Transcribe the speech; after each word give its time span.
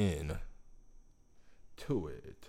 in 0.00 0.38
to 1.76 2.06
it. 2.08 2.48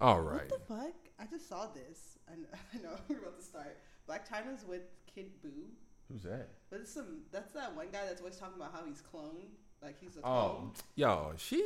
All 0.00 0.20
right. 0.20 0.50
What 0.50 0.68
the 0.68 0.74
fuck? 0.74 0.94
I 1.18 1.24
just 1.30 1.48
saw 1.48 1.66
this. 1.74 2.18
I 2.30 2.36
know, 2.36 2.48
I 2.74 2.82
know 2.82 2.96
we're 3.08 3.18
about 3.18 3.38
to 3.38 3.44
start. 3.44 3.78
Blac 4.08 4.28
Chyna's 4.28 4.64
with 4.68 4.82
Kid 5.12 5.30
Buu. 5.44 5.68
Who's 6.10 6.22
that? 6.24 6.48
But 6.70 6.86
some. 6.86 7.22
That's 7.30 7.52
that 7.52 7.74
one 7.74 7.86
guy 7.92 8.00
that's 8.06 8.20
always 8.20 8.36
talking 8.36 8.56
about 8.56 8.72
how 8.74 8.84
he's 8.86 9.00
cloned. 9.02 9.48
Like 9.82 9.96
he's 10.00 10.16
a 10.16 10.20
clone. 10.20 10.34
Oh, 10.34 10.50
clone. 10.58 10.72
yo, 10.94 11.32
she 11.38 11.64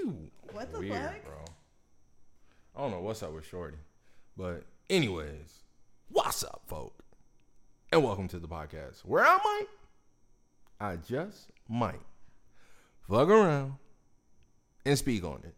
What 0.52 0.72
the 0.72 0.78
weird, 0.80 0.92
fuck? 0.92 1.24
bro. 1.24 1.44
I 2.76 2.80
don't 2.80 2.90
know 2.92 3.00
what's 3.00 3.22
up 3.22 3.32
with 3.32 3.46
Shorty, 3.46 3.78
but 4.36 4.64
anyways, 4.88 5.62
what's 6.10 6.44
up, 6.44 6.62
folk, 6.66 6.94
and 7.90 8.04
welcome 8.04 8.28
to 8.28 8.38
the 8.38 8.48
podcast 8.48 9.00
where 9.04 9.24
I 9.24 9.36
might, 9.42 9.66
I 10.80 10.96
just 10.96 11.50
might, 11.68 12.00
fuck 13.08 13.28
around 13.28 13.74
and 14.86 14.96
speak 14.96 15.24
on 15.24 15.42
it. 15.44 15.54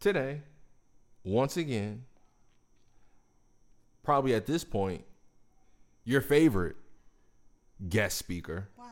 Today, 0.00 0.42
once 1.24 1.56
again, 1.56 2.04
probably 4.02 4.34
at 4.34 4.46
this 4.46 4.64
point, 4.64 5.04
your 6.04 6.20
favorite 6.20 6.74
guest 7.88 8.18
speaker. 8.18 8.68
Wow. 8.76 8.86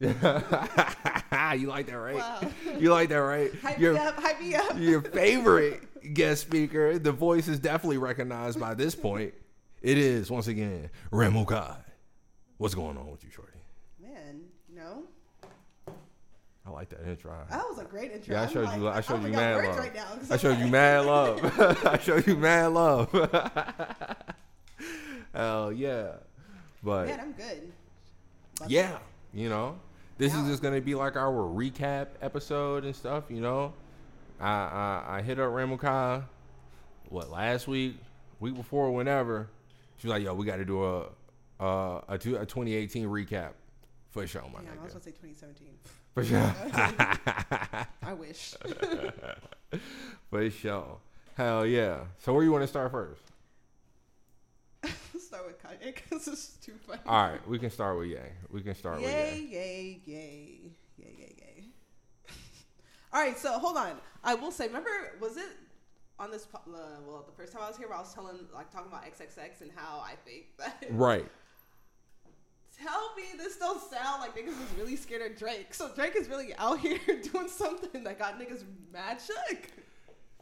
you 0.00 1.68
like 1.68 1.86
that, 1.88 1.98
right? 1.98 2.16
Wow. 2.16 2.40
You 2.78 2.90
like 2.90 3.10
that, 3.10 3.16
right? 3.16 3.54
Hype 3.60 3.78
Your, 3.78 3.92
me 3.92 3.98
up. 3.98 4.18
Hype 4.18 4.40
me 4.40 4.54
up. 4.54 4.78
your 4.78 5.02
favorite 5.02 6.14
guest 6.14 6.40
speaker. 6.40 6.98
The 6.98 7.12
voice 7.12 7.48
is 7.48 7.58
definitely 7.58 7.98
recognized 7.98 8.58
by 8.58 8.72
this 8.72 8.94
point. 8.94 9.34
It 9.82 9.98
is 9.98 10.30
once 10.30 10.46
again 10.46 10.88
Remo 11.10 11.44
Kai. 11.44 11.76
What's 12.56 12.74
going 12.74 12.96
on 12.96 13.10
with 13.10 13.22
you, 13.24 13.30
Shorty? 13.30 13.58
Man, 14.00 14.40
you 14.70 14.76
know 14.76 15.04
I 16.70 16.72
like 16.72 16.88
that 16.90 17.06
intro. 17.06 17.32
that 17.50 17.64
was 17.68 17.78
a 17.78 17.84
great 17.84 18.12
intro. 18.12 18.34
Yeah, 18.34 18.42
I 18.42 18.44
I'm 18.44 18.52
showed 18.52 18.64
like, 18.64 18.78
you. 18.78 18.88
I 18.88 19.00
showed 19.00 19.22
you 19.24 19.28
mad 19.32 19.64
love. 19.64 19.78
right 19.78 19.94
now, 19.94 20.04
'cause 20.14 20.30
I 20.30 20.36
showed 20.36 20.58
you 20.58 20.66
mad 20.68 21.04
love. 21.06 21.86
I 21.86 21.98
showed 21.98 22.26
you 22.26 22.36
mad 22.36 22.66
love. 22.72 23.12
Hell 25.34 25.72
yeah, 25.72 26.12
but 26.82 27.06
Man, 27.08 27.20
I'm 27.20 27.32
good. 27.32 27.72
But- 28.58 28.70
yeah, 28.70 28.98
you 29.32 29.48
know, 29.48 29.78
this 30.18 30.34
is 30.34 30.46
just 30.46 30.62
gonna 30.62 30.80
be 30.80 30.94
like 30.94 31.16
our 31.16 31.30
recap 31.32 32.08
episode 32.22 32.84
and 32.84 32.94
stuff. 32.94 33.24
You 33.28 33.40
know, 33.40 33.72
I 34.40 34.48
I, 34.50 35.04
I 35.18 35.22
hit 35.22 35.38
up 35.40 35.50
Ramukai, 35.50 36.24
what 37.08 37.30
last 37.30 37.66
week, 37.68 37.96
week 38.38 38.54
before, 38.54 38.90
whenever. 38.92 39.48
She 39.98 40.06
was 40.06 40.12
like, 40.14 40.22
"Yo, 40.22 40.34
we 40.34 40.46
got 40.46 40.56
to 40.56 40.64
do 40.64 40.82
a 40.84 41.04
a 41.60 42.02
a, 42.08 42.18
two, 42.18 42.36
a 42.36 42.46
2018 42.46 43.06
recap 43.06 43.50
for 44.10 44.26
sure, 44.26 44.42
my 44.52 44.62
Yeah, 44.62 44.70
I 44.80 44.82
was 44.84 44.92
gonna 44.92 45.04
say 45.04 45.10
2017. 45.12 45.68
For 46.14 46.24
sure, 46.24 46.38
I 48.02 48.12
wish. 48.18 48.54
for 50.30 50.50
sure. 50.50 50.98
Hell 51.36 51.64
yeah. 51.66 52.00
So 52.18 52.32
where 52.34 52.42
you 52.44 52.52
want 52.52 52.62
to 52.64 52.68
start 52.68 52.90
first? 52.90 53.22
Start 55.18 55.46
with 55.46 55.62
Kanye 55.62 55.94
because 55.94 56.26
it's 56.26 56.48
too 56.64 56.72
funny. 56.86 57.00
All 57.06 57.28
right, 57.28 57.48
we 57.48 57.58
can 57.58 57.70
start 57.70 57.96
with 57.98 58.08
Yay. 58.08 58.32
We 58.50 58.62
can 58.62 58.74
start 58.74 59.00
with 59.00 59.08
Yay, 59.10 59.46
yay, 59.50 60.00
yay, 60.06 60.58
yay, 60.98 61.16
yay, 61.18 61.34
yay. 61.38 61.64
All 63.12 63.20
right, 63.20 63.38
so 63.38 63.58
hold 63.58 63.76
on. 63.76 63.92
I 64.24 64.34
will 64.34 64.50
say, 64.50 64.66
remember, 64.66 64.90
was 65.20 65.36
it 65.36 65.44
on 66.18 66.30
this? 66.30 66.46
Uh, 66.54 66.58
well, 67.06 67.24
the 67.26 67.32
first 67.32 67.52
time 67.52 67.62
I 67.62 67.68
was 67.68 67.76
here, 67.76 67.88
I 67.94 67.98
was 68.00 68.12
telling, 68.12 68.38
like, 68.54 68.72
talking 68.72 68.88
about 68.90 69.04
XXX 69.04 69.60
and 69.60 69.70
how 69.74 70.00
I 70.00 70.14
think 70.24 70.46
that. 70.58 70.84
Right. 70.90 71.26
Tell 72.82 73.14
me 73.16 73.24
this 73.36 73.56
don't 73.56 73.80
sound 73.90 74.20
like 74.20 74.36
niggas 74.36 74.58
was 74.58 74.78
really 74.78 74.96
scared 74.96 75.30
of 75.30 75.38
Drake. 75.38 75.74
So 75.74 75.90
Drake 75.94 76.16
is 76.16 76.28
really 76.28 76.54
out 76.56 76.78
here 76.80 76.98
doing 77.06 77.48
something 77.48 78.04
that 78.04 78.18
got 78.18 78.38
niggas 78.38 78.64
mad 78.92 79.20
shook. 79.20 79.66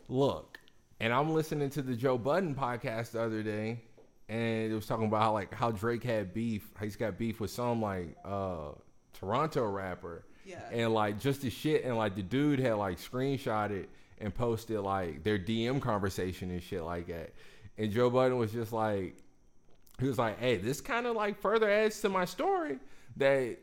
Look, 0.08 0.58
and 1.00 1.12
I'm 1.12 1.30
listening 1.30 1.70
to 1.70 1.82
the 1.82 1.94
Joe 1.94 2.16
Budden 2.18 2.54
podcast 2.54 3.12
the 3.12 3.22
other 3.22 3.42
day, 3.42 3.80
and 4.28 4.72
it 4.72 4.74
was 4.74 4.86
talking 4.86 5.06
about 5.06 5.22
how 5.22 5.32
like 5.32 5.52
how 5.52 5.70
Drake 5.70 6.04
had 6.04 6.32
beef, 6.32 6.70
he's 6.80 6.96
got 6.96 7.18
beef 7.18 7.40
with 7.40 7.50
some 7.50 7.82
like 7.82 8.16
uh 8.24 8.70
Toronto 9.18 9.64
rapper. 9.66 10.24
Yeah. 10.44 10.60
And 10.72 10.94
like 10.94 11.18
just 11.18 11.42
the 11.42 11.50
shit 11.50 11.84
and 11.84 11.96
like 11.96 12.14
the 12.14 12.22
dude 12.22 12.58
had 12.58 12.74
like 12.74 12.98
screenshotted 12.98 13.86
and 14.18 14.34
posted 14.34 14.80
like 14.80 15.22
their 15.22 15.38
DM 15.38 15.80
conversation 15.80 16.50
and 16.50 16.62
shit 16.62 16.82
like 16.82 17.08
that. 17.08 17.32
And 17.76 17.92
Joe 17.92 18.10
Budden 18.10 18.38
was 18.38 18.52
just 18.52 18.72
like 18.72 19.16
he 20.00 20.06
was 20.06 20.18
like, 20.18 20.38
Hey, 20.38 20.56
this 20.56 20.80
kind 20.80 21.06
of 21.06 21.16
like 21.16 21.40
further 21.40 21.68
adds 21.70 22.00
to 22.00 22.08
my 22.08 22.24
story 22.24 22.78
that 23.16 23.56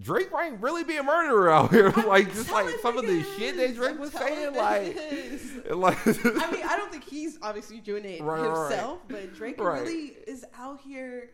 Drake 0.00 0.32
might 0.32 0.58
really 0.60 0.84
be 0.84 0.96
a 0.96 1.02
murderer 1.02 1.50
out 1.50 1.70
here. 1.70 1.90
like 2.06 2.32
just 2.32 2.50
like 2.50 2.68
some 2.80 2.96
of 2.96 3.06
the 3.06 3.22
shit 3.36 3.56
that 3.56 3.74
Drake 3.74 3.90
I'm 3.90 3.98
was 3.98 4.12
saying, 4.12 4.54
like 4.54 4.96
like 5.70 5.98
I 6.06 6.50
mean, 6.50 6.62
I 6.66 6.76
don't 6.78 6.90
think 6.90 7.04
he's 7.04 7.38
obviously 7.42 7.78
doing 7.80 8.04
it 8.04 8.22
Right, 8.22 8.40
right, 8.40 8.48
right. 8.48 8.70
himself, 8.70 9.00
but 9.08 9.34
Drake 9.34 9.60
Right. 9.60 9.82
really 9.82 10.16
is 10.26 10.44
out 10.58 10.80
here 10.80 11.30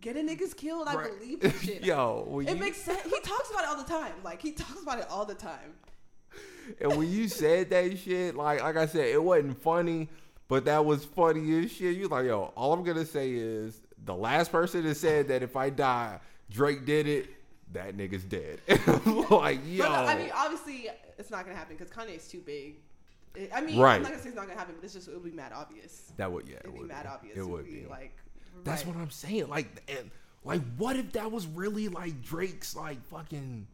getting 0.00 0.28
niggas 0.28 0.56
killed. 0.56 0.86
I 0.86 1.08
believe 1.08 1.40
that 1.40 1.54
shit. 1.62 1.82
Yo, 1.84 2.40
it 2.46 2.50
you, 2.50 2.56
makes 2.56 2.76
sense. 2.80 3.02
He 3.02 3.20
talks 3.20 3.50
about 3.50 3.64
it 3.64 3.68
all 3.68 3.76
the 3.82 3.88
time. 3.88 4.12
Like 4.22 4.40
he 4.40 4.52
talks 4.52 4.80
about 4.80 5.00
it 5.00 5.06
all 5.10 5.24
the 5.24 5.34
time. 5.34 5.74
and 6.80 6.96
when 6.96 7.10
you 7.10 7.26
said 7.28 7.68
that 7.70 7.98
shit, 7.98 8.36
like 8.36 8.62
like 8.62 8.76
I 8.76 8.86
said, 8.86 9.08
it 9.08 9.22
wasn't 9.22 9.60
funny, 9.60 10.08
but 10.48 10.64
that 10.64 10.84
was 10.84 11.04
funny 11.04 11.64
as 11.64 11.70
shit. 11.72 11.96
You 11.96 12.08
like, 12.08 12.26
yo, 12.26 12.52
all 12.56 12.72
I'm 12.72 12.82
gonna 12.84 13.04
say 13.06 13.32
is 13.32 13.80
the 14.04 14.14
last 14.14 14.50
person 14.52 14.84
that 14.84 14.96
said 14.96 15.28
that 15.28 15.42
if 15.42 15.56
I 15.56 15.70
die, 15.70 16.18
Drake 16.50 16.84
did 16.86 17.06
it, 17.06 17.28
that 17.72 17.96
nigga's 17.96 18.24
dead. 18.24 18.60
like, 19.30 19.60
yo. 19.66 19.84
But, 19.84 19.90
I 20.08 20.16
mean, 20.16 20.30
obviously, 20.34 20.88
it's 21.18 21.30
not 21.30 21.44
gonna 21.44 21.56
happen 21.56 21.76
because 21.76 21.92
Kanye's 21.92 22.26
too 22.28 22.40
big. 22.40 22.76
I 23.54 23.60
mean, 23.60 23.78
Right. 23.78 23.96
I'm 23.96 24.02
not 24.02 24.10
gonna 24.12 24.22
say 24.22 24.30
it's 24.30 24.36
not 24.36 24.46
gonna 24.48 24.58
happen, 24.58 24.74
but 24.76 24.84
it's 24.84 24.94
just 24.94 25.06
it 25.08 25.14
would 25.14 25.24
be 25.24 25.30
mad 25.30 25.52
obvious. 25.54 26.12
that 26.16 26.32
would 26.32 26.48
yeah, 26.48 26.56
it 26.56 26.62
It'd 26.66 26.74
be 26.74 26.82
mad 26.84 27.02
be. 27.04 27.08
obvious. 27.08 27.36
It 27.36 27.46
would 27.48 27.66
be. 27.66 27.86
like. 27.88 28.16
That's 28.64 28.84
right. 28.84 28.94
what 28.94 29.00
I'm 29.02 29.10
saying. 29.10 29.48
Like, 29.48 29.68
and 29.88 30.10
like, 30.44 30.62
what 30.76 30.96
if 30.96 31.12
that 31.12 31.30
was 31.30 31.46
really 31.46 31.88
like 31.88 32.20
Drake's 32.22 32.74
like 32.74 33.00
fucking, 33.06 33.66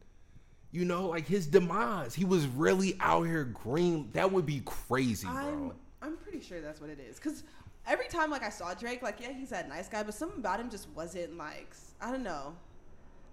you 0.71 0.85
know, 0.85 1.07
like 1.07 1.25
his 1.25 1.47
demise? 1.47 2.13
He 2.13 2.25
was 2.25 2.45
really 2.47 2.95
out 2.99 3.23
here 3.23 3.45
green. 3.45 4.09
That 4.13 4.31
would 4.31 4.45
be 4.45 4.61
crazy, 4.65 5.25
bro. 5.25 5.35
I'm 5.35 5.71
I'm 6.05 6.17
pretty 6.17 6.41
sure 6.41 6.61
that's 6.61 6.79
what 6.79 6.89
it 6.89 6.99
is. 6.99 7.19
Cause 7.19 7.43
every 7.87 8.07
time 8.07 8.29
like 8.29 8.43
I 8.43 8.49
saw 8.49 8.73
Drake, 8.73 9.01
like 9.01 9.19
yeah, 9.19 9.31
he's 9.31 9.49
that 9.49 9.67
nice 9.67 9.89
guy, 9.89 10.03
but 10.03 10.13
something 10.13 10.39
about 10.39 10.59
him 10.59 10.69
just 10.69 10.87
wasn't 10.95 11.37
like 11.37 11.75
I 11.99 12.11
don't 12.11 12.23
know. 12.23 12.55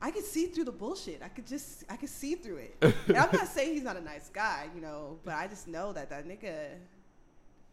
I 0.00 0.10
could 0.10 0.24
see 0.24 0.46
through 0.46 0.64
the 0.64 0.72
bullshit. 0.72 1.20
I 1.22 1.28
could 1.28 1.46
just 1.46 1.84
I 1.90 1.96
could 1.96 2.08
see 2.08 2.34
through 2.34 2.56
it. 2.56 2.76
and 2.80 3.16
I'm 3.16 3.28
not 3.32 3.46
saying 3.54 3.74
he's 3.74 3.82
not 3.82 3.96
a 3.96 4.00
nice 4.00 4.30
guy, 4.30 4.68
you 4.74 4.80
know, 4.80 5.18
but 5.24 5.34
I 5.34 5.46
just 5.46 5.68
know 5.68 5.92
that 5.92 6.08
that 6.10 6.26
nigga, 6.26 6.70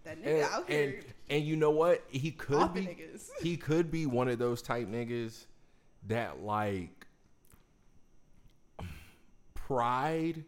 that 0.04 0.22
nigga 0.22 0.26
and, 0.26 0.44
out 0.44 0.70
and 0.70 0.92
here 0.92 1.04
and 1.30 1.44
you 1.44 1.56
know 1.56 1.72
what? 1.72 2.04
He 2.10 2.32
could 2.32 2.74
be 2.74 2.82
niggas. 2.82 3.30
he 3.42 3.56
could 3.56 3.90
be 3.90 4.06
one 4.06 4.28
of 4.28 4.38
those 4.38 4.62
type 4.62 4.88
niggas 4.88 5.46
that 6.08 6.44
like 6.44 7.08
pride 9.56 10.44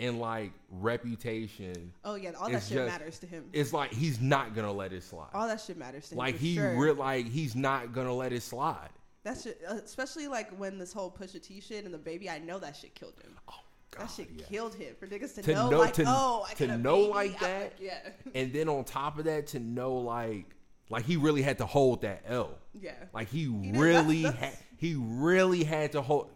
and 0.00 0.18
like 0.18 0.50
reputation 0.70 1.92
Oh 2.04 2.14
yeah, 2.16 2.32
all 2.40 2.50
that 2.50 2.62
shit 2.62 2.78
just- 2.78 2.86
matters 2.90 3.18
to 3.20 3.26
him. 3.26 3.44
it's 3.52 3.72
like 3.72 3.92
he's 3.92 4.20
not 4.20 4.54
gonna 4.54 4.72
let 4.72 4.92
it 4.92 5.02
slide. 5.02 5.28
All 5.34 5.46
that 5.46 5.60
shit 5.60 5.76
matters 5.76 6.08
to 6.08 6.14
him. 6.14 6.18
like 6.18 6.36
he 6.36 6.56
sure. 6.56 6.74
re- 6.76 6.92
like 6.92 7.26
he's 7.28 7.54
not 7.54 7.92
gonna 7.92 8.14
let 8.14 8.32
it 8.32 8.42
slide. 8.42 8.88
That 9.22 9.38
shit, 9.40 9.60
uh, 9.68 9.74
especially 9.74 10.26
like 10.28 10.50
when 10.58 10.78
this 10.78 10.92
whole 10.92 11.10
Pusha 11.10 11.40
T 11.42 11.60
shit 11.60 11.84
and 11.84 11.92
the 11.92 11.98
baby, 11.98 12.28
I 12.30 12.38
know 12.38 12.58
that 12.58 12.74
shit 12.76 12.94
killed 12.94 13.14
him. 13.22 13.36
Oh 13.48 13.54
God, 13.90 14.06
that 14.08 14.10
shit 14.10 14.28
yeah. 14.34 14.46
killed 14.46 14.74
him. 14.74 14.94
For 14.98 15.06
niggas 15.06 15.34
to, 15.34 15.42
To 15.42 15.52
know, 15.52 15.70
know- 15.70 15.78
like, 15.78 15.92
to- 15.94 16.04
oh, 16.06 16.46
I 16.48 16.54
to 16.54 16.78
know 16.78 16.96
baby, 16.96 17.08
like 17.12 17.40
that, 17.40 17.62
like, 17.62 17.72
yeah, 17.80 18.08
And 18.34 18.52
then 18.52 18.68
on 18.68 18.84
top 18.84 19.18
of 19.18 19.24
that, 19.26 19.48
to 19.48 19.58
know 19.60 19.94
like 19.96 20.46
like 20.88 21.04
he 21.04 21.16
really 21.16 21.42
had 21.42 21.58
to 21.58 21.66
hold 21.66 22.00
that 22.02 22.22
L. 22.26 22.58
yeah. 22.80 22.92
Like 23.12 23.28
he, 23.28 23.44
did- 23.46 23.76
really 23.76 24.22
had 24.40 24.56
he 24.78 24.94
really 24.96 25.62
had 25.64 25.92
to 25.92 26.00
hold. 26.02 26.30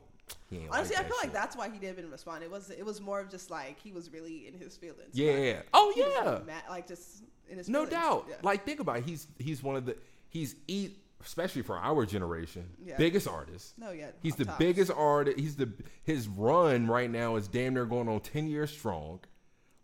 Honestly, 0.71 0.97
I 0.97 1.03
feel 1.03 1.17
like 1.17 1.25
shit. 1.27 1.33
that's 1.33 1.57
why 1.57 1.69
he 1.69 1.79
didn't 1.79 1.99
even 1.99 2.11
respond. 2.11 2.43
It 2.45 2.51
was 2.51 2.71
it 2.71 2.85
was 2.85 3.01
more 3.01 3.19
of 3.21 3.29
just 3.29 3.51
like 3.51 3.79
he 3.81 3.91
was 3.93 4.13
really 4.13 4.47
in 4.47 4.55
his 4.55 4.77
feelings. 4.77 5.11
Yeah, 5.13 5.37
yeah. 5.37 5.63
Oh 5.73 5.93
yeah. 5.97 6.41
mad, 6.47 6.63
like 6.69 6.87
just 6.87 7.25
in 7.49 7.59
his 7.59 7.69
No 7.69 7.81
feelings. 7.87 7.91
doubt. 7.93 8.27
Yeah. 8.31 8.37
Like 8.43 8.65
think 8.65 8.81
about 8.81 8.99
it. 8.99 9.05
He's 9.05 9.27
he's 9.39 9.63
one 9.63 9.75
of 9.77 9.85
the 9.87 9.97
he's 10.29 10.55
e 10.69 10.91
especially 11.25 11.63
for 11.63 11.77
our 11.79 12.05
generation 12.07 12.69
Yeah. 12.85 12.97
biggest 12.99 13.27
artist. 13.27 13.77
no, 13.79 13.91
yeah, 13.93 14.11
He's 14.23 14.37
the 14.37 14.45
tops. 14.45 14.59
biggest 14.59 14.93
artist. 14.95 15.39
He's 15.41 15.57
the 15.57 15.73
his 16.05 16.29
run 16.29 16.87
right 16.87 17.11
now 17.11 17.35
is 17.37 17.49
damn 17.49 17.75
near 17.75 17.85
going 17.87 18.09
on 18.09 18.21
ten 18.21 18.47
years 18.47 18.71
strong. 18.71 19.21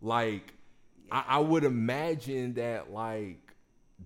Like 0.01 0.53
I, 1.11 1.23
I 1.27 1.39
would 1.39 1.63
imagine 1.65 2.53
that 2.53 2.91
like 2.93 3.39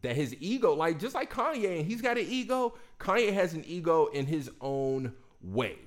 that 0.02 0.16
his 0.16 0.36
ego, 0.40 0.74
like 0.74 1.00
just 1.00 1.14
like 1.16 1.32
Kanye, 1.32 1.78
and 1.80 1.86
he's 1.86 2.02
got 2.02 2.18
an 2.18 2.26
ego. 2.28 2.74
Kanye 3.00 3.32
has 3.34 3.54
an 3.54 3.64
ego 3.68 4.08
in 4.08 4.26
his 4.26 4.50
own 4.62 5.14
way. 5.42 5.78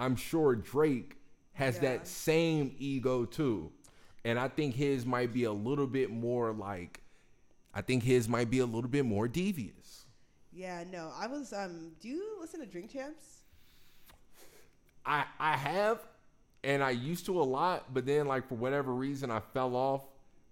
I'm 0.00 0.16
sure 0.16 0.56
Drake 0.56 1.18
has 1.52 1.76
Yeah. 1.76 1.82
that 1.82 2.08
same 2.08 2.74
ego 2.78 3.24
too. 3.26 3.70
And 4.24 4.38
I 4.38 4.48
think 4.48 4.74
his 4.74 5.06
might 5.06 5.32
be 5.32 5.44
a 5.44 5.52
little 5.52 5.86
bit 5.86 6.10
more 6.10 6.52
like 6.52 7.00
I 7.72 7.82
think 7.82 8.02
his 8.02 8.28
might 8.28 8.50
be 8.50 8.58
a 8.58 8.66
little 8.66 8.90
bit 8.90 9.04
more 9.04 9.28
devious. 9.28 10.06
Yeah, 10.52 10.82
no, 10.90 11.12
I 11.16 11.28
was. 11.28 11.52
Um, 11.52 11.92
do 12.00 12.08
you 12.08 12.36
listen 12.40 12.60
to 12.60 12.66
Drink 12.66 12.90
Champs? 12.90 13.42
I 15.06 15.24
I 15.38 15.56
have 15.56 16.00
and 16.64 16.82
I 16.82 16.90
used 16.90 17.26
to 17.26 17.40
a 17.40 17.44
lot, 17.44 17.94
but 17.94 18.04
then 18.06 18.26
like 18.26 18.48
for 18.48 18.56
whatever 18.56 18.92
reason 18.94 19.30
I 19.30 19.40
fell 19.40 19.76
off. 19.76 20.02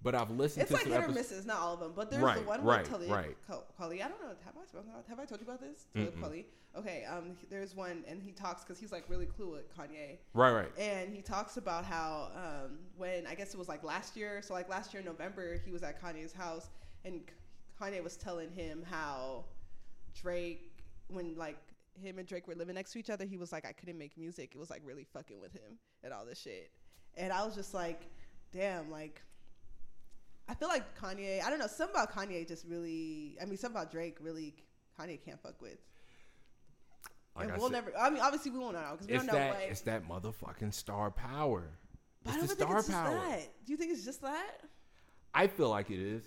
But 0.02 0.14
I've 0.14 0.30
listened 0.30 0.62
It's 0.62 0.70
to 0.70 0.76
like 0.76 0.86
hit 0.86 0.92
or 0.94 0.98
episodes. 1.04 1.16
misses, 1.30 1.46
not 1.46 1.58
all 1.58 1.74
of 1.74 1.80
them. 1.80 1.92
But 1.94 2.08
there's 2.10 2.22
Right, 2.22 2.38
the 2.38 2.44
one 2.44 2.62
right, 2.62 2.82
with 2.82 2.88
Talib 2.90 3.10
right. 3.10 3.36
I 3.48 3.52
don't 4.08 4.20
know. 4.22 4.28
Have 4.44 4.54
I 4.62 4.66
spoken 4.66 4.90
about? 4.90 5.04
Have 5.08 5.18
I 5.18 5.24
told 5.24 5.40
you 5.40 5.46
about 5.46 5.60
this? 5.60 5.86
Kweli. 5.96 6.44
Okay. 6.76 7.04
Um. 7.10 7.32
There's 7.50 7.74
one, 7.74 8.04
and 8.06 8.22
he 8.22 8.30
talks 8.30 8.62
because 8.62 8.78
he's 8.78 8.92
like 8.92 9.04
really 9.08 9.26
cool 9.36 9.50
with 9.52 9.76
Kanye, 9.76 10.18
Right, 10.34 10.52
right. 10.52 10.68
and 10.78 11.12
he 11.12 11.20
talks 11.22 11.56
about 11.56 11.84
how 11.84 12.30
um 12.36 12.78
when 12.96 13.26
I 13.26 13.34
guess 13.34 13.52
it 13.54 13.58
was 13.58 13.68
like 13.68 13.82
last 13.82 14.16
year. 14.16 14.40
So 14.42 14.54
like 14.54 14.68
last 14.68 14.92
year 14.94 15.00
in 15.00 15.06
November, 15.06 15.58
he 15.64 15.72
was 15.72 15.82
at 15.82 16.00
Kanye's 16.00 16.32
house, 16.32 16.68
and 17.04 17.20
Kanye 17.80 18.02
was 18.04 18.16
telling 18.16 18.50
him 18.52 18.84
how 18.88 19.46
Drake, 20.20 20.70
when 21.08 21.34
like 21.36 21.56
him 22.00 22.18
and 22.18 22.28
Drake 22.28 22.46
were 22.46 22.54
living 22.54 22.74
next 22.76 22.92
to 22.92 22.98
each 23.00 23.10
other, 23.10 23.24
he 23.24 23.36
was 23.38 23.50
like, 23.50 23.64
I 23.66 23.72
couldn't 23.72 23.98
make 23.98 24.16
music. 24.16 24.52
It 24.54 24.58
was 24.58 24.70
like 24.70 24.82
really 24.84 25.04
fucking 25.12 25.40
with 25.40 25.52
him 25.52 25.78
and 26.04 26.12
all 26.12 26.24
this 26.24 26.40
shit. 26.40 26.70
And 27.16 27.32
I 27.32 27.44
was 27.44 27.54
just 27.56 27.74
like, 27.74 28.02
damn, 28.52 28.90
like 28.90 29.22
I 30.48 30.54
feel 30.54 30.68
like 30.68 30.98
Kanye. 30.98 31.42
I 31.42 31.50
don't 31.50 31.58
know. 31.58 31.66
Something 31.66 31.94
about 31.96 32.12
Kanye 32.12 32.46
just 32.46 32.64
really. 32.66 33.36
I 33.40 33.44
mean, 33.44 33.56
something 33.58 33.80
about 33.80 33.90
Drake 33.92 34.16
really. 34.20 34.54
Kanye 34.98 35.22
can't 35.24 35.40
fuck 35.40 35.60
with. 35.60 35.78
Like 37.36 37.48
and 37.50 37.58
we'll 37.58 37.68
said, 37.68 37.72
never. 37.72 37.92
I 37.96 38.10
mean, 38.10 38.20
obviously 38.20 38.50
we 38.50 38.58
won't 38.58 38.74
know 38.74 38.84
because 38.92 39.06
we 39.06 39.14
it's 39.14 39.24
don't 39.24 39.32
know 39.34 39.38
that 39.38 39.54
what. 39.54 39.62
it's 39.62 39.80
that 39.82 40.08
motherfucking 40.08 40.74
star 40.74 41.10
power. 41.10 41.70
but 42.24 42.32
I 42.34 42.36
don't 42.36 42.48
the 42.48 42.54
think 42.54 42.60
star 42.68 42.78
it's 42.78 42.88
just 42.88 42.98
power. 42.98 43.14
that. 43.14 43.64
Do 43.64 43.72
you 43.72 43.76
think 43.76 43.92
it's 43.92 44.04
just 44.04 44.22
that? 44.22 44.62
I 45.34 45.46
feel 45.46 45.68
like 45.68 45.90
it 45.90 46.00
is. 46.00 46.24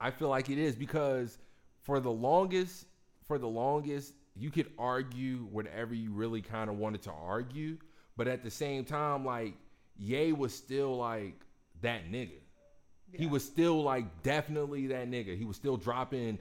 I 0.00 0.10
feel 0.10 0.28
like 0.28 0.50
it 0.50 0.58
is 0.58 0.74
because 0.74 1.38
for 1.82 2.00
the 2.00 2.10
longest, 2.10 2.86
for 3.26 3.38
the 3.38 3.46
longest, 3.48 4.14
you 4.34 4.50
could 4.50 4.70
argue 4.78 5.46
whatever 5.52 5.94
you 5.94 6.10
really 6.12 6.42
kind 6.42 6.68
of 6.68 6.76
wanted 6.76 7.02
to 7.02 7.12
argue, 7.12 7.78
but 8.16 8.26
at 8.26 8.42
the 8.42 8.50
same 8.50 8.84
time, 8.84 9.24
like 9.24 9.54
Ye 9.96 10.32
was 10.32 10.52
still 10.52 10.96
like 10.96 11.40
that 11.82 12.10
nigga. 12.10 12.40
He 13.12 13.26
was 13.26 13.44
still 13.44 13.82
like 13.82 14.22
definitely 14.22 14.88
that 14.88 15.08
nigga. 15.08 15.36
He 15.36 15.44
was 15.44 15.56
still 15.56 15.76
dropping 15.76 16.38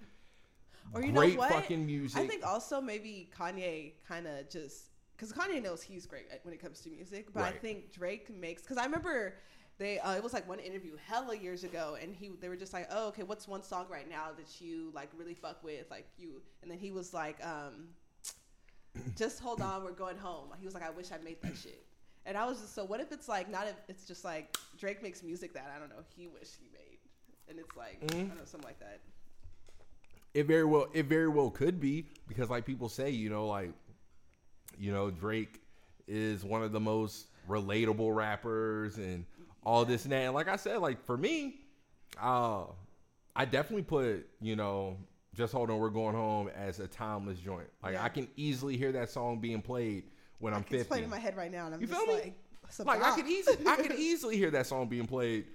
Or 0.94 1.02
you 1.02 1.12
great 1.12 1.34
know 1.34 1.40
what? 1.40 1.52
fucking 1.52 1.86
music. 1.86 2.20
I 2.20 2.28
think 2.28 2.46
also 2.46 2.82
maybe 2.82 3.30
Kanye 3.38 3.94
kind 4.08 4.28
of 4.28 4.50
just 4.50 4.88
because 5.16 5.32
Kanye 5.32 5.64
knows 5.64 5.82
he's 5.82 6.06
great 6.06 6.26
when 6.44 6.54
it 6.54 6.62
comes 6.62 6.82
to 6.82 6.90
music, 6.90 7.28
but 7.34 7.44
I 7.44 7.52
think 7.52 7.94
Drake 7.94 8.30
makes 8.36 8.62
because 8.62 8.78
I 8.78 8.84
remember 8.86 9.36
they 9.78 10.00
uh, 10.00 10.16
it 10.16 10.24
was 10.24 10.34
like 10.34 10.48
one 10.48 10.60
interview 10.60 10.96
hella 11.08 11.36
years 11.36 11.64
ago, 11.64 11.98
and 12.02 12.14
he 12.14 12.32
they 12.40 12.50
were 12.50 12.56
just 12.56 12.74
like, 12.74 12.88
oh 12.92 13.08
okay, 13.10 13.24
what's 13.24 13.48
one 13.48 13.64
song 13.64 13.86
right 13.90 14.10
now 14.10 14.28
that 14.38 14.62
you 14.62 14.92
like 14.94 15.10
really 15.18 15.34
fuck 15.34 15.64
with, 15.64 15.90
like 15.90 16.08
you, 16.18 16.42
and 16.62 16.70
then 16.72 16.78
he 16.78 16.92
was 16.92 17.14
like, 17.14 17.38
um, 17.46 17.90
just 19.18 19.40
hold 19.40 19.62
on, 19.62 19.84
we're 19.84 19.92
going 19.92 20.18
home. 20.18 20.50
He 20.60 20.66
was 20.66 20.74
like, 20.74 20.84
I 20.84 20.90
wish 20.90 21.12
I 21.12 21.24
made 21.24 21.42
that 21.42 21.58
shit. 21.58 21.85
And 22.26 22.38
I 22.38 22.46
was 22.46 22.60
just 22.60 22.74
so 22.74 22.84
what 22.86 23.00
if 23.00 23.12
it's 23.12 23.28
like 23.28 23.50
not 23.50 23.68
if 23.68 23.76
it's 23.88 24.06
just 24.06 24.24
like 24.26 24.58
Drake 24.78 25.04
makes 25.04 25.22
music 25.24 25.54
that 25.54 25.72
I 25.76 25.80
don't 25.80 25.90
know 25.90 26.04
he 26.16 26.28
wished 26.28 26.56
he 26.60 26.68
made, 26.74 26.98
and 27.48 27.60
it's 27.60 27.76
like 27.78 28.00
I 28.04 28.06
Mhm. 28.08 28.28
don't 28.30 28.38
know 28.38 28.46
something 28.46 28.68
like 28.68 28.80
that. 28.80 29.00
It 30.34 30.48
very 30.48 30.66
well 30.66 30.88
it 30.94 31.06
very 31.06 31.30
well 31.30 31.50
could 31.52 31.80
be 31.80 32.08
because 32.28 32.50
like 32.50 32.66
people 32.66 32.90
say, 32.90 33.10
you 33.12 33.30
know, 33.30 33.48
like 33.48 33.72
you 34.78 34.92
know, 34.92 35.10
Drake 35.10 35.62
is 36.08 36.44
one 36.44 36.62
of 36.64 36.72
the 36.72 36.80
most 36.80 37.28
relatable 37.48 38.14
rappers 38.16 38.98
and 38.98 39.26
all 39.64 39.86
this 39.86 40.04
and 40.04 40.12
that. 40.12 40.24
And 40.24 40.34
like 40.34 40.48
I 40.48 40.56
said, 40.58 40.80
like 40.80 41.04
for 41.06 41.18
me, 41.18 41.60
uh 42.22 42.64
I 43.38 43.46
definitely 43.46 43.84
put, 43.84 44.28
you 44.42 44.56
know, 44.56 44.98
just 45.36 45.52
hold 45.54 45.70
on, 45.70 45.78
we're 45.78 45.90
going 45.90 46.16
home 46.16 46.48
as 46.56 46.80
a 46.80 46.88
timeless 46.88 47.38
joint. 47.40 47.68
Like 47.84 47.94
Yeah. 47.94 48.04
I 48.04 48.10
can 48.10 48.28
easily 48.36 48.78
hear 48.78 48.92
that 48.94 49.10
song 49.10 49.40
being 49.40 49.62
played 49.62 50.06
when 50.40 50.54
I'm 50.54 50.62
It's 50.62 50.70
50. 50.70 50.88
playing 50.88 51.04
in 51.06 51.10
my 51.10 51.20
head 51.20 51.36
right 51.38 51.52
now, 51.52 51.66
and 51.66 51.76
I'm 51.76 51.82
You 51.82 51.88
just 51.88 52.00
feel 52.00 52.16
me? 52.16 52.34
like, 52.80 52.86
Like 52.86 53.02
I 53.04 53.16
could 53.16 53.28
easily 53.28 53.58
I 53.68 53.76
could 53.78 53.94
easily 53.94 54.38
hear 54.38 54.52
that 54.52 54.68
song 54.68 54.88
being 54.88 55.06
played 55.08 55.46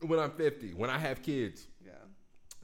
when 0.00 0.18
I'm 0.18 0.30
50, 0.32 0.74
when 0.74 0.90
I 0.90 0.98
have 0.98 1.22
kids. 1.22 1.66
yeah. 1.84 1.92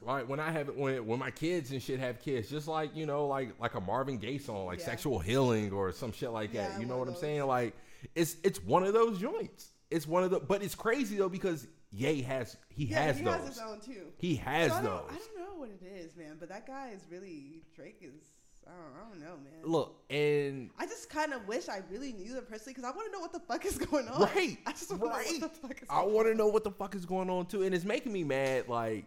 Right 0.01 0.27
when 0.27 0.39
I 0.39 0.51
have 0.51 0.69
when 0.75 1.05
when 1.05 1.19
my 1.19 1.31
kids 1.31 1.71
and 1.71 1.81
shit 1.81 1.99
have 1.99 2.19
kids, 2.21 2.49
just 2.49 2.67
like 2.67 2.95
you 2.95 3.05
know, 3.05 3.27
like 3.27 3.59
like 3.59 3.75
a 3.75 3.81
Marvin 3.81 4.17
Gaye 4.17 4.37
song, 4.37 4.65
like 4.65 4.79
Yeah. 4.79 4.85
"Sexual 4.85 5.19
Healing" 5.19 5.71
or 5.73 5.91
some 5.91 6.11
shit 6.11 6.31
like 6.31 6.53
Yeah, 6.53 6.69
that. 6.69 6.79
You 6.79 6.85
know 6.85 6.97
what 6.97 7.07
I'm 7.09 7.15
saying? 7.15 7.45
Like 7.45 7.75
it's 8.15 8.37
it's 8.43 8.63
one 8.63 8.83
of 8.83 8.93
those 8.93 9.19
joints. 9.19 9.69
It's 9.91 10.05
one 10.07 10.23
of 10.23 10.29
the, 10.31 10.39
but 10.39 10.61
it's 10.63 10.75
crazy 10.75 11.17
though 11.17 11.29
because 11.29 11.67
Ye 11.91 12.21
has 12.21 12.55
he 12.69 12.85
Yeah, 12.85 13.01
has 13.03 13.17
he 13.17 13.23
those. 13.25 13.33
has 13.39 13.47
his 13.47 13.59
own 13.59 13.79
too. 13.81 14.05
He 14.19 14.35
has 14.35 14.71
So 14.71 14.77
I 14.77 14.81
those. 14.83 15.01
I 15.09 15.17
don't 15.17 15.37
know 15.37 15.59
what 15.59 15.69
it 15.69 15.83
is, 15.85 16.15
man, 16.15 16.37
but 16.39 16.47
that 16.49 16.65
guy 16.67 16.91
is 16.95 17.01
really 17.09 17.63
Drake 17.75 17.97
is. 18.01 18.23
I 18.69 18.75
don't, 18.75 18.93
I 18.95 19.09
don't 19.09 19.19
know, 19.19 19.37
man. 19.43 19.71
Look, 19.71 19.95
and 20.09 20.69
I 20.77 20.85
just 20.85 21.09
kind 21.09 21.33
of 21.33 21.47
wish 21.47 21.69
I 21.69 21.81
really 21.89 22.13
knew 22.13 22.33
them 22.33 22.45
personally 22.47 22.73
because 22.73 22.83
I 22.83 22.95
want 22.95 23.07
to 23.07 23.11
know 23.11 23.19
what 23.19 23.33
the 23.33 23.39
fuck 23.39 23.65
is 23.65 23.77
going 23.77 24.07
on. 24.07 24.21
right, 24.21 24.57
I 24.65 24.71
just 24.71 24.91
want 24.91 25.01
to 25.01 25.07
know 25.07 25.39
what 25.39 25.53
the 25.53 25.67
fuck 25.67 25.81
is. 25.81 25.87
I 25.89 26.03
want 26.03 26.27
to 26.27 26.35
know 26.35 26.47
what 26.47 26.63
the 26.63 26.71
fuck 26.71 26.95
is 26.95 27.05
going 27.05 27.29
on 27.29 27.47
too, 27.47 27.63
and 27.63 27.73
it's 27.73 27.85
making 27.85 28.13
me 28.13 28.23
mad. 28.23 28.67
Like, 28.67 29.05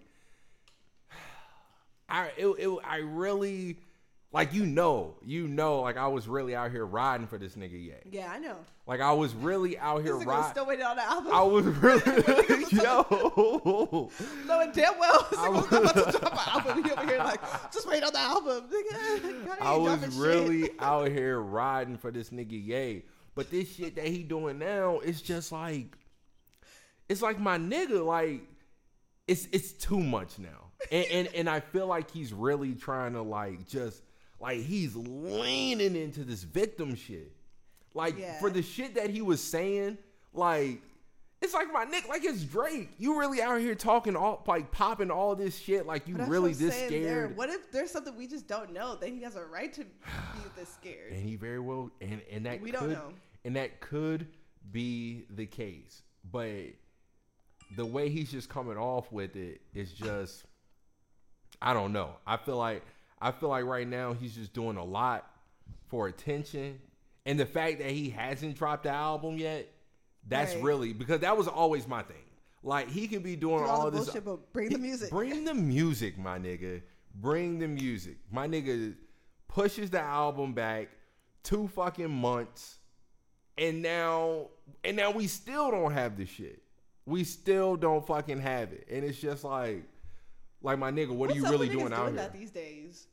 I 2.09 2.31
it, 2.37 2.47
it 2.47 2.79
I 2.85 2.97
really 2.97 3.77
like 4.33 4.55
you 4.55 4.65
know 4.65 5.15
you 5.25 5.47
know 5.47 5.81
like 5.81 5.97
I 5.97 6.07
was 6.09 6.27
really 6.27 6.55
out 6.57 6.71
here 6.71 6.87
riding 6.87 7.27
for 7.27 7.39
this 7.39 7.55
nigga 7.55 7.73
Ye. 7.73 7.93
Yeah, 8.11 8.31
I 8.31 8.39
know. 8.39 8.57
Like 8.87 9.01
I 9.01 9.13
was 9.13 9.35
really 9.35 9.79
out 9.79 10.03
here 10.03 10.15
This 10.15 10.23
nigga 10.23 10.27
was 10.27 10.37
riding. 10.37 10.51
still 10.51 10.67
waiting 10.67 10.85
on 10.87 10.97
the 10.97 11.05
album. 11.05 11.33
I 11.33 11.43
was 11.43 11.65
really 11.67 12.65
yo. 12.73 14.11
knowing 14.47 14.73
damn 14.73 14.99
well 14.99 15.29
I 15.39 15.49
was 15.49 15.67
about 15.67 15.95
to 16.13 16.19
drop 16.19 16.33
an 16.33 16.67
album. 16.67 16.85
He 16.85 16.91
over 16.91 17.07
here 17.07 17.19
like, 17.19 17.41
just 17.73 17.87
wait 17.89 18.03
on 18.03 18.13
the 18.13 18.19
album. 18.19 18.65
Nigga, 18.69 19.47
God, 19.47 19.59
he 19.59 19.65
I 19.65 19.77
was 19.77 20.17
really 20.17 20.71
out 20.79 21.09
here 21.09 21.41
riding 21.41 21.97
for 21.97 22.11
this 22.11 22.31
nigga 22.31 22.53
Ye. 22.53 23.05
But 23.35 23.51
this 23.51 23.75
shit 23.75 23.97
that 23.97 24.07
he 24.07 24.23
doing 24.23 24.59
now, 24.59 24.99
it's 24.99 25.23
just 25.23 25.53
like, 25.53 25.97
it's 27.09 27.23
like 27.23 27.41
my 27.41 27.57
nigga, 27.57 28.05
like, 28.05 28.43
it's 29.27 29.49
it's 29.53 29.73
too 29.73 30.01
much 30.01 30.39
now, 30.39 30.71
and 30.91 31.07
and, 31.07 31.29
and 31.35 31.49
I 31.49 31.61
feel 31.61 31.87
like 31.87 32.11
he's 32.11 32.33
really 32.33 32.75
trying 32.75 33.15
to 33.15 33.23
like 33.23 33.67
just 33.67 34.03
like 34.43 34.59
he's 34.61 34.95
leaning 34.97 35.97
into 35.97 36.25
this 36.25 36.43
victim 36.43 36.95
shit, 36.97 37.33
like 37.95 38.19
Yeah. 38.19 38.39
for 38.41 38.51
the 38.51 38.61
shit 38.63 38.97
that 38.97 39.09
he 39.11 39.23
was 39.23 39.41
saying, 39.43 39.97
like. 40.35 40.83
It's 41.41 41.55
like 41.55 41.73
my 41.73 41.85
nigga, 41.85 42.07
like 42.09 42.25
it's 42.25 42.45
Drake. 42.45 42.91
You 42.99 43.19
really 43.19 43.43
out 43.43 43.59
here 43.59 43.75
talking 43.75 44.15
all 44.15 44.45
like 44.47 44.71
popping 44.71 45.11
all 45.11 45.35
this 45.35 45.59
shit, 45.59 45.87
like 45.87 46.07
you 46.07 46.15
really 46.17 46.53
this 46.53 46.73
saying 46.73 46.91
there. 46.93 47.03
scared. 47.25 47.37
What 47.37 47.51
if 47.51 47.73
there's 47.73 47.91
something 47.91 48.15
we 48.17 48.29
just 48.29 48.47
don't 48.47 48.73
know? 48.73 48.95
Then 48.95 49.13
he 49.15 49.23
has 49.23 49.35
a 49.35 49.45
right 49.45 49.73
to 49.73 49.81
be 49.83 49.91
this 50.57 50.69
scared. 50.69 51.11
and 51.13 51.29
he 51.29 51.35
very 51.35 51.59
well 51.59 51.91
and 52.01 52.23
and 52.31 52.47
that 52.47 52.61
We 52.61 52.71
could 52.71 52.79
don't 52.79 52.93
know. 52.93 53.13
and 53.45 53.57
that 53.57 53.81
could 53.81 54.29
be 54.71 55.25
the 55.31 55.47
case 55.47 56.03
but 56.31 56.67
the 57.77 57.85
way 57.85 58.09
he's 58.09 58.31
just 58.31 58.49
coming 58.49 58.77
off 58.77 59.11
with 59.11 59.35
it 59.35 59.63
is 59.75 59.91
just 59.93 60.45
i 61.61 61.75
don't 61.75 61.93
know 61.93 62.11
i 62.25 62.37
feel 62.37 62.57
like 62.57 62.85
i 63.23 63.31
feel 63.33 63.49
like 63.49 63.65
right 63.65 63.89
now 63.89 64.13
he's 64.13 64.35
just 64.35 64.53
doing 64.53 64.77
a 64.77 64.85
lot 64.85 65.31
for 65.89 66.09
attention 66.09 66.79
and 67.25 67.39
the 67.41 67.47
fact 67.47 67.79
that 67.79 67.91
he 67.91 68.11
hasn't 68.11 68.57
dropped 68.57 68.83
the 68.83 68.91
album 68.91 69.37
yet 69.39 69.69
that's 70.29 70.55
Right. 70.55 70.65
really 70.65 70.93
because 70.93 71.21
that 71.21 71.37
was 71.37 71.49
always 71.49 71.87
my 71.89 72.03
thing 72.03 72.17
like 72.63 72.89
he 72.89 73.09
could 73.09 73.23
be 73.25 73.35
doing 73.37 73.59
Do 73.59 73.65
all, 73.65 73.81
all 73.83 73.91
this 73.91 74.05
bullshit, 74.05 74.25
but 74.25 74.53
bring 74.53 74.69
the 74.69 74.79
music. 74.79 75.11
Bring 75.11 75.45
the 75.45 75.53
music, 75.55 76.17
my 76.17 76.39
nigga. 76.39 76.81
Bring 77.17 77.59
the 77.59 77.67
music. 77.67 78.19
My 78.31 78.47
nigga 78.47 78.95
pushes 79.49 79.91
the 79.91 80.01
album 80.01 80.53
back 80.55 80.89
two 81.43 81.67
fucking 81.67 82.09
months. 82.09 82.79
And 83.59 83.83
now 83.83 84.51
and 84.85 84.97
now 84.97 85.11
we 85.11 85.27
still 85.27 85.73
don't 85.73 85.93
have 85.93 86.17
the 86.17 86.25
shit. 86.25 86.63
We 87.05 87.25
still 87.25 87.75
don't 87.77 88.07
fucking 88.07 88.41
have 88.41 88.73
it. 88.73 88.87
And 88.89 89.05
it's 89.05 89.19
just 89.19 89.43
like 89.43 89.83
like 90.63 90.79
my 90.79 90.91
nigga, 90.91 91.09
what 91.09 91.29
What's 91.29 91.33
are 91.35 91.37
you 91.37 91.45
really 91.45 91.69
with 91.69 91.79
doing 91.79 91.93
out 91.93 92.05
doing 92.05 92.15
here? 92.15 92.23
that 92.23 92.33
these 92.33 92.51
days? 92.51 93.07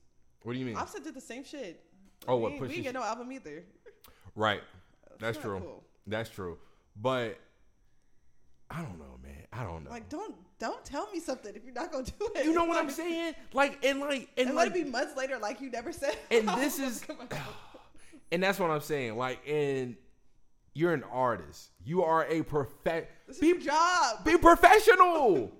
What 0.44 0.54
do 0.54 0.60
you 0.60 0.66
mean? 0.66 0.76
Offset 0.76 1.04
did 1.04 1.16
the 1.16 1.22
same 1.22 1.44
shit. 1.44 1.84
Oh, 2.28 2.38
we 2.38 2.44
what, 2.44 2.60
we 2.62 2.76
ain't 2.76 2.84
get 2.84 2.94
no 2.94 3.04
album 3.04 3.32
either. 3.32 3.64
Right. 4.36 4.62
That's 5.20 5.38
true. 5.38 5.60
cool. 5.60 5.84
That's 6.08 6.30
true. 6.30 6.58
But 6.96 7.38
I 8.70 8.82
don't 8.82 9.00
know, 9.00 9.20
man. 9.24 9.46
I 9.52 9.64
don't 9.64 9.84
know. 9.84 9.90
Like, 9.90 10.10
don't 10.10 10.36
don't 10.60 10.84
tell 10.86 11.10
me 11.12 11.20
something 11.20 11.56
if 11.56 11.64
you're 11.64 11.74
not 11.74 11.92
gonna 11.92 12.06
do 12.06 12.30
it. 12.36 12.46
you 12.46 12.54
know 12.54 12.66
what 12.66 12.78
I'm 12.78 12.90
saying? 12.90 13.36
Like 13.54 13.84
and 13.84 14.00
like 14.00 14.30
and, 14.38 14.48
And 14.48 14.56
like 14.56 14.70
let 14.70 14.78
it 14.78 14.86
be 14.86 14.90
months 14.90 15.18
later, 15.18 15.38
like 15.38 15.62
you 15.62 15.70
never 15.70 15.92
said. 15.92 16.18
and 16.30 16.48
this 16.58 16.80
is, 16.80 17.04
and 18.32 18.44
that's 18.44 18.60
what 18.60 18.70
I'm 18.70 18.82
saying. 18.82 19.18
Like, 19.18 19.40
and 19.48 19.96
you're 20.74 20.94
an 20.94 21.04
artist. 21.12 21.70
You 21.84 22.04
are 22.04 22.26
a 22.30 22.44
perfect. 22.44 23.28
This 23.28 23.38
is 23.38 23.42
Be, 23.42 23.48
your 23.48 23.60
job. 23.60 24.24
be 24.24 24.38
professional. 24.38 25.52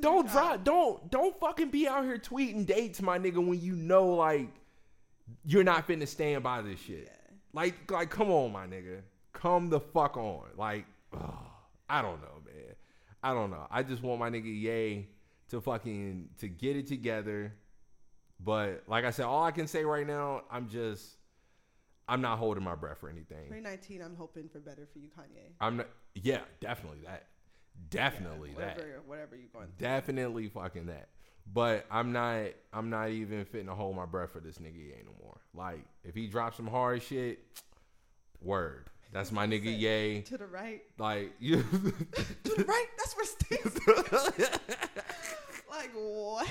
Don't 0.00 0.28
drop. 0.28 0.64
Don't 0.64 1.10
don't 1.10 1.38
fucking 1.38 1.70
be 1.70 1.88
out 1.88 2.04
here 2.04 2.18
tweeting 2.18 2.66
dates, 2.66 3.02
my 3.02 3.18
nigga, 3.18 3.44
when 3.44 3.60
you 3.60 3.74
know 3.74 4.08
like 4.08 4.48
you're 5.44 5.64
not 5.64 5.86
finna 5.86 6.06
stand 6.06 6.42
by 6.42 6.62
this 6.62 6.80
shit. 6.80 7.04
Yeah. 7.06 7.34
Like 7.52 7.90
like 7.90 8.10
come 8.10 8.30
on, 8.30 8.52
my 8.52 8.66
nigga, 8.66 9.02
come 9.32 9.68
the 9.68 9.80
fuck 9.80 10.16
on. 10.16 10.44
Like 10.56 10.86
ugh, 11.12 11.34
I 11.88 12.02
don't 12.02 12.20
know, 12.20 12.42
man. 12.44 12.74
I 13.22 13.34
don't 13.34 13.50
know. 13.50 13.66
I 13.70 13.82
just 13.82 14.02
want 14.02 14.20
my 14.20 14.30
nigga 14.30 14.62
Yay 14.62 15.08
to 15.50 15.60
fucking 15.60 16.28
to 16.38 16.48
get 16.48 16.76
it 16.76 16.86
together. 16.86 17.54
But 18.40 18.84
like 18.86 19.04
I 19.04 19.10
said, 19.10 19.24
all 19.24 19.42
I 19.42 19.50
can 19.50 19.66
say 19.66 19.84
right 19.84 20.06
now, 20.06 20.42
I'm 20.50 20.68
just 20.68 21.16
I'm 22.08 22.20
not 22.20 22.38
holding 22.38 22.64
my 22.64 22.74
breath 22.74 22.98
for 22.98 23.10
anything. 23.10 23.44
2019, 23.48 24.00
I'm 24.00 24.16
hoping 24.16 24.48
for 24.48 24.60
better 24.60 24.88
for 24.92 24.98
you, 24.98 25.08
Kanye. 25.08 25.52
I'm 25.60 25.78
not. 25.78 25.88
Yeah, 26.14 26.40
definitely 26.60 27.00
that. 27.04 27.26
Definitely 27.90 28.50
that. 28.58 28.76
Whatever, 28.76 29.00
whatever 29.06 29.36
you're 29.36 29.48
going 29.52 29.66
through. 29.66 29.86
Definitely 29.86 30.48
fucking 30.48 30.86
that. 30.86 31.08
But 31.52 31.86
I'm 31.90 32.12
not. 32.12 32.46
I'm 32.72 32.90
not 32.90 33.10
even 33.10 33.44
fitting 33.44 33.68
to 33.68 33.74
hold 33.74 33.96
my 33.96 34.06
breath 34.06 34.32
for 34.32 34.40
this 34.40 34.58
nigga 34.58 34.76
Ye 34.76 34.94
no 35.04 35.12
more. 35.22 35.40
Like 35.54 35.84
if 36.04 36.14
he 36.14 36.26
drops 36.26 36.56
some 36.56 36.66
hard 36.66 37.02
shit, 37.02 37.40
word. 38.42 38.90
That's 39.12 39.32
my 39.32 39.46
nigga 39.46 39.78
Ye. 39.78 40.22
To 40.22 40.36
the 40.36 40.46
right. 40.46 40.82
Like 40.98 41.32
you. 41.40 41.62
To 42.44 42.54
the 42.54 42.64
right. 42.64 42.86
That's 42.98 43.16
where 43.16 43.24
Steve. 43.26 43.78
like 45.70 45.90
what? 45.94 46.48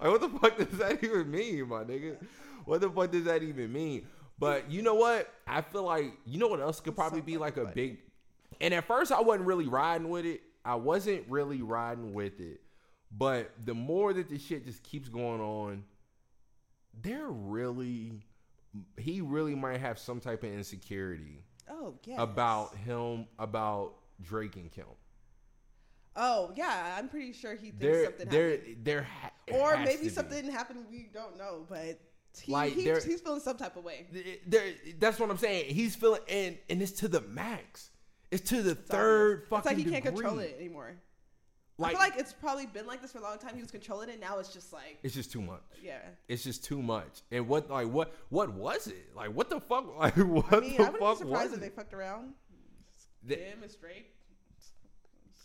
Like, 0.00 0.10
what 0.10 0.20
the 0.20 0.28
fuck 0.28 0.56
does 0.56 0.78
that 0.78 1.02
even 1.04 1.30
mean, 1.30 1.68
my 1.68 1.84
nigga? 1.84 2.16
What 2.64 2.80
the 2.80 2.90
fuck 2.90 3.12
does 3.12 3.24
that 3.24 3.42
even 3.42 3.72
mean? 3.72 4.06
But 4.38 4.70
you 4.70 4.82
know 4.82 4.94
what? 4.94 5.32
I 5.46 5.62
feel 5.62 5.84
like 5.84 6.12
you 6.26 6.38
know 6.38 6.48
what 6.48 6.60
else 6.60 6.80
could 6.80 6.96
probably 6.96 7.20
be 7.20 7.36
like 7.38 7.56
a 7.56 7.66
big. 7.66 7.98
And 8.60 8.72
at 8.74 8.84
first, 8.86 9.12
I 9.12 9.20
wasn't 9.20 9.46
really 9.46 9.66
riding 9.68 10.08
with 10.08 10.24
it. 10.24 10.42
I 10.64 10.74
wasn't 10.76 11.24
really 11.28 11.62
riding 11.62 12.12
with 12.14 12.40
it. 12.40 12.60
But 13.16 13.52
the 13.64 13.74
more 13.74 14.12
that 14.12 14.28
the 14.28 14.38
shit 14.38 14.64
just 14.64 14.82
keeps 14.82 15.08
going 15.08 15.40
on, 15.40 15.84
they're 17.02 17.28
really. 17.28 18.12
He 18.98 19.20
really 19.22 19.54
might 19.54 19.80
have 19.80 19.98
some 19.98 20.20
type 20.20 20.42
of 20.42 20.50
insecurity 20.52 21.44
Oh 21.70 21.94
yeah. 22.04 22.20
about 22.20 22.76
him, 22.76 23.26
about 23.38 23.94
Drake 24.20 24.56
and 24.56 24.70
Kim. 24.70 24.84
Oh 26.14 26.52
yeah, 26.56 26.94
I'm 26.98 27.08
pretty 27.08 27.32
sure 27.32 27.54
he 27.54 27.70
thinks 27.70 27.78
There, 27.80 28.04
something 28.04 28.28
there, 28.28 28.50
happened. 28.50 28.84
there, 28.84 29.02
ha- 29.02 29.30
Or 29.52 29.76
maybe 29.78 29.96
to 29.96 30.02
be. 30.04 30.08
something 30.10 30.50
happened 30.50 30.84
we 30.90 31.08
don't 31.12 31.36
know, 31.38 31.64
but 31.68 31.98
he, 32.42 32.52
Like, 32.52 32.72
he- 32.74 32.82
he's 32.84 33.20
feeling 33.20 33.40
some 33.40 33.56
type 33.56 33.76
of 33.76 33.84
way. 33.84 34.06
there 34.46 34.74
that's 34.98 35.18
what 35.18 35.30
I'm 35.30 35.38
saying. 35.38 35.74
He's 35.74 35.94
feeling 35.96 36.20
and 36.28 36.58
and 36.68 36.82
it's 36.82 36.92
to 37.00 37.08
the 37.08 37.20
max. 37.22 37.90
It's 38.40 38.48
to 38.50 38.62
the 38.62 38.70
It's 38.72 38.80
third 38.90 39.32
obvious. 39.32 39.48
fucking 39.48 39.58
It's 39.58 39.66
like 39.78 39.86
he 39.86 39.90
can't 39.92 40.04
control 40.16 40.38
it 40.40 40.56
anymore. 40.58 40.92
I 41.78 41.82
Like, 41.82 41.90
feel 41.92 42.00
like 42.00 42.16
it's 42.18 42.32
probably 42.32 42.64
been 42.66 42.86
like 42.86 43.02
this 43.02 43.12
for 43.12 43.18
a 43.18 43.22
long 43.22 43.36
time. 43.38 43.54
He 43.54 43.60
was 43.60 43.70
controlling 43.70 44.08
it. 44.08 44.18
Now 44.18 44.38
it's 44.38 44.52
just 44.52 44.72
like, 44.72 44.98
it's 45.02 45.14
just 45.14 45.30
too 45.30 45.42
much. 45.42 45.60
yeah. 45.82 45.98
It's 46.26 46.42
just 46.42 46.64
too 46.64 46.80
much. 46.80 47.20
And 47.30 47.46
what 47.48 47.68
like 47.70 47.88
what 47.88 48.14
what 48.30 48.52
was 48.54 48.86
it? 48.86 49.14
Like 49.14 49.30
what 49.34 49.50
the 49.50 49.60
fuck? 49.60 49.84
Like 49.98 50.16
what 50.16 50.52
I 50.52 50.60
mean, 50.60 50.76
the 50.76 50.84
I 50.84 50.90
wouldn't 50.90 51.18
be 51.18 51.24
surprised 51.24 51.52
if 51.54 51.60
they 51.60 51.68
fucked 51.68 51.92
around. 51.92 52.32
They- 53.22 53.36
Him 53.36 53.62
and 53.62 53.80
Drake. 53.80 54.12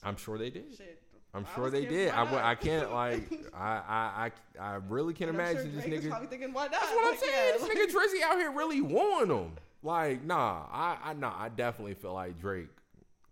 I'm 0.04 0.16
sure 0.16 0.38
they 0.38 0.50
did. 0.50 0.66
Shit. 0.78 1.02
I'm 1.34 1.46
sure 1.56 1.70
they 1.70 1.86
did. 1.86 2.10
I, 2.12 2.26
w-? 2.26 2.42
I 2.44 2.56
can't 2.56 2.92
like 3.02 3.32
I 3.54 3.68
I 3.68 4.32
I, 4.60 4.64
I 4.64 4.76
really 4.90 5.14
can 5.14 5.30
And 5.30 5.42
I'm 5.42 5.48
imagine 5.50 5.72
sure 5.74 5.82
this 5.90 6.04
nigga. 6.06 6.10
probably 6.10 6.28
thinking, 6.28 6.54
why 6.54 6.64
not? 6.64 6.72
That's 6.72 6.86
what 6.92 7.14
I'm 7.14 7.20
saying. 7.20 7.34
yeah, 7.36 7.52
this 7.54 7.62
like- 7.64 7.72
nigga 7.78 7.92
Drizzy 7.92 8.22
out 8.24 8.38
here 8.38 8.52
really 8.52 8.82
won 8.82 9.30
him. 9.30 9.52
Like, 9.84 10.24
nah, 10.24 10.66
I, 10.72 10.98
I 11.06 11.14
nah, 11.14 11.34
I 11.38 11.50
definitely 11.50 11.96
feel 11.96 12.14
like 12.14 12.40
Drake 12.40 12.68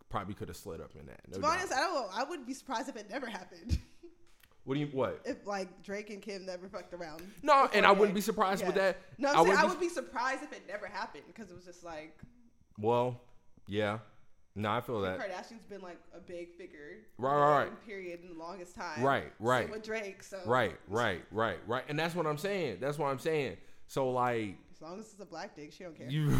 probably 0.09 0.33
could 0.33 0.47
have 0.47 0.57
slid 0.57 0.81
up 0.81 0.91
in 0.99 1.05
that. 1.07 1.21
No 1.27 1.35
To 1.35 1.39
be 1.39 1.45
honest, 1.47 1.73
I 1.73 1.79
don't. 1.81 2.09
I 2.17 2.23
wouldn't 2.23 2.47
be 2.47 2.53
surprised 2.53 2.89
if 2.89 2.95
it 2.95 3.09
never 3.09 3.27
happened. 3.27 3.77
what 4.63 4.73
do 4.75 4.79
you 4.79 4.87
what? 4.87 5.21
if 5.25 5.45
like 5.45 5.83
Drake 5.83 6.09
and 6.09 6.21
Kim 6.21 6.45
never 6.45 6.67
fucked 6.67 6.93
around. 6.93 7.21
No, 7.43 7.69
and 7.73 7.85
I 7.85 7.91
wouldn't 7.91 8.15
be 8.15 8.21
surprised 8.21 8.65
with 8.65 8.75
that. 8.75 8.97
No, 9.17 9.29
I 9.29 9.43
saying 9.43 9.55
I 9.57 9.61
be- 9.63 9.67
would 9.69 9.79
be 9.79 9.89
surprised 9.89 10.43
if 10.43 10.51
it 10.51 10.63
never 10.67 10.87
happened 10.87 11.23
because 11.27 11.49
it 11.49 11.55
was 11.55 11.65
just 11.65 11.83
like 11.83 12.17
Well, 12.77 13.19
yeah. 13.67 13.99
No, 14.55 14.71
I 14.71 14.81
feel 14.81 14.99
that. 15.01 15.19
Kardashian's 15.19 15.65
been 15.69 15.81
like 15.81 15.99
a 16.13 16.19
big 16.19 16.53
figure, 16.55 16.97
Right, 17.17 17.33
right, 17.33 17.57
right. 17.65 17.85
Period 17.85 18.19
in 18.23 18.29
the 18.29 18.33
longest 18.43 18.75
time. 18.75 19.01
Right, 19.01 19.23
Same 19.23 19.47
right. 19.47 19.71
with 19.71 19.83
Drake, 19.83 20.21
so 20.23 20.39
Right, 20.45 20.75
right, 20.89 21.21
right, 21.31 21.59
right. 21.67 21.83
And 21.87 21.97
that's 21.97 22.15
what 22.15 22.25
I'm 22.27 22.37
saying. 22.37 22.77
That's 22.81 22.97
what 22.97 23.07
I'm 23.07 23.19
saying. 23.19 23.57
So 23.87 24.09
like 24.09 24.57
As 24.73 24.81
long 24.81 24.99
as 24.99 25.05
it's 25.11 25.21
a 25.21 25.25
black 25.25 25.55
dick, 25.55 25.71
she 25.71 25.83
don't 25.83 25.95
care. 25.95 26.09
you 26.09 26.29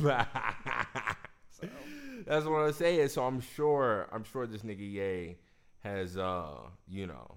so 1.60 1.68
That's 2.26 2.46
what 2.46 2.58
I'm 2.58 2.72
saying. 2.72 3.08
So 3.08 3.24
I'm 3.24 3.40
sure 3.40 4.08
I'm 4.12 4.24
sure 4.24 4.46
this 4.46 4.62
nigga 4.62 4.80
Ye 4.80 5.36
has 5.80 6.16
uh, 6.16 6.54
you 6.88 7.06
know, 7.06 7.36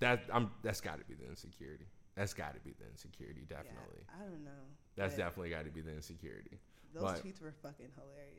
that 0.00 0.24
I'm 0.32 0.50
that's 0.62 0.80
gotta 0.80 1.04
be 1.04 1.14
the 1.14 1.28
insecurity. 1.28 1.86
That's 2.16 2.34
gotta 2.34 2.60
be 2.60 2.74
the 2.78 2.86
insecurity, 2.90 3.42
yeah, 3.48 3.56
definitely. 3.56 4.02
I 4.14 4.24
don't 4.24 4.44
know. 4.44 4.50
That's 4.96 5.14
but 5.14 5.22
definitely 5.22 5.50
gotta 5.50 5.70
be 5.70 5.80
the 5.82 5.92
insecurity. 5.92 6.58
Those 6.94 7.02
but- 7.02 7.24
tweets 7.24 7.42
were 7.42 7.54
fucking 7.62 7.88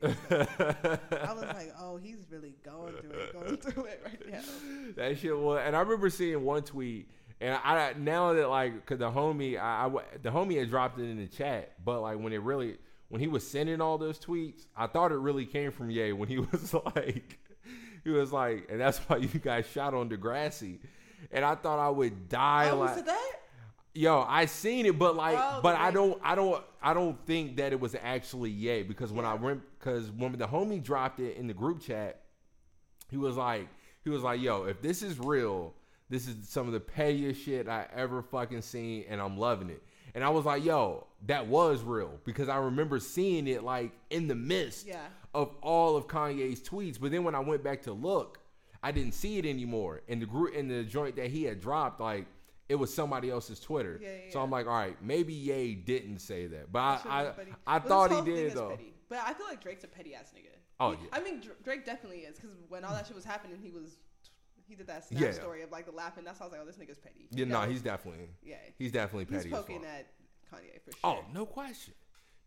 hilarious. 0.00 0.98
I 1.12 1.32
was 1.32 1.44
like, 1.44 1.72
oh, 1.78 1.96
he's 1.96 2.18
really 2.28 2.54
going 2.64 2.94
through 2.94 3.10
it, 3.10 3.32
going 3.32 3.56
through 3.58 3.84
it 3.84 4.02
right 4.04 4.30
now. 4.30 4.40
that 4.96 5.18
shit 5.18 5.36
was, 5.36 5.62
and 5.64 5.76
I 5.76 5.80
remember 5.80 6.10
seeing 6.10 6.42
one 6.42 6.62
tweet, 6.62 7.08
and 7.40 7.54
I 7.54 7.94
now 7.96 8.32
that 8.32 8.48
like, 8.48 8.84
cause 8.84 8.98
the 8.98 9.10
homie, 9.10 9.58
I 9.60 9.88
the 10.22 10.30
homie 10.30 10.58
had 10.58 10.70
dropped 10.70 10.98
it 10.98 11.04
in 11.04 11.18
the 11.18 11.28
chat, 11.28 11.72
but 11.84 12.00
like 12.00 12.18
when 12.18 12.32
it 12.32 12.42
really, 12.42 12.78
when 13.08 13.20
he 13.20 13.26
was 13.26 13.48
sending 13.48 13.80
all 13.80 13.98
those 13.98 14.18
tweets, 14.18 14.66
I 14.76 14.86
thought 14.86 15.12
it 15.12 15.18
really 15.18 15.46
came 15.46 15.70
from 15.70 15.90
Ye 15.90 16.12
when 16.12 16.28
he 16.28 16.38
was 16.52 16.74
like, 16.94 17.38
he 18.04 18.10
was 18.10 18.32
like, 18.32 18.68
and 18.70 18.80
that's 18.80 18.98
why 18.98 19.16
you 19.18 19.28
guys 19.28 19.66
shot 19.66 19.94
on 19.94 20.08
Degrassi, 20.08 20.78
and 21.30 21.44
I 21.44 21.54
thought 21.54 21.78
I 21.78 21.90
would 21.90 22.28
die. 22.28 22.70
Oh, 22.70 22.78
like, 22.78 22.94
said 22.94 23.06
that? 23.06 23.32
Yo, 23.94 24.24
I 24.28 24.46
seen 24.46 24.86
it, 24.86 24.98
but 24.98 25.16
like, 25.16 25.36
Oh, 25.38 25.60
but 25.62 25.74
I 25.76 25.90
don't, 25.90 26.20
I 26.22 26.34
don't, 26.34 26.62
I 26.80 26.94
don't 26.94 27.18
think 27.26 27.56
that 27.56 27.72
it 27.72 27.80
was 27.80 27.96
actually 28.00 28.50
Ye 28.50 28.82
because 28.82 29.12
when 29.12 29.24
I 29.24 29.34
went, 29.34 29.62
because 29.78 30.10
when 30.12 30.32
the 30.32 30.46
homie 30.46 30.82
dropped 30.82 31.18
it 31.18 31.36
in 31.36 31.48
the 31.48 31.54
group 31.54 31.80
chat, 31.80 32.20
he 33.10 33.16
was 33.16 33.36
like, 33.36 33.68
he 34.04 34.10
was 34.10 34.22
like, 34.22 34.40
yo, 34.40 34.64
if 34.64 34.80
this 34.80 35.02
is 35.02 35.18
real, 35.18 35.74
this 36.10 36.28
is 36.28 36.48
some 36.48 36.66
of 36.66 36.72
the 36.72 36.80
pettiest 36.80 37.42
shit 37.42 37.68
I 37.68 37.86
ever 37.94 38.22
fucking 38.22 38.62
seen, 38.62 39.04
and 39.08 39.20
I'm 39.20 39.36
loving 39.36 39.70
it. 39.70 39.82
And 40.14 40.22
I 40.22 40.28
was 40.28 40.44
like, 40.44 40.64
yo, 40.64 41.07
that 41.26 41.46
was 41.46 41.82
real 41.82 42.18
because 42.24 42.48
I 42.48 42.56
remember 42.58 42.98
seeing 43.00 43.48
it 43.48 43.64
like 43.64 43.92
in 44.10 44.28
the 44.28 44.34
midst 44.34 44.86
Yeah. 44.86 45.06
of 45.34 45.54
all 45.62 45.96
of 45.96 46.06
Kanye's 46.06 46.60
tweets. 46.62 46.98
But 47.00 47.10
then 47.10 47.24
when 47.24 47.34
I 47.34 47.40
went 47.40 47.62
back 47.64 47.82
to 47.82 47.92
look, 47.92 48.38
I 48.82 48.92
didn't 48.92 49.14
see 49.14 49.38
it 49.38 49.44
anymore. 49.46 50.02
And 50.08 50.22
the 50.22 50.26
group 50.26 50.54
in 50.54 50.68
the 50.68 50.84
joint 50.84 51.16
that 51.16 51.30
he 51.30 51.42
had 51.44 51.60
dropped, 51.60 52.00
like 52.00 52.26
it 52.68 52.76
was 52.76 52.92
somebody 52.94 53.30
else's 53.30 53.58
Twitter. 53.60 53.98
Yeah, 54.00 54.08
yeah, 54.26 54.30
So. 54.32 54.40
I'm 54.40 54.50
like, 54.50 54.66
all 54.66 54.74
right, 54.74 54.96
maybe 55.02 55.32
Ye 55.32 55.74
didn't 55.74 56.18
say 56.20 56.46
that, 56.48 56.70
but 56.70 56.78
I 56.80 57.00
I. 57.06 57.32
I 57.66 57.78
this 57.78 57.88
thought 57.88 58.12
he 58.12 58.20
did 58.30 58.52
though. 58.54 58.70
petty. 58.70 58.92
But 59.08 59.20
I 59.24 59.32
feel 59.32 59.46
like 59.46 59.60
Drake's 59.62 59.84
a 59.84 59.88
petty 59.88 60.14
ass 60.14 60.32
nigga. 60.36 60.50
Oh, 60.78 60.92
He- 60.92 60.98
yeah. 61.04 61.08
I 61.12 61.20
mean, 61.20 61.42
Drake 61.64 61.84
definitely 61.86 62.18
is 62.20 62.36
because 62.38 62.54
when 62.68 62.84
all 62.84 62.92
that 62.92 63.06
shit 63.06 63.16
was 63.16 63.24
happening, 63.24 63.58
he 63.60 63.70
was 63.70 63.96
he 64.68 64.74
did 64.74 64.86
that 64.86 65.08
snap 65.08 65.20
Yeah. 65.20 65.32
story 65.32 65.62
of 65.62 65.72
like 65.72 65.86
the 65.86 65.92
laughing. 65.92 66.24
That's 66.24 66.38
how 66.38 66.44
I 66.44 66.48
was 66.48 66.52
like, 66.52 66.60
oh, 66.62 66.66
this 66.66 66.76
nigga's 66.76 66.98
petty. 66.98 67.26
Yeah, 67.30 67.46
no, 67.46 67.62
knows. 67.62 67.70
he's 67.72 67.80
definitely 67.82 68.28
yeah. 68.44 68.56
he's 68.76 68.92
definitely 68.92 69.24
He's 69.24 69.44
petty 69.44 69.54
as 69.54 69.60
poking 69.60 69.82
at 69.84 70.06
Kanye 70.52 70.80
for 70.84 70.92
sure. 70.92 71.00
Oh, 71.04 71.24
no 71.32 71.46
question. 71.46 71.94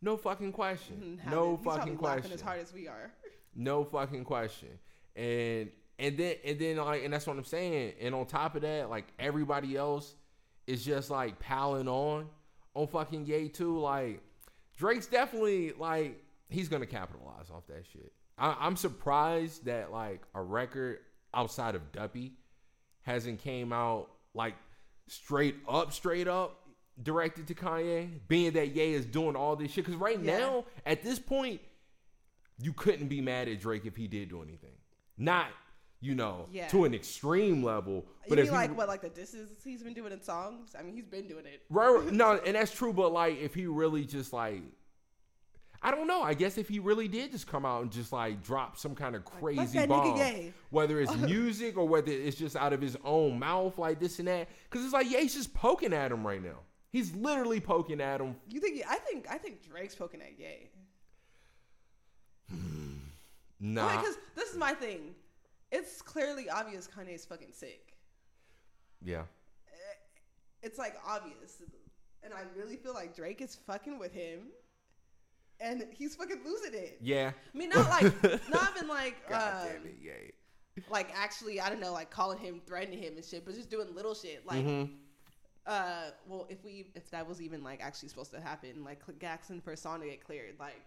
No 0.01 0.17
fucking 0.17 0.51
question. 0.51 1.19
Mhm, 1.23 1.29
No 1.31 1.41
having- 1.41 1.57
he's 1.57 1.65
fucking 1.65 1.97
question. 1.97 2.31
as 2.33 2.41
hard 2.41 2.59
as 2.59 2.73
we 2.73 2.87
are. 2.87 3.11
No 3.55 3.83
fucking 3.83 4.23
question. 4.23 4.79
And 5.15 5.71
and 5.99 6.17
then 6.17 6.35
and 6.43 6.57
then 6.59 6.77
like 6.77 7.03
and 7.03 7.13
that's 7.13 7.27
what 7.27 7.37
I'm 7.37 7.43
saying. 7.43 7.93
And 7.99 8.15
on 8.15 8.25
top 8.25 8.55
of 8.55 8.61
that, 8.63 8.89
like 8.89 9.05
everybody 9.19 9.75
else 9.77 10.15
is 10.67 10.83
just 10.85 11.09
like 11.11 11.39
piling 11.39 11.87
on 11.87 12.27
on 12.73 12.87
fucking 12.87 13.25
Ye 13.25 13.49
too. 13.49 13.77
Like 13.77 14.21
Drake's 14.77 15.05
definitely 15.07 15.73
like 15.73 16.23
he's 16.49 16.67
gonna 16.69 16.87
capitalize 16.87 17.49
off 17.51 17.67
that 17.67 17.85
shit. 17.91 18.11
I, 18.37 18.55
I'm 18.59 18.75
surprised 18.77 19.65
that 19.65 19.91
like 19.91 20.21
a 20.33 20.41
record 20.41 20.99
outside 21.33 21.75
of 21.75 21.91
Duppy 21.91 22.33
hasn't 23.03 23.39
came 23.39 23.71
out 23.73 24.09
like 24.33 24.55
straight 25.07 25.57
up, 25.67 25.91
straight 25.93 26.27
up 26.27 26.60
directed 27.01 27.47
to 27.47 27.55
Kanye. 27.55 28.09
Being 28.27 28.53
that 28.53 28.75
Ye 28.75 28.93
is 28.93 29.05
doing 29.05 29.35
all 29.35 29.55
this 29.55 29.71
shit, 29.71 29.85
because 29.85 29.99
right 29.99 30.19
Yeah. 30.19 30.39
now 30.39 30.65
at 30.85 31.03
this 31.03 31.19
point 31.19 31.61
you 32.61 32.73
couldn't 32.73 33.07
be 33.07 33.21
mad 33.21 33.47
at 33.47 33.59
Drake 33.59 33.85
if 33.85 33.95
he 33.95 34.07
did 34.07 34.29
do 34.29 34.41
anything. 34.43 34.73
Not, 35.17 35.47
you 35.99 36.13
know, 36.15 36.47
Yeah. 36.51 36.67
to 36.69 36.85
an 36.85 36.93
extreme 36.93 37.63
level. 37.63 38.05
But 38.29 38.37
you 38.37 38.43
if 38.43 38.51
mean 38.51 38.61
he, 38.61 38.67
like 38.67 38.77
what, 38.77 38.87
like 38.87 39.01
the 39.01 39.09
disses 39.09 39.49
he's 39.63 39.81
been 39.83 39.93
doing 39.93 40.11
in 40.13 40.21
songs? 40.21 40.75
I 40.77 40.83
mean, 40.83 40.95
he's 40.95 41.07
been 41.07 41.27
doing 41.27 41.45
it. 41.45 41.61
right, 41.69 42.05
no, 42.11 42.33
and 42.45 42.55
that's 42.55 42.71
true. 42.73 42.93
But 42.93 43.13
like, 43.13 43.39
if 43.39 43.55
he 43.55 43.65
really 43.65 44.05
just 44.05 44.31
like, 44.31 44.61
I 45.83 45.89
don't 45.89 46.05
know. 46.05 46.21
I 46.21 46.35
guess 46.35 46.59
if 46.59 46.69
he 46.69 46.77
really 46.77 47.07
did 47.07 47.31
just 47.31 47.47
come 47.47 47.65
out 47.65 47.81
and 47.81 47.91
just 47.91 48.13
like 48.13 48.43
drop 48.43 48.77
some 48.77 48.93
kind 48.93 49.15
of 49.15 49.25
crazy 49.25 49.79
nigga 49.79 49.87
bomb, 49.87 50.53
whether 50.69 51.01
it's 51.01 51.15
music 51.17 51.75
or 51.77 51.87
whether 51.87 52.11
it's 52.11 52.37
just 52.37 52.55
out 52.55 52.73
of 52.73 52.81
his 52.81 52.95
own 53.03 53.39
mouth, 53.39 53.79
like 53.79 53.99
this 53.99 54.19
and 54.19 54.27
that, 54.27 54.47
because 54.69 54.85
it's 54.85 54.93
like 54.93 55.09
yeah, 55.09 55.19
he's 55.21 55.33
just 55.33 55.51
poking 55.55 55.93
at 55.93 56.11
him 56.11 56.25
right 56.25 56.43
now. 56.43 56.59
He's 56.91 57.13
literally 57.15 57.59
poking 57.61 58.01
at 58.01 58.19
him. 58.21 58.35
You 58.49 58.59
think? 58.59 58.83
I 58.87 58.97
think. 58.97 59.25
I 59.29 59.37
think 59.37 59.63
Drake's 59.67 59.95
poking 59.95 60.21
at 60.21 60.37
Ye. 60.37 60.69
Nah, 63.59 63.95
Because 63.97 64.15
this 64.35 64.49
is 64.49 64.57
my 64.57 64.73
thing. 64.73 65.13
It's 65.71 66.01
clearly 66.01 66.49
obvious 66.49 66.87
Kanye's 66.87 67.25
fucking 67.25 67.53
sick. 67.53 67.93
yeah, 69.03 69.23
It's 70.63 70.77
like 70.77 70.95
obvious, 71.07 71.61
and 72.23 72.33
I 72.33 72.41
really 72.57 72.75
feel 72.75 72.93
like 72.93 73.15
Drake 73.15 73.39
is 73.41 73.55
fucking 73.67 73.97
with 73.99 74.11
him, 74.13 74.47
and 75.59 75.85
he's 75.91 76.15
fucking 76.15 76.41
losing 76.43 76.73
it. 76.73 76.97
yeah. 77.01 77.31
I 77.53 77.57
mean, 77.57 77.69
not 77.69 77.87
like, 77.89 78.03
not 78.49 78.71
even 78.75 78.87
like, 78.89 79.15
God 79.29 79.61
um, 79.61 79.67
damn 79.73 79.85
it, 79.85 79.95
yeah. 80.01 80.83
like 80.89 81.09
actually, 81.15 81.61
I 81.61 81.69
don't 81.69 81.79
know, 81.79 81.93
like 81.93 82.09
calling 82.09 82.39
him, 82.39 82.61
threatening 82.65 82.99
him 83.01 83.13
and 83.15 83.23
shit, 83.23 83.45
but 83.45 83.53
just 83.55 83.69
doing 83.69 83.93
little 83.95 84.15
shit. 84.15 84.45
Like, 84.45 84.65
Mhm. 84.65 84.89
Uh, 85.67 86.09
well, 86.27 86.47
if 86.49 86.63
we 86.65 86.87
if 86.95 87.09
that 87.11 87.27
was 87.27 87.41
even 87.41 87.63
like 87.63 87.81
actually 87.83 88.09
supposed 88.09 88.31
to 88.31 88.41
happen, 88.41 88.83
like 88.83 88.99
Jackson 89.19 89.61
for 89.61 89.71
a 89.73 89.77
song 89.77 90.01
to 90.01 90.07
get 90.07 90.23
cleared, 90.25 90.55
like 90.59 90.81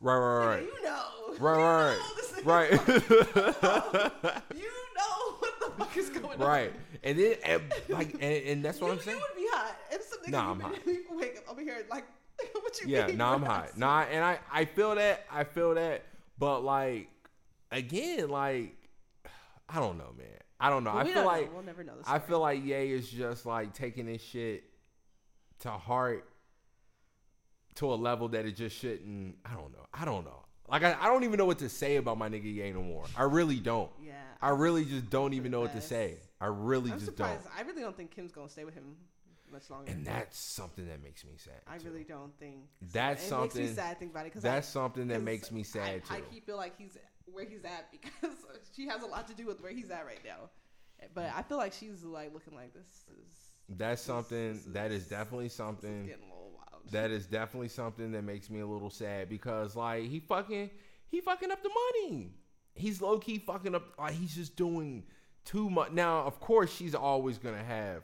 Right, 0.00 0.16
right, 0.16 0.46
right. 0.46 0.62
you 0.62 0.82
know, 0.82 1.36
Right, 1.38 1.96
you 2.36 2.42
right, 2.44 2.70
know 2.72 2.78
right. 2.92 4.42
you 4.54 4.70
know 4.96 5.32
what 5.38 5.60
the 5.60 5.72
fuck 5.78 5.96
is 5.96 6.10
going 6.10 6.40
on. 6.40 6.46
right. 6.46 6.72
And 7.02 7.18
then, 7.18 7.34
and, 7.44 7.62
like, 7.88 8.12
and, 8.14 8.22
and 8.22 8.64
that's 8.64 8.78
what 8.80 8.88
you, 8.88 8.92
I'm 8.92 9.00
saying. 9.00 9.16
You 9.18 9.24
would 9.28 9.36
be 9.42 9.48
hot 9.50 9.76
if 9.90 10.02
some 10.02 10.18
nigga 10.20 10.30
Nah, 10.32 10.50
I'm 10.50 10.60
hot. 10.60 10.74
wake 11.16 11.38
up 11.38 11.50
over 11.50 11.62
here 11.62 11.84
like, 11.90 12.04
what 12.60 12.78
you 12.82 12.88
Yeah, 12.88 13.06
mean? 13.06 13.16
nah, 13.16 13.34
I'm 13.34 13.42
hot. 13.42 13.76
Nah, 13.78 14.02
and 14.02 14.22
I, 14.24 14.38
I 14.52 14.64
feel 14.66 14.94
that. 14.96 15.24
I 15.32 15.44
feel 15.44 15.74
that. 15.74 16.04
But 16.38 16.60
like, 16.60 17.08
again, 17.72 18.28
like, 18.28 18.76
I 19.68 19.80
don't 19.80 19.96
know, 19.98 20.12
man. 20.16 20.26
I 20.60 20.70
don't 20.70 20.84
know. 20.84 20.90
Well, 20.92 20.98
I 21.00 21.04
feel 21.04 21.14
don't 21.14 21.24
know. 21.24 21.28
like 21.30 21.54
we'll 21.54 21.62
never 21.62 21.82
know. 21.84 21.92
The 22.02 22.10
I 22.10 22.18
feel 22.18 22.40
like 22.40 22.64
Ye 22.64 22.92
is 22.92 23.08
just 23.08 23.46
like 23.46 23.72
taking 23.72 24.06
this 24.06 24.22
shit 24.22 24.64
to 25.60 25.70
heart 25.70 26.28
to 27.76 27.92
a 27.92 27.94
level 27.94 28.28
that 28.28 28.44
it 28.46 28.56
just 28.56 28.76
shouldn't. 28.76 29.36
I 29.44 29.54
don't 29.54 29.72
know. 29.72 29.86
I 29.94 30.04
don't 30.04 30.24
know. 30.24 30.44
Like 30.68 30.84
I, 30.84 30.96
I 31.00 31.06
don't 31.06 31.24
even 31.24 31.38
know 31.38 31.46
what 31.46 31.58
to 31.60 31.68
say 31.68 31.96
about 31.96 32.18
my 32.18 32.28
nigga 32.28 32.52
Ye 32.54 32.70
no 32.72 32.82
more. 32.82 33.04
I 33.16 33.22
really 33.24 33.56
don't. 33.56 33.90
Yeah, 34.04 34.12
I 34.40 34.50
really 34.50 34.84
just 34.84 35.10
don't 35.10 35.32
even 35.34 35.50
know 35.50 35.60
what 35.60 35.72
to 35.72 35.80
say. 35.80 36.16
I 36.40 36.46
really 36.46 36.90
I'm 36.92 36.98
just 36.98 37.06
surprised. 37.10 37.44
don't. 37.44 37.58
I 37.58 37.62
really 37.62 37.82
don't 37.82 37.96
think 37.96 38.10
Kim's 38.10 38.32
gonna 38.32 38.48
stay 38.48 38.64
with 38.64 38.74
him 38.74 38.96
much 39.52 39.68
longer. 39.68 39.90
And 39.90 40.06
that's 40.06 40.38
something 40.38 40.86
that 40.88 41.02
makes 41.02 41.24
me 41.24 41.32
sad. 41.36 41.54
I 41.66 41.78
too. 41.78 41.88
really 41.90 42.04
don't 42.04 42.32
think. 42.38 42.56
That's 42.92 43.20
it 43.20 43.24
makes 43.24 43.28
something- 43.28 43.66
me 43.66 43.72
sad. 43.72 43.98
Think 43.98 44.10
about 44.12 44.20
it 44.20 44.24
because 44.26 44.42
That's 44.42 44.68
something 44.68 45.08
that 45.08 45.22
makes 45.22 45.50
me 45.50 45.62
sad 45.64 45.88
I, 45.88 45.98
too. 45.98 46.14
I 46.14 46.32
keep 46.32 46.46
feel 46.46 46.56
like 46.56 46.78
he's 46.78 46.96
where 47.32 47.44
he's 47.44 47.64
at 47.64 47.90
because 47.92 48.36
she 48.76 48.86
has 48.88 49.02
a 49.02 49.06
lot 49.06 49.28
to 49.28 49.34
do 49.34 49.46
with 49.46 49.60
where 49.60 49.72
he's 49.72 49.90
at 49.90 50.04
right 50.06 50.20
now. 50.24 50.50
But 51.14 51.32
I 51.34 51.42
feel 51.42 51.56
like 51.56 51.72
she's 51.72 52.02
like 52.04 52.32
looking 52.34 52.54
like 52.54 52.74
this 52.74 52.84
is 53.08 53.36
That's 53.68 54.02
something 54.02 54.52
this 54.54 54.64
that 54.66 54.90
is 54.92 55.04
is- 55.04 55.08
definitely 55.08 55.46
this 55.46 55.52
is 55.52 55.56
something 55.58 56.06
getting 56.06 56.24
a 56.24 56.34
little 56.34 56.52
wild. 56.54 56.90
that 56.92 57.10
is 57.10 57.26
definitely 57.26 57.68
something 57.68 58.12
that 58.12 58.22
makes 58.22 58.50
me 58.50 58.60
a 58.60 58.66
little 58.66 58.90
sad 58.90 59.28
because 59.30 59.74
like 59.76 60.04
he 60.04 60.20
fucking 60.20 60.68
he 61.08 61.20
fucking 61.20 61.50
up 61.50 61.62
the 61.62 61.70
money. 62.04 62.34
He's 62.74 63.00
low 63.02 63.18
key 63.18 63.38
fucking 63.38 63.74
up. 63.74 63.84
Like 63.98 64.12
he's 64.14 64.34
just 64.34 64.56
doing 64.56 65.04
too 65.44 65.70
much. 65.70 65.90
Now, 65.92 66.20
of 66.24 66.38
course, 66.38 66.70
she's 66.74 66.94
always 66.94 67.38
gonna 67.38 67.64
have 67.64 68.02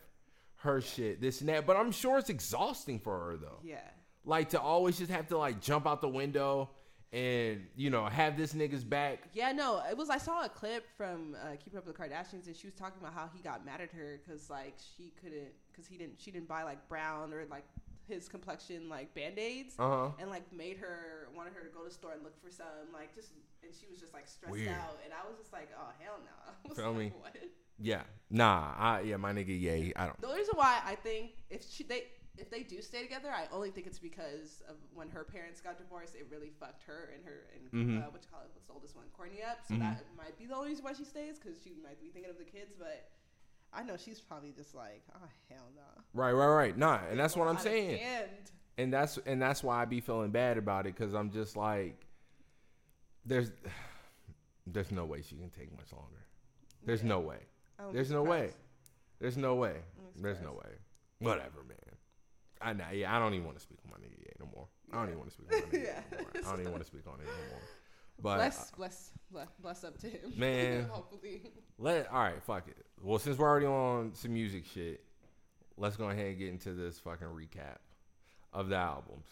her 0.61 0.81
shit, 0.81 1.21
this 1.21 1.41
and 1.41 1.49
that. 1.51 1.67
But 1.67 1.77
I'm 1.77 1.93
sure 1.93 2.19
it's 2.19 2.31
exhausting 2.31 2.99
for 2.99 3.19
her 3.19 3.37
though. 3.37 3.59
yeah. 3.63 3.81
Like 4.25 4.49
to 4.51 4.61
always 4.61 4.99
just 4.99 5.11
have 5.11 5.29
to 5.29 5.39
like 5.39 5.61
jump 5.61 5.87
out 5.87 6.01
the 6.01 6.09
window 6.09 6.71
and 7.17 7.67
you 7.77 7.89
know 7.89 8.05
have 8.05 8.37
this 8.37 8.53
nigga's 8.53 8.85
back. 8.85 9.29
Yeah, 9.33 9.53
no, 9.53 9.83
it 9.89 9.97
was. 9.97 10.11
I 10.11 10.19
saw 10.19 10.45
a 10.45 10.49
clip 10.49 10.85
from 10.97 11.35
uh, 11.43 11.57
Keeping 11.63 11.79
Up 11.79 11.87
with 11.87 11.97
the 11.97 12.03
Kardashians, 12.03 12.47
and 12.47 12.55
she 12.55 12.67
was 12.67 12.75
talking 12.75 12.99
about 13.01 13.15
how 13.15 13.29
he 13.35 13.43
got 13.43 13.65
mad 13.65 13.81
at 13.81 13.91
her 13.93 14.21
because 14.25 14.51
like 14.51 14.75
she 14.97 15.13
couldn't, 15.21 15.49
because 15.73 15.87
he 15.87 15.97
didn't, 15.97 16.21
she 16.21 16.31
didn't 16.31 16.49
buy 16.49 16.63
like 16.63 16.87
brown 16.89 17.33
or 17.33 17.45
like 17.51 17.65
his 18.07 18.29
complexion 18.29 18.89
like 18.89 19.15
band 19.15 19.39
aids, 19.39 19.75
Uh 19.79 19.89
huh. 19.89 20.09
and 20.21 20.29
like 20.31 20.51
made 20.53 20.77
her 20.77 21.29
wanted 21.35 21.55
her 21.55 21.63
to 21.63 21.71
go 21.71 21.81
to 21.81 21.89
the 21.89 21.95
store 21.95 22.13
and 22.13 22.23
look 22.23 22.41
for 22.45 22.51
some, 22.51 22.67
like 22.93 23.15
just, 23.15 23.31
and 23.63 23.73
she 23.75 23.87
was 23.91 23.99
just 23.99 24.13
like 24.13 24.29
stressed 24.29 24.53
Weird. 24.53 24.69
out, 24.69 24.99
and 25.05 25.13
I 25.15 25.27
was 25.27 25.39
just 25.39 25.53
like, 25.55 25.71
oh 25.79 25.91
hell 25.99 26.19
no, 26.23 26.75
Tell 26.75 26.91
like, 26.93 26.99
me? 26.99 27.13
What? 27.19 27.35
Yeah. 27.79 28.03
Nah. 28.31 28.73
I 28.77 29.01
yeah. 29.03 29.17
My 29.19 29.33
nigga. 29.33 29.49
Yeah. 29.49 29.93
I 29.97 30.07
don't. 30.07 30.21
The 30.21 30.29
reason 30.29 30.55
why 30.57 30.81
I 30.85 30.95
think 30.95 31.33
if 31.51 31.63
she 31.71 31.85
they 31.85 32.05
if 32.39 32.51
they 32.51 32.63
do 32.63 32.83
stay 32.83 33.03
together, 33.03 33.31
I 33.31 33.47
only 33.53 33.71
think 33.71 33.87
it's 33.87 33.99
because 33.99 34.63
of 34.69 34.77
when 34.95 35.09
her 35.11 35.25
parents 35.25 35.61
got 35.61 35.79
divorced. 35.79 36.15
It 36.15 36.27
really 36.31 36.51
fucked 36.61 36.83
her 36.85 37.11
and 37.15 37.25
her 37.25 37.47
and 37.55 37.71
Mhm. 37.73 38.03
uh, 38.07 38.11
what 38.11 38.23
you 38.23 38.29
call 38.31 38.41
it, 38.43 38.51
what's 38.53 38.67
the 38.67 38.73
oldest 38.73 38.95
one, 38.97 39.07
Kourtney 39.19 39.45
up. 39.45 39.59
So 39.67 39.75
Mhm. 39.75 39.81
that 39.81 40.05
might 40.17 40.37
be 40.39 40.47
the 40.47 40.55
only 40.55 40.69
reason 40.71 40.85
why 40.85 40.93
she 40.93 41.05
stays 41.05 41.39
because 41.39 41.61
she 41.63 41.75
might 41.83 41.99
be 42.01 42.11
thinking 42.11 42.31
of 42.31 42.39
the 42.39 42.45
kids. 42.45 42.75
But 42.79 43.11
I 43.73 43.83
know 43.83 43.97
she's 43.97 44.21
probably 44.21 44.53
just 44.53 44.75
like, 44.75 45.03
oh 45.15 45.29
hell 45.49 45.71
no. 45.75 46.03
Right. 46.15 46.33
Right. 46.33 46.47
Right. 46.55 46.77
Nah. 46.77 47.01
And 47.11 47.19
that's 47.19 47.37
what 47.37 47.49
I'm 47.49 47.59
saying. 47.59 48.01
and 48.79 48.93
that's 48.93 49.17
and 49.19 49.41
that's 49.41 49.63
why 49.63 49.81
I 49.83 49.85
be 49.87 50.01
feeling 50.01 50.31
bad 50.31 50.59
about 50.59 50.87
it 50.87 50.95
because 50.95 51.15
I'm 51.15 51.31
just 51.31 51.57
like, 51.57 52.07
there's, 53.25 53.51
there's 54.67 54.91
no 54.93 55.05
way 55.05 55.23
she 55.23 55.37
can 55.37 55.51
take 55.51 55.71
much 55.77 55.93
longer. 55.93 56.25
There's 56.85 57.03
Yeah. 57.03 57.09
no 57.09 57.21
way. 57.21 57.41
There's 57.93 58.11
no 58.11 58.23
way. 58.23 58.53
There's 59.19 59.37
no 59.37 59.55
way. 59.55 59.83
There's 60.17 60.41
no 60.41 60.53
way. 60.53 60.79
Whatever, 61.19 61.63
man. 61.65 61.77
I 62.61 62.73
know. 62.73 62.85
Yeah, 62.93 63.15
I 63.15 63.19
don't 63.19 63.35
even 63.35 63.45
want 63.47 63.57
to 63.59 63.63
speak 63.63 63.79
on 63.85 63.91
my 63.91 63.99
nigga 63.99 64.19
yet 64.25 64.35
no 64.41 64.47
more. 64.55 64.67
I 64.93 64.97
don't 64.97 65.07
even 65.09 65.19
want 65.19 65.31
to 65.31 65.35
speak 65.37 65.53
on 65.53 65.61
my 65.61 65.67
nigga 65.79 65.85
Yeah. 65.85 66.01
no 66.13 66.19
more. 66.19 66.31
I 66.35 66.51
don't 66.51 66.61
even 66.61 66.73
want 66.73 66.83
to 66.85 66.87
speak 66.87 67.07
on 67.07 67.15
it 67.21 67.27
no 67.27 67.51
more. 67.51 67.61
But 68.19 68.37
bless, 68.37 68.71
bless, 68.71 69.11
bless, 69.31 69.49
bless 69.61 69.85
up 69.85 69.99
to 69.99 70.09
him. 70.09 70.33
Man. 70.39 70.85
hopefully. 70.91 71.51
let 71.79 72.11
all 72.11 72.21
right, 72.23 72.43
fuck 72.43 72.67
it. 72.67 72.87
Well, 73.03 73.19
since 73.19 73.37
we're 73.37 73.47
already 73.47 73.67
on 73.67 74.15
some 74.15 74.33
music 74.33 74.65
shit, 74.65 75.05
let's 75.77 75.99
go 75.99 76.09
ahead 76.09 76.29
and 76.29 76.39
get 76.39 76.49
into 76.49 76.73
this 76.73 76.99
fucking 76.99 77.27
recap 77.27 77.77
of 78.55 78.71
the 78.71 78.77
albums. 78.77 79.27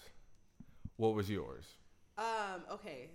What 0.98 1.14
was 1.14 1.30
yours? 1.30 1.64
Um. 2.18 2.60
Okay. 2.72 3.08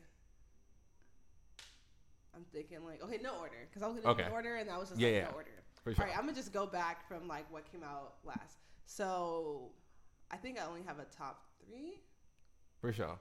I'm 2.35 2.45
thinking 2.53 2.79
like 2.85 3.03
okay, 3.03 3.19
no 3.21 3.35
order 3.39 3.67
because 3.69 3.83
I 3.83 3.87
was 3.87 3.97
gonna 3.99 4.15
do 4.15 4.21
Okay. 4.21 4.29
no 4.29 4.35
order 4.35 4.55
and 4.55 4.69
that 4.69 4.79
was 4.79 4.89
just 4.89 4.99
Yeah, 5.01 5.07
like 5.09 5.15
yeah. 5.17 5.23
no 5.25 5.35
order. 5.35 5.49
For 5.83 5.93
sure. 5.93 6.03
All 6.03 6.09
right, 6.09 6.17
I'm 6.17 6.25
gonna 6.25 6.35
just 6.35 6.51
go 6.51 6.65
back 6.65 7.07
from 7.07 7.27
like 7.27 7.45
what 7.51 7.71
came 7.71 7.83
out 7.83 8.15
last. 8.23 8.57
So, 8.85 9.69
I 10.31 10.37
think 10.37 10.59
I 10.59 10.65
only 10.65 10.81
have 10.85 10.99
a 10.99 11.05
top 11.15 11.43
three. 11.65 11.99
For 12.81 12.93
sure. 12.93 13.17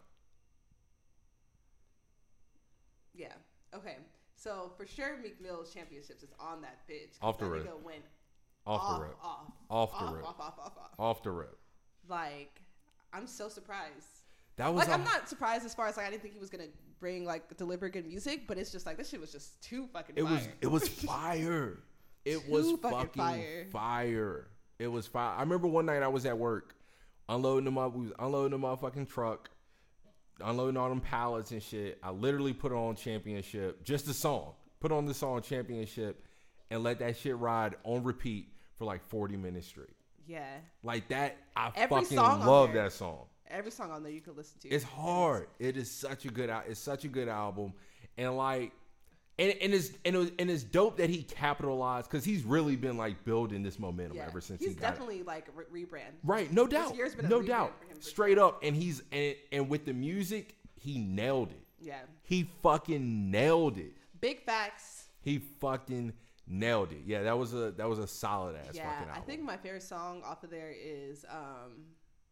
Yeah. 3.14 3.32
Okay. 3.74 3.96
So 4.36 4.70
for 4.76 4.86
sure, 4.86 5.16
Meek 5.22 5.40
Mill's 5.40 5.72
championships 5.74 6.22
is 6.22 6.30
on 6.38 6.60
that 6.62 6.78
bitch. 6.88 7.16
Off 7.20 7.38
the 7.38 7.46
rip. 7.46 7.64
went 7.84 8.02
Off, 8.66 8.80
off, 8.82 8.98
the 9.00 9.04
rip. 9.06 9.16
off, 9.24 9.52
Off 9.70 9.90
the 9.98 10.04
off, 10.06 10.14
rip. 10.14 10.24
off, 10.28 10.40
off, 10.40 10.58
off, 10.58 10.72
off. 10.78 10.90
Off 10.98 11.22
the 11.22 11.30
rip. 11.30 11.58
Like, 12.08 12.60
I'm 13.12 13.26
so 13.26 13.48
surprised. 13.48 14.06
That 14.56 14.72
was 14.72 14.80
Like, 14.86 14.88
a- 14.88 14.92
I'm 14.92 15.04
not 15.04 15.28
surprised 15.28 15.64
as 15.64 15.74
far 15.74 15.86
as 15.86 15.96
like 15.96 16.06
I 16.06 16.10
didn't 16.10 16.22
think 16.22 16.34
he 16.34 16.40
was 16.40 16.50
gonna 16.50 16.64
bring 17.00 17.24
like 17.24 17.56
deliver 17.56 17.88
good 17.88 18.06
music, 18.06 18.46
but 18.46 18.58
it's 18.58 18.70
just 18.72 18.86
like 18.86 18.96
this 18.96 19.08
shit 19.08 19.20
was 19.20 19.32
just 19.32 19.60
too 19.62 19.86
fucking. 19.92 20.16
It 20.16 20.22
was 20.24 20.48
it 20.60 20.66
was 20.66 20.88
fire. 20.88 21.78
It 22.24 22.48
was 22.48 22.72
fucking 22.72 22.90
fucking 22.90 23.22
fire. 23.22 23.66
fire. 23.72 24.46
It 24.78 24.88
was 24.88 25.06
fire. 25.06 25.36
I 25.36 25.40
remember 25.42 25.66
one 25.68 25.86
night 25.86 26.02
I 26.02 26.08
was 26.08 26.26
at 26.26 26.36
work, 26.38 26.74
unloading 27.28 27.64
them 27.64 27.78
up. 27.78 27.94
We 27.94 28.04
was 28.04 28.12
unloading 28.18 28.58
the 28.60 28.66
motherfucking 28.66 29.08
truck, 29.08 29.50
unloading 30.40 30.76
all 30.76 30.88
them 30.88 31.00
pallets 31.00 31.50
and 31.50 31.62
shit. 31.62 31.98
I 32.02 32.10
literally 32.10 32.52
put 32.52 32.72
on 32.72 32.96
Championship, 32.96 33.84
just 33.84 34.06
the 34.06 34.14
song. 34.14 34.54
Put 34.80 34.92
on 34.92 35.06
the 35.06 35.14
song 35.14 35.42
Championship, 35.42 36.24
and 36.70 36.82
let 36.82 37.00
that 37.00 37.16
shit 37.16 37.36
ride 37.36 37.74
on 37.84 38.04
repeat 38.04 38.48
for 38.76 38.84
like 38.84 39.02
forty 39.02 39.36
minutes 39.36 39.66
straight. 39.66 39.96
yeah. 40.26 40.44
Like 40.82 41.08
that, 41.08 41.36
I 41.56 41.72
Every 41.74 42.02
fucking 42.02 42.16
love 42.16 42.72
that 42.74 42.92
song. 42.92 43.26
Every 43.50 43.70
song 43.70 43.90
on 43.90 44.02
there 44.02 44.12
you 44.12 44.20
could 44.20 44.36
listen 44.36 44.60
to. 44.60 44.68
It's 44.68 44.84
hard. 44.84 45.48
It 45.58 45.76
is 45.76 45.90
such 45.90 46.26
a 46.26 46.28
good. 46.28 46.50
It's 46.68 46.78
such 46.78 47.04
a 47.04 47.08
good 47.08 47.28
album, 47.28 47.72
and 48.16 48.36
like, 48.36 48.72
and 49.38 49.54
and 49.60 49.72
it's 49.74 49.90
and 50.04 50.16
it 50.16 50.18
was, 50.18 50.32
and 50.38 50.50
it's 50.50 50.62
dope 50.62 50.96
that 50.98 51.08
he 51.10 51.22
capitalized 51.22 52.10
because 52.10 52.24
he's 52.24 52.42
really 52.44 52.76
been 52.76 52.96
like 52.96 53.24
building 53.24 53.62
this 53.62 53.78
momentum 53.78 54.16
Yeah. 54.16 54.26
ever 54.26 54.40
since 54.40 54.60
he's 54.60 54.70
he 54.70 54.74
got 54.74 54.80
it. 54.88 54.90
definitely 54.90 55.22
like 55.22 55.46
re- 55.54 55.84
rebrand. 55.84 56.12
Right, 56.24 56.52
no 56.52 56.66
doubt, 56.66 56.94
year's 56.96 57.14
been 57.14 57.26
a 57.26 57.28
no 57.28 57.42
doubt, 57.42 57.72
for 57.78 57.84
him 57.90 57.96
for 57.96 58.02
straight 58.02 58.38
up. 58.38 58.60
And 58.62 58.74
he's 58.74 59.02
and 59.12 59.34
and 59.52 59.68
with 59.68 59.84
the 59.84 59.92
music, 59.92 60.54
he 60.74 60.98
nailed 60.98 61.50
it. 61.52 61.62
Yeah. 61.80 62.00
He 62.22 62.50
fucking 62.62 63.30
nailed 63.30 63.78
it. 63.78 63.92
Big 64.20 64.42
facts. 64.44 65.08
He 65.20 65.38
fucking 65.38 66.12
nailed 66.46 66.92
it. 66.92 67.02
Yeah, 67.06 67.22
that 67.22 67.38
was 67.38 67.54
a 67.54 67.70
that 67.72 67.88
was 67.88 67.98
a 67.98 68.06
solid 68.06 68.56
ass 68.56 68.74
yeah, 68.74 69.04
I 69.14 69.20
think 69.20 69.42
my 69.42 69.56
favorite 69.56 69.82
song 69.82 70.22
off 70.24 70.42
of 70.42 70.50
there 70.50 70.72
is 70.76 71.24
um, 71.30 71.84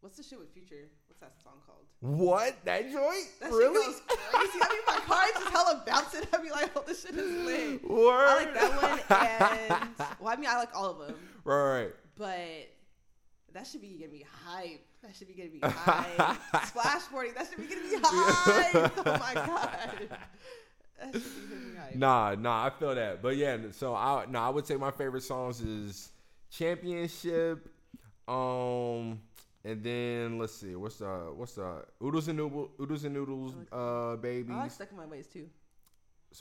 what's 0.07 0.15
the 0.15 0.23
shit 0.23 0.39
with 0.39 0.49
Future? 0.53 0.87
What's 1.07 1.19
that 1.19 1.33
song 1.43 1.55
called? 1.65 1.83
what 1.99 2.55
that 2.63 2.89
joint 2.89 3.27
That 3.41 3.51
really? 3.51 3.83
shit 3.83 4.07
goes 4.07 4.17
crazy. 4.31 4.59
I 4.61 4.69
mean, 4.71 4.81
my 4.87 4.99
car 5.05 5.25
is 5.25 5.33
just 5.33 5.49
hella 5.49 5.83
bouncing. 5.85 6.21
I 6.33 6.37
be 6.37 6.49
like, 6.49 6.71
oh, 6.77 6.83
this 6.87 7.01
shit 7.01 7.15
is 7.15 7.45
lit. 7.45 7.89
Word. 7.89 8.25
I 8.25 8.35
like 8.37 8.53
that 8.53 9.69
one, 9.69 9.79
and 9.81 9.89
well, 10.21 10.33
I 10.33 10.35
mean, 10.37 10.49
I 10.49 10.57
like 10.59 10.69
all 10.73 10.91
of 10.91 10.99
them, 10.99 11.15
right, 11.43 11.79
right. 11.81 11.91
but 12.15 12.69
that 13.51 13.67
should 13.67 13.81
be 13.81 13.97
getting 13.97 14.13
me 14.13 14.25
hype. 14.45 14.79
That 15.03 15.13
should 15.13 15.27
be 15.27 15.33
getting 15.33 15.51
me 15.55 15.59
hype. 15.61 16.37
Splash 16.67 17.01
Warning, 17.11 17.33
that 17.35 17.49
should 17.49 17.57
be 17.57 17.67
getting 17.67 17.83
me 17.83 17.97
hype. 18.01 18.93
Oh 19.05 19.17
my 19.19 19.33
god, 19.33 20.09
that 21.01 21.13
should 21.13 21.23
be 21.23 21.47
getting 21.49 21.71
me 21.73 21.77
hype. 21.79 21.95
Nah, 21.95 22.35
nah, 22.35 22.65
I 22.67 22.69
feel 22.69 22.95
that. 22.95 23.21
But 23.21 23.35
yeah, 23.35 23.57
so 23.71 23.93
I 23.93 24.25
no, 24.29 24.39
I 24.39 24.47
would 24.47 24.65
say 24.65 24.77
my 24.77 24.91
favorite 24.91 25.23
songs 25.23 25.59
is 25.59 26.11
Championship, 26.49 27.69
um, 28.29 29.19
and 29.67 29.83
then 29.83 30.39
let's 30.39 30.53
see, 30.53 30.75
what's 30.75 30.97
the 30.97 31.31
what's 31.35 31.55
the 31.55 31.83
Oodles 32.03 32.27
and 32.29 32.37
Noodles, 32.37 32.69
Oodles 32.81 33.03
and 33.03 33.13
Noodles, 33.13 33.53
uh, 33.71 34.15
babies. 34.15 34.55
I 34.55 34.59
like 34.63 34.71
stuck 34.71 34.91
in 34.91 34.97
my 34.97 35.05
ways 35.05 35.27
too. 35.27 35.47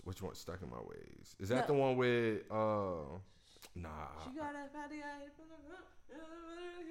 Which 0.04 0.22
one? 0.22 0.34
Stuck 0.34 0.62
in 0.62 0.70
my 0.70 0.78
ways. 0.80 1.34
Is 1.40 1.48
that 1.48 1.68
No. 1.68 1.74
the 1.74 1.80
one 1.80 1.96
with 1.96 2.42
uh? 2.50 3.18
Nah. 3.74 3.90
She 4.24 4.30
got 4.38 4.54
a 4.54 4.68
fatty 4.72 5.02
eye 5.02 5.26
from 5.36 5.46
the 5.48 5.58
front, 5.66 5.84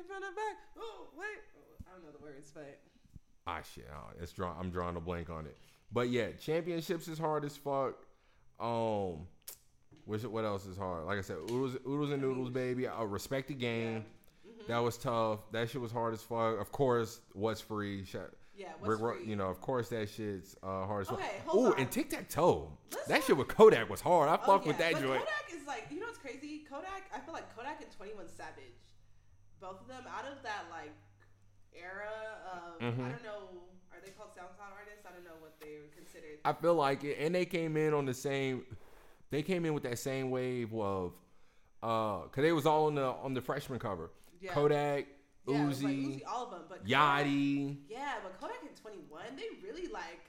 from 0.07 0.21
the 0.21 0.31
back. 0.35 0.57
Oh 0.77 1.07
wait, 1.17 1.39
I 1.87 1.91
don't 1.93 2.03
know 2.05 2.11
the 2.11 2.23
words, 2.23 2.51
but 2.53 2.79
Ah 3.47 3.61
shit, 3.61 3.87
it's 4.21 4.31
draw. 4.33 4.53
I'm 4.59 4.69
drawing 4.71 4.95
a 4.95 5.01
blank 5.01 5.29
on 5.29 5.45
it. 5.45 5.57
But 5.91 6.09
yeah, 6.09 6.31
championships 6.39 7.07
is 7.07 7.17
hard 7.19 7.45
as 7.45 7.55
fuck. 7.55 7.95
Um, 8.59 9.27
which 10.05 10.23
what 10.23 10.43
else 10.45 10.65
is 10.65 10.77
hard? 10.77 11.05
Like 11.05 11.17
I 11.19 11.21
said, 11.21 11.37
oodles, 11.49 11.77
oodles 11.87 12.11
and 12.11 12.21
noodles, 12.21 12.49
baby. 12.49 12.87
I 12.87 13.03
respect 13.03 13.47
the 13.47 13.53
game. 13.53 14.03
That 14.67 14.79
was 14.79 14.97
tough. 14.97 15.39
That 15.51 15.69
shit 15.69 15.81
was 15.81 15.91
hard 15.91 16.13
as 16.13 16.21
fuck. 16.23 16.59
Of 16.59 16.71
course, 16.71 17.19
what's 17.33 17.61
free? 17.61 18.03
Sh- 18.05 18.15
Yeah, 18.55 18.69
what's 18.79 18.99
Rick 19.01 19.17
free? 19.19 19.27
You 19.29 19.35
know, 19.35 19.47
of 19.49 19.61
course 19.61 19.89
that 19.89 20.09
shit's 20.09 20.55
uh, 20.63 20.85
hard 20.85 21.01
as 21.03 21.07
fuck. 21.09 21.19
Okay, 21.19 21.41
hold 21.45 21.65
Ooh, 21.67 21.71
on. 21.73 21.79
and 21.79 21.91
tic 21.91 22.09
tac 22.09 22.29
toe. 22.29 22.71
Let's 22.91 23.07
That 23.07 23.15
talk- 23.17 23.27
shit 23.27 23.37
with 23.37 23.47
Kodak 23.47 23.89
was 23.89 24.01
hard. 24.01 24.29
I 24.29 24.35
Oh, 24.35 24.45
fuck 24.45 24.65
with 24.65 24.77
that 24.79 24.93
but 24.93 25.01
joint. 25.01 25.19
Kodak 25.19 25.45
is 25.53 25.67
like, 25.67 25.85
you 25.91 25.99
know 25.99 26.07
what's 26.07 26.17
crazy? 26.17 26.65
Kodak, 26.69 27.03
I 27.13 27.19
feel 27.19 27.33
like 27.33 27.53
Kodak 27.55 27.81
and 27.81 27.91
Twenty 27.91 28.13
One 28.13 28.27
Savage, 28.27 28.79
both 29.59 29.81
of 29.81 29.87
them 29.87 30.03
out 30.07 30.25
of 30.31 30.41
that 30.43 30.63
like 30.71 30.93
era 31.73 32.09
of 32.51 32.79
Mhm. 32.81 33.05
I 33.05 33.11
don't 33.11 33.23
know, 33.23 33.49
are 33.93 33.99
they 34.03 34.11
called 34.11 34.29
SoundCloud 34.31 34.71
artists? 34.77 35.05
I 35.07 35.11
don't 35.11 35.23
know 35.25 35.37
what 35.41 35.59
they 35.59 35.77
were 35.79 35.93
considered. 35.95 36.39
I 36.45 36.53
feel 36.53 36.75
like 36.75 37.03
it, 37.03 37.17
and 37.19 37.35
they 37.35 37.45
came 37.45 37.75
in 37.77 37.93
on 37.93 38.05
the 38.05 38.13
same. 38.13 38.65
They 39.31 39.41
came 39.43 39.65
in 39.65 39.73
with 39.73 39.83
that 39.83 39.99
same 39.99 40.29
wave 40.31 40.73
of, 40.73 41.13
uh, 41.83 42.21
cause 42.29 42.41
they 42.41 42.51
was 42.53 42.65
all 42.65 42.85
on 42.87 42.95
the 42.95 43.05
on 43.05 43.33
the 43.33 43.41
freshman 43.41 43.79
cover. 43.79 44.11
Yeah. 44.45 44.53
Kodak, 44.53 45.07
yeah, 45.47 45.67
was 45.67 45.83
like 45.83 45.93
Uzi, 45.93 46.07
Uzi, 46.07 46.21
all 46.27 46.45
of 46.45 46.51
them, 46.51 46.61
but 46.69 46.79
Kodak- 46.79 46.89
Yeah, 47.89 48.13
but 48.23 48.39
Kodak 48.39 48.57
in 48.63 48.69
Twenty 48.81 48.97
One, 49.09 49.23
they 49.35 49.43
really 49.67 49.87
like. 49.87 50.21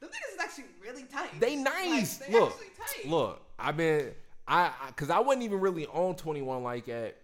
The 0.00 0.06
niggas 0.06 0.34
is 0.34 0.40
actually 0.40 0.64
really 0.82 1.04
tight. 1.04 1.38
They 1.40 1.56
Like, 1.56 1.64
nice. 1.64 2.16
they 2.18 2.32
look, 2.32 2.52
actually 2.52 3.02
tight. 3.04 3.10
look. 3.10 3.40
I've 3.58 3.76
been 3.76 4.12
I, 4.46 4.70
I 4.80 4.90
cause 4.94 5.10
I 5.10 5.18
wasn't 5.20 5.44
even 5.44 5.60
really 5.60 5.86
on 5.86 6.16
Twenty 6.16 6.42
One 6.42 6.62
like 6.62 6.88
at. 6.88 7.16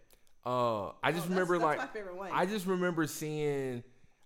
Uh, 0.45 0.89
I 1.03 1.13
just 1.13 1.27
Oh, 1.27 1.29
that's- 1.29 1.29
remember 1.29 1.55
that's 1.59 1.65
like 1.65 1.79
my 1.79 1.87
favorite 1.87 2.17
one. 2.17 2.31
I 2.33 2.47
just 2.47 2.67
remember 2.67 3.07
seeing. 3.07 3.85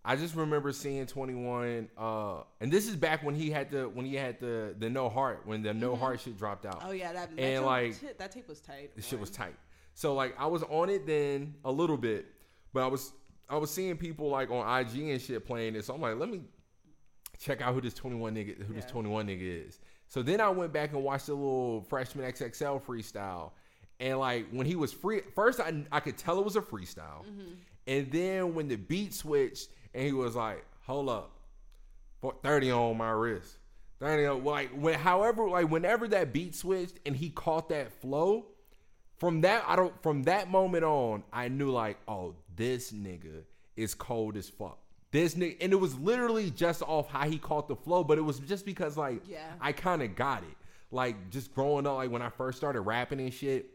I 0.09 0.15
just 0.15 0.37
remember 0.37 0.71
seeing 0.71 1.05
21 1.05 1.89
uh 1.99 2.43
and 2.61 2.71
this 2.71 2.87
is 2.87 2.95
back 2.95 3.25
when 3.25 3.35
he 3.35 3.51
had 3.51 3.73
the 3.73 3.89
when 3.89 4.07
he 4.07 4.15
had 4.15 4.39
the 4.39 4.73
the 4.79 4.89
no 4.89 5.09
heart 5.09 5.43
when 5.47 5.63
the 5.65 5.75
no 5.75 5.97
heart 5.97 6.21
shit 6.21 6.39
dropped 6.39 6.65
out. 6.65 6.79
Mm-hmm. 6.79 6.89
Oh 6.89 6.93
yeah, 6.93 7.13
that 7.13 7.29
And, 7.31 7.37
Metro 7.37 7.67
like, 7.67 7.95
shit, 8.01 8.17
that 8.19 8.31
tape 8.31 8.47
was 8.49 8.61
tight. 8.61 8.95
The 8.95 9.03
shit 9.03 9.19
was 9.19 9.31
tight. 9.31 9.57
So 9.97 10.15
like 10.15 10.35
I 10.39 10.45
was 10.47 10.63
on 10.65 10.91
it 10.91 11.07
then 11.07 11.55
a 11.65 11.73
little 11.73 11.97
bit, 11.97 12.27
but 12.75 12.85
I 12.85 12.87
was 12.87 13.13
I 13.49 13.57
was 13.57 13.71
seeing 13.71 13.97
people 13.97 14.29
like 14.29 14.51
on 14.51 14.81
IG 14.81 15.09
and 15.09 15.21
shit 15.21 15.47
playing 15.47 15.75
it. 15.75 15.87
So 15.87 15.95
I'm 15.95 16.03
like, 16.03 16.17
let 16.19 16.29
me 16.29 16.43
check 17.39 17.63
out 17.63 17.73
who 17.73 17.81
this 17.81 17.95
21 17.95 18.35
nigga 18.35 18.63
who 18.63 18.75
this 18.75 18.85
21 18.85 19.27
nigga 19.27 19.67
is. 19.67 19.81
So 20.07 20.23
then 20.23 20.39
I 20.39 20.51
went 20.51 20.75
back 20.75 20.93
and 20.93 21.03
watched 21.03 21.29
the 21.29 21.35
little 21.35 21.81
freshman 21.81 22.31
XXL 22.31 22.83
freestyle. 22.83 23.53
And 23.99 24.19
like 24.19 24.47
when 24.51 24.67
he 24.67 24.77
was 24.77 24.93
free, 24.93 25.23
first 25.35 25.61
I 25.61 25.73
I 25.91 26.01
could 26.01 26.19
tell 26.19 26.39
it 26.39 26.45
was 26.45 26.57
a 26.57 26.61
freestyle. 26.61 27.25
Mm-hmm. 27.25 27.53
And 27.87 28.13
then 28.13 28.55
when 28.55 28.69
the 28.69 28.77
beat 28.77 29.15
switched 29.15 29.71
and 29.95 30.05
he 30.05 30.13
was 30.13 30.37
like, 30.37 30.63
hold 30.83 31.09
up, 31.09 31.39
for 32.21 32.35
30 32.43 32.71
on 32.71 32.99
my 32.99 33.13
wrist. 33.13 33.57
30 34.01 34.27
on, 34.27 34.45
like 34.45 34.69
when 34.79 34.99
however 34.99 35.49
like 35.49 35.71
whenever 35.71 36.07
that 36.09 36.35
beat 36.35 36.55
switched 36.55 37.01
and 37.07 37.17
he 37.17 37.31
caught 37.31 37.71
that 37.71 37.91
flow, 37.91 38.49
from 39.19 39.41
that 39.43 39.65
I 39.67 39.77
don't 39.77 40.01
from 40.03 40.25
that 40.25 40.51
moment 40.51 40.85
on, 40.85 41.23
I 41.33 41.49
knew 41.49 41.71
like, 41.71 41.99
oh, 42.07 42.35
this 42.55 42.93
nigga 42.93 43.43
is 43.77 43.95
cold 43.95 44.37
as 44.37 44.49
fuck. 44.49 44.79
This 45.11 45.35
nigga 45.35 45.57
and 45.61 45.73
it 45.73 45.77
was 45.77 45.99
literally 45.99 46.51
just 46.51 46.83
off 46.83 47.09
how 47.09 47.29
he 47.29 47.39
caught 47.39 47.69
the 47.69 47.77
flow, 47.77 48.05
but 48.05 48.19
it 48.19 48.23
was 48.23 48.39
just 48.41 48.65
because 48.67 48.97
like 48.97 49.23
Yeah. 49.27 49.51
I 49.61 49.73
kind 49.73 50.03
of 50.03 50.15
got 50.15 50.43
it. 50.43 50.57
Like 50.91 51.31
just 51.31 51.55
growing 51.55 51.87
up, 51.87 51.97
like 51.97 52.11
when 52.11 52.23
I 52.23 52.29
first 52.31 52.59
started 52.59 52.83
rapping 52.83 53.21
and 53.21 53.33
shit, 53.33 53.71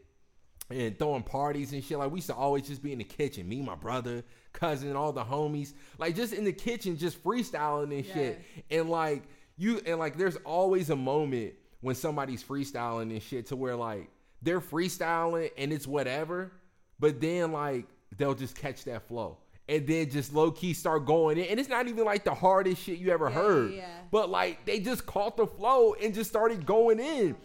and 0.70 0.98
throwing 0.98 1.22
parties 1.22 1.72
and 1.72 1.82
shit. 1.84 1.98
Like 1.98 2.10
we 2.10 2.18
used 2.18 2.28
to 2.28 2.34
always 2.34 2.66
just 2.66 2.82
be 2.82 2.92
in 2.92 2.98
the 2.98 3.04
kitchen, 3.04 3.48
me, 3.48 3.60
my 3.60 3.74
brother, 3.74 4.24
cousin, 4.52 4.94
all 4.96 5.12
the 5.12 5.24
homies, 5.24 5.72
like 5.98 6.14
just 6.14 6.32
in 6.32 6.44
the 6.44 6.52
kitchen, 6.52 6.96
just 6.96 7.22
freestyling 7.22 7.94
and 7.94 8.04
shit. 8.06 8.40
And 8.70 8.88
like 8.88 9.24
you, 9.56 9.80
and 9.86 9.98
like 9.98 10.16
there's 10.16 10.36
always 10.44 10.90
a 10.90 10.96
moment 10.96 11.54
when 11.80 11.94
somebody's 11.94 12.42
freestyling 12.42 13.10
and 13.10 13.22
shit 13.22 13.46
to 13.46 13.56
where 13.56 13.76
like 13.76 14.08
they're 14.42 14.60
freestyling 14.60 15.50
and 15.56 15.72
it's 15.72 15.86
whatever, 15.86 16.52
but 16.98 17.20
then 17.20 17.52
like 17.52 17.86
they'll 18.16 18.34
just 18.34 18.56
catch 18.56 18.84
that 18.84 19.06
flow. 19.08 19.38
And 19.68 19.86
then 19.86 20.10
just 20.10 20.34
low 20.34 20.50
key 20.50 20.74
start 20.74 21.06
going 21.06 21.38
in. 21.38 21.44
And 21.44 21.60
it's 21.60 21.68
not 21.68 21.86
even 21.86 22.04
like 22.04 22.24
the 22.24 22.34
hardest 22.34 22.82
shit 22.82 22.98
you 22.98 23.10
ever 23.10 23.26
Yeah, 23.28 23.34
heard. 23.34 23.72
yeah. 23.72 23.86
But 24.10 24.28
like 24.28 24.64
they 24.66 24.80
just 24.80 25.06
caught 25.06 25.36
the 25.36 25.46
flow 25.46 25.94
and 25.94 26.12
just 26.12 26.28
started 26.28 26.66
going 26.66 26.98
in. 26.98 27.36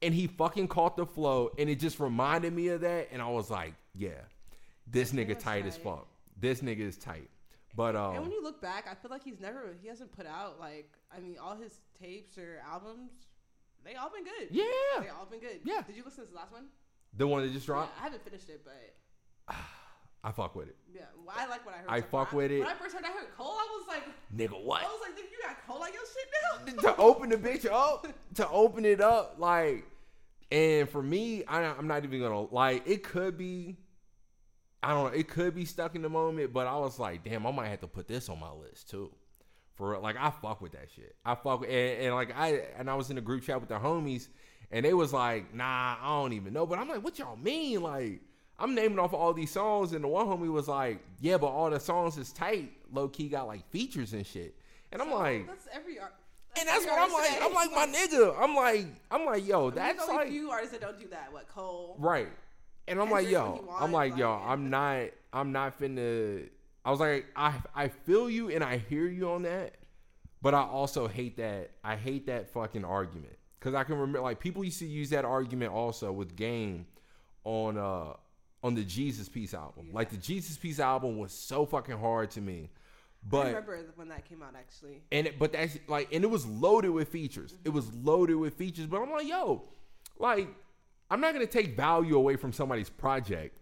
And 0.00 0.14
he 0.14 0.26
fucking 0.28 0.68
caught 0.68 0.96
the 0.96 1.06
flow 1.06 1.50
and 1.58 1.68
it 1.68 1.80
just 1.80 1.98
reminded 1.98 2.52
me 2.52 2.68
of 2.68 2.82
that. 2.82 3.08
And 3.10 3.20
I 3.20 3.28
was 3.28 3.50
like, 3.50 3.74
yeah, 3.94 4.10
this 4.86 5.12
nigga 5.12 5.34
was 5.34 5.42
tight 5.42 5.66
as 5.66 5.76
fuck. 5.76 6.06
This 6.38 6.60
nigga 6.60 6.80
is 6.80 6.96
tight. 6.96 7.28
But 7.76 7.96
And 7.96 8.12
when 8.14 8.22
um 8.26 8.30
you 8.30 8.42
look 8.42 8.62
back, 8.62 8.86
I 8.90 8.94
feel 8.94 9.10
like 9.10 9.24
he's 9.24 9.40
never 9.40 9.74
he 9.82 9.88
hasn't 9.88 10.12
put 10.12 10.26
out 10.26 10.60
like 10.60 10.88
I 11.14 11.18
mean 11.20 11.36
all 11.42 11.56
his 11.56 11.80
tapes 12.00 12.38
or 12.38 12.60
albums, 12.64 13.10
they 13.84 13.94
all 13.96 14.10
been 14.10 14.24
good. 14.24 14.48
yeah. 14.50 14.64
They 15.00 15.08
all 15.08 15.26
been 15.30 15.40
good. 15.40 15.60
Yeah. 15.64 15.82
Did 15.86 15.96
you 15.96 16.02
listen 16.04 16.24
to 16.24 16.30
the 16.30 16.36
last 16.36 16.52
one? 16.52 16.66
The 17.16 17.26
one 17.26 17.42
that 17.42 17.52
just 17.52 17.66
Yeah, 17.68 17.74
dropped, 17.74 17.98
I 18.00 18.04
haven't 18.04 18.24
finished 18.24 18.48
it, 18.48 18.62
but 18.64 19.54
I 20.24 20.32
fuck 20.32 20.56
with 20.56 20.68
it. 20.68 20.76
yeah, 20.92 21.02
well, 21.24 21.34
I 21.38 21.46
like 21.46 21.64
what 21.66 21.74
I 21.74 21.78
heard. 21.78 21.90
I 21.90 22.00
so 22.00 22.06
fuck 22.10 22.32
with 22.32 22.50
it. 22.50 22.60
When 22.60 22.68
I 22.68 22.74
first 22.74 22.94
heard 22.94 23.04
I 23.04 23.08
heard 23.08 23.28
Cole, 23.36 23.52
I 23.52 23.78
was 23.78 23.86
like, 23.86 24.02
Nigga, 24.34 24.64
what? 24.64 24.80
I 24.82 24.86
was 24.86 25.00
like, 25.02 25.12
"Nigga, 25.12 25.30
you 25.30 25.38
got 25.42 25.66
Cole 25.66 25.82
on 25.82 25.90
your 25.92 26.02
shit 26.02 26.74
now. 26.82 26.92
to 26.94 26.96
open 27.00 27.28
the 27.28 27.36
bitch 27.36 27.70
up, 27.70 28.06
to 28.34 28.48
open 28.48 28.84
it 28.86 29.00
up, 29.00 29.36
like, 29.38 29.84
and 30.50 30.88
for 30.88 31.02
me, 31.02 31.44
I, 31.44 31.62
I'm 31.62 31.86
not 31.86 32.04
even 32.04 32.20
gonna 32.20 32.40
like. 32.52 32.82
It 32.86 33.02
could 33.02 33.36
be, 33.36 33.76
I 34.82 34.90
don't 34.92 35.12
know. 35.12 35.18
It 35.18 35.28
could 35.28 35.54
be 35.54 35.66
stuck 35.66 35.94
in 35.94 36.00
the 36.02 36.08
moment, 36.08 36.52
but 36.52 36.66
I 36.66 36.76
was 36.78 36.98
like, 36.98 37.22
damn, 37.22 37.46
I 37.46 37.50
might 37.52 37.68
have 37.68 37.80
to 37.80 37.86
put 37.88 38.08
this 38.08 38.28
on 38.28 38.40
my 38.40 38.50
list 38.52 38.88
too. 38.90 39.12
For 39.76 39.98
like, 39.98 40.16
I 40.16 40.30
fuck 40.30 40.60
with 40.60 40.72
that 40.72 40.88
shit. 40.94 41.16
I 41.24 41.34
fuck 41.34 41.60
with, 41.60 41.70
and, 41.70 42.02
and 42.02 42.14
like 42.14 42.36
I 42.36 42.62
and 42.78 42.88
I 42.88 42.94
was 42.94 43.10
in 43.10 43.18
a 43.18 43.20
group 43.20 43.42
chat 43.42 43.58
with 43.60 43.68
the 43.68 43.76
homies, 43.78 44.28
and 44.70 44.84
they 44.84 44.94
was 44.94 45.12
like, 45.12 45.52
nah, 45.54 45.96
I 46.00 46.06
don't 46.20 46.32
even 46.32 46.52
know. 46.52 46.64
But 46.66 46.78
I'm 46.78 46.88
like, 46.88 47.02
what 47.02 47.18
y'all 47.18 47.36
mean? 47.36 47.82
Like, 47.82 48.20
I'm 48.58 48.74
naming 48.74 48.98
off 49.00 49.12
all 49.12 49.32
these 49.32 49.50
songs, 49.50 49.92
and 49.92 50.04
the 50.04 50.08
one 50.08 50.26
homie 50.26 50.50
was 50.50 50.68
like, 50.68 51.00
yeah, 51.20 51.38
but 51.38 51.48
all 51.48 51.70
the 51.70 51.80
songs 51.80 52.16
is 52.18 52.32
tight. 52.32 52.70
Low 52.92 53.08
key 53.08 53.28
got 53.28 53.48
like 53.48 53.68
features 53.70 54.12
and 54.12 54.24
shit. 54.24 54.54
And 54.92 55.02
I'm 55.02 55.10
like, 55.10 55.46
that's 55.48 55.66
every 55.72 55.98
art. 55.98 56.14
and 56.56 56.68
that's 56.68 56.86
what 56.86 56.96
I'm 56.96 57.12
like. 57.12 57.28
today. 57.30 57.40
I'm 57.42 57.52
like 57.52 57.70
my 57.72 57.86
nigga. 57.86 58.36
I'm 58.38 58.54
like 58.54 58.86
I'm 59.10 59.24
like 59.26 59.44
yo. 59.44 59.62
I 59.62 59.64
mean, 59.64 59.74
That's 59.74 60.08
like 60.08 60.28
few 60.28 60.50
artists 60.52 60.72
that 60.72 60.80
don't 60.80 61.00
do 61.00 61.08
that. 61.08 61.32
What 61.32 61.48
Cole? 61.48 61.96
right. 61.98 62.28
And 62.86 63.00
I'm 63.00 63.10
like 63.10 63.26
Kendrick 63.28 63.62
yo. 63.62 63.74
I'm 63.80 63.90
like 63.90 64.16
yo. 64.16 64.30
I'm 64.30 64.70
not. 64.70 65.06
I'm 65.32 65.50
not 65.50 65.76
finna. 65.80 66.48
I 66.84 66.90
was 66.90 67.00
like 67.00 67.26
I 67.34 67.54
I 67.74 67.88
feel 67.88 68.28
you 68.28 68.50
and 68.50 68.62
I 68.62 68.78
hear 68.78 69.06
you 69.06 69.30
on 69.30 69.42
that, 69.42 69.76
but 70.42 70.54
I 70.54 70.62
also 70.62 71.08
hate 71.08 71.36
that. 71.38 71.70
I 71.82 71.96
hate 71.96 72.26
that 72.26 72.50
fucking 72.52 72.84
argument 72.84 73.36
because 73.58 73.74
I 73.74 73.84
can 73.84 73.94
remember 73.96 74.20
like 74.20 74.38
people 74.40 74.62
used 74.64 74.78
to 74.80 74.86
use 74.86 75.10
that 75.10 75.24
argument 75.24 75.72
also 75.72 76.12
with 76.12 76.36
Game 76.36 76.86
on 77.44 77.78
uh 77.78 78.12
on 78.62 78.74
the 78.74 78.82
Jesus 78.84 79.28
Piece 79.28 79.54
album. 79.54 79.90
Like 79.92 80.10
the 80.10 80.16
Jesus 80.16 80.56
Piece 80.56 80.78
album 80.80 81.18
was 81.18 81.32
so 81.32 81.64
fucking 81.66 81.98
hard 81.98 82.30
to 82.32 82.40
me, 82.40 82.70
But 83.28 83.46
I 83.46 83.48
remember 83.48 83.80
when 83.96 84.08
that 84.08 84.26
came 84.26 84.42
out 84.42 84.54
actually. 84.56 85.02
and 85.12 85.26
it, 85.26 85.38
but 85.38 85.52
that's 85.52 85.78
like 85.88 86.08
and 86.12 86.22
it 86.24 86.30
was 86.30 86.46
loaded 86.46 86.90
with 86.90 87.08
features. 87.08 87.54
It 87.64 87.70
was 87.70 87.92
loaded 87.94 88.36
with 88.36 88.54
features. 88.54 88.86
But 88.86 89.00
I'm 89.02 89.10
like, 89.10 89.26
yo, 89.28 89.64
like 90.18 90.48
I'm 91.10 91.20
not 91.20 91.32
gonna 91.32 91.46
take 91.46 91.76
value 91.76 92.16
away 92.16 92.36
from 92.36 92.52
somebody's 92.52 92.90
project 92.90 93.58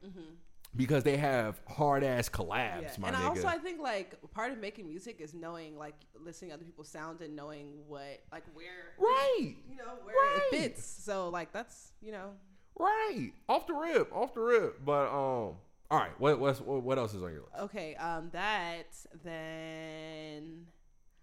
because 0.75 1.05
they 1.05 1.17
have 1.17 1.61
hard 1.69 2.03
ass 2.05 2.29
collabs, 2.29 2.83
Yeah. 2.83 2.91
my 2.99 3.09
and 3.09 3.17
nigga. 3.17 3.29
Also 3.29 3.47
I 3.47 3.59
think 3.59 3.81
like 3.81 4.17
part 4.33 4.53
of 4.53 4.59
making 4.59 4.89
music 4.89 5.21
is 5.21 5.35
knowing 5.35 5.77
like 5.77 5.95
listening 6.19 6.51
to 6.51 6.55
other 6.57 6.65
people's 6.65 6.89
sounds 6.89 7.21
and 7.21 7.37
knowing 7.37 7.81
what 7.87 8.21
like 8.33 8.45
where 8.55 8.95
right, 8.99 9.55
you 9.69 9.77
know 9.77 9.95
where 10.05 10.15
Right. 10.17 10.41
it 10.53 10.57
fits. 10.57 10.85
So 10.85 11.29
like 11.29 11.53
that's 11.53 11.93
you 12.01 12.13
know 12.13 12.31
right, 12.79 13.33
off 13.49 13.67
the 13.67 13.75
rip, 13.75 14.11
off 14.15 14.33
the 14.35 14.41
rip. 14.41 14.83
But 14.85 15.09
um, 15.09 15.57
all 15.91 15.99
right, 15.99 16.19
what 16.19 16.41
what's, 16.41 16.61
what 16.61 16.83
what 16.83 16.99
else 16.99 17.13
is 17.15 17.23
on 17.23 17.33
your 17.33 17.43
list? 17.43 17.55
okay. 17.65 17.95
Um, 17.97 18.31
that 18.33 18.87
then 19.25 20.67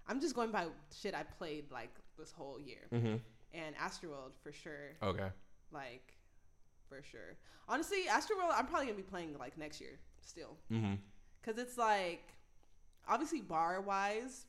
I'm 0.08 0.20
just 0.22 0.36
going 0.36 0.52
by 0.52 0.66
shit 1.00 1.14
I 1.16 1.24
played 1.24 1.72
like 1.72 1.92
this 2.18 2.32
whole 2.32 2.60
year 2.60 2.88
Mm-hmm. 2.94 3.16
and 3.54 3.76
Astroworld 3.78 4.34
for 4.44 4.52
sure. 4.52 4.92
Okay. 5.02 5.30
Like 5.72 6.14
for 6.90 7.02
sure. 7.04 7.38
Honestly, 7.68 8.00
Astroworld 8.10 8.52
I'm 8.56 8.66
probably 8.68 8.88
gonna 8.88 8.98
be 8.98 9.04
playing 9.04 9.36
like 9.40 9.58
next 9.58 9.80
year 9.80 10.00
still. 10.22 10.58
Mm-hmm. 10.72 10.96
Cause 11.44 11.58
it's 11.58 11.78
like, 11.78 12.24
obviously 13.08 13.42
bar 13.42 13.80
wise, 13.82 14.46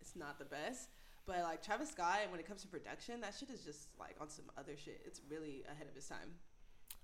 it's 0.00 0.16
not 0.16 0.38
the 0.38 0.44
best. 0.44 0.88
But 1.26 1.40
like 1.42 1.62
Travis 1.62 1.90
Scott, 1.90 2.18
when 2.30 2.40
it 2.40 2.46
comes 2.48 2.62
to 2.62 2.68
production, 2.68 3.20
that 3.20 3.34
shit 3.38 3.50
is 3.50 3.60
just 3.60 3.88
like 4.00 4.16
on 4.20 4.28
some 4.28 4.46
other 4.58 4.72
shit. 4.82 5.00
It's 5.04 5.20
really 5.30 5.62
ahead 5.70 5.86
of 5.88 5.96
its 5.96 6.08
time. 6.08 6.30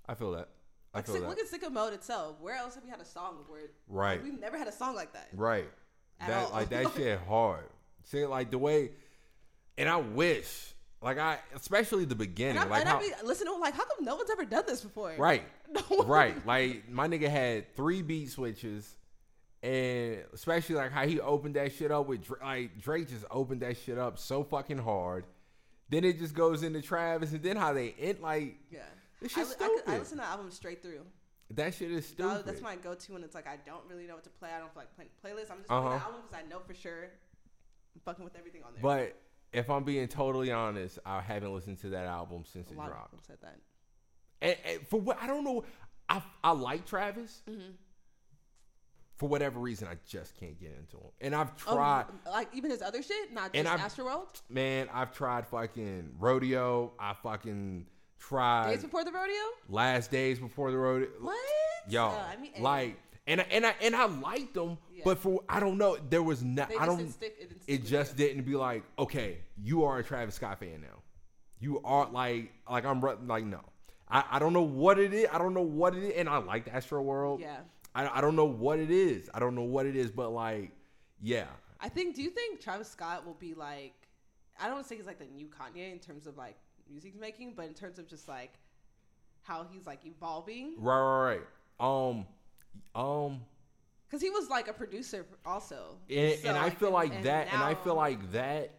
I 0.09 0.15
feel 0.15 0.33
that. 0.33 0.49
I 0.95 0.99
Like, 0.99 1.07
feel 1.07 1.15
sick, 1.17 1.23
that. 1.23 1.29
look 1.29 1.39
at 1.39 1.47
Sicko 1.51 1.71
Mode 1.73 1.93
itself. 1.93 2.37
Where 2.41 2.57
else 2.57 2.75
have 2.75 2.83
we 2.85 2.91
had 2.91 3.01
a 3.01 3.05
song 3.05 3.45
where 3.49 3.69
Right. 3.87 4.23
we've 4.23 4.39
never 4.41 4.57
had 4.59 4.67
a 4.67 4.73
song 4.73 4.95
like 4.97 5.13
that? 5.13 5.29
Right. 5.35 5.71
At 6.19 6.29
that 6.29 6.47
all. 6.47 6.53
like 6.53 6.69
that 6.71 6.93
shit 6.97 7.21
hard. 7.29 7.69
See, 8.05 8.25
like 8.25 8.51
the 8.51 8.59
way, 8.59 8.91
and 9.77 9.89
I 9.89 9.97
wish, 9.99 10.73
like 11.01 11.19
I, 11.19 11.39
especially 11.55 12.05
the 12.05 12.15
beginning, 12.15 12.57
And, 12.57 12.65
I'm, 12.65 12.71
like 12.71 12.81
and 12.81 12.89
how, 12.89 12.99
I 12.99 13.03
be 13.03 13.13
listening 13.25 13.53
to 13.55 13.59
like, 13.61 13.75
how 13.75 13.85
come 13.85 14.05
no 14.05 14.17
one's 14.17 14.31
ever 14.31 14.45
done 14.45 14.65
this 14.67 14.81
before? 14.81 15.15
right, 15.19 15.43
No 15.71 16.05
right. 16.05 16.45
Like 16.47 16.89
my 16.91 17.07
nigga 17.09 17.29
had 17.29 17.75
three 17.77 18.03
beat 18.03 18.31
switches, 18.31 18.97
and 19.63 20.19
especially 20.33 20.77
like 20.77 20.93
how 20.93 21.07
he 21.07 21.21
opened 21.21 21.57
that 21.57 21.73
shit 21.73 21.91
up 21.91 22.07
with 22.07 22.29
like 22.43 22.81
Drake 22.81 23.09
just 23.09 23.25
opened 23.31 23.63
that 23.63 23.77
shit 23.77 23.99
up 23.99 24.19
so 24.19 24.43
fucking 24.45 24.79
hard. 24.79 25.25
Then 25.91 26.05
it 26.05 26.19
just 26.19 26.35
goes 26.35 26.63
into 26.63 26.83
Travis, 26.83 27.33
and 27.33 27.43
then 27.43 27.57
how 27.57 27.73
they 27.73 27.95
end 27.99 28.21
like 28.21 28.57
Yeah. 28.71 28.81
This 29.21 29.37
I, 29.37 29.41
shit's 29.41 29.55
I, 29.55 29.55
could- 29.57 29.65
I 29.65 29.69
stupid. 29.79 29.99
listened 29.99 30.21
to 30.21 30.27
the 30.27 30.31
album 30.31 30.51
straight 30.51 30.83
through. 30.83 31.01
That 31.53 31.75
shit 31.75 31.91
is 31.91 32.07
stupid. 32.07 32.43
that's 32.45 32.61
my 32.61 32.77
go-to 32.77 33.13
when 33.15 33.25
it's 33.25 33.35
like 33.35 33.47
I 33.49 33.57
don't 33.65 33.83
really 33.89 34.07
know 34.07 34.15
what 34.15 34.25
to 34.25 34.31
play. 34.31 34.51
I 34.55 34.59
don't 34.59 34.73
feel 34.75 34.83
like 34.83 34.95
playing 34.95 35.11
playlists. 35.25 35.51
I'm 35.51 35.59
just 35.59 35.71
Uh-huh. 35.71 35.81
playing 35.89 35.99
the 36.01 36.05
album 36.05 36.21
because 36.29 36.45
I 36.45 36.49
know 36.49 36.61
for 36.67 36.75
sure 36.75 37.05
I'm 37.95 38.01
fucking 38.05 38.23
with 38.25 38.37
everything 38.37 38.63
on 38.65 38.75
there. 38.75 38.83
But 38.83 39.17
if 39.53 39.71
I'm 39.71 39.85
being 39.85 40.09
totally 40.09 40.51
honest, 40.53 40.99
I 41.07 41.21
haven't 41.21 41.53
listened 41.55 41.79
to 41.81 41.91
that 41.91 42.07
album 42.07 42.45
since 42.45 42.71
a 42.71 42.75
it 42.75 42.79
lot 42.79 42.89
of 42.89 42.93
dropped. 42.93 43.11
people 43.13 43.25
said 43.27 43.39
that. 43.43 43.57
And, 44.41 44.57
and 44.65 44.87
for 44.89 45.01
what 45.01 45.19
I 45.23 45.27
don't 45.27 45.45
know, 45.45 45.65
I 46.09 46.23
I 46.45 46.53
like 46.53 46.85
Travis. 46.87 47.43
Mm-hmm. 47.49 47.71
For 49.17 49.29
whatever 49.29 49.59
reason, 49.59 49.89
I 49.89 49.97
just 50.07 50.39
can't 50.39 50.59
get 50.61 50.77
into 50.79 50.97
him. 50.97 51.11
And 51.21 51.35
I've 51.35 51.51
Oh, 51.67 51.75
tried, 51.75 52.05
like 52.25 52.49
even 52.55 52.71
his 52.71 52.83
other 52.83 53.03
shit, 53.03 53.33
not 53.33 53.53
just 53.53 53.67
Astroworld. 53.97 54.43
man. 54.49 54.89
I've 54.93 55.13
tried 55.13 55.45
fucking 55.49 56.13
rodeo. 56.21 56.93
I 57.01 57.15
fucking 57.15 57.87
tried 58.21 58.71
Days 58.71 58.85
before 58.85 59.03
the 59.05 59.11
rodeo. 59.11 59.35
last 59.69 60.13
days 60.13 60.39
before 60.39 60.71
the 60.71 60.79
rodeo. 60.79 61.09
What? 61.21 61.37
Yo, 61.89 62.07
Uh, 62.07 62.25
I 62.33 62.37
mean, 62.37 62.53
like, 62.61 62.97
and 63.29 63.41
I, 63.41 63.47
and 63.51 63.67
I 63.67 63.75
and 63.83 63.95
I 63.95 64.07
liked 64.07 64.55
them, 64.55 64.79
Yeah. 64.93 65.03
but 65.05 65.19
for 65.19 65.41
I 65.49 65.61
don't 65.61 65.79
know, 65.79 65.97
there 66.09 66.23
was 66.23 66.43
not. 66.43 66.73
I 66.79 66.87
don't. 66.87 67.09
stick- 67.11 67.37
it 67.41 67.53
it 67.67 67.85
just 67.87 68.17
didn't 68.17 68.43
be 68.45 68.57
like, 68.57 68.83
okay, 68.99 69.39
you 69.63 69.85
are 69.85 69.99
a 69.99 70.03
Travis 70.05 70.35
Scott 70.35 70.59
fan 70.59 70.81
now. 70.81 71.03
You 71.61 71.81
are 71.85 72.09
like, 72.11 72.53
like 72.69 72.85
I'm 72.85 73.01
like 73.27 73.45
no. 73.45 73.61
I, 74.11 74.25
I 74.33 74.39
don't 74.39 74.53
know 74.55 74.63
what 74.63 74.99
it 74.99 75.13
is. 75.13 75.27
I 75.31 75.39
don't 75.39 75.53
know 75.55 75.61
what 75.63 75.95
it 75.95 76.03
is, 76.03 76.13
and 76.17 76.29
I 76.29 76.39
like 76.39 76.65
the 76.65 76.75
Astro 76.75 77.03
World. 77.03 77.41
Yeah. 77.41 77.59
I, 77.95 78.19
I 78.19 78.21
don't 78.21 78.37
know 78.37 78.47
what 78.47 78.79
it 78.79 78.91
is. 78.91 79.29
I 79.35 79.39
don't 79.39 79.55
know 79.55 79.63
what 79.63 79.85
it 79.87 79.97
is, 79.97 80.11
but 80.11 80.31
like, 80.31 80.73
yeah, 81.21 81.47
I 81.81 81.89
think. 81.89 82.17
Do 82.17 82.23
you 82.23 82.31
think 82.31 82.61
Travis 82.61 82.89
Scott 82.91 83.27
will 83.27 83.35
be 83.35 83.55
like? 83.55 83.95
I 84.61 84.69
don't 84.69 84.85
think 84.85 85.01
he's 85.01 85.07
like 85.07 85.19
the 85.19 85.27
new 85.27 85.47
Kanye 85.47 85.93
in 85.93 85.99
terms 85.99 86.27
of 86.27 86.37
like 86.37 86.57
music 86.91 87.19
making, 87.21 87.53
but 87.55 87.67
in 87.67 87.75
terms 87.75 87.99
of 87.99 88.09
just 88.09 88.27
like 88.29 88.53
how 89.43 89.67
he's 89.71 89.87
like 89.87 90.05
evolving. 90.07 90.75
right, 90.79 91.01
right, 91.01 91.41
right. 91.81 92.09
Um, 92.11 92.27
um, 92.95 93.41
Because 94.07 94.23
he 94.23 94.31
was 94.31 94.49
like 94.49 94.69
a 94.69 94.73
producer 94.73 95.27
also. 95.45 95.97
and, 96.11 96.39
So, 96.39 96.49
and 96.49 96.59
I 96.59 96.71
feel 96.71 96.91
like 96.91 97.15
and 97.15 97.25
that, 97.25 97.53
and 97.53 97.63
I 97.63 97.75
feel 97.75 97.95
like 97.95 98.33
that. 98.33 98.75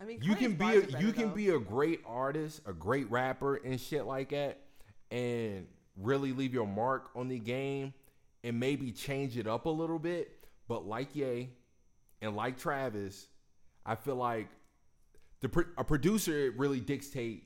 I 0.00 0.04
mean, 0.04 0.20
you 0.22 0.34
can 0.34 0.54
be 0.54 0.66
a, 0.66 1.00
you 1.00 1.12
can 1.12 1.28
though. 1.28 1.34
be 1.34 1.48
a 1.50 1.58
great 1.58 2.00
artist, 2.04 2.62
a 2.66 2.72
great 2.72 3.10
rapper 3.10 3.56
and 3.56 3.80
shit 3.80 4.06
like 4.06 4.30
that 4.30 4.60
and 5.10 5.66
really 5.96 6.32
leave 6.32 6.52
your 6.52 6.66
mark 6.66 7.10
on 7.14 7.28
the 7.28 7.38
game 7.38 7.94
and 8.42 8.58
maybe 8.58 8.90
change 8.90 9.38
it 9.38 9.46
up 9.46 9.66
a 9.66 9.70
little 9.70 9.98
bit, 9.98 10.30
but 10.68 10.86
like 10.86 11.14
Ye 11.14 11.50
and 12.20 12.34
like 12.34 12.58
Travis, 12.58 13.28
I 13.86 13.94
feel 13.94 14.16
like 14.16 14.48
the 15.40 15.66
a 15.78 15.84
producer 15.84 16.52
really 16.56 16.80
dictate 16.80 17.44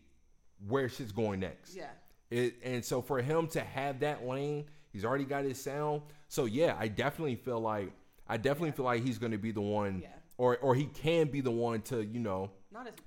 where 0.67 0.89
shit's 0.89 1.13
going 1.13 1.41
next. 1.41 1.77
Yeah. 1.77 1.91
It, 2.31 2.57
and 2.65 2.85
so 2.85 3.01
for 3.01 3.21
him 3.21 3.47
to 3.49 3.61
have 3.61 4.01
that 4.01 4.27
lane, 4.27 4.67
he's 4.99 5.05
already 5.05 5.25
got 5.25 5.45
his 5.45 5.63
sound. 5.63 6.03
So 6.27 6.47
yeah, 6.47 6.75
I 6.79 6.89
definitely 6.89 7.37
feel 7.37 7.61
like 7.61 7.93
I 8.29 8.37
definitely 8.37 8.73
feel 8.73 8.85
like 8.85 9.03
he's 9.05 9.19
going 9.19 9.33
to 9.33 9.39
be 9.39 9.53
the 9.53 9.61
one, 9.61 10.01
Yeah. 10.03 10.09
or 10.37 10.59
or 10.59 10.75
he 10.75 10.87
can 10.87 11.29
be 11.29 11.41
the 11.41 11.53
one 11.53 11.83
to 11.83 12.05
you 12.05 12.19
know 12.19 12.51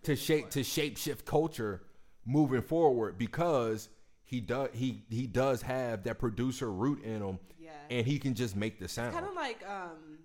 to 0.03 0.15
shape 0.15 0.49
to 0.51 0.63
shape 0.63 0.97
shift 0.97 1.25
culture 1.25 1.83
moving 2.25 2.61
forward 2.61 3.17
because 3.17 3.89
he 4.23 4.39
does 4.39 4.69
he 4.73 5.03
he 5.09 5.27
does 5.27 5.61
have 5.61 6.03
that 6.03 6.17
producer 6.17 6.71
root 6.71 7.03
in 7.03 7.21
him, 7.21 7.39
Yeah. 7.59 7.71
and 7.89 8.07
he 8.07 8.17
can 8.19 8.33
just 8.35 8.55
make 8.55 8.79
the 8.79 8.87
sound. 8.87 9.13
kind 9.13 9.25
of 9.25 9.33
like 9.35 9.61
um 9.67 10.19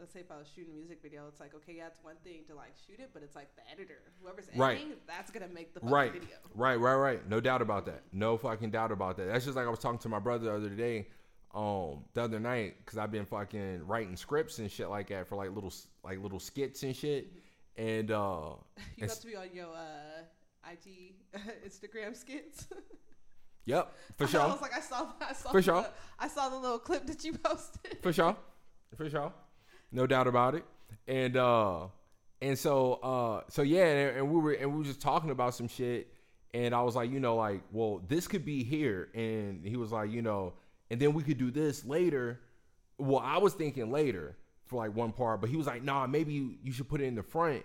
let's 0.00 0.12
say 0.12 0.20
if 0.20 0.30
I 0.30 0.36
was 0.38 0.48
shooting 0.54 0.72
a 0.72 0.76
music 0.76 0.98
video, 1.02 1.26
it's 1.28 1.38
like 1.40 1.54
okay, 1.54 1.74
yeah, 1.76 1.86
it's 1.88 2.02
one 2.02 2.16
thing 2.24 2.40
to 2.48 2.54
like 2.54 2.72
shoot 2.86 2.98
it, 2.98 3.10
but 3.12 3.22
it's 3.22 3.36
like 3.36 3.54
the 3.56 3.62
editor, 3.70 3.98
whoever's 4.22 4.46
Right. 4.56 4.78
editing, 4.78 4.94
that's 5.06 5.30
gonna 5.30 5.48
make 5.48 5.74
the 5.74 5.80
fucking 5.80 5.92
right, 5.94 6.12
video. 6.12 6.36
right, 6.54 6.76
right, 6.80 6.94
right. 6.96 7.28
No 7.28 7.40
doubt 7.40 7.62
about 7.62 7.86
that. 7.86 8.02
No 8.12 8.36
fucking 8.36 8.70
doubt 8.70 8.90
about 8.92 9.16
that. 9.18 9.26
That's 9.26 9.44
just 9.44 9.56
like 9.56 9.66
I 9.66 9.70
was 9.70 9.78
talking 9.78 9.98
to 10.00 10.08
my 10.08 10.18
brother 10.18 10.46
the 10.46 10.54
other 10.56 10.70
day, 10.70 11.08
um, 11.54 12.04
the 12.14 12.22
other 12.22 12.40
night, 12.40 12.76
because 12.84 12.98
I've 12.98 13.10
been 13.12 13.26
fucking 13.26 13.86
writing 13.86 14.16
scripts 14.16 14.58
and 14.58 14.70
shit 14.70 14.88
like 14.88 15.08
that 15.08 15.28
for 15.28 15.36
like 15.36 15.54
little 15.54 15.72
like 16.02 16.18
little 16.22 16.40
skits 16.40 16.82
and 16.82 16.96
shit, 16.96 17.32
and 17.76 18.10
uh, 18.10 18.54
You 18.96 19.06
got 19.06 19.16
to 19.16 19.26
be 19.26 19.36
on 19.36 19.48
your 19.52 19.68
uh, 19.74 20.70
IG, 20.70 21.14
Instagram 21.66 22.16
skits. 22.16 22.66
yep, 23.66 23.92
for 24.16 24.24
I 24.24 24.26
sure. 24.28 24.40
was 24.48 24.60
like, 24.62 24.76
I 24.76 24.80
saw, 24.80 25.08
I 25.20 25.32
saw, 25.32 25.50
For 25.50 25.58
the, 25.58 25.62
sure. 25.62 25.86
I 26.18 26.28
saw 26.28 26.48
the 26.48 26.56
little 26.58 26.78
clip 26.78 27.06
that 27.06 27.22
you 27.24 27.34
posted. 27.38 27.98
for 28.02 28.12
sure, 28.12 28.36
for 28.96 29.08
sure, 29.08 29.32
no 29.92 30.06
doubt 30.06 30.26
about 30.26 30.54
it. 30.54 30.64
And 31.06 31.36
uh, 31.36 31.86
and 32.40 32.58
so 32.58 32.94
uh, 32.94 33.42
so 33.48 33.62
yeah, 33.62 33.84
and, 33.84 34.18
and 34.18 34.30
we 34.30 34.40
were 34.40 34.52
and 34.52 34.72
we 34.72 34.78
were 34.78 34.84
just 34.84 35.00
talking 35.00 35.30
about 35.30 35.54
some 35.54 35.68
shit, 35.68 36.08
and 36.54 36.74
I 36.74 36.82
was 36.82 36.96
like, 36.96 37.10
you 37.10 37.20
know, 37.20 37.36
like, 37.36 37.62
well, 37.72 38.02
this 38.08 38.26
could 38.26 38.44
be 38.44 38.62
here, 38.62 39.08
and 39.14 39.64
he 39.64 39.76
was 39.76 39.92
like, 39.92 40.10
you 40.10 40.22
know, 40.22 40.54
and 40.90 41.00
then 41.00 41.12
we 41.12 41.22
could 41.22 41.38
do 41.38 41.50
this 41.50 41.84
later. 41.84 42.40
Well, 42.98 43.22
I 43.24 43.38
was 43.38 43.54
thinking 43.54 43.90
later 43.90 44.36
for 44.66 44.76
like 44.76 44.94
one 44.94 45.12
part, 45.12 45.40
but 45.40 45.50
he 45.50 45.56
was 45.56 45.66
like, 45.66 45.82
nah, 45.82 46.06
maybe 46.06 46.32
you, 46.32 46.54
you 46.62 46.72
should 46.72 46.88
put 46.88 47.00
it 47.00 47.04
in 47.04 47.14
the 47.14 47.22
front. 47.22 47.64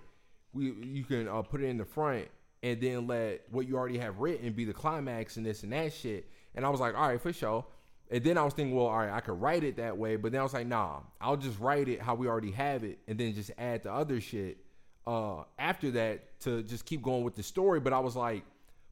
We 0.54 0.72
you 0.82 1.04
can 1.04 1.28
uh, 1.28 1.42
put 1.42 1.62
it 1.62 1.66
in 1.66 1.78
the 1.78 1.86
front 1.86 2.28
and 2.64 2.82
then 2.82 3.06
let 3.06 3.42
what 3.52 3.68
you 3.68 3.78
already 3.78 4.00
have 4.00 4.20
written 4.20 4.52
be 4.54 4.66
the 4.66 4.74
climax 4.74 5.38
and 5.38 5.46
this 5.46 5.62
and 5.62 5.72
that 5.72 5.94
shit. 5.94 6.28
And 6.56 6.66
I 6.66 6.70
was 6.70 6.80
like, 6.80 6.96
all 6.96 7.10
right, 7.10 7.22
for 7.22 7.32
sure. 7.32 7.64
And 8.12 8.24
then 8.24 8.38
I 8.38 8.44
was 8.44 8.54
thinking, 8.54 8.76
well, 8.76 8.86
all 8.88 8.98
right, 9.00 9.10
I 9.12 9.20
could 9.20 9.42
write 9.42 9.64
it 9.64 9.78
that 9.78 9.98
way, 9.98 10.16
but 10.16 10.32
then 10.32 10.40
I 10.40 10.44
was 10.44 10.54
like, 10.54 10.68
nah, 10.68 11.00
I'll 11.20 11.38
just 11.38 11.60
write 11.60 11.88
it 11.90 12.02
how 12.02 12.14
we 12.16 12.28
already 12.28 12.52
have 12.52 12.84
it, 12.84 13.00
and 13.08 13.18
then 13.18 13.34
just 13.34 13.52
add 13.58 13.84
the 13.84 13.92
other 13.92 14.22
shit 14.22 14.58
uh, 15.08 15.44
after 15.58 15.92
that 15.92 16.40
to 16.42 16.62
just 16.64 16.86
keep 16.86 17.02
going 17.02 17.24
with 17.24 17.36
the 17.36 17.44
story. 17.44 17.80
But 17.80 17.94
I 17.94 18.00
was 18.00 18.16
like, 18.16 18.44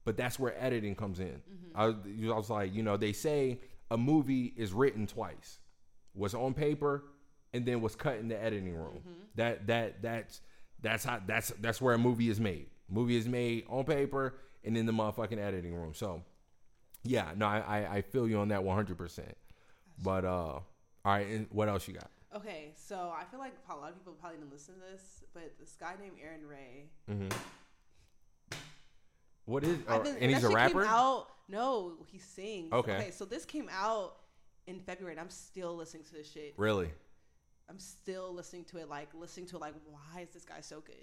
but 0.06 0.18
that's 0.18 0.40
where 0.40 0.54
editing 0.62 0.96
comes 0.96 1.20
in. 1.20 1.42
I, 1.76 1.86
was- 1.88 1.96
I 2.06 2.36
was 2.36 2.50
like, 2.50 2.74
you 2.74 2.82
know, 2.84 2.98
they 2.98 3.14
say 3.14 3.60
a 3.92 3.98
movie 3.98 4.54
is 4.58 4.74
written 4.74 5.06
twice, 5.08 5.60
what's 6.14 6.34
on 6.34 6.54
paper, 6.56 7.04
and 7.54 7.66
then 7.66 7.82
what's 7.82 7.96
cut 7.96 8.18
in 8.18 8.28
the 8.28 8.42
editing 8.44 8.74
room. 8.76 9.00
That 9.36 9.68
that 9.68 10.02
that's 10.02 10.42
that's 10.82 11.04
how 11.06 11.20
that's 11.26 11.50
that's 11.62 11.80
where 11.80 11.94
a 11.94 12.00
movie 12.00 12.30
is 12.30 12.40
made. 12.40 12.66
Movie 12.90 13.16
is 13.16 13.28
made 13.28 13.66
on 13.70 13.84
paper 13.86 14.36
and 14.64 14.76
in 14.76 14.86
the 14.88 14.92
motherfucking 14.92 15.38
editing 15.40 15.74
room. 15.76 15.94
So 15.94 16.24
yeah, 17.04 17.32
no, 17.36 17.46
I 17.46 17.60
I, 17.60 17.96
I 17.98 18.02
feel 18.02 18.28
you 18.28 18.40
on 18.40 18.50
that 18.50 18.64
one 18.64 18.76
hundred 18.76 18.98
percent. 18.98 19.36
But 20.04 20.26
uh, 20.26 20.30
all 20.30 20.64
right, 21.06 21.28
and 21.28 21.48
what 21.52 21.70
else 21.70 21.88
you 21.88 21.94
got? 21.94 22.10
Okay, 22.36 22.72
so 22.76 23.14
I 23.16 23.26
feel 23.26 23.40
like 23.40 23.54
a 23.70 23.76
lot 23.76 23.90
of 23.90 23.96
people 23.98 24.14
probably 24.14 24.40
didn't 24.40 24.52
listen 24.52 24.74
to 24.76 24.82
this, 24.92 25.24
but 25.34 25.54
this 25.60 25.76
guy 25.80 25.94
named 26.02 26.16
Aaron 26.24 26.48
Ray. 26.48 26.90
What 29.46 29.64
is? 29.64 29.78
Or- 29.88 30.00
been- 30.00 30.18
and 30.18 30.32
he's 30.32 30.44
a 30.44 30.50
rapper. 30.50 30.86
Out, 30.86 31.28
no, 31.48 31.94
he 32.12 32.18
sings. 32.18 32.72
Okay. 32.72 33.12
so 33.12 33.26
this 33.26 33.46
came 33.46 33.70
out 33.72 34.16
in 34.68 34.80
February, 34.80 35.14
and 35.14 35.20
I'm 35.22 35.30
still 35.30 35.76
listening 35.76 36.04
to 36.06 36.14
this 36.14 36.32
shit. 36.32 36.54
Really? 36.58 36.90
I'm 37.70 37.80
still 37.80 38.34
listening 38.34 38.64
to 38.66 38.78
it, 38.78 38.90
like 38.90 39.10
listening 39.14 39.46
to 39.48 39.58
it, 39.58 39.60
like 39.62 39.74
why 39.86 40.22
is 40.22 40.30
this 40.30 40.46
guy 40.46 40.62
so 40.62 40.82
good? 40.82 40.96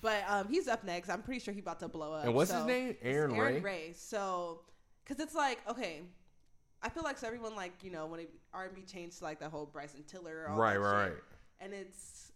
But 0.00 0.24
um, 0.28 0.48
he's 0.48 0.66
up 0.68 0.82
next. 0.84 1.08
I'm 1.08 1.22
pretty 1.22 1.40
sure 1.40 1.54
he's 1.54 1.62
about 1.62 1.78
to 1.80 1.88
blow 1.88 2.12
up. 2.14 2.24
And 2.24 2.34
what's 2.34 2.50
his 2.50 2.64
name? 2.64 2.96
Aaron 3.02 3.34
Aaron 3.34 3.54
Ray? 3.54 3.60
Ray. 3.60 3.92
So, 3.94 4.62
because 5.04 5.22
it's 5.22 5.34
like 5.34 5.58
okay, 5.68 6.00
I 6.82 6.88
feel 6.88 7.02
like 7.02 7.18
so 7.18 7.26
everyone 7.26 7.54
like 7.56 7.72
you 7.82 7.90
know 7.90 8.06
when 8.06 8.20
it, 8.20 8.30
R&B 8.54 8.82
changed 8.82 9.18
to 9.18 9.24
like 9.24 9.38
the 9.40 9.48
whole 9.48 9.66
Bryson 9.66 10.02
Tiller, 10.06 10.46
all 10.48 10.56
Right, 10.56 10.76
right, 10.76 11.04
shit. 11.06 11.12
right. 11.14 11.22
and 11.60 11.72
it's 11.74 12.32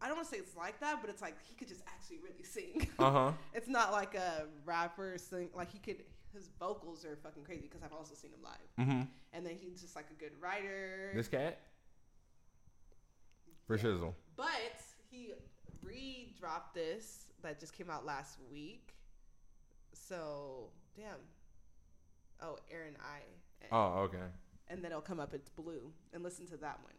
I 0.00 0.08
don't 0.08 0.16
want 0.16 0.28
to 0.28 0.34
say 0.34 0.40
it's 0.40 0.54
like 0.56 0.78
that, 0.80 0.98
but 1.00 1.08
it's 1.08 1.22
like 1.22 1.36
he 1.48 1.54
could 1.54 1.68
just 1.68 1.82
actually 1.86 2.18
really 2.18 2.42
sing. 2.44 2.86
Uh 2.98 3.10
huh. 3.10 3.32
it's 3.54 3.68
not 3.68 3.92
like 3.92 4.14
a 4.14 4.44
rapper 4.64 5.16
sing 5.18 5.48
like 5.54 5.70
he 5.72 5.78
could. 5.78 6.02
His 6.34 6.50
vocals 6.60 7.02
are 7.06 7.16
fucking 7.22 7.44
crazy 7.44 7.62
because 7.62 7.82
I've 7.82 7.94
also 7.94 8.14
seen 8.14 8.30
him 8.30 8.40
live, 8.42 8.86
Mm-hmm. 8.86 9.02
and 9.32 9.46
then 9.46 9.54
he's 9.58 9.80
just 9.80 9.96
like 9.96 10.04
a 10.10 10.14
good 10.14 10.32
writer. 10.38 11.12
This 11.14 11.28
cat. 11.28 11.58
For 13.66 13.78
shizzle. 13.78 14.12
But 14.36 14.80
he 15.10 15.32
re-dropped 15.82 16.74
this 16.74 17.24
that 17.42 17.58
just 17.58 17.72
came 17.72 17.90
out 17.90 18.04
last 18.04 18.38
week. 18.50 18.94
So 19.92 20.68
damn. 20.94 21.16
Oh, 22.42 22.58
Aaron 22.70 22.96
I. 23.00 23.20
Oh, 23.74 24.00
okay. 24.04 24.18
And 24.68 24.82
then 24.82 24.90
it'll 24.90 25.00
come 25.02 25.20
up. 25.20 25.32
It's 25.34 25.48
blue, 25.48 25.92
and 26.12 26.22
listen 26.22 26.46
to 26.48 26.56
that 26.58 26.78
one. 26.82 26.92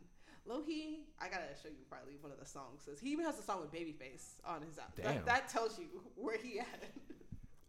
Loki, 0.45 1.00
I 1.19 1.28
gotta 1.28 1.43
show 1.62 1.67
you 1.69 1.84
probably 1.89 2.13
one 2.21 2.32
of 2.32 2.39
the 2.39 2.45
songs. 2.45 2.84
'cause 2.86 3.00
He 3.00 3.10
even 3.12 3.26
has 3.26 3.38
a 3.38 3.41
song 3.43 3.60
with 3.62 3.71
Babyface 3.71 4.39
on 4.45 4.62
his 4.62 4.78
album. 4.80 4.93
That, 5.04 5.26
that 5.26 5.50
tells 5.50 5.78
you 5.78 5.86
where 6.15 6.38
he 6.38 6.60
at. 6.60 6.84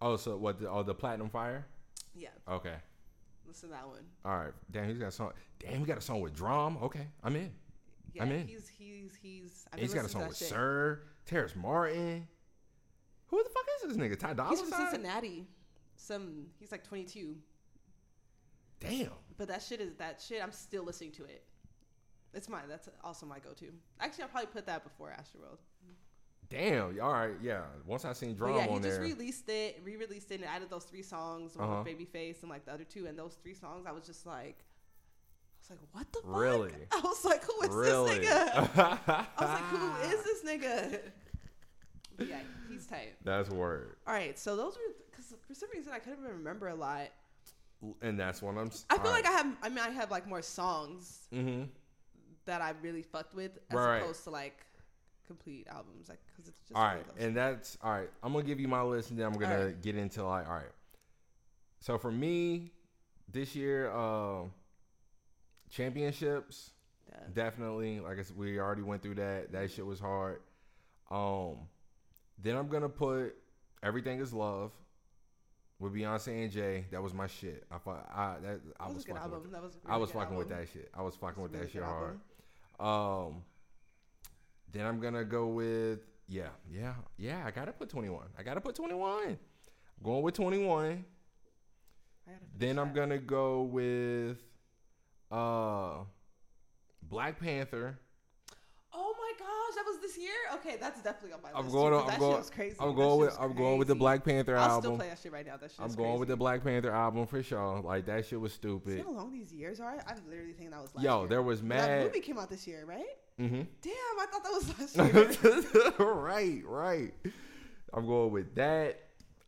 Oh, 0.00 0.16
so 0.16 0.36
what? 0.36 0.60
The, 0.60 0.70
oh, 0.70 0.84
the 0.84 0.94
platinum 0.94 1.28
fire. 1.28 1.66
yeah, 2.14 2.28
Okay. 2.48 2.76
listen 3.46 3.68
to 3.70 3.74
that 3.74 3.86
one. 3.88 4.04
All 4.24 4.36
right. 4.38 4.52
Damn, 4.70 4.88
he's 4.88 4.98
got 4.98 5.08
a 5.08 5.10
song. 5.10 5.32
Damn, 5.58 5.80
he 5.80 5.84
got 5.84 5.98
a 5.98 6.00
song 6.00 6.20
with 6.20 6.34
drum. 6.36 6.78
Okay, 6.82 7.08
I'm 7.24 7.34
in. 7.34 7.50
Yeah, 8.14 8.22
I'm 8.22 8.30
in. 8.30 8.46
He's 8.46 8.68
he's 8.68 9.16
he's. 9.20 9.66
I've 9.72 9.80
He's 9.80 9.92
got 9.92 10.04
a 10.04 10.08
song 10.08 10.28
with 10.28 10.36
shit. 10.36 10.48
Sir, 10.48 11.02
Terrace 11.26 11.56
Martin. 11.56 12.28
Who 13.26 13.42
the 13.42 13.50
fuck 13.50 13.64
is 13.82 13.88
this 13.88 13.96
nigga? 13.98 14.18
Ty 14.18 14.34
Dolla 14.34 14.50
He's 14.50 14.60
from 14.60 14.70
Cincinnati. 14.70 15.46
Some 15.96 16.46
he's 16.60 16.70
like 16.70 16.84
22. 16.84 17.36
Damn. 18.80 19.10
But 19.36 19.48
that 19.48 19.62
shit 19.62 19.80
is 19.80 19.94
that 19.96 20.20
shit. 20.26 20.42
I'm 20.42 20.52
still 20.52 20.84
listening 20.84 21.12
to 21.12 21.24
it. 21.24 21.44
It's 22.34 22.48
mine. 22.48 22.64
that's 22.68 22.88
also 23.02 23.24
my 23.26 23.38
go-to. 23.38 23.66
Actually, 24.00 24.24
I'll 24.24 24.28
probably 24.30 24.48
put 24.52 24.66
that 24.66 24.84
before 24.84 25.08
Astroworld. 25.10 25.58
Damn. 26.50 26.98
All 27.00 27.12
right. 27.12 27.34
Yeah. 27.42 27.62
Once 27.86 28.04
I 28.04 28.12
seen 28.12 28.34
But 28.34 28.54
yeah, 28.54 28.66
he 28.66 28.74
just 28.76 28.82
there. 28.82 29.00
released 29.00 29.48
it, 29.48 29.80
re-released 29.84 30.30
it, 30.30 30.36
and 30.36 30.44
added 30.44 30.70
those 30.70 30.84
three 30.84 31.02
songs, 31.02 31.56
one 31.56 31.68
Uh-huh. 31.68 31.82
with 31.84 31.98
Babyface 31.98 32.40
and 32.42 32.50
like 32.50 32.64
the 32.64 32.72
other 32.72 32.84
two, 32.84 33.06
and 33.06 33.18
those 33.18 33.34
three 33.42 33.54
songs, 33.54 33.86
I 33.86 33.92
was 33.92 34.04
just 34.06 34.24
like, 34.26 34.58
I 34.60 35.58
was 35.60 35.70
like, 35.70 35.78
what 35.92 36.12
the 36.12 36.20
fuck? 36.20 36.40
Really? 36.40 36.72
I 36.92 37.00
was 37.00 37.24
like, 37.24 37.44
who 37.44 37.60
is 37.62 37.68
really? 37.70 38.18
this 38.20 38.28
nigga? 38.30 38.98
I 39.08 39.26
was 39.40 39.50
like, 39.50 39.64
who 39.64 40.16
is 40.16 40.24
this 40.24 40.44
nigga? 40.44 41.00
Yeah, 42.28 42.40
he's 42.70 42.86
tight. 42.86 43.14
That's 43.24 43.48
word. 43.50 43.96
All 44.06 44.14
right, 44.14 44.38
so 44.38 44.56
those 44.56 44.74
were 44.74 44.94
because 45.10 45.34
for 45.46 45.54
some 45.54 45.68
reason 45.74 45.92
I 45.92 45.98
couldn't 45.98 46.18
even 46.24 46.32
remember 46.38 46.68
a 46.68 46.74
lot. 46.74 47.08
And 48.02 48.18
that's 48.18 48.42
what 48.42 48.56
I'm. 48.56 48.70
I 48.90 48.98
feel 48.98 49.12
like 49.12 49.26
I 49.26 49.30
have. 49.30 49.46
I 49.62 49.68
mean, 49.68 49.78
I 49.78 49.90
have 49.90 50.10
like 50.10 50.26
more 50.26 50.42
songs 50.42 51.28
Mm-hmm. 51.32 51.64
that 52.46 52.60
I 52.60 52.72
really 52.82 53.02
fucked 53.02 53.34
with 53.34 53.52
as 53.70 53.76
Right. 53.76 53.98
opposed 53.98 54.24
to 54.24 54.30
like 54.30 54.64
complete 55.26 55.66
albums, 55.70 56.08
like 56.08 56.18
because 56.26 56.48
it's 56.48 56.58
just 56.68 56.76
All 56.76 56.84
right, 56.84 57.04
and 57.18 57.36
that's 57.36 57.76
all 57.82 57.92
right. 57.92 58.10
I'm 58.22 58.32
gonna 58.32 58.44
give 58.44 58.58
you 58.58 58.66
my 58.68 58.82
list, 58.82 59.10
and 59.10 59.18
then 59.18 59.26
I'm 59.26 59.38
gonna 59.38 59.54
Alright. 59.58 59.82
get 59.82 59.94
into 59.96 60.24
like, 60.24 60.48
all 60.48 60.54
right. 60.54 60.72
So 61.80 61.98
for 61.98 62.10
me, 62.10 62.72
this 63.30 63.54
year, 63.54 63.90
uh, 63.92 64.44
championships 65.70 66.70
Yeah. 67.10 67.20
definitely. 67.32 68.00
Like 68.00 68.18
I 68.18 68.22
said, 68.22 68.36
we 68.36 68.58
already 68.58 68.82
went 68.82 69.02
through 69.02 69.14
that. 69.16 69.52
That 69.52 69.70
shit 69.70 69.86
was 69.86 70.00
hard. 70.00 70.40
Um, 71.10 71.68
then 72.38 72.56
I'm 72.56 72.68
gonna 72.68 72.88
put 72.88 73.34
everything 73.82 74.18
is 74.20 74.32
love 74.32 74.72
with 75.78 75.94
Beyonce 75.94 76.42
and 76.44 76.50
Jay. 76.50 76.86
That 76.90 77.02
was 77.02 77.14
my 77.14 77.26
shit. 77.26 77.64
I 77.70 77.76
I 77.76 78.36
that 78.42 78.60
I 78.80 78.88
That 78.88 78.88
was, 78.88 78.94
was 78.94 79.04
a 79.04 79.06
good 79.06 79.16
fucking 79.16 79.16
album. 79.16 79.42
with. 79.42 79.52
That 79.52 79.62
was. 79.62 79.74
A 79.74 79.78
I 79.86 79.90
really 79.90 80.00
was 80.00 80.10
fucking 80.10 80.36
with 80.36 80.48
that 80.48 80.68
shit. 80.72 80.90
I 80.94 81.02
was 81.02 81.16
fucking 81.16 81.42
with 81.42 81.54
It's 81.54 81.60
a 81.60 81.64
that 81.64 81.72
shit 81.72 81.82
hard. 81.82 82.20
Um, 82.80 83.42
then 84.72 84.86
I'm 84.86 85.00
gonna 85.00 85.24
go 85.24 85.46
with 85.46 86.00
yeah, 86.28 86.48
yeah, 86.70 86.94
yeah. 87.16 87.42
I 87.46 87.50
gotta 87.50 87.72
put 87.72 87.88
21. 87.88 88.26
I 88.38 88.42
gotta 88.42 88.60
put 88.60 88.74
21. 88.74 89.38
going 90.02 90.22
with 90.22 90.34
21. 90.34 91.04
I 92.26 92.30
gotta 92.30 92.44
Then 92.56 92.78
I'm 92.78 92.92
gonna 92.92 93.18
go 93.18 93.62
with 93.62 94.38
uh 95.30 96.00
Black 97.02 97.40
Panther. 97.40 97.98
That 99.78 99.84
was 99.86 99.98
this 100.00 100.18
year. 100.18 100.32
Okay, 100.54 100.76
that's 100.80 101.00
definitely 101.02 101.34
on 101.34 101.42
my 101.42 101.50
I'm 101.54 101.66
list. 101.66 101.72
going. 101.76 101.92
too, 101.92 101.96
On, 101.98 102.02
I'm 102.02 102.08
that 102.08 102.18
going. 102.18 102.32
shit 102.32 102.38
was 102.40 102.50
crazy. 102.50 102.76
I'm 102.80 102.94
going 102.96 103.20
with. 103.20 103.36
I'm 103.38 103.54
going 103.54 103.78
with 103.78 103.86
the. 103.86 103.94
Black 103.94 104.24
Panther 104.24 104.56
I'll 104.56 104.80
still 104.80 104.90
album. 104.92 104.96
play 104.98 105.08
that 105.08 105.18
shit 105.22 105.30
right 105.30 105.46
now. 105.46 105.56
That 105.56 105.70
shit. 105.70 105.78
I'm 105.80 105.92
going 105.94 106.18
with 106.18 106.28
the 106.28 106.36
Black 106.36 106.64
Panther 106.64 106.90
album 106.90 107.26
for 107.28 107.40
sure. 107.44 107.80
Like 107.80 108.06
that 108.06 108.26
shit 108.26 108.40
was 108.40 108.50
See 108.52 108.56
stupid. 108.58 109.04
how 109.04 109.12
long 109.12 109.30
these 109.30 109.52
years 109.52 109.78
are? 109.78 110.02
I'm 110.04 110.16
literally 110.28 110.52
thinking 110.52 110.70
that 110.70 110.82
was 110.82 110.92
last 110.96 111.04
Yo, 111.04 111.20
year. 111.20 111.28
there 111.28 111.42
was 111.42 111.62
mad. 111.62 111.88
That 111.88 112.06
movie 112.06 112.18
came 112.20 112.38
out 112.38 112.50
this 112.50 112.66
year, 112.66 112.84
right? 112.86 113.04
Mm-hmm. 113.40 113.62
Damn, 113.82 113.92
I 114.18 114.26
thought 114.32 114.42
that 114.42 114.52
was 114.52 114.68
last 114.80 114.96
year. 115.98 116.06
right, 116.06 116.62
right. 116.66 117.14
I'm 117.94 118.04
going 118.04 118.32
with 118.32 118.56
that. 118.56 118.98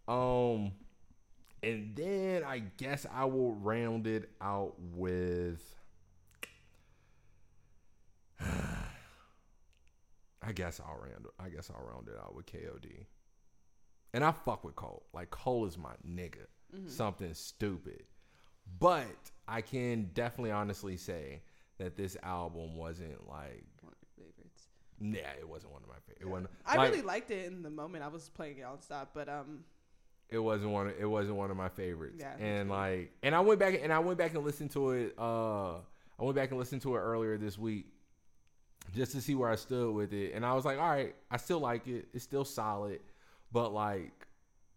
Um, 0.06 0.70
and 1.64 1.96
then 1.96 2.44
I 2.44 2.60
guess 2.76 3.04
I 3.12 3.24
will 3.24 3.54
round 3.54 4.06
it 4.06 4.30
out 4.40 4.74
with. 4.78 5.60
I 10.42 10.52
guess 10.52 10.80
I'll 10.80 10.96
round. 10.98 11.26
I 11.38 11.48
guess 11.48 11.70
I'll 11.70 11.84
round 11.84 12.08
it 12.08 12.14
out 12.18 12.34
with 12.34 12.46
KOD. 12.46 13.06
And 14.12 14.24
I 14.24 14.32
fuck 14.32 14.64
with 14.64 14.74
Cole. 14.74 15.04
Like 15.12 15.30
Cole 15.30 15.66
is 15.66 15.76
my 15.78 15.92
nigga. 16.06 16.46
Something 16.86 17.34
stupid, 17.34 18.04
but 18.78 19.04
I 19.48 19.60
can 19.60 20.10
definitely 20.14 20.52
honestly 20.52 20.96
say 20.96 21.42
that 21.78 21.96
this 21.96 22.16
album 22.22 22.76
wasn't 22.76 23.28
like 23.28 23.64
One 23.82 23.92
of 23.92 23.98
your 24.16 24.26
favorites. 24.26 24.68
yeah, 25.00 25.32
it 25.40 25.48
wasn't 25.48 25.72
one 25.72 25.82
of 25.82 25.88
my 25.88 25.96
favorite. 26.06 26.22
It 26.22 26.28
wasn't. 26.30 26.50
I 26.64 26.76
like, 26.76 26.90
really 26.90 27.02
liked 27.02 27.32
it 27.32 27.46
in 27.46 27.62
the 27.62 27.70
moment. 27.70 28.04
I 28.04 28.08
was 28.08 28.28
playing 28.28 28.58
it 28.58 28.62
on 28.62 28.80
stop, 28.80 29.10
but 29.14 29.28
um, 29.28 29.64
It 30.28 30.38
wasn't 30.38 30.70
one. 30.70 30.92
It 30.96 31.06
wasn't 31.06 31.38
one 31.38 31.50
of 31.50 31.56
my 31.56 31.70
favorites. 31.70 32.18
Yeah, 32.20 32.36
and 32.38 32.70
like, 32.70 33.10
and 33.24 33.34
I 33.34 33.40
went 33.40 33.58
back 33.58 33.80
and 33.82 33.92
I 33.92 33.98
went 33.98 34.16
back 34.18 34.34
and 34.36 34.44
listened 34.44 34.70
to 34.70 34.90
it. 34.90 35.14
Uh, 35.18 35.72
I 35.78 36.22
went 36.22 36.36
back 36.36 36.50
and 36.50 36.58
listened 36.60 36.82
to 36.82 36.94
it 36.94 37.00
earlier 37.00 37.36
this 37.36 37.58
week, 37.58 37.86
just 38.94 39.12
to 39.12 39.20
see 39.20 39.34
where 39.34 39.48
I 39.50 39.56
stood 39.56 39.94
with 39.94 40.12
it. 40.12 40.32
And 40.34 40.44
I 40.44 40.54
was 40.54 40.64
like, 40.64 40.78
all 40.78 40.88
right, 40.90 41.14
I 41.30 41.36
still 41.36 41.60
like 41.60 41.86
it. 41.86 42.08
It's 42.12 42.24
still 42.24 42.44
solid, 42.44 43.00
but 43.52 43.72
like, 43.72 44.26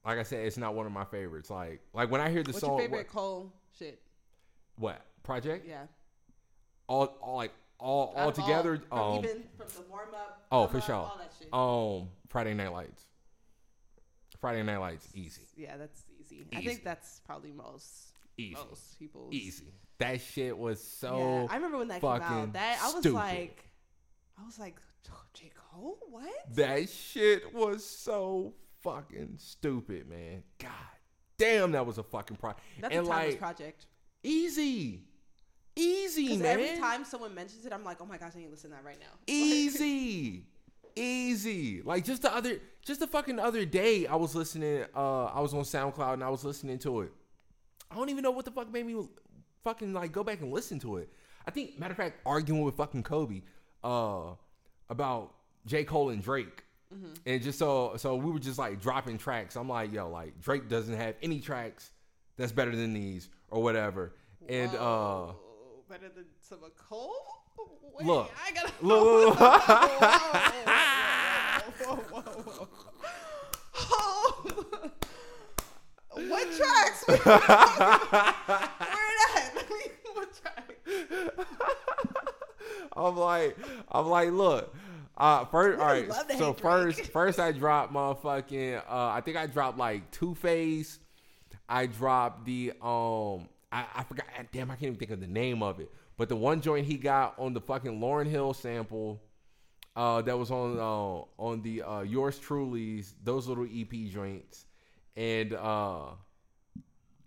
like 0.06 0.20
I 0.20 0.24
said, 0.24 0.46
it's 0.46 0.58
not 0.58 0.76
one 0.76 0.86
of 0.86 0.92
my 0.92 1.06
favorites. 1.06 1.50
Like, 1.50 1.82
like 1.94 2.12
when 2.12 2.22
I 2.22 2.30
hear 2.30 2.44
the 2.44 2.52
what's 2.52 2.60
song, 2.62 2.78
your 2.78 2.88
favorite 2.88 3.08
Cole 3.08 3.52
shit? 3.78 4.02
what, 4.78 4.94
what 4.96 5.02
project? 5.24 5.66
Yeah. 5.68 5.84
All, 6.88 7.06
all 7.22 7.38
like 7.38 7.52
all 7.80 8.14
all 8.16 8.32
together. 8.32 8.82
from 8.90 9.00
Um, 9.00 9.20
even 9.20 9.44
from 9.58 9.68
the 9.76 9.90
warm 9.90 10.10
up. 10.14 10.46
oh, 10.52 10.68
for 10.68 10.82
sure. 10.82 10.96
All 10.96 11.18
that 11.18 11.32
shit. 11.40 11.48
um, 11.54 12.10
Friday 12.30 12.54
Night 12.54 12.72
Lights. 12.72 13.04
Friday 14.40 14.62
Night 14.64 14.78
Lights, 14.78 15.08
easy. 15.16 15.44
Yeah, 15.56 15.78
that's 15.78 16.04
easy. 16.20 16.46
I 16.54 16.62
think 16.62 16.84
that's 16.84 17.22
probably 17.26 17.52
most 17.54 18.14
Easy. 18.38 18.56
most 18.56 19.00
people's 19.00 19.34
Easy. 19.34 19.74
That 20.00 20.20
shit 20.20 20.58
was 20.58 20.84
so. 20.84 21.18
yeah, 21.18 21.48
I 21.50 21.56
remember 21.56 21.78
when 21.78 21.88
that 21.88 22.02
came 22.02 22.10
fucking 22.10 22.26
out. 22.38 22.54
That 22.54 22.80
I 22.82 22.86
was 22.88 22.96
stupid. 23.00 23.14
like, 23.14 23.64
I 24.40 24.46
was 24.46 24.60
like, 24.60 24.76
J 25.34 25.52
Cole, 25.56 25.98
what? 26.10 26.32
That 26.54 26.90
shit 26.90 27.54
was 27.54 27.86
so 27.86 28.54
fucking 28.82 29.36
stupid, 29.38 30.10
man. 30.10 30.44
God 30.60 30.72
damn, 31.38 31.72
that 31.72 31.86
was 31.86 31.98
a 31.98 32.04
fucking 32.04 32.38
project. 32.38 32.62
That's 32.80 32.96
and 32.96 33.06
a 33.06 33.10
timeless 33.10 33.34
like 33.34 33.40
project. 33.40 33.86
easy, 34.24 35.02
easy, 35.76 36.38
man. 36.38 36.46
every 36.46 36.78
time 36.78 37.04
someone 37.06 37.34
mentions 37.34 37.66
it, 37.66 37.74
I'm 37.74 37.84
like, 37.84 37.98
oh 38.02 38.06
my 38.06 38.18
gosh, 38.18 38.34
I 38.36 38.40
need 38.40 38.46
to 38.46 38.52
listen 38.52 38.70
to 38.72 38.76
that 38.76 38.86
right 38.86 39.00
now. 39.00 39.18
easy, 39.28 40.44
easy. 40.96 41.82
Like 41.82 42.06
just 42.06 42.22
the 42.22 42.34
other, 42.34 42.60
just 42.86 43.00
the 43.00 43.08
fucking 43.08 43.40
other 43.40 43.66
day, 43.66 44.08
I 44.08 44.16
was 44.16 44.36
listening. 44.36 44.86
Uh, 44.96 45.26
I 45.26 45.40
was 45.42 45.54
on 45.54 45.62
SoundCloud 45.62 46.14
and 46.14 46.24
I 46.24 46.30
was 46.30 46.44
listening 46.44 46.80
to 46.80 47.02
it. 47.02 47.12
I 47.90 47.96
don't 47.96 48.10
even 48.10 48.24
know 48.24 48.32
what 48.32 48.46
the 48.46 48.52
fuck 48.52 48.72
made 48.72 48.86
me 48.86 48.96
fucking 49.64 49.94
like 49.94 50.12
go 50.12 50.24
back 50.24 50.42
and 50.42 50.52
listen 50.52 50.80
to 50.80 50.98
it. 50.98 51.10
I 51.46 51.52
think, 51.52 51.78
matter 51.78 51.92
of 51.92 51.98
fact, 51.98 52.22
arguing 52.26 52.62
with 52.62 52.76
fucking 52.76 53.04
Kobe, 53.04 53.42
uh, 53.84 54.36
about 54.90 55.34
J 55.66 55.84
Cole 55.84 56.10
and 56.10 56.22
Drake. 56.22 56.64
And 57.26 57.42
just 57.42 57.58
so 57.58 57.94
so 57.98 58.16
we 58.16 58.32
were 58.32 58.38
just 58.38 58.60
like 58.60 58.80
dropping 58.80 59.18
tracks. 59.18 59.56
I'm 59.56 59.68
like, 59.68 59.92
yo, 59.92 60.08
like 60.10 60.40
Drake 60.40 60.70
doesn't 60.70 60.96
have 60.96 61.16
any 61.24 61.40
tracks 61.40 61.90
that's 62.38 62.52
better 62.52 62.76
than 62.76 62.94
these 62.94 63.30
or 63.50 63.64
whatever. 63.64 64.14
And 64.48 64.70
uh 64.76 65.34
better 65.90 66.10
than 66.16 66.26
some 66.40 66.60
of 66.64 66.76
Cole. 66.78 67.16
Wait, 67.98 68.06
Look. 68.08 68.32
I 68.44 68.52
gotta. 68.52 68.72
look, 68.82 69.40
look, 69.40 69.40
Whoa, 71.86 71.96
whoa, 71.96 72.22
whoa, 72.22 72.22
whoa, 72.22 72.68
whoa. 72.68 72.68
Oh. 73.76 74.92
what 76.28 76.48
tracks? 76.56 77.04
Where 77.08 77.18
it 79.10 79.22
at? 79.36 79.54
what 80.14 80.30
track? 80.42 80.68
I'm 82.96 83.16
like, 83.18 83.58
I'm 83.92 84.08
like, 84.08 84.32
look. 84.32 84.76
Uh, 85.16 85.46
first, 85.46 85.80
all 85.80 85.86
right. 85.86 86.12
So 86.38 86.54
first, 86.54 86.98
Drake. 86.98 87.12
first 87.12 87.40
I 87.40 87.52
dropped 87.52 87.94
motherfucking. 87.94 88.82
Uh, 88.90 89.08
I 89.10 89.22
think 89.22 89.38
I 89.38 89.46
dropped 89.46 89.78
like 89.78 90.10
Two 90.12 90.34
Face. 90.36 91.00
I 91.70 91.86
dropped 91.86 92.46
the 92.46 92.72
um. 92.82 93.48
I, 93.72 93.86
I 93.96 94.04
forgot. 94.04 94.26
Damn, 94.52 94.72
I 94.72 94.76
can't 94.76 94.88
even 94.88 94.96
think 94.98 95.12
of 95.12 95.20
the 95.20 95.28
name 95.28 95.62
of 95.62 95.80
it. 95.80 95.92
But 96.18 96.30
the 96.30 96.36
one 96.36 96.62
joint 96.62 96.86
he 96.86 96.98
got 96.98 97.36
on 97.38 97.54
the 97.54 97.62
fucking 97.62 98.00
Lauryn 98.00 98.28
Hill 98.28 98.54
sample. 98.54 99.22
Uh, 99.96 100.24
that 100.24 100.38
was 100.38 100.50
on 100.50 100.80
uh, 100.80 101.42
on 101.42 101.62
the 101.62 101.84
uh, 101.84 102.02
yours 102.02 102.40
truly's 102.40 103.14
those 103.24 103.48
little 103.48 103.68
EP 103.72 104.10
joints, 104.10 104.66
and 105.16 105.54
uh, 105.54 106.06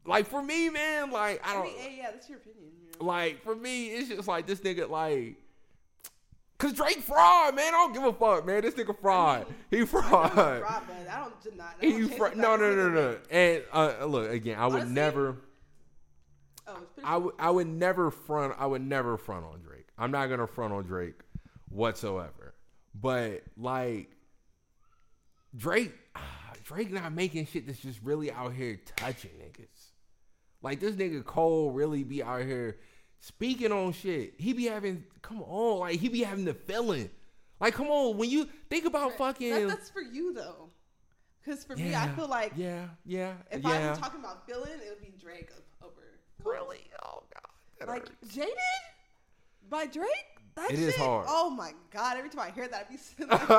like 0.04 0.26
for 0.26 0.42
me, 0.42 0.68
man, 0.70 1.12
like 1.12 1.46
I 1.46 1.50
I 1.50 1.54
don't 1.54 1.64
mean, 1.66 1.78
hey, 1.78 1.94
yeah, 1.98 2.10
that's 2.10 2.28
your 2.28 2.38
opinion. 2.38 2.72
You 2.76 2.98
know? 2.98 3.06
like 3.06 3.42
for 3.44 3.54
me, 3.54 3.86
it's 3.86 4.08
just 4.08 4.26
like 4.26 4.46
this 4.46 4.60
nigga 4.60 4.90
like. 4.90 5.36
Cause 6.58 6.72
Drake 6.72 7.00
fraud, 7.00 7.54
man. 7.54 7.68
I 7.68 7.70
don't 7.72 7.92
give 7.92 8.04
a 8.04 8.12
fuck, 8.12 8.46
man. 8.46 8.62
This 8.62 8.74
nigga 8.74 8.98
fraud. 8.98 9.46
he 9.70 9.84
fraud. 9.84 10.34
Man, 10.34 10.62
I 11.10 11.20
don't. 11.20 11.60
I 11.60 11.72
He 11.80 11.90
don't 11.90 12.08
change 12.08 12.14
fra- 12.14 12.34
no, 12.34 12.56
no, 12.56 12.74
no, 12.74 12.88
no. 12.88 13.18
And 13.30 13.62
uh, 13.72 14.06
look 14.06 14.30
again. 14.30 14.58
I 14.58 14.66
would 14.66 14.74
Honestly, 14.76 14.94
never. 14.94 15.36
Oh, 16.66 16.78
it's 16.80 16.92
pretty 16.94 17.06
I 17.06 17.16
would. 17.18 17.34
I 17.38 17.50
would 17.50 17.66
never 17.66 18.10
front. 18.10 18.54
I 18.58 18.66
would 18.66 18.82
never 18.82 19.18
front 19.18 19.44
on 19.44 19.60
Drake. 19.60 19.86
I'm 19.98 20.10
not 20.10 20.28
gonna 20.28 20.46
front 20.46 20.72
on 20.72 20.84
Drake 20.84 21.20
whatsoever. 21.68 22.54
But 22.94 23.42
like 23.58 24.10
Drake, 25.54 25.92
Drake 26.64 26.90
not 26.90 27.12
making 27.12 27.46
shit 27.46 27.66
that's 27.66 27.78
just 27.78 28.00
really 28.02 28.32
out 28.32 28.54
here 28.54 28.80
touching 28.96 29.32
niggas. 29.32 29.90
Like 30.62 30.80
this 30.80 30.94
nigga 30.96 31.22
Cole 31.24 31.70
really 31.70 32.02
be 32.02 32.22
out 32.22 32.42
here 32.42 32.78
speaking 33.20 33.72
on 33.72 33.92
shit. 33.92 34.34
He 34.38 34.52
be 34.52 34.64
having 34.66 35.04
come 35.22 35.42
on, 35.42 35.80
like 35.80 35.98
he 36.00 36.08
be 36.08 36.22
having 36.22 36.44
the 36.44 36.54
feeling. 36.54 37.10
Like 37.60 37.74
come 37.74 37.86
on, 37.88 38.16
when 38.18 38.28
you 38.30 38.48
think 38.70 38.84
about 38.84 39.16
fucking 39.16 39.50
That, 39.50 39.68
that's 39.68 39.90
for 39.90 40.02
you 40.02 40.32
though, 40.34 40.68
because 41.44 41.64
for 41.64 41.74
me, 41.76 41.94
I 41.94 42.08
feel 42.10 42.28
like 42.28 42.52
yeah, 42.56 42.86
yeah, 43.04 43.34
if 43.50 43.62
yeah. 43.62 43.68
I 43.70 43.90
was 43.90 43.98
talking 43.98 44.20
about 44.20 44.46
feeling, 44.46 44.72
it 44.72 44.88
would 44.90 45.00
be 45.00 45.14
Drake 45.20 45.50
over. 45.82 45.92
Really, 46.44 46.84
oh 47.04 47.22
god, 47.80 47.88
Like 47.88 48.08
hurts. 48.08 48.34
Jaded 48.34 48.52
by 49.70 49.86
Drake. 49.86 50.08
That 50.54 50.70
It 50.70 50.78
is 50.78 50.94
shit- 50.94 51.02
hard. 51.02 51.26
Oh 51.28 51.50
my 51.50 51.72
god! 51.90 52.16
Every 52.16 52.30
time 52.30 52.40
I 52.48 52.50
hear 52.50 52.66
that, 52.68 52.86
I 52.88 52.90
be 52.90 52.96
sitting 52.98 53.28
like, 53.28 53.40
I'm 53.50 53.56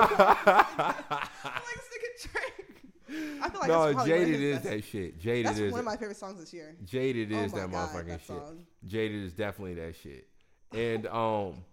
like, 1.45 1.82
sick 1.91 2.03
a 2.03 2.28
Drake. 2.30 2.82
I 3.10 3.49
feel 3.49 3.60
like 3.62 3.70
no, 3.70 3.86
that's 3.86 3.93
probably 3.95 3.95
one 3.95 3.99
of 4.01 4.05
Jaded 4.08 4.41
is 4.41 4.55
best- 4.55 4.64
that 4.66 4.84
shit. 4.84 5.20
Jaded 5.20 5.45
That's 5.45 5.60
is 5.60 5.72
one 5.72 5.80
of 5.80 5.86
my 5.86 5.95
favorite 5.97 6.18
songs 6.18 6.39
this 6.39 6.53
year. 6.53 6.76
Jaded 6.84 7.32
Oh 7.32 7.43
is 7.43 7.53
my 7.53 7.60
that 7.60 7.72
God, 7.72 7.89
motherfucking 7.89 8.08
that 8.08 8.22
shit. 8.22 8.41
Jaded 8.86 9.24
is 9.24 9.34
definitely 9.34 9.76
that 9.76 9.95
shit. 9.95 10.28
And 10.74 11.08
um 11.08 11.64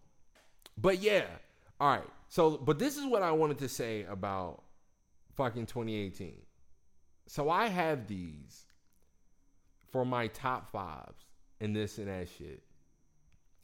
but 0.79 1.01
yeah. 1.01 1.25
All 1.81 1.89
right. 1.89 2.05
So 2.29 2.57
but 2.57 2.79
this 2.79 2.97
is 2.97 3.05
what 3.07 3.23
I 3.23 3.33
wanted 3.33 3.59
to 3.59 3.69
say 3.69 4.05
about 4.05 4.63
fucking 5.37 5.67
2018. 5.67 6.37
So 7.27 7.51
I 7.51 7.67
have 7.67 8.07
these 8.07 8.67
for 9.91 10.05
my 10.05 10.29
top 10.29 10.71
fives 10.71 11.25
and 11.61 11.75
this 11.75 11.99
and 11.99 12.09
that 12.09 12.29
shit. 12.39 12.63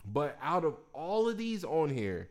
But 0.05 0.37
out 0.43 0.65
of 0.65 0.77
all 0.93 1.29
of 1.29 1.37
these 1.37 1.63
on 1.65 1.91
here, 1.91 2.31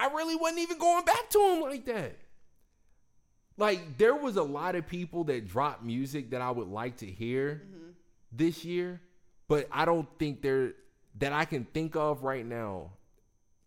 I 0.00 0.06
really 0.06 0.34
wasn't 0.34 0.60
even 0.60 0.78
going 0.78 1.04
back 1.04 1.28
to 1.30 1.38
them 1.38 1.60
like 1.60 1.84
that. 1.84 2.16
Like 3.58 3.98
there 3.98 4.14
was 4.14 4.36
a 4.36 4.42
lot 4.42 4.74
of 4.74 4.86
people 4.86 5.24
that 5.24 5.46
dropped 5.46 5.84
music 5.84 6.30
that 6.30 6.40
I 6.40 6.50
would 6.50 6.68
like 6.68 6.96
to 6.98 7.06
hear 7.06 7.62
mm-hmm. 7.66 7.90
this 8.32 8.64
year, 8.64 9.02
but 9.46 9.68
I 9.70 9.84
don't 9.84 10.08
think 10.18 10.40
there 10.40 10.72
that 11.18 11.34
I 11.34 11.44
can 11.44 11.64
think 11.66 11.96
of 11.96 12.24
right 12.24 12.46
now. 12.46 12.92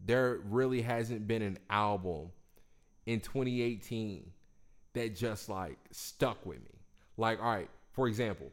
There 0.05 0.39
really 0.49 0.81
hasn't 0.81 1.27
been 1.27 1.43
an 1.43 1.59
album 1.69 2.31
in 3.05 3.19
2018 3.19 4.31
that 4.93 5.15
just 5.15 5.49
like 5.49 5.77
stuck 5.91 6.43
with 6.45 6.59
me. 6.59 6.79
Like, 7.15 7.39
all 7.39 7.45
right, 7.45 7.69
for 7.91 8.07
example, 8.07 8.51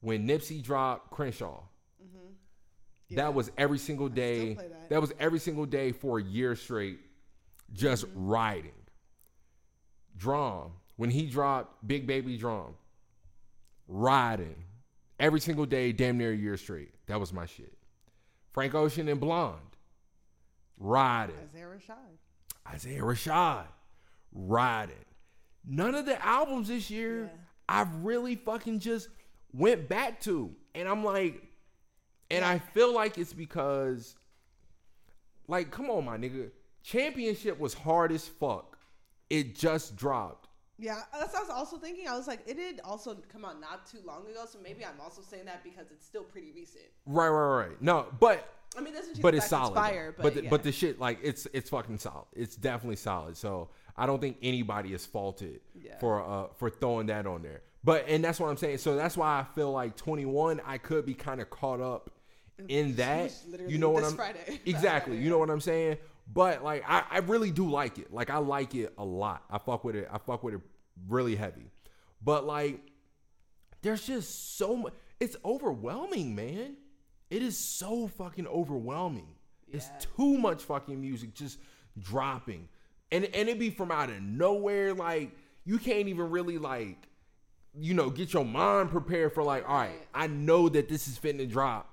when 0.00 0.26
Nipsey 0.28 0.62
dropped 0.62 1.10
Crenshaw, 1.10 1.62
mm-hmm. 2.02 2.32
Yeah. 3.10 3.22
that 3.24 3.34
was 3.34 3.50
every 3.58 3.78
single 3.78 4.08
day. 4.08 4.54
that. 4.54 4.88
That 4.90 5.00
was 5.00 5.12
every 5.20 5.38
single 5.38 5.66
day 5.66 5.92
for 5.92 6.18
a 6.18 6.22
year 6.22 6.54
straight, 6.56 7.00
just 7.72 8.06
Mm-hmm. 8.06 8.26
riding. 8.28 8.72
D.R.A.M. 10.18 10.70
when 10.96 11.10
he 11.10 11.26
dropped 11.26 11.86
Big 11.86 12.06
Baby 12.06 12.36
D.R.A.M., 12.38 12.74
riding 13.88 14.64
every 15.18 15.40
single 15.40 15.66
day, 15.66 15.92
damn 15.92 16.18
near 16.18 16.32
a 16.32 16.36
year 16.36 16.56
straight. 16.56 16.90
That 17.06 17.18
was 17.20 17.32
my 17.32 17.46
shit. 17.46 17.72
Frank 18.52 18.74
Ocean 18.74 19.08
and 19.08 19.20
Blonde, 19.20 19.58
riding. 20.78 21.36
Isaiah 21.52 21.66
Rashad. 21.66 22.72
Isaiah 22.74 23.02
Rashad, 23.02 23.64
riding. 24.32 24.94
None 25.64 25.94
of 25.94 26.06
the 26.06 26.24
albums 26.24 26.68
this 26.68 26.90
year 26.90 27.24
Yeah. 27.24 27.30
I've 27.68 27.94
really 28.04 28.34
fucking 28.34 28.80
just 28.80 29.08
went 29.52 29.88
back 29.88 30.20
to. 30.22 30.50
And 30.74 30.88
I'm 30.88 31.04
like, 31.04 31.40
and 32.30 32.44
I 32.44 32.58
feel 32.58 32.94
like 32.94 33.18
it's 33.18 33.32
because, 33.32 34.16
like, 35.48 35.70
come 35.70 35.90
on, 35.90 36.04
my 36.04 36.16
nigga. 36.16 36.50
Championship 36.82 37.58
was 37.58 37.74
hard 37.74 38.12
as 38.12 38.26
fuck. 38.26 38.78
It 39.28 39.54
just 39.54 39.96
dropped. 39.96 40.48
Yeah, 40.78 41.00
that's 41.12 41.34
what 41.34 41.40
I 41.40 41.42
was 41.42 41.50
also 41.50 41.76
thinking. 41.76 42.08
I 42.08 42.16
was 42.16 42.26
like, 42.26 42.40
it 42.46 42.56
did 42.56 42.80
also 42.82 43.18
come 43.30 43.44
out 43.44 43.60
not 43.60 43.86
too 43.86 43.98
long 44.04 44.22
ago, 44.22 44.46
so 44.50 44.58
maybe 44.62 44.84
I'm 44.84 44.98
also 45.02 45.20
saying 45.20 45.44
that 45.44 45.62
because 45.62 45.90
it's 45.90 46.06
still 46.06 46.22
pretty 46.24 46.52
recent. 46.52 46.84
Right, 47.04 47.28
right, 47.28 47.66
right. 47.68 47.82
No, 47.82 48.06
but 48.18 48.48
I 48.76 48.80
mean, 48.80 48.94
doesn't 48.94 49.20
but 49.20 49.34
it's 49.34 49.48
solid. 49.48 49.74
Fire, 49.74 50.14
but 50.16 50.22
but 50.22 50.34
the, 50.34 50.44
yeah. 50.44 50.50
but 50.50 50.62
the 50.62 50.72
shit 50.72 50.98
like 50.98 51.18
it's 51.22 51.46
it's 51.52 51.68
fucking 51.68 51.98
solid. 51.98 52.26
It's 52.32 52.56
definitely 52.56 52.96
solid. 52.96 53.36
So 53.36 53.68
I 53.96 54.06
don't 54.06 54.20
think 54.20 54.38
anybody 54.42 54.94
is 54.94 55.04
faulted 55.04 55.60
Yeah. 55.74 55.98
for 55.98 56.22
uh 56.22 56.46
for 56.56 56.70
throwing 56.70 57.06
that 57.06 57.26
on 57.26 57.42
there. 57.42 57.60
But 57.84 58.06
and 58.08 58.24
that's 58.24 58.40
what 58.40 58.48
I'm 58.48 58.56
saying. 58.56 58.78
So 58.78 58.96
that's 58.96 59.16
why 59.16 59.40
I 59.40 59.44
feel 59.54 59.72
like 59.72 59.96
21. 59.96 60.60
I 60.64 60.78
could 60.78 61.04
be 61.04 61.14
kind 61.14 61.40
of 61.40 61.50
caught 61.50 61.80
up 61.80 62.10
in 62.68 62.96
that. 62.96 63.32
You 63.68 63.78
know 63.78 63.90
what 63.90 64.04
I'm 64.04 64.14
Friday. 64.14 64.60
exactly. 64.66 65.16
You 65.18 65.30
know 65.30 65.38
what 65.38 65.50
I'm 65.50 65.60
saying. 65.60 65.98
But 66.32 66.62
like 66.62 66.84
I, 66.86 67.04
I 67.10 67.18
really 67.18 67.50
do 67.50 67.68
like 67.68 67.98
it. 67.98 68.12
Like 68.12 68.30
I 68.30 68.38
like 68.38 68.74
it 68.74 68.92
a 68.98 69.04
lot. 69.04 69.44
I 69.50 69.58
fuck 69.58 69.84
with 69.84 69.96
it. 69.96 70.08
I 70.12 70.18
fuck 70.18 70.42
with 70.42 70.54
it 70.54 70.60
really 71.08 71.34
heavy. 71.36 71.70
But 72.22 72.46
like 72.46 72.80
there's 73.82 74.06
just 74.06 74.56
so 74.56 74.76
much. 74.76 74.92
It's 75.18 75.36
overwhelming, 75.44 76.34
man. 76.34 76.76
It 77.30 77.42
is 77.42 77.56
so 77.56 78.08
fucking 78.08 78.46
overwhelming. 78.46 79.28
It's 79.72 79.88
too 80.16 80.36
much 80.38 80.62
fucking 80.64 81.00
music 81.00 81.34
just 81.34 81.58
dropping, 81.98 82.68
and 83.12 83.24
and 83.26 83.48
it 83.48 83.58
be 83.58 83.70
from 83.70 83.90
out 83.90 84.10
of 84.10 84.20
nowhere. 84.20 84.94
Like 84.94 85.32
you 85.64 85.78
can't 85.78 86.08
even 86.08 86.30
really 86.30 86.58
like, 86.58 87.08
you 87.78 87.94
know, 87.94 88.10
get 88.10 88.32
your 88.32 88.44
mind 88.44 88.90
prepared 88.90 89.32
for 89.32 89.42
like, 89.42 89.68
all 89.68 89.76
right, 89.76 89.88
Right. 89.90 90.06
I 90.14 90.26
know 90.26 90.68
that 90.68 90.88
this 90.88 91.06
is 91.06 91.18
fitting 91.18 91.38
to 91.38 91.46
drop. 91.46 91.89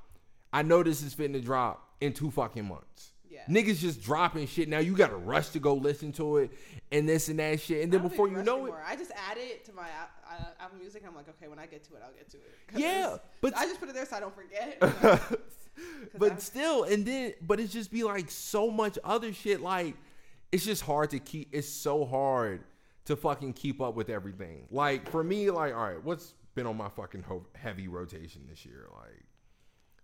I 0.53 0.61
know 0.63 0.83
this 0.83 1.01
is 1.03 1.13
fitting 1.13 1.33
to 1.33 1.39
drop 1.41 1.87
in 2.01 2.13
two 2.13 2.31
fucking 2.31 2.65
months. 2.65 3.11
Yeah. 3.29 3.41
Niggas 3.49 3.79
just 3.79 4.01
dropping 4.01 4.47
shit. 4.47 4.69
Now 4.69 4.79
you 4.79 4.95
got 4.95 5.09
to 5.09 5.17
rush 5.17 5.49
to 5.49 5.59
go 5.59 5.73
listen 5.73 6.11
to 6.13 6.37
it 6.37 6.51
and 6.91 7.07
this 7.07 7.27
and 7.29 7.37
that 7.39 7.59
shit. 7.59 7.83
And 7.83 7.91
then 7.91 8.01
before 8.01 8.27
you 8.27 8.41
know 8.41 8.57
anymore. 8.61 8.83
I 8.85 8.95
just 8.95 9.11
add 9.29 9.37
it 9.37 9.65
to 9.65 9.73
my 9.73 9.83
uh, 10.29 10.43
Apple 10.59 10.77
Music. 10.79 11.03
I'm 11.07 11.15
like, 11.15 11.27
okay, 11.29 11.47
when 11.47 11.59
I 11.59 11.65
get 11.65 11.83
to 11.85 11.95
it, 11.95 12.01
I'll 12.05 12.13
get 12.13 12.29
to 12.31 12.37
it. 12.37 12.55
Yeah, 12.75 13.17
but- 13.41 13.55
I 13.57 13.65
just 13.65 13.79
put 13.79 13.89
it 13.89 13.95
there 13.95 14.05
so 14.05 14.15
I 14.15 14.19
don't 14.21 14.33
forget. 14.35 14.79
but 16.17 16.31
I'm- 16.31 16.39
still, 16.39 16.83
and 16.83 17.05
then, 17.05 17.33
but 17.41 17.59
it's 17.59 17.73
just 17.73 17.91
be 17.91 18.03
like 18.03 18.31
so 18.31 18.71
much 18.71 18.97
other 19.03 19.33
shit. 19.33 19.61
Like, 19.61 19.95
it's 20.51 20.65
just 20.65 20.81
hard 20.81 21.09
to 21.11 21.19
keep. 21.19 21.49
It's 21.51 21.67
so 21.67 22.05
hard 22.05 22.63
to 23.05 23.15
fucking 23.15 23.53
keep 23.53 23.81
up 23.81 23.95
with 23.95 24.09
everything. 24.09 24.65
Like 24.71 25.09
for 25.09 25.23
me, 25.23 25.51
like, 25.51 25.73
all 25.75 25.83
right, 25.83 26.03
what's 26.03 26.33
been 26.55 26.65
on 26.65 26.77
my 26.77 26.89
fucking 26.89 27.23
ho- 27.23 27.45
heavy 27.55 27.87
rotation 27.87 28.43
this 28.49 28.65
year? 28.65 28.87
Like, 28.93 29.16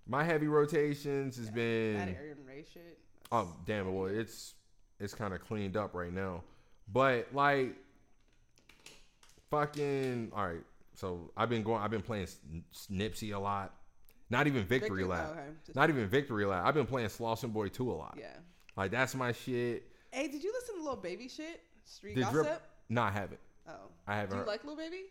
my 0.07 0.23
heavy 0.23 0.47
rotations 0.47 1.37
has 1.37 1.45
that 1.47 1.55
been. 1.55 1.95
Aaron 2.15 2.37
Ray 2.47 2.65
shit. 2.71 2.99
Oh 3.31 3.53
damn 3.65 3.87
it! 3.87 3.91
Well, 3.91 4.05
it's 4.07 4.53
it's 4.99 5.13
kind 5.13 5.33
of 5.33 5.41
cleaned 5.41 5.75
up 5.77 5.93
right 5.93 6.13
now, 6.13 6.43
but 6.91 7.27
like, 7.33 7.75
fucking 9.49 10.31
all 10.35 10.47
right. 10.47 10.63
So 10.95 11.31
I've 11.35 11.49
been 11.49 11.63
going. 11.63 11.81
I've 11.81 11.91
been 11.91 12.01
playing 12.01 12.27
Nipsey 12.91 13.33
a 13.33 13.39
lot. 13.39 13.73
Not 14.29 14.47
even 14.47 14.63
Victory, 14.63 14.89
Victory- 14.89 15.03
Lap. 15.05 15.27
oh, 15.29 15.31
okay. 15.33 15.49
Not 15.75 15.89
even 15.89 16.07
Victory 16.07 16.45
Lap. 16.45 16.63
I've 16.65 16.73
been 16.73 16.85
playing 16.87 17.09
Slauson 17.09 17.51
Boy 17.53 17.67
2 17.67 17.91
a 17.91 17.93
lot. 17.93 18.15
Yeah. 18.17 18.27
Like 18.75 18.91
that's 18.91 19.13
my 19.15 19.31
shit. 19.31 19.83
Hey, 20.11 20.27
did 20.27 20.43
you 20.43 20.51
listen 20.53 20.77
to 20.77 20.83
Lil 20.83 20.95
Baby 20.95 21.27
shit? 21.27 21.61
Street 21.83 22.15
The 22.15 22.21
gossip. 22.21 22.43
drip. 22.45 22.61
No, 22.89 23.01
I 23.03 23.11
haven't. 23.11 23.39
Oh, 23.67 23.71
I 24.07 24.15
haven't. 24.15 24.29
do 24.29 24.35
you 24.35 24.39
heard- 24.39 24.47
like 24.47 24.63
Lil 24.63 24.75
Baby? 24.75 25.03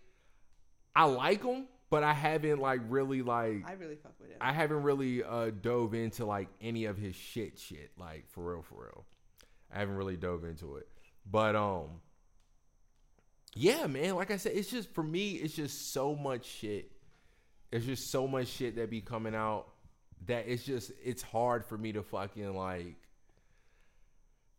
I 0.95 1.05
like 1.05 1.43
them, 1.43 1.67
but 1.93 2.03
I 2.03 2.15
haven't 2.15 2.59
like 2.59 2.81
really 2.89 3.21
like. 3.21 3.65
I 3.69 3.75
really 3.75 3.97
fuck 3.97 4.15
with 4.19 4.31
him. 4.31 4.39
I 4.41 4.51
haven't 4.51 4.83
really 4.83 5.23
uh 5.23 5.51
dove 5.51 5.93
into 5.93 6.25
like 6.25 6.49
any 6.59 6.87
of 6.87 6.97
his 6.97 7.15
shit 7.15 7.59
shit 7.59 7.91
like 7.99 8.25
for 8.31 8.43
real 8.55 8.63
for 8.63 8.85
real. 8.85 9.05
I 9.71 9.81
haven't 9.81 9.97
really 9.97 10.17
dove 10.17 10.45
into 10.45 10.77
it. 10.77 10.89
But 11.31 11.55
um 11.55 12.01
yeah, 13.55 13.87
man, 13.89 14.15
like 14.15 14.31
I 14.31 14.39
said 14.39 14.53
it's 14.55 14.71
just 14.71 14.89
for 14.95 15.03
me 15.03 15.33
it's 15.33 15.55
just 15.55 15.93
so 15.93 16.17
much 16.17 16.47
shit. 16.47 16.91
It's 17.71 17.85
just 17.85 18.11
so 18.11 18.27
much 18.27 18.49
shit 18.49 18.77
that 18.77 18.89
be 18.89 19.03
coming 19.03 19.35
out 19.35 19.67
that 20.25 20.49
it's 20.49 20.65
just 20.65 20.93
it's 21.05 21.21
hard 21.21 21.63
for 21.63 21.77
me 21.77 21.93
to 21.93 22.03
fucking 22.03 22.55
like 22.55 22.97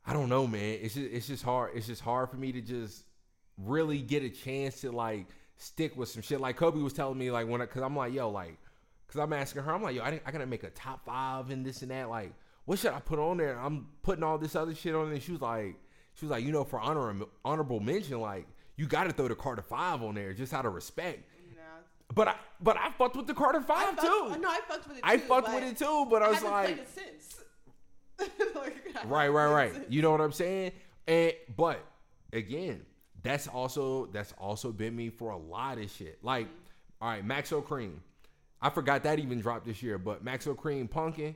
I 0.06 0.14
don't 0.14 0.30
know, 0.30 0.46
man. 0.46 0.78
It's 0.84 0.94
just 0.94 1.12
it's 1.12 1.28
just 1.28 1.44
hard. 1.44 1.72
It's 1.74 1.88
just 1.88 2.04
hard 2.04 2.30
for 2.30 2.38
me 2.38 2.52
to 2.52 2.62
just 2.62 3.06
really 3.58 4.04
get 4.04 4.22
a 4.22 4.30
chance 4.30 4.82
to 4.82 4.92
like 4.92 5.26
stick 5.58 5.96
with 5.98 6.10
some 6.10 6.22
shit. 6.22 6.40
Like 6.42 6.58
Kobe 6.58 6.80
was 6.80 6.94
telling 6.94 7.18
me, 7.18 7.32
like 7.32 7.48
when, 7.48 7.62
I, 7.62 7.66
cause 7.66 7.82
I'm 7.84 7.96
like, 7.96 8.14
yo, 8.14 8.30
like, 8.30 8.58
cause 9.08 9.20
I'm 9.22 9.34
asking 9.34 9.64
her, 9.64 9.74
I'm 9.74 9.82
like, 9.84 9.96
yo, 9.96 10.04
I, 10.04 10.20
I 10.26 10.32
gotta 10.32 10.46
make 10.46 10.64
a 10.64 10.70
top 10.70 11.06
five 11.06 11.50
and 11.50 11.66
this 11.66 11.82
and 11.82 11.92
that. 11.92 12.10
Like, 12.10 12.34
what 12.66 12.80
should 12.80 12.94
I 12.94 13.00
put 13.00 13.20
on 13.20 13.38
there? 13.38 13.60
I'm 13.60 13.88
putting 14.02 14.24
all 14.24 14.38
this 14.38 14.56
other 14.56 14.74
shit 14.76 14.96
on, 14.96 15.12
and 15.12 15.22
she 15.22 15.32
was 15.34 15.42
like, 15.42 15.76
she 16.16 16.26
was 16.26 16.32
like, 16.32 16.44
you 16.44 16.52
know, 16.52 16.64
for 16.64 16.80
honor 16.80 17.16
honorable 17.44 17.80
mention, 17.80 18.20
like, 18.22 18.48
you 18.76 18.86
gotta 18.88 19.12
throw 19.12 19.28
the 19.28 19.36
Carter 19.36 19.62
Five 19.62 20.02
on 20.04 20.16
there 20.16 20.34
just 20.34 20.54
out 20.54 20.66
of 20.66 20.74
respect. 20.74 21.30
But 22.14 22.28
I, 22.28 22.36
but 22.62 22.78
I 22.78 22.92
fucked 22.92 23.16
with 23.16 23.28
the 23.28 23.34
Carter 23.34 23.62
Five 23.62 23.96
fucked- 23.96 24.02
too. 24.02 24.36
No, 24.40 24.50
I 24.50 24.60
fucked 24.68 24.88
with 24.88 24.98
it. 24.98 25.04
I 25.04 25.18
fucked 25.18 25.52
with 25.52 25.64
it 25.64 25.78
too, 25.78 26.06
but 26.10 26.22
I 26.22 26.28
I 26.28 26.30
was 26.30 26.44
like. 26.44 26.88
Like, 28.56 28.76
I 28.96 29.06
right 29.08 29.28
right 29.28 29.52
right 29.52 29.86
you 29.90 30.02
know 30.02 30.12
what 30.12 30.22
i'm 30.22 30.32
saying 30.32 30.72
and 31.08 31.34
but 31.58 31.84
again 32.32 32.86
that's 33.24 33.48
also 33.48 34.08
that's 34.08 34.34
also 34.38 34.72
been 34.72 34.96
me 34.96 35.10
for 35.10 35.32
a 35.32 35.38
lot 35.38 35.78
of 35.78 35.90
shit. 35.90 36.20
Like 36.22 36.48
all 37.02 37.10
right 37.10 37.26
Maxo 37.26 37.64
Kream. 37.64 37.96
I 38.62 38.70
forgot 38.70 39.04
that 39.04 39.20
even 39.20 39.40
dropped 39.40 39.66
this 39.66 39.82
year 39.82 39.98
but 39.98 40.24
Maxo 40.24 40.56
Kream 40.56 40.90
Punken 40.90 41.36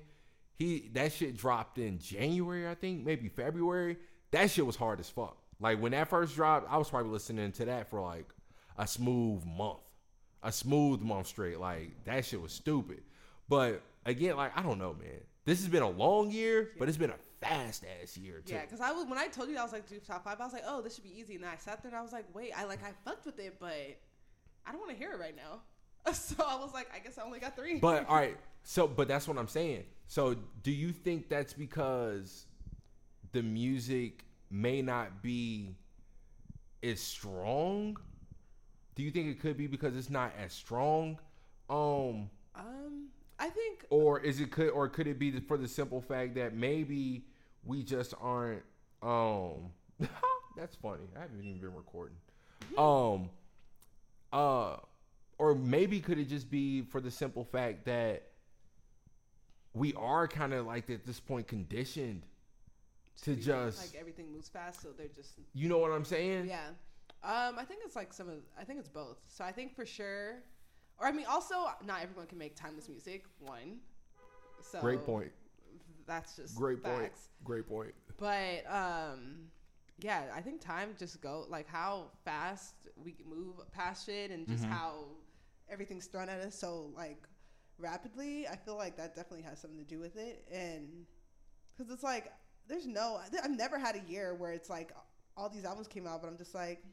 he 0.58 0.90
that 0.94 1.14
shit 1.14 1.38
dropped 1.38 1.78
in 1.78 2.00
january 2.00 2.68
i 2.68 2.76
think 2.76 3.06
maybe 3.06 3.30
february. 3.30 3.98
That 4.32 4.52
shit 4.52 4.66
was 4.66 4.76
hard 4.76 5.00
as 5.00 5.10
fuck. 5.10 5.38
Like 5.60 5.82
when 5.82 5.94
that 5.94 6.10
first 6.10 6.36
dropped 6.36 6.72
i 6.72 6.78
was 6.78 6.90
probably 6.90 7.12
listening 7.12 7.52
to 7.54 7.66
that 7.66 7.90
for 7.90 8.02
like 8.02 8.28
a 8.78 8.86
smooth 8.86 9.46
month. 9.46 9.80
A 10.44 10.52
smooth 10.52 11.02
month 11.02 11.28
straight. 11.28 11.60
Like 11.60 12.04
that 12.06 12.26
shit 12.26 12.42
was 12.42 12.52
stupid. 12.52 13.02
But 13.48 13.82
again 14.06 14.36
like 14.36 14.58
i 14.58 14.62
don't 14.62 14.80
know 14.80 14.94
man. 15.00 15.22
This 15.46 15.60
has 15.60 15.70
been 15.70 15.84
a 15.84 15.90
long 15.90 16.32
year 16.32 16.72
but 16.78 16.90
it's 16.90 16.98
been 16.98 17.12
a 17.12 17.16
fast 17.40 17.86
ass 18.02 18.18
year 18.18 18.42
too 18.46 18.54
Yeah, 18.54 18.62
because 18.62 18.82
I 18.82 18.92
was 18.92 19.06
when 19.06 19.18
I 19.18 19.28
told 19.28 19.50
you 19.50 19.58
I 19.58 19.64
was 19.64 19.74
like 19.74 19.88
do 19.88 20.00
top 20.00 20.24
five, 20.24 20.40
I 20.40 20.44
was 20.44 20.54
like, 20.54 20.64
oh, 20.66 20.82
this 20.82 20.96
should 20.96 21.04
be 21.04 21.18
easy. 21.18 21.36
And 21.36 21.44
then 21.44 21.52
I 21.54 21.58
sat 21.58 21.82
there 21.82 21.90
and 21.92 21.98
I 21.98 22.02
was 22.02 22.12
like, 22.12 22.26
wait, 22.34 22.52
I 22.58 22.66
like 22.66 22.84
I 22.84 22.92
fucked 23.06 23.26
with 23.26 23.40
it, 23.40 23.58
but 23.60 23.74
I 24.66 24.72
don't 24.72 24.80
want 24.80 24.92
to 24.92 24.98
hear 24.98 25.12
it 25.12 25.20
right 25.20 25.36
now. 25.36 25.62
So 26.14 26.36
I 26.42 26.56
was 26.56 26.74
like, 26.74 26.88
I 26.96 27.00
guess 27.00 27.18
I 27.18 27.24
only 27.24 27.40
got 27.40 27.58
three. 27.58 27.80
But 27.80 28.08
all 28.08 28.16
right, 28.16 28.38
So, 28.70 28.86
but 28.86 29.08
that's 29.08 29.30
what 29.30 29.38
I'm 29.38 29.48
saying. 29.48 29.86
So, 30.08 30.36
do 30.62 30.72
you 30.72 30.92
think 30.92 31.30
that's 31.30 31.54
because 31.54 32.48
the 33.32 33.42
music 33.42 34.26
may 34.52 34.82
not 34.82 35.22
be 35.24 35.78
as 36.84 37.00
strong? 37.00 37.96
Do 38.96 39.04
you 39.04 39.10
think 39.10 39.30
it 39.30 39.40
could 39.40 39.56
be 39.56 39.68
because 39.68 39.96
it's 39.96 40.10
not 40.10 40.34
as 40.38 40.52
strong? 40.52 41.18
Um, 41.70 42.30
Um, 42.56 43.08
I 43.40 43.50
think 43.50 43.86
or 43.90 44.20
is 44.20 44.40
it 44.40 44.52
could 44.52 44.70
or 44.70 44.88
could 44.88 45.08
it 45.08 45.20
be 45.20 45.32
for 45.40 45.58
the 45.58 45.68
simple 45.68 46.02
fact 46.02 46.36
that 46.36 46.54
maybe 46.54 47.26
we 47.64 47.84
just 47.84 48.14
aren't 48.20 48.64
um 49.02 49.72
that's 50.58 50.76
funny 50.76 51.04
i 51.16 51.20
haven't 51.20 51.40
even 51.44 51.60
been 51.60 51.74
recording 51.74 52.16
um 52.78 53.30
uh 54.34 54.78
or 55.38 55.54
maybe 55.54 56.00
could 56.00 56.18
it 56.18 56.28
just 56.28 56.50
be 56.50 56.82
for 56.82 57.00
the 57.00 57.12
simple 57.12 57.44
fact 57.44 57.86
that 57.86 58.24
we 59.74 59.94
are 59.94 60.28
kind 60.28 60.54
of 60.54 60.66
like 60.66 60.90
at 60.90 61.06
this 61.06 61.20
point 61.20 61.48
conditioned 61.48 62.24
to 63.22 63.36
just 63.36 63.94
like 63.94 64.00
everything 64.00 64.32
moves 64.32 64.50
fast, 64.50 64.82
so 64.82 64.90
they're 64.98 65.08
just 65.16 65.34
you 65.54 65.70
know 65.70 65.78
what 65.78 65.92
i'm 65.92 66.06
saying 66.06 66.48
yeah. 66.48 66.70
Um, 67.24 67.58
I 67.58 67.66
think 67.66 67.82
it's 67.84 67.96
like 67.96 68.14
some 68.14 68.30
of. 68.30 68.36
I 68.60 68.64
think 68.64 68.80
it's 68.80 68.88
both. 68.88 69.18
So 69.28 69.44
I 69.44 69.52
think 69.52 69.76
for 69.76 69.86
sure, 69.86 70.36
or 71.00 71.08
I 71.08 71.12
mean, 71.12 71.26
also 71.28 71.56
not 71.86 72.02
everyone 72.02 72.28
can 72.28 72.38
make 72.38 72.56
timeless 72.56 72.90
music. 72.90 73.26
One. 73.40 73.80
So 74.62 74.82
great 74.82 75.06
point 75.06 75.32
That's 76.08 76.36
just 76.36 76.56
great 76.56 76.84
point 76.84 77.04
facts. 77.04 77.30
great 77.44 77.68
point 77.68 77.94
But 78.18 78.66
um, 78.70 79.50
yeah, 80.00 80.24
I 80.36 80.42
think 80.42 80.62
time 80.62 80.96
just 80.98 81.22
go 81.22 81.46
like 81.50 81.68
how 81.68 82.12
fast 82.26 82.74
we 83.04 83.12
can 83.12 83.30
move 83.30 83.56
past 83.72 84.06
shit 84.06 84.32
and 84.32 84.48
just 84.48 84.64
Mhm. 84.66 84.70
how 84.72 85.06
everything's 85.70 86.08
thrown 86.08 86.30
at 86.30 86.40
us 86.42 86.56
so 86.56 86.92
like 86.96 87.28
rapidly. 87.78 88.48
I 88.48 88.56
feel 88.56 88.76
like 88.76 88.98
that 88.98 89.16
definitely 89.16 89.44
has 89.44 89.60
something 89.60 89.78
to 89.80 89.86
do 89.86 90.00
with 90.00 90.16
it, 90.18 90.48
and 90.52 91.06
because 91.76 91.92
it's 91.92 92.04
like 92.04 92.32
there's 92.68 92.88
no, 92.88 93.22
I've 93.44 93.52
never 93.52 93.78
had 93.78 93.96
a 93.96 94.02
year 94.12 94.36
where 94.36 94.52
it's 94.52 94.70
like 94.70 94.92
all 95.38 95.48
these 95.48 95.64
albums 95.64 95.88
came 95.88 96.06
out, 96.08 96.22
but 96.22 96.28
I'm 96.28 96.38
just 96.38 96.54
like, 96.54 96.84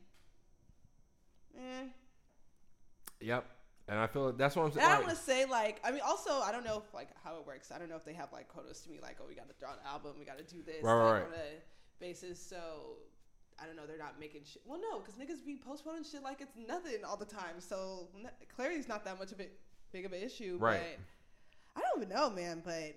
eh. 1.58 1.86
yep 3.20 3.44
and 3.88 3.98
i 3.98 4.06
feel 4.06 4.26
like 4.26 4.38
that's 4.38 4.56
what 4.56 4.64
i'm 4.64 4.72
saying. 4.72 4.84
And 4.84 4.92
I 4.92 4.96
don't 4.96 5.06
want 5.06 5.18
to 5.18 5.24
say 5.24 5.44
like 5.44 5.80
I 5.84 5.90
mean 5.90 6.00
also 6.04 6.40
I 6.40 6.52
don't 6.52 6.64
know 6.64 6.82
if 6.86 6.94
like 6.94 7.08
how 7.22 7.36
it 7.36 7.46
works. 7.46 7.70
I 7.70 7.78
don't 7.78 7.88
know 7.88 7.96
if 7.96 8.04
they 8.04 8.14
have 8.14 8.32
like 8.32 8.48
quotas 8.48 8.80
to 8.82 8.90
me 8.90 8.98
like 9.02 9.16
oh 9.20 9.24
we 9.28 9.34
got 9.34 9.48
to 9.48 9.66
out 9.66 9.74
an 9.74 9.86
album, 9.86 10.12
we 10.18 10.24
got 10.24 10.38
to 10.38 10.44
do 10.44 10.62
this 10.62 10.82
Right, 10.82 10.94
like, 10.94 11.12
right, 11.12 11.22
on 11.22 11.32
a 11.34 11.60
basis. 12.00 12.40
So 12.40 12.98
I 13.60 13.66
don't 13.66 13.76
know. 13.76 13.86
They're 13.86 13.98
not 13.98 14.18
making 14.18 14.42
shit. 14.44 14.62
Well, 14.66 14.80
no, 14.80 14.98
because 14.98 15.14
niggas 15.14 15.44
be 15.44 15.56
postponing 15.56 16.04
shit 16.04 16.22
like 16.22 16.40
it's 16.40 16.56
nothing 16.56 17.04
all 17.06 17.16
the 17.16 17.24
time. 17.24 17.60
So 17.60 18.08
n- 18.16 18.30
not 18.88 19.04
that 19.04 19.18
much 19.18 19.32
of 19.32 19.40
a 19.40 19.48
big 19.92 20.04
of 20.04 20.12
an 20.12 20.20
issue. 20.22 20.58
Right. 20.60 20.80
But 21.74 21.80
I 21.82 21.86
don't 21.86 22.02
even 22.02 22.14
know, 22.14 22.30
man. 22.30 22.62
But 22.64 22.96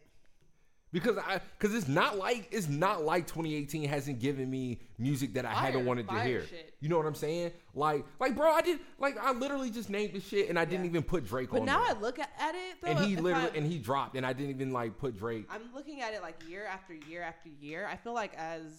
because 1.03 1.17
I 1.17 1.39
because 1.59 1.75
it's 1.75 1.87
not 1.87 2.17
like 2.17 2.47
it's 2.51 2.67
not 2.67 3.03
like 3.03 3.27
2018 3.27 3.87
hasn't 3.87 4.19
given 4.19 4.49
me 4.49 4.79
music 4.97 5.33
that 5.35 5.45
I 5.45 5.53
Fire, 5.53 5.65
haven't 5.71 5.85
wanted 5.85 6.07
to 6.09 6.19
hear. 6.21 6.45
shit. 6.45 6.73
You 6.79 6.89
know 6.89 6.97
what 6.97 7.05
I'm 7.05 7.15
saying? 7.15 7.51
Like 7.73 8.05
like 8.19 8.35
bro, 8.35 8.51
I 8.51 8.61
did 8.61 8.79
like 8.99 9.17
I 9.17 9.31
literally 9.31 9.69
just 9.69 9.89
named 9.89 10.13
the 10.13 10.19
shit 10.19 10.49
and 10.49 10.57
I 10.57 10.65
didn't 10.65 10.85
Yeah. 10.85 10.89
even 10.91 11.03
put 11.03 11.25
Drake 11.25 11.49
but 11.51 11.61
on 11.61 11.65
But 11.65 11.71
now 11.71 11.83
there. 11.85 11.95
I 11.95 11.99
look 11.99 12.19
at, 12.19 12.29
it 12.39 12.77
though. 12.81 12.87
and 12.89 12.99
he 13.05 13.15
literally 13.15 13.49
I- 13.49 13.55
and 13.55 13.65
he 13.65 13.77
dropped 13.77 14.15
and 14.15 14.25
I 14.25 14.33
didn't 14.33 14.51
even 14.51 14.71
like 14.71 14.97
put 14.97 15.17
Drake. 15.17 15.45
I'm 15.49 15.69
looking 15.75 16.01
at 16.01 16.13
it 16.13 16.21
like 16.21 16.35
year 16.49 16.65
after 16.65 16.93
year 16.93 17.21
after 17.21 17.49
year. 17.49 17.87
I 17.91 17.95
feel 17.95 18.13
like 18.13 18.33
as 18.35 18.71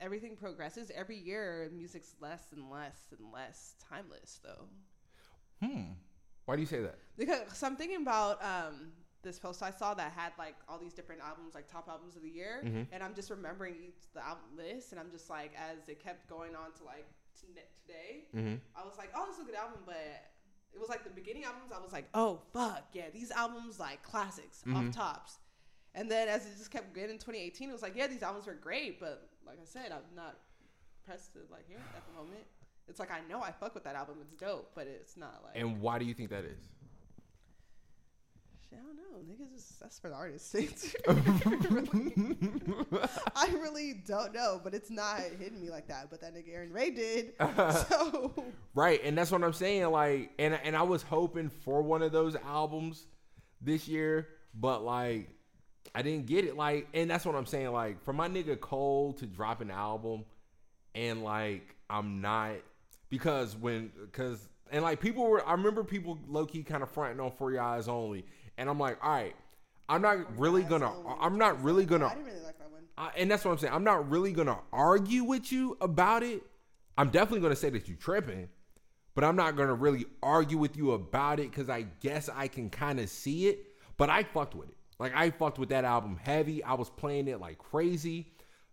everything 0.00 0.36
progresses, 0.36 0.90
every 0.94 1.16
year 1.18 1.70
music's 1.72 2.14
less 2.20 2.42
and 2.52 2.68
less 2.70 2.98
and 3.16 3.32
less 3.32 3.74
timeless 3.88 4.40
though. 4.42 4.66
Hmm. 5.66 5.92
Why 6.44 6.56
do 6.56 6.60
you 6.60 6.66
say 6.66 6.80
that? 6.82 6.98
Because 7.16 7.38
so 7.54 7.66
I'm 7.68 7.76
thinking 7.76 8.02
about 8.02 8.42
um, 8.42 8.90
this 9.22 9.38
post 9.38 9.62
I 9.62 9.70
saw 9.70 9.94
that 9.94 10.12
had 10.12 10.32
like 10.38 10.56
all 10.68 10.78
these 10.78 10.92
different 10.94 11.20
albums, 11.22 11.54
like 11.54 11.68
top 11.68 11.88
albums 11.88 12.16
of 12.16 12.22
the 12.22 12.28
year, 12.30 12.60
Mhm. 12.64 12.86
and 12.92 13.02
I'm 13.02 13.14
just 13.14 13.30
remembering 13.30 13.76
each 13.76 14.10
the 14.14 14.24
album 14.24 14.56
list, 14.56 14.90
and 14.92 15.00
I'm 15.00 15.10
just 15.10 15.30
like, 15.30 15.52
as 15.56 15.88
it 15.88 16.00
kept 16.00 16.28
going 16.28 16.54
on 16.56 16.72
to 16.74 16.84
like 16.84 17.06
ne- 17.54 17.62
today, 17.86 18.24
Mm-hmm. 18.34 18.56
I 18.80 18.84
was 18.84 18.96
like, 18.98 19.10
oh, 19.14 19.26
this 19.26 19.36
is 19.36 19.42
a 19.42 19.44
good 19.46 19.54
album, 19.54 19.82
but 19.86 19.96
it 20.72 20.78
was 20.80 20.88
like 20.88 21.04
the 21.04 21.10
beginning 21.10 21.44
albums. 21.44 21.70
I 21.72 21.80
was 21.80 21.92
like, 21.92 22.08
oh 22.14 22.40
fuck, 22.52 22.88
yeah, 22.92 23.10
these 23.10 23.30
albums 23.30 23.78
like 23.78 24.02
classics 24.02 24.62
Mhm. 24.66 24.88
off 24.88 24.94
tops. 24.94 25.38
And 25.94 26.10
then 26.10 26.28
as 26.28 26.46
it 26.46 26.56
just 26.56 26.70
kept 26.70 26.94
getting 26.94 27.10
in 27.10 27.18
2018, 27.18 27.68
it 27.68 27.72
was 27.72 27.82
like, 27.82 27.94
yeah, 27.94 28.06
these 28.06 28.22
albums 28.22 28.46
were 28.46 28.54
great, 28.54 28.98
but 28.98 29.28
like 29.44 29.58
I 29.60 29.64
said, 29.64 29.92
I'm 29.92 30.14
not 30.14 30.38
pressed 31.04 31.32
to 31.34 31.40
like 31.50 31.66
hear 31.68 31.76
it 31.78 31.96
at 31.96 32.06
the 32.06 32.12
moment. 32.12 32.44
It's 32.88 32.98
like 32.98 33.10
I 33.10 33.20
know 33.28 33.40
I 33.42 33.52
fuck 33.52 33.74
with 33.74 33.84
that 33.84 33.94
album, 33.94 34.16
it's 34.22 34.32
dope, 34.32 34.72
but 34.74 34.86
it's 34.86 35.16
not 35.16 35.42
like 35.44 35.56
And 35.56 35.80
why 35.80 35.98
do 35.98 36.04
you 36.04 36.14
think 36.14 36.30
that 36.30 36.44
is? 36.44 36.58
Shit, 38.72 38.80
I 38.80 38.84
don't 38.86 38.96
know. 38.96 39.02
Niggas 39.32 39.54
is 39.54 39.76
that's 39.80 39.98
for 39.98 40.08
the 40.08 40.14
artists. 40.14 40.54
I 43.36 43.48
really 43.54 43.94
don't 44.06 44.32
know, 44.32 44.60
but 44.62 44.74
it's 44.74 44.90
not 44.90 45.20
hitting 45.38 45.60
me 45.60 45.70
like 45.70 45.88
that. 45.88 46.08
But 46.10 46.20
that 46.22 46.34
nigga 46.34 46.54
Aaron 46.54 46.72
Ray 46.72 46.90
did. 46.90 47.32
so 47.88 48.32
Right, 48.74 49.00
and 49.04 49.16
that's 49.16 49.30
what 49.30 49.44
I'm 49.44 49.52
saying. 49.52 49.90
Like, 49.90 50.30
and 50.38 50.58
and 50.62 50.76
I 50.76 50.82
was 50.82 51.02
hoping 51.02 51.50
for 51.50 51.82
one 51.82 52.02
of 52.02 52.12
those 52.12 52.36
albums 52.36 53.06
this 53.60 53.88
year, 53.88 54.28
but 54.54 54.82
like, 54.82 55.28
I 55.94 56.02
didn't 56.02 56.26
get 56.26 56.44
it. 56.44 56.56
Like, 56.56 56.88
and 56.94 57.10
that's 57.10 57.24
what 57.24 57.34
I'm 57.34 57.46
saying. 57.46 57.72
Like, 57.72 58.02
for 58.02 58.12
my 58.12 58.28
nigga 58.28 58.58
Cole 58.58 59.12
to 59.14 59.26
drop 59.26 59.60
an 59.60 59.70
album, 59.70 60.24
and 60.94 61.22
like, 61.22 61.76
I'm 61.90 62.20
not 62.20 62.52
because 63.10 63.56
when 63.56 63.90
because 64.00 64.48
and 64.70 64.82
like 64.82 65.00
people 65.00 65.28
were. 65.28 65.46
I 65.46 65.52
remember 65.52 65.84
people 65.84 66.18
low 66.26 66.46
key 66.46 66.62
kind 66.62 66.82
of 66.82 66.90
fronting 66.90 67.20
on 67.20 67.32
For 67.32 67.52
Your 67.52 67.60
Eyes 67.60 67.88
Only, 67.88 68.24
and 68.58 68.68
I'm 68.68 68.78
like, 68.78 68.98
all 69.02 69.10
right, 69.10 69.34
I'm 69.88 70.02
not 70.02 70.38
really 70.38 70.62
gonna. 70.62 70.92
I'm 71.20 71.38
not 71.38 71.62
really 71.62 71.84
gonna 71.84 72.06
I 72.06 72.14
didn't 72.14 72.24
really 72.26 72.40
like 72.40 72.58
that 72.58 72.70
one. 72.70 72.82
I, 72.96 73.10
and 73.16 73.30
that's 73.30 73.44
what 73.44 73.52
I'm 73.52 73.58
saying. 73.58 73.72
I'm 73.72 73.84
not 73.84 74.08
really 74.08 74.32
gonna 74.32 74.58
argue 74.72 75.24
with 75.24 75.52
you 75.52 75.76
about 75.80 76.22
it. 76.22 76.42
I'm 76.96 77.10
definitely 77.10 77.40
gonna 77.40 77.56
say 77.56 77.70
that 77.70 77.88
you 77.88 77.96
tripping, 77.96 78.48
but 79.14 79.24
I'm 79.24 79.36
not 79.36 79.56
gonna 79.56 79.74
really 79.74 80.06
argue 80.22 80.58
with 80.58 80.76
you 80.76 80.92
about 80.92 81.40
it 81.40 81.50
because 81.50 81.68
I 81.68 81.86
guess 82.00 82.28
I 82.34 82.48
can 82.48 82.70
kind 82.70 83.00
of 83.00 83.08
see 83.08 83.48
it. 83.48 83.66
But 83.96 84.10
I 84.10 84.22
fucked 84.22 84.54
with 84.54 84.68
it. 84.68 84.76
Like 84.98 85.12
I 85.14 85.30
fucked 85.30 85.58
with 85.58 85.70
that 85.70 85.84
album 85.84 86.18
heavy. 86.22 86.62
I 86.62 86.74
was 86.74 86.88
playing 86.88 87.28
it 87.28 87.40
like 87.40 87.58
crazy. 87.58 88.31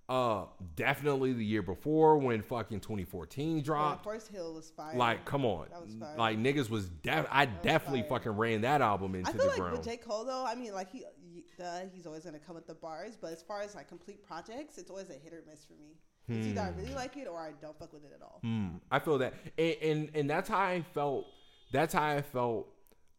Uh, 0.10 0.45
definitely 0.76 1.34
the 1.34 1.45
year 1.45 1.62
before 1.62 2.18
when 2.18 2.41
fucking 2.41 2.80
2014 2.80 3.57
Yeah, 3.57 3.64
dropped. 3.64 4.03
Forest 4.03 4.30
Hill 4.30 4.55
was 4.55 4.72
fire. 4.72 4.95
Like, 4.97 5.24
come 5.24 5.45
on, 5.45 5.68
That 5.70 5.82
was 5.86 5.93
fire. 5.93 6.18
like 6.18 6.38
niggas 6.39 6.68
was 6.70 6.89
def. 6.89 7.28
I 7.30 7.45
was 7.45 7.53
definitely 7.62 8.01
fire. 8.01 8.10
fucking 8.20 8.32
ran 8.32 8.62
that 8.62 8.82
album 8.82 9.14
into 9.14 9.30
I 9.30 9.34
feel 9.34 9.41
the 9.43 9.47
like 9.49 9.57
ground. 9.60 9.78
with 9.78 9.86
J 9.86 9.97
Cole 9.97 10.26
though, 10.26 10.45
I 10.47 10.55
mean, 10.55 10.74
like 10.74 10.91
he, 10.91 11.03
duh, 11.60 11.82
he's 11.93 12.07
always 12.07 12.24
gonna 12.26 12.39
come 12.39 12.55
with 12.55 12.66
the 12.66 12.74
bars, 12.74 13.16
but 13.22 13.32
as 13.32 13.43
far 13.43 13.62
as 13.62 13.76
like 13.76 13.88
complete 13.88 14.24
projects, 14.26 14.80
it's 14.80 14.89
always 14.89 15.12
a 15.12 15.14
hit 15.14 15.32
or 15.32 15.43
miss 15.47 15.64
for 15.66 15.74
me. 15.74 15.93
It's 16.28 16.47
either 16.47 16.62
I 16.62 16.70
really 16.70 16.93
like 16.95 17.16
it 17.18 17.28
or 17.28 17.39
I 17.39 17.51
don't 17.62 17.78
fuck 17.78 17.93
with 17.93 18.03
it 18.03 18.12
at 18.16 18.22
all. 18.24 18.39
Hmm, 18.43 18.78
I 18.91 18.97
feel 18.99 19.18
that, 19.20 19.34
and, 19.57 19.76
and 19.82 20.10
and 20.16 20.30
that's 20.30 20.49
how 20.49 20.60
I 20.60 20.84
felt. 20.93 21.26
That's 21.72 21.93
how 21.93 22.03
I 22.03 22.22
felt 22.24 22.68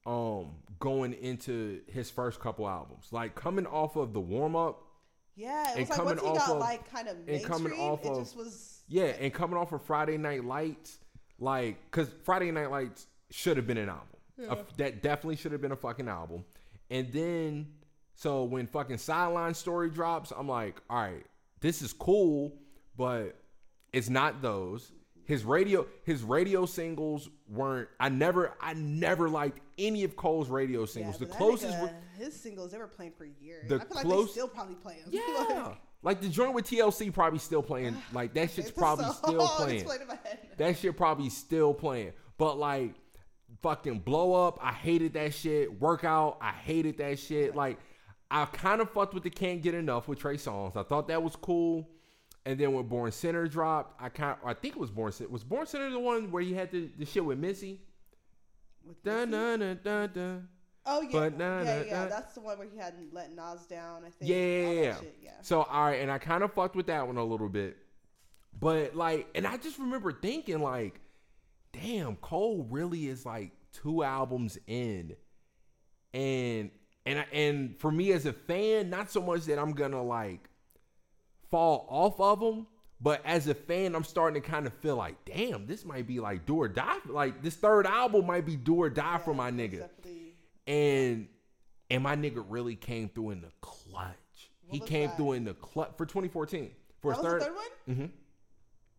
um 0.06 0.52
going 0.80 1.12
into 1.14 1.82
his 1.86 2.10
first 2.10 2.40
couple 2.40 2.68
albums, 2.68 3.08
like 3.12 3.34
coming 3.36 3.66
off 3.66 3.94
of 3.96 4.12
the 4.12 4.20
warm 4.20 4.56
up. 4.56 4.86
Yeah, 5.36 5.70
it 5.72 5.78
And 5.78 5.80
was 5.80 5.88
like 5.90 5.96
coming 5.98 6.14
once 6.16 6.20
he 6.22 6.28
off 6.28 6.36
got 6.38 6.50
of- 6.50 6.58
like 6.60 6.90
kind 6.90 7.08
of 7.08 7.16
and 7.16 7.26
mainstream, 7.26 7.52
coming 7.52 7.72
off 7.78 8.04
it 8.04 8.08
of- 8.10 8.18
just 8.18 8.36
was. 8.36 8.82
Yeah, 8.88 9.04
and 9.04 9.32
coming 9.32 9.56
off 9.56 9.72
of 9.72 9.82
Friday 9.82 10.16
Night 10.18 10.44
Lights, 10.44 10.98
like 11.38 11.76
because 11.90 12.08
Friday 12.24 12.50
Night 12.50 12.70
Lights 12.70 13.06
should 13.30 13.56
have 13.56 13.66
been 13.66 13.78
an 13.78 13.88
album. 13.88 14.06
A- 14.48 14.58
that 14.78 15.02
definitely 15.02 15.36
should 15.36 15.52
have 15.52 15.60
been 15.60 15.72
a 15.72 15.76
fucking 15.76 16.08
album. 16.08 16.44
And 16.90 17.12
then 17.12 17.68
so 18.14 18.44
when 18.44 18.66
fucking 18.66 18.98
Sideline 18.98 19.54
Story 19.54 19.90
drops, 19.90 20.32
I'm 20.36 20.48
like, 20.48 20.80
all 20.90 21.02
right, 21.02 21.24
this 21.60 21.82
is 21.82 21.92
cool, 21.92 22.52
but 22.96 23.36
it's 23.92 24.08
not 24.08 24.42
those. 24.42 24.92
His 25.30 25.44
radio, 25.44 25.86
his 26.02 26.24
radio 26.24 26.66
singles 26.66 27.30
weren't. 27.48 27.88
I 28.00 28.08
never, 28.08 28.52
I 28.60 28.74
never 28.74 29.28
liked 29.28 29.60
any 29.78 30.02
of 30.02 30.16
Cole's 30.16 30.48
radio 30.48 30.84
singles. 30.86 31.20
Yeah, 31.20 31.28
the 31.28 31.32
closest, 31.32 31.72
nigga, 31.72 31.82
were, 31.82 31.92
his 32.18 32.34
singles 32.34 32.72
they 32.72 32.78
were 32.78 32.88
playing 32.88 33.12
for 33.16 33.26
years. 33.26 33.68
The 33.68 33.76
I 33.76 33.78
feel 33.78 34.10
like 34.10 34.26
they 34.26 34.32
still 34.32 34.48
probably 34.48 34.74
play 34.74 34.96
them. 35.04 35.12
yeah, 35.12 35.74
like 36.02 36.20
the 36.20 36.28
joint 36.28 36.52
with 36.52 36.68
TLC 36.68 37.14
probably 37.14 37.38
still 37.38 37.62
playing. 37.62 37.96
Like 38.12 38.34
that 38.34 38.50
shit's 38.50 38.72
probably 38.72 39.04
still 39.12 39.46
playing. 39.46 39.76
It's 39.76 39.84
played 39.84 40.00
in 40.00 40.08
my 40.08 40.18
head. 40.24 40.38
That 40.56 40.76
shit 40.76 40.96
probably 40.96 41.30
still 41.30 41.74
playing. 41.74 42.10
But 42.36 42.58
like 42.58 42.94
fucking 43.62 44.00
blow 44.00 44.48
up, 44.48 44.58
I 44.60 44.72
hated 44.72 45.12
that 45.12 45.32
shit. 45.32 45.80
Workout, 45.80 46.38
I 46.40 46.50
hated 46.50 46.98
that 46.98 47.20
shit. 47.20 47.54
Like 47.54 47.78
I 48.32 48.46
kind 48.46 48.80
of 48.80 48.90
fucked 48.90 49.14
with 49.14 49.22
the 49.22 49.30
can't 49.30 49.62
get 49.62 49.74
enough 49.74 50.08
with 50.08 50.18
Trey 50.18 50.38
Songz. 50.38 50.76
I 50.76 50.82
thought 50.82 51.06
that 51.06 51.22
was 51.22 51.36
cool. 51.36 51.88
And 52.50 52.58
then 52.58 52.72
when 52.72 52.86
Born 52.86 53.12
Sinner 53.12 53.46
dropped, 53.46 54.02
I 54.02 54.08
kind 54.08 54.36
I 54.44 54.54
think 54.54 54.74
it 54.74 54.80
was 54.80 54.90
Born 54.90 55.12
Sinner. 55.12 55.30
Was 55.30 55.44
Born 55.44 55.66
Sinner 55.66 55.88
the 55.88 56.00
one 56.00 56.32
where 56.32 56.42
he 56.42 56.52
had 56.52 56.72
the, 56.72 56.90
the 56.98 57.06
shit 57.06 57.24
with 57.24 57.38
Missy? 57.38 57.80
With 58.84 59.00
Dun, 59.04 59.30
Missy? 59.30 59.58
dun, 59.58 59.78
dun, 59.84 60.10
dun. 60.12 60.48
Oh 60.84 61.00
yeah, 61.00 61.08
But 61.12 61.38
nah, 61.38 61.62
yeah, 61.62 61.76
nah, 61.78 61.84
yeah. 61.84 62.02
nah. 62.02 62.08
That's 62.08 62.34
the 62.34 62.40
one 62.40 62.58
where 62.58 62.66
he 62.68 62.76
had 62.76 62.94
let 63.12 63.32
Nas 63.36 63.66
down. 63.66 64.02
I 64.04 64.10
think. 64.10 64.28
Yeah, 64.28 64.70
yeah, 64.70 64.94
yeah. 65.22 65.30
So 65.42 65.62
all 65.62 65.84
right, 65.84 66.00
and 66.00 66.10
I 66.10 66.18
kind 66.18 66.42
of 66.42 66.52
fucked 66.52 66.74
with 66.74 66.88
that 66.88 67.06
one 67.06 67.18
a 67.18 67.24
little 67.24 67.48
bit, 67.48 67.76
but 68.58 68.96
like, 68.96 69.28
and 69.36 69.46
I 69.46 69.56
just 69.56 69.78
remember 69.78 70.12
thinking 70.12 70.60
like, 70.60 71.00
damn, 71.72 72.16
Cole 72.16 72.66
really 72.68 73.06
is 73.06 73.24
like 73.24 73.52
two 73.72 74.02
albums 74.02 74.58
in, 74.66 75.14
and 76.12 76.72
and 77.06 77.20
I, 77.20 77.26
and 77.32 77.78
for 77.78 77.92
me 77.92 78.10
as 78.10 78.26
a 78.26 78.32
fan, 78.32 78.90
not 78.90 79.08
so 79.08 79.22
much 79.22 79.44
that 79.44 79.56
I'm 79.56 79.70
gonna 79.70 80.02
like 80.02 80.49
fall 81.50 81.86
off 81.88 82.20
of 82.20 82.40
them, 82.40 82.66
but 83.00 83.20
as 83.24 83.46
a 83.48 83.54
fan, 83.54 83.94
I'm 83.94 84.04
starting 84.04 84.40
to 84.42 84.46
kind 84.48 84.66
of 84.66 84.72
feel 84.74 84.96
like, 84.96 85.16
damn, 85.24 85.66
this 85.66 85.84
might 85.84 86.06
be 86.06 86.20
like 86.20 86.46
do 86.46 86.56
or 86.56 86.68
die. 86.68 86.96
Like 87.06 87.42
this 87.42 87.56
third 87.56 87.86
album 87.86 88.26
might 88.26 88.46
be 88.46 88.56
do 88.56 88.76
or 88.76 88.90
die 88.90 89.18
for 89.18 89.34
my 89.34 89.50
nigga, 89.50 89.80
definitely- 89.80 90.34
and 90.66 91.28
and 91.90 92.02
my 92.04 92.14
nigga 92.14 92.44
really 92.48 92.76
came 92.76 93.08
through 93.08 93.30
in 93.30 93.40
the 93.40 93.50
clutch. 93.60 94.16
What 94.66 94.74
he 94.74 94.80
came 94.80 95.08
that? 95.08 95.16
through 95.16 95.32
in 95.32 95.44
the 95.44 95.54
clutch 95.54 95.90
for 95.96 96.06
2014 96.06 96.70
for 97.00 97.12
That 97.12 97.22
third. 97.22 97.40
the 97.40 97.44
third 97.46 97.54
one. 97.56 97.96
hmm 97.96 98.06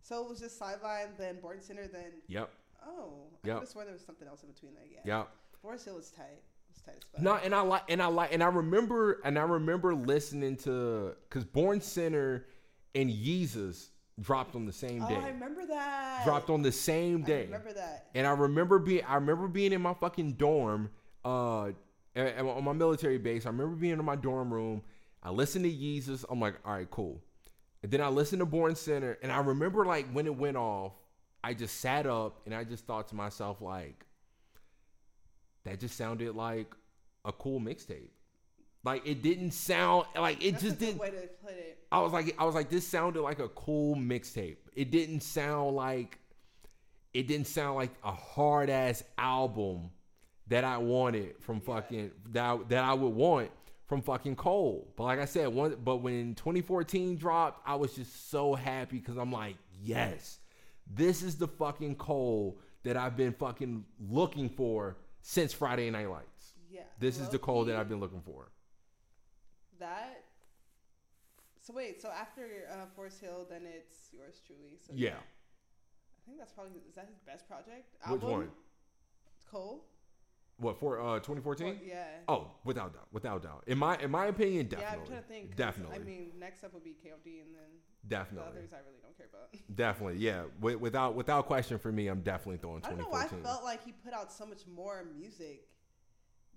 So 0.02 0.22
it 0.24 0.28
was 0.28 0.40
just 0.40 0.58
sideline, 0.58 1.08
then 1.16 1.40
Born 1.40 1.60
Sinner, 1.62 1.86
then 1.86 2.12
Yep. 2.28 2.50
oh, 2.86 3.28
I 3.44 3.48
Yep. 3.48 3.60
could 3.60 3.68
have 3.68 3.84
there 3.86 3.92
was 3.94 4.04
something 4.04 4.28
else 4.28 4.42
in 4.42 4.50
between 4.50 4.74
there. 4.74 4.84
Yeah, 4.84 5.18
Yep. 5.20 5.28
Forest 5.62 5.84
Hill 5.86 5.94
was 5.94 6.10
tight. 6.10 6.42
It 6.76 6.84
tight 6.84 6.96
as 6.96 7.02
fuck. 7.12 7.22
No, 7.22 7.34
and 7.34 7.54
I 7.54 7.60
like, 7.60 7.82
and 7.88 8.02
I 8.02 8.06
like, 8.06 8.32
and 8.32 8.42
I 8.42 8.48
remember, 8.48 9.20
and 9.24 9.38
I 9.38 9.42
remember 9.42 9.94
listening 9.94 10.56
to, 10.58 11.14
cause 11.30 11.44
Born 11.44 11.80
Sinner 11.80 12.46
and 12.94 13.10
Yeezus 13.10 13.88
dropped 14.20 14.54
on 14.54 14.66
the 14.66 14.72
same 14.72 15.02
oh, 15.02 15.08
day. 15.08 15.16
I 15.16 15.28
remember 15.28 15.66
that. 15.66 16.24
dropped 16.24 16.50
on 16.50 16.62
the 16.62 16.72
same 16.72 17.22
I 17.22 17.26
day. 17.26 17.44
remember 17.44 17.72
that. 17.72 18.08
And 18.14 18.26
I 18.26 18.30
remember 18.30 18.78
being, 18.78 19.04
I 19.04 19.14
remember 19.14 19.48
being 19.48 19.72
in 19.72 19.82
my 19.82 19.94
fucking 19.94 20.32
dorm, 20.32 20.90
uh, 21.24 21.70
on 22.16 22.64
my 22.64 22.72
military 22.72 23.18
base. 23.18 23.46
I 23.46 23.50
remember 23.50 23.76
being 23.76 23.98
in 23.98 24.04
my 24.04 24.16
dorm 24.16 24.52
room. 24.52 24.82
I 25.22 25.30
listened 25.30 25.64
to 25.64 25.70
Yeezus. 25.70 26.24
I'm 26.28 26.40
like, 26.40 26.56
all 26.64 26.74
right, 26.74 26.90
cool. 26.90 27.22
And 27.82 27.90
then 27.90 28.00
I 28.00 28.08
listened 28.08 28.40
to 28.40 28.46
Born 28.46 28.76
Sinner, 28.76 29.18
and 29.22 29.32
I 29.32 29.38
remember 29.38 29.84
like 29.84 30.10
when 30.12 30.26
it 30.26 30.36
went 30.36 30.56
off, 30.56 30.92
I 31.42 31.54
just 31.54 31.80
sat 31.80 32.06
up 32.06 32.40
and 32.46 32.54
I 32.54 32.64
just 32.64 32.86
thought 32.86 33.08
to 33.08 33.16
myself 33.16 33.60
like, 33.60 34.06
that 35.64 35.80
just 35.80 35.96
sounded 35.96 36.34
like 36.34 36.74
a 37.24 37.32
cool 37.32 37.60
mixtape. 37.60 38.10
Like 38.84 39.06
it 39.06 39.22
didn't 39.22 39.52
sound 39.52 40.06
like 40.16 40.44
it 40.44 40.52
That's 40.52 40.64
just 40.64 40.78
didn't. 40.78 40.98
way 40.98 41.10
to 41.10 41.28
put 41.42 41.52
it. 41.52 41.78
I 41.92 42.00
was 42.00 42.12
like, 42.12 42.34
I 42.38 42.44
was 42.44 42.54
like, 42.54 42.68
this 42.70 42.86
sounded 42.86 43.22
like 43.22 43.38
a 43.38 43.48
cool 43.48 43.94
mixtape. 43.94 44.56
It 44.74 44.90
didn't 44.90 45.20
sound 45.20 45.76
like, 45.76 46.18
it 47.14 47.28
didn't 47.28 47.46
sound 47.46 47.76
like 47.76 47.90
a 48.02 48.12
hard 48.12 48.70
ass 48.70 49.04
album 49.18 49.90
that 50.48 50.64
I 50.64 50.78
wanted 50.78 51.34
from 51.40 51.60
fucking 51.60 52.10
that 52.30 52.44
I, 52.44 52.58
that 52.68 52.84
I 52.84 52.94
would 52.94 53.14
want 53.14 53.50
from 53.86 54.02
fucking 54.02 54.36
Cole. 54.36 54.92
But 54.96 55.04
like 55.04 55.20
I 55.20 55.26
said, 55.26 55.48
one, 55.48 55.76
but 55.84 55.98
when 55.98 56.34
2014 56.34 57.16
dropped, 57.16 57.60
I 57.68 57.74
was 57.76 57.94
just 57.94 58.30
so 58.30 58.54
happy 58.54 58.98
because 58.98 59.16
I'm 59.16 59.30
like, 59.30 59.56
yes, 59.82 60.38
this 60.92 61.22
is 61.22 61.36
the 61.36 61.46
fucking 61.46 61.96
Cole 61.96 62.58
that 62.84 62.96
I've 62.96 63.16
been 63.16 63.32
fucking 63.32 63.84
looking 64.10 64.48
for 64.48 64.96
since 65.22 65.52
Friday 65.52 65.88
Night 65.90 66.10
Lights. 66.10 66.52
Yeah. 66.70 66.82
This 66.98 67.18
is 67.18 67.28
the 67.28 67.38
Cole 67.38 67.64
that 67.64 67.76
I've 67.76 67.88
been 67.88 68.00
looking 68.00 68.20
for. 68.22 68.50
That. 69.78 70.24
So 71.60 71.72
wait, 71.72 72.00
so 72.02 72.08
after 72.10 72.68
uh, 72.70 72.86
Forest 72.94 73.20
Hill, 73.20 73.46
then 73.48 73.62
it's 73.66 74.08
yours 74.12 74.40
truly. 74.46 74.78
So 74.84 74.92
Yeah. 74.94 75.10
I 75.14 76.20
think 76.26 76.38
that's 76.38 76.52
probably 76.52 76.72
is 76.88 76.94
that 76.96 77.06
his 77.08 77.18
best 77.20 77.48
project? 77.48 77.94
Which 78.08 78.22
Album? 78.22 78.30
one? 78.30 78.50
Cole. 79.50 79.84
What 80.58 80.78
for? 80.78 81.00
Uh, 81.00 81.14
2014. 81.18 81.66
Or- 81.66 81.76
yeah. 81.84 82.04
Oh, 82.28 82.50
without 82.64 82.92
doubt, 82.94 83.08
without 83.12 83.42
doubt. 83.42 83.64
In 83.66 83.78
my 83.78 83.96
in 83.98 84.10
my 84.10 84.26
opinion, 84.26 84.68
Yeah, 84.70 84.78
I'm 84.78 84.82
definitely, 84.84 85.06
trying 85.08 85.22
to 85.22 85.28
think. 85.28 85.48
'cause, 85.50 85.56
definitely, 85.56 85.96
I 85.96 85.98
mean, 86.00 86.32
next 86.38 86.62
up 86.64 86.74
would 86.74 86.84
be 86.84 86.94
KOD, 87.02 87.40
and 87.40 87.54
then 87.54 87.70
the 88.02 88.08
definitely, 88.08 88.48
others 88.50 88.70
I 88.72 88.78
really 88.78 89.00
don't 89.02 89.16
care 89.16 89.26
about. 89.32 89.48
definitely. 89.76 90.18
Yeah, 90.18 90.42
Wi- 90.60 90.76
without 90.76 91.14
without 91.14 91.46
question 91.46 91.78
for 91.78 91.92
me, 91.92 92.08
I'm 92.08 92.20
definitely 92.22 92.58
throwing 92.58 92.80
2014. 92.82 92.98
I 92.98 93.02
don't 93.02 93.10
know 93.12 93.16
why 93.16 93.24
I 93.24 93.52
felt 93.54 93.64
like 93.64 93.84
he 93.84 93.92
put 93.92 94.12
out 94.12 94.32
so 94.32 94.44
much 94.46 94.66
more 94.66 95.04
music, 95.16 95.68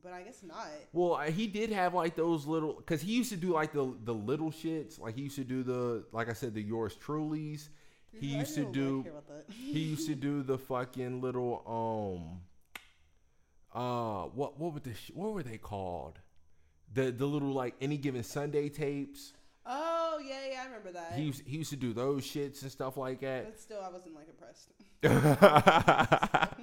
but 0.04 0.14
I 0.14 0.22
guess 0.24 0.44
not. 0.44 0.68
Well, 0.94 1.18
he 1.20 1.48
did 1.48 1.72
have 1.72 1.94
like 1.94 2.16
those 2.16 2.46
little, 2.46 2.74
cause 2.74 3.02
he 3.02 3.14
used 3.14 3.30
to 3.32 3.38
do 3.38 3.54
like 3.54 3.74
the 3.74 3.94
the 4.04 4.14
little 4.14 4.52
shits. 4.52 5.00
Like 5.00 5.16
he 5.16 5.22
used 5.24 5.36
to 5.36 5.44
do 5.44 5.64
the, 5.64 6.06
like 6.12 6.30
I 6.30 6.34
said, 6.34 6.54
the 6.54 6.62
yours 6.62 6.96
truly's. 6.96 7.70
He 8.12 8.36
I 8.36 8.40
used 8.40 8.56
to 8.56 8.66
do. 8.72 9.04
care 9.04 9.12
about 9.12 9.28
that. 9.28 9.46
He 9.54 9.80
used 9.80 10.08
to 10.08 10.16
do 10.28 10.42
the 10.42 10.58
fucking 10.58 11.22
little 11.22 11.62
um. 11.68 12.42
Uh, 13.74 14.28
what 14.30 14.58
what 14.58 14.74
were 14.74 14.80
the 14.80 14.94
sh- 14.94 15.12
what 15.14 15.34
were 15.34 15.44
they 15.44 15.58
called? 15.58 16.20
The 16.94 17.12
the 17.12 17.26
little 17.26 17.52
like 17.52 17.76
any 17.82 17.98
given 17.98 18.24
Sunday 18.24 18.70
tapes. 18.70 19.34
Oh 19.66 20.20
yeah, 20.24 20.42
yeah, 20.52 20.62
I 20.62 20.66
remember 20.66 20.92
that. 20.92 21.14
He 21.14 21.24
used, 21.24 21.42
he 21.46 21.58
used 21.58 21.70
to 21.72 21.76
do 21.76 21.94
those 21.94 22.24
shits 22.24 22.62
and 22.62 22.72
stuff 22.72 22.98
like 22.98 23.22
that. 23.22 23.46
but 23.46 23.60
still, 23.60 23.82
I 23.82 23.90
wasn't 23.90 24.16
like 24.16 24.28
impressed. 24.30 24.72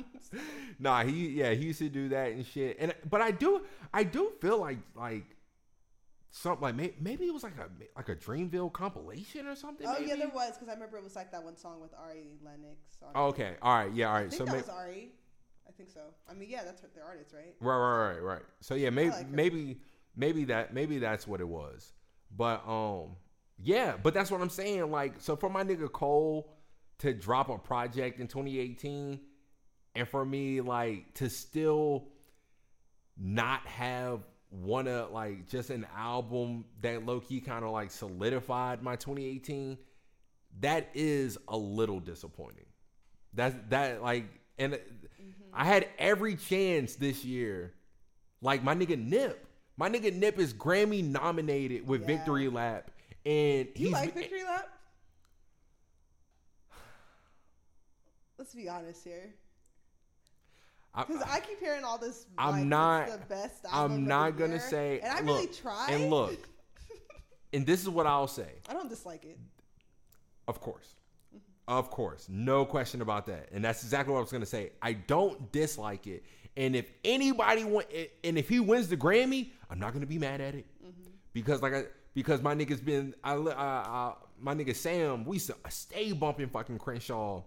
nah, 0.79 1.05
he 1.05 1.29
yeah, 1.31 1.53
he 1.53 1.67
used 1.67 1.79
to 1.81 1.89
do 1.89 2.09
that 2.11 2.33
and 2.33 2.47
shit. 2.47 2.77
And 2.79 2.95
but 3.09 3.21
I 3.21 3.31
do 3.31 3.63
I 3.93 4.05
do 4.05 4.33
feel 4.41 4.59
like 4.59 4.79
like 4.95 5.25
something 6.31 6.63
like 6.63 6.75
maybe, 6.75 6.95
maybe 7.01 7.25
it 7.27 7.35
was 7.35 7.43
like 7.43 7.59
a 7.59 7.69
like 7.97 8.09
a 8.09 8.17
Dreamville 8.17 8.73
compilation 8.73 9.47
or 9.47 9.57
something. 9.57 9.87
oh 9.89 9.99
yeah, 9.99 10.17
there 10.17 10.29
was 10.29 10.53
because 10.53 10.69
I 10.69 10.75
remember 10.75 10.97
it 10.97 11.05
was 11.05 11.17
like 11.17 11.33
that 11.33 11.43
one 11.43 11.57
song 11.57 11.81
with 11.81 11.93
Ari 11.95 12.39
Lennox. 12.45 12.99
Oh, 13.15 13.27
okay, 13.27 13.57
all 13.63 13.79
right, 13.79 13.93
yeah, 13.93 14.09
all 14.09 14.15
right. 14.15 14.27
I 14.27 14.29
think 14.29 14.39
So 14.39 14.45
that 14.45 14.53
maybe 14.53 14.63
was 14.63 14.71
Ari. 14.71 15.13
I 15.69 15.73
think 15.73 15.91
so. 15.91 16.01
I 16.29 16.35
mean, 16.35 16.51
yeah, 16.51 16.65
that's 16.65 16.81
their 16.81 17.05
artist, 17.05 17.33
right? 17.33 17.55
right, 17.61 17.77
right, 17.77 18.13
right, 18.13 18.23
right. 18.23 18.43
So 18.61 18.75
yeah, 18.75 18.91
maybe 18.91 19.11
like 19.11 19.29
maybe 19.29 19.81
maybe 20.17 20.45
that 20.45 20.75
maybe 20.75 20.99
that's 20.99 21.27
what 21.27 21.41
it 21.41 21.49
was. 21.49 21.93
But 22.37 22.67
um, 22.67 23.17
yeah, 23.59 23.95
but 24.03 24.15
that's 24.15 24.31
what 24.31 24.41
I'm 24.41 24.51
saying. 24.51 24.91
Like, 24.91 25.15
so 25.19 25.37
for 25.37 25.49
my 25.49 25.63
nigga 25.63 25.91
Cole 25.91 26.53
to 26.99 27.13
drop 27.13 27.49
a 27.49 27.59
project 27.59 28.21
in 28.21 28.29
2018, 28.29 29.21
and 29.95 30.09
for 30.09 30.25
me 30.25 30.61
like 30.61 31.13
to 31.15 31.29
still 31.29 32.09
not 33.19 33.67
have 33.67 34.21
one 34.51 34.87
of 34.87 35.11
like 35.11 35.49
just 35.49 35.71
an 35.71 35.87
album 35.97 36.65
that 36.83 37.07
low 37.07 37.21
key 37.21 37.41
kind 37.41 37.65
of 37.65 37.71
like 37.71 37.91
solidified 37.91 38.83
my 38.83 38.97
2018, 38.97 39.79
that 40.61 40.91
is 40.95 41.39
a 41.49 41.57
little 41.57 42.01
disappointing. 42.01 42.67
That's 43.35 43.57
that 43.71 44.03
like 44.03 44.27
and 44.59 44.79
I 45.53 45.65
had 45.65 45.89
every 45.99 46.37
chance 46.37 46.97
this 46.97 47.25
year. 47.25 47.75
Like 48.41 48.63
my 48.63 48.75
nigga 48.75 48.99
Nip. 48.99 49.47
My 49.77 49.89
nigga 49.89 50.15
Nip 50.15 50.39
is 50.39 50.53
Grammy 50.53 51.03
nominated 51.05 51.87
with 51.87 52.03
Yeah. 52.03 52.07
Victory 52.09 52.49
Lap. 52.49 52.91
And 53.25 53.73
Do 53.75 53.81
you 53.81 53.87
he's 53.89 53.93
like 53.93 54.15
Victory 54.15 54.45
Lap? 54.45 54.69
Let's 58.39 58.55
be 58.55 58.69
honest 58.69 59.05
here, 59.05 59.35
I- 60.95 61.05
because 61.05 61.23
I, 61.23 61.39
keep 61.41 61.61
hearing 61.61 61.85
all 61.85 61.97
this. 61.97 62.27
I'm 62.37 62.53
like, 62.57 62.65
not- 62.67 63.09
the 63.09 63.19
best. 63.27 63.65
I'm 63.71 64.05
not 64.05 64.37
gonna 64.37 64.55
year, 64.55 64.61
say- 64.69 65.01
And 65.01 65.13
I 65.13 65.21
look, 65.21 65.27
really 65.41 65.47
tried. 65.47 65.91
and 65.91 66.11
look. 66.11 66.49
and 67.53 67.65
this 67.65 67.81
is 67.81 67.89
what 67.89 68.07
I'll 68.07 68.27
say. 68.27 68.51
I 68.69 68.73
don't 68.73 68.89
dislike 68.89 69.25
it. 69.25 69.39
Of 70.49 70.61
course. 70.61 70.97
Of 71.69 71.91
course. 71.91 72.29
No 72.29 72.65
question 72.67 73.01
about 73.01 73.27
that. 73.27 73.49
And 73.53 73.65
that's 73.65 73.85
exactly 73.85 74.13
what 74.13 74.19
I 74.19 74.23
was 74.23 74.33
going 74.33 74.43
to 74.43 74.47
say. 74.47 74.73
I 74.83 74.95
don't 74.95 75.53
dislike 75.53 76.09
it. 76.09 76.25
And 76.57 76.77
if 76.77 76.91
anybody 77.05 77.65
want 77.65 77.87
and 78.23 78.39
if 78.39 78.49
he 78.49 78.61
wins 78.61 78.89
the 78.89 78.97
Grammy, 78.97 79.51
I'm 79.71 79.79
not 79.79 79.93
to 80.03 80.07
be 80.07 80.19
mad 80.19 80.41
at 80.41 80.55
it. 80.55 80.67
Mm-hmm. 80.83 81.11
Because 81.33 81.63
like 81.63 81.75
I 81.75 81.85
because 82.15 82.43
my 82.43 82.55
nigga's 82.55 82.81
been 82.81 83.15
I, 83.25 83.35
I, 83.35 83.53
I 83.57 84.13
my 84.39 84.55
nigga 84.55 84.75
Sam, 84.75 85.25
we 85.25 85.39
stay 85.39 86.13
bumping 86.13 86.49
fucking 86.49 86.79
Crenshaw 86.79 87.43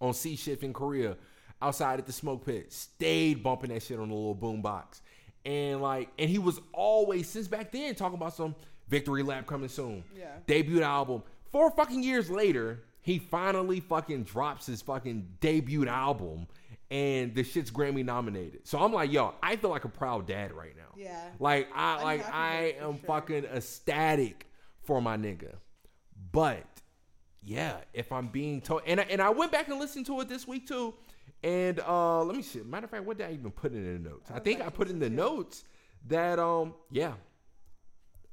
on 0.00 0.14
C 0.14 0.36
shift 0.36 0.62
in 0.62 0.72
Korea 0.72 1.16
outside 1.60 1.98
at 1.98 2.06
the 2.06 2.12
smoke 2.12 2.46
pit. 2.46 2.72
Stayed 2.72 3.42
bumping 3.42 3.70
that 3.70 3.82
shit 3.82 3.98
on 3.98 4.08
the 4.08 4.14
little 4.14 4.34
boom 4.34 4.62
box. 4.62 5.02
And 5.44 5.80
like 5.82 6.10
and 6.18 6.30
he 6.30 6.38
was 6.38 6.60
always 6.72 7.28
since 7.28 7.48
back 7.48 7.72
then 7.72 7.94
talking 7.94 8.16
about 8.16 8.34
some 8.34 8.54
victory 8.88 9.22
lap 9.22 9.46
coming 9.46 9.68
soon. 9.68 10.04
Yeah. 10.16 10.26
Debut 10.46 10.82
album. 10.82 11.22
Four 11.50 11.70
fucking 11.70 12.02
years 12.02 12.30
later, 12.30 12.82
he 13.00 13.18
finally 13.18 13.80
fucking 13.80 14.24
drops 14.24 14.66
his 14.66 14.82
fucking 14.82 15.28
debut 15.40 15.86
album 15.86 16.46
and 16.90 17.34
the 17.34 17.42
shit's 17.42 17.70
Grammy 17.70 18.04
nominated. 18.04 18.66
So 18.66 18.78
I'm 18.78 18.92
like, 18.92 19.10
yo, 19.12 19.34
I 19.42 19.56
feel 19.56 19.70
like 19.70 19.84
a 19.84 19.88
proud 19.88 20.26
dad 20.26 20.52
right 20.52 20.76
now. 20.76 20.94
Yeah. 20.96 21.30
Like 21.38 21.68
I 21.74 21.96
I'm 21.96 22.02
like 22.02 22.28
I 22.32 22.58
for 22.58 22.64
it, 22.64 22.78
for 22.78 22.84
am 22.84 22.96
sure. 22.98 23.06
fucking 23.06 23.44
ecstatic 23.46 24.46
for 24.82 25.00
my 25.02 25.16
nigga. 25.16 25.54
But 26.32 26.66
yeah, 27.42 27.78
if 27.92 28.12
I'm 28.12 28.28
being 28.28 28.60
told 28.60 28.82
and 28.86 29.00
I, 29.00 29.04
and 29.04 29.20
I 29.20 29.30
went 29.30 29.52
back 29.52 29.68
and 29.68 29.78
listened 29.78 30.06
to 30.06 30.20
it 30.20 30.28
this 30.28 30.46
week 30.46 30.66
too. 30.66 30.94
And 31.42 31.80
uh 31.80 32.22
let 32.24 32.36
me 32.36 32.42
see. 32.42 32.60
Matter 32.60 32.84
of 32.84 32.90
fact, 32.90 33.04
what 33.04 33.18
did 33.18 33.26
I 33.28 33.32
even 33.32 33.50
put 33.50 33.72
in 33.72 33.82
the 34.02 34.08
notes? 34.10 34.30
I 34.30 34.34
was 34.34 34.42
think 34.42 34.60
I 34.60 34.68
put 34.70 34.88
in 34.88 34.98
the 34.98 35.10
listen 35.10 35.16
to 35.16 35.22
it. 35.22 35.30
notes 35.38 35.64
that 36.06 36.38
um 36.38 36.74
yeah. 36.90 37.14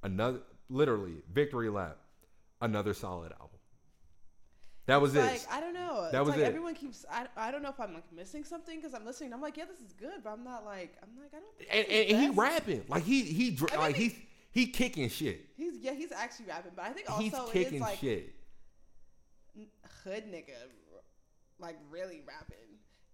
Another 0.04 0.42
literally 0.70 1.24
victory 1.32 1.70
lap. 1.70 1.98
Another 2.62 2.94
solid 2.94 3.32
album. 3.34 3.53
That 4.86 5.02
was 5.02 5.16
It's 5.16 5.26
it. 5.26 5.48
Like 5.50 5.58
I 5.58 5.62
don't 5.62 5.74
know. 5.74 6.10
That 6.12 6.20
it's 6.22 6.26
was 6.28 6.36
like 6.36 6.40
it. 6.40 6.48
Everyone 6.48 6.76
keeps. 6.76 7.06
I, 7.10 7.26
I 7.38 7.52
don't 7.52 7.64
know 7.64 7.70
if 7.70 7.80
I'm 7.80 7.94
like 7.94 8.12
missing 8.14 8.44
something 8.44 8.78
because 8.80 8.94
I'm 8.94 9.06
listening. 9.06 9.34
I'm 9.34 9.42
like, 9.42 9.56
yeah, 9.56 9.64
this 9.66 9.80
is 9.80 9.94
good, 9.94 10.24
but 10.24 10.32
I'm 10.32 10.44
not 10.44 10.66
like. 10.66 10.98
I'm 11.02 11.10
like, 11.18 11.32
I 11.34 11.40
don't. 11.40 11.58
Think 11.58 11.70
and, 11.72 11.88
and, 11.88 12.10
and 12.22 12.34
he 12.34 12.40
rapping. 12.40 12.84
Like 12.90 13.04
he 13.04 13.22
he 13.24 13.52
dr- 13.52 13.72
I 13.72 13.76
mean, 13.76 13.82
like 13.82 13.96
he- 13.96 14.04
he's 14.10 14.16
he 14.52 14.68
kicking 14.68 15.10
shit. 15.10 15.46
He's 15.56 15.78
yeah, 15.80 15.94
he's 15.94 16.12
actually 16.12 16.48
rapping, 16.48 16.74
but 16.76 16.86
I 16.86 16.90
think 16.90 17.10
also 17.10 17.24
He's 17.24 17.34
it 17.34 17.38
is 17.38 17.50
kicking 17.52 17.80
like 17.82 17.98
shit. 18.00 18.34
hood 20.04 20.26
nigga, 20.32 20.54
like 21.60 21.78
really 21.90 22.22
rapping. 22.28 22.58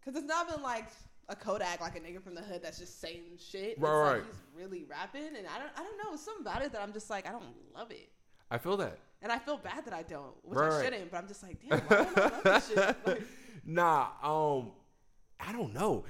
Cause 0.03 0.15
it's 0.15 0.25
not 0.27 0.49
been 0.51 0.63
like 0.63 0.87
a 1.27 1.35
Kodak, 1.35 1.81
like 1.81 1.95
a 1.95 1.99
nigga 1.99 2.21
from 2.23 2.33
the 2.33 2.41
hood 2.41 2.61
that's 2.63 2.79
just 2.79 2.99
saying 2.99 3.37
shit. 3.37 3.71
It's 3.73 3.79
Right, 3.79 3.91
like 4.01 4.13
right. 4.15 4.23
he's 4.25 4.41
really 4.59 4.85
rapping, 4.89 5.27
and 5.37 5.45
I 5.45 5.59
don't, 5.59 5.69
I 5.77 5.83
don't 5.83 5.97
know. 5.97 6.15
Something 6.17 6.41
about 6.47 6.63
it 6.63 6.71
that 6.71 6.81
I'm 6.81 6.93
just 6.93 7.09
like, 7.09 7.27
I 7.27 7.31
don't 7.31 7.43
love 7.75 7.91
it, 7.91 8.09
I 8.49 8.57
feel 8.57 8.77
that. 8.77 8.97
And 9.21 9.31
I 9.31 9.39
feel 9.39 9.57
bad 9.57 9.85
that 9.85 9.93
I 9.93 10.03
don't, 10.03 10.33
which 10.43 10.59
Right, 10.59 10.71
I 10.71 10.83
shouldn't. 10.83 11.11
But 11.11 11.17
I'm 11.17 11.27
just 11.27 11.43
like, 11.43 11.59
damn, 11.61 11.79
why 11.79 11.95
don't 11.97 12.17
I 12.17 12.21
love 12.21 12.43
this 12.43 12.67
shit? 12.69 12.95
Like, 13.05 13.21
nah, 13.65 14.07
um, 14.23 14.71
I 15.39 15.51
don't 15.51 15.73
know. 15.73 16.05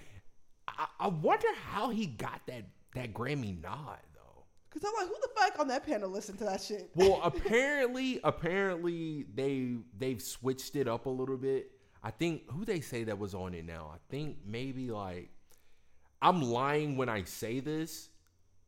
I, 0.68 0.88
I 1.00 1.08
wonder 1.08 1.48
how 1.72 1.90
he 1.90 2.06
got 2.06 2.42
that 2.48 2.66
that 2.96 3.14
Grammy 3.14 3.60
nod 3.62 4.00
though. 4.14 4.46
Cause 4.70 4.84
I'm 4.86 4.94
like, 4.96 5.08
who 5.08 5.16
the 5.22 5.30
fuck 5.36 5.60
on 5.60 5.68
that 5.70 5.86
panel 5.86 6.10
listened 6.10 6.38
to 6.40 6.46
that 6.46 6.62
shit? 6.62 6.90
Well, 6.96 7.20
apparently, 7.24 8.20
apparently 8.24 9.26
they 9.34 9.78
they've 9.98 10.22
switched 10.22 10.76
it 10.76 10.88
up 10.88 11.06
a 11.06 11.10
little 11.10 11.38
bit. 11.38 11.72
I 12.04 12.12
think 12.12 12.50
who 12.52 12.64
they 12.64 12.80
say 12.80 13.04
that 13.06 13.18
was 13.18 13.34
on 13.34 13.54
it 13.54 13.66
now. 13.66 13.92
I 13.94 13.98
think 14.10 14.38
maybe 14.46 14.92
like 14.92 15.30
I'm 16.22 16.42
lying 16.42 16.96
when 16.96 17.10
I 17.10 17.24
say 17.24 17.60
this, 17.60 18.10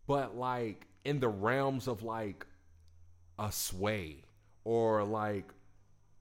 but 0.08 0.36
like 0.36 0.88
in 1.06 1.20
the 1.20 1.30
realms 1.30 1.88
of 1.88 2.04
like 2.04 2.46
a 3.39 3.52
sway 3.52 4.24
or 4.64 5.03
like 5.03 5.45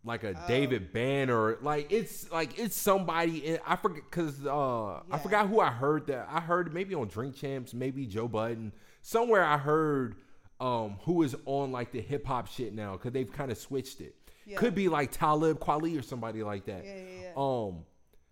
like 0.03 0.25
a 0.25 0.31
Oh. 0.31 0.49
David 0.49 0.93
Banner, 0.93 1.59
like 1.61 1.93
it's 1.93 2.31
like 2.33 2.59
it's 2.59 2.77
somebody. 2.77 3.45
In, 3.47 3.59
I 3.67 3.77
forget 3.77 4.03
because 4.11 4.47
uh, 4.47 5.01
I 5.11 5.19
forgot 5.19 5.49
who 5.49 5.61
I 5.61 5.71
heard 5.71 6.07
that. 6.07 6.27
I 6.31 6.41
heard 6.41 6.73
maybe 6.73 6.95
on 6.95 7.09
Drink 7.09 7.35
Champs, 7.37 7.75
maybe 7.75 8.07
Joe 8.07 8.27
Budden. 8.29 8.73
Somewhere 9.03 9.45
I 9.45 9.59
heard 9.59 10.17
um 10.61 10.99
who 11.05 11.23
is 11.23 11.35
on 11.47 11.73
like 11.73 11.91
the 11.93 12.01
hip 12.01 12.27
hop 12.27 12.47
shit 12.47 12.75
now 12.75 12.93
because 12.93 13.13
they've 13.13 13.31
kind 13.33 13.51
of 13.51 13.59
switched 13.59 14.01
it. 14.01 14.15
Yeah. 14.47 14.57
Could 14.57 14.75
be 14.75 14.89
like 14.89 15.11
Talib 15.13 15.59
Kweli 15.61 15.99
or 15.99 16.03
somebody 16.03 16.43
like 16.43 16.65
that. 16.65 16.85
Yeah, 16.85 16.95
yeah, 16.95 17.21
yeah. 17.23 17.33
Um, 17.37 17.85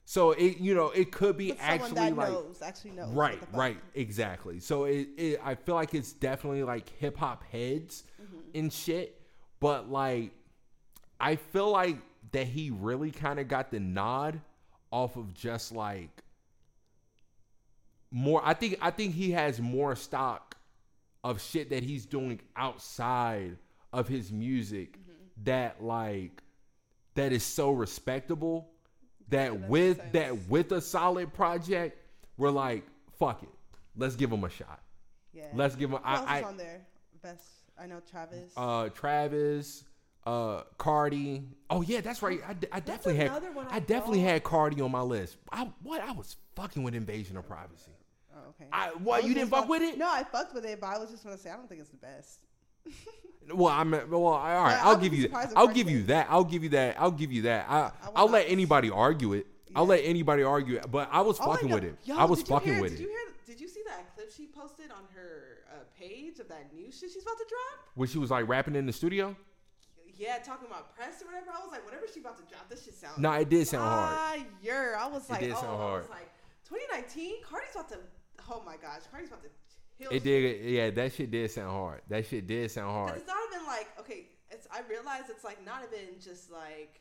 so 0.06 0.30
it 0.32 0.56
you 0.58 0.74
know 0.74 0.88
it 0.90 1.12
could 1.12 1.36
be 1.36 1.50
But 1.50 1.58
actually 1.60 1.94
that 1.96 2.16
like 2.16 2.30
knows, 2.30 2.62
actually 2.62 2.92
knows. 2.92 3.10
right 3.12 3.38
right 3.52 3.76
exactly 3.94 4.58
so 4.58 4.84
it, 4.84 5.06
it 5.18 5.38
i 5.44 5.54
feel 5.54 5.74
like 5.74 5.92
it's 5.92 6.14
definitely 6.14 6.62
like 6.62 6.88
hip-hop 6.98 7.44
heads 7.52 8.04
Mm-hmm. 8.18 8.38
and 8.58 8.72
shit 8.72 9.17
but 9.60 9.90
like 9.90 10.30
i 11.20 11.36
feel 11.36 11.70
like 11.70 11.96
that 12.32 12.46
he 12.46 12.70
really 12.70 13.10
kind 13.10 13.38
of 13.40 13.48
got 13.48 13.70
the 13.70 13.80
nod 13.80 14.40
off 14.90 15.16
of 15.16 15.32
just 15.34 15.72
like 15.72 16.10
more 18.10 18.40
i 18.44 18.54
think 18.54 18.78
i 18.80 18.90
think 18.90 19.14
he 19.14 19.30
has 19.32 19.60
more 19.60 19.94
stock 19.94 20.56
of 21.24 21.40
shit 21.40 21.70
that 21.70 21.82
he's 21.82 22.06
doing 22.06 22.40
outside 22.56 23.56
of 23.92 24.08
his 24.08 24.32
music 24.32 24.98
Mm-hmm. 24.98 25.44
that 25.44 25.82
like 25.84 26.42
that 27.14 27.32
is 27.32 27.42
so 27.44 27.70
respectable 27.70 28.68
that 29.28 29.50
that 29.52 29.68
with 29.68 29.96
sense. 29.98 30.12
that 30.12 30.48
with 30.48 30.72
a 30.72 30.80
solid 30.80 31.32
project 31.34 31.96
we're 32.36 32.50
like 32.50 32.84
fuck 33.18 33.42
it 33.42 33.48
let's 33.96 34.16
give 34.16 34.32
him 34.32 34.44
a 34.44 34.50
shot 34.50 34.80
Yeah. 35.32 35.44
let's 35.54 35.76
give 35.76 35.90
him 35.90 35.96
is 35.96 36.02
i, 36.04 36.42
on 36.42 36.56
there? 36.56 36.80
Best. 37.22 37.44
I 37.80 37.86
know 37.86 38.00
Travis. 38.10 38.52
Uh 38.56 38.88
travis 38.90 39.84
uh 40.26 40.62
cardi 40.76 41.44
oh 41.70 41.80
yeah 41.82 42.00
that's 42.00 42.20
right 42.22 42.40
i, 42.46 42.50
I 42.72 42.80
definitely 42.80 43.16
had 43.16 43.30
I, 43.30 43.76
I 43.76 43.78
definitely 43.78 44.20
thought. 44.22 44.30
had 44.30 44.44
cardi 44.44 44.82
on 44.82 44.90
my 44.90 45.00
list 45.00 45.36
i 45.52 45.66
what 45.82 46.02
i 46.02 46.10
was 46.12 46.36
fucking 46.54 46.82
with 46.82 46.94
invasion 46.94 47.36
of 47.38 47.46
privacy 47.46 47.92
oh, 48.34 48.50
okay. 48.50 48.66
I- 48.72 48.88
I 48.88 48.90
what, 48.90 49.22
was 49.22 49.28
you 49.28 49.34
didn't 49.34 49.50
fuck 49.50 49.68
with 49.68 49.80
it? 49.82 49.96
No, 49.96 50.06
I 50.10 50.24
fucked 50.24 50.54
with 50.54 50.66
it, 50.66 50.80
but 50.80 50.88
I 50.88 50.98
was 50.98 51.10
just 51.10 51.24
gonna 51.24 51.38
say 51.38 51.50
I 51.50 51.56
don't 51.56 51.68
think 51.68 51.80
it's 51.80 51.90
the 51.90 51.96
best. 51.96 52.40
Well, 53.54 53.72
I'm 53.72 53.92
well. 53.92 54.26
All 54.26 54.38
right, 54.42 54.76
I 54.76 54.88
I'll 54.90 54.96
give 54.98 55.14
you. 55.14 55.24
if 55.24 55.34
I'll 55.56 55.68
give 55.68 55.88
you 55.88 56.02
that. 56.02 56.26
I'll 56.28 56.44
give 56.44 56.62
you 56.62 56.68
that. 56.70 57.00
I'll 57.00 57.10
give 57.10 57.32
you 57.32 57.42
that. 57.42 57.64
I, 57.66 57.78
I 57.78 57.90
I'll 58.16 58.28
let 58.28 58.44
anybody 58.46 58.90
argue 58.90 59.32
it. 59.32 59.46
I'll 59.74 59.86
let 59.86 60.00
anybody 60.04 60.42
argue 60.42 60.76
it. 60.76 60.90
But 60.90 61.08
I 61.10 61.22
was 61.22 61.38
Oh 61.40 61.46
fucking 61.52 61.70
with 61.70 61.82
it. 61.84 61.96
Yo, 62.04 62.14
I 62.18 62.24
was 62.26 62.42
fucking 62.42 62.74
hear- 62.74 62.82
with 62.82 62.90
did 62.92 63.00
it. 63.00 63.02
You 63.04 63.08
hear, 63.08 63.18
did 63.46 63.58
you 63.62 63.68
see 63.68 63.80
that 63.86 64.14
clip 64.14 64.30
she 64.36 64.46
posted 64.48 64.90
on 64.90 65.04
her 65.14 65.47
uh, 65.78 65.84
page 65.98 66.38
of 66.38 66.48
that 66.48 66.72
new 66.72 66.90
shit 66.90 67.10
she's 67.10 67.22
about 67.22 67.38
to 67.38 67.46
drop? 67.48 67.88
When 67.94 68.08
she 68.08 68.18
was 68.18 68.30
like 68.30 68.48
rapping 68.48 68.76
in 68.76 68.86
the 68.86 68.92
studio. 68.92 69.36
Yeah, 70.18 70.38
talking 70.38 70.66
about 70.66 70.96
press 70.96 71.22
or 71.22 71.26
whatever. 71.26 71.46
I 71.54 71.62
was 71.62 71.70
like, 71.70 71.84
whatever 71.84 72.06
she 72.12 72.20
about 72.20 72.36
to 72.38 72.42
drop, 72.52 72.68
this 72.68 72.84
shit 72.84 72.94
sounds. 72.94 73.18
Nah, 73.18 73.38
it 73.38 73.48
did 73.48 73.68
sound 73.68 73.84
hard. 73.84 74.40
Fire. 74.64 74.96
I 74.98 75.06
was 75.06 75.30
like, 75.30 75.42
it 75.42 75.46
did 75.46 75.54
oh, 75.54 75.60
sound 75.60 75.74
I 75.74 75.76
hard. 75.76 76.02
was 76.02 76.10
like, 76.10 76.28
2019, 76.68 77.42
Cardi's 77.44 77.74
about 77.74 77.88
to. 77.90 77.98
Oh 78.50 78.62
my 78.66 78.76
gosh, 78.76 79.02
Cardi's 79.10 79.28
about 79.28 79.42
to. 79.42 79.50
It 80.14 80.24
did. 80.24 80.64
Yeah, 80.64 80.90
that 80.90 81.12
shit 81.12 81.30
did 81.30 81.50
sound 81.50 81.70
hard. 81.70 82.02
That 82.08 82.26
shit 82.26 82.46
did 82.46 82.70
sound 82.70 82.90
hard. 82.90 83.16
it's 83.16 83.26
not 83.26 83.36
even 83.52 83.66
like 83.66 83.88
okay. 84.00 84.26
It's 84.50 84.66
I 84.72 84.80
realize 84.88 85.28
it's 85.28 85.44
like 85.44 85.64
not 85.64 85.82
even 85.86 86.20
just 86.20 86.50
like, 86.50 87.00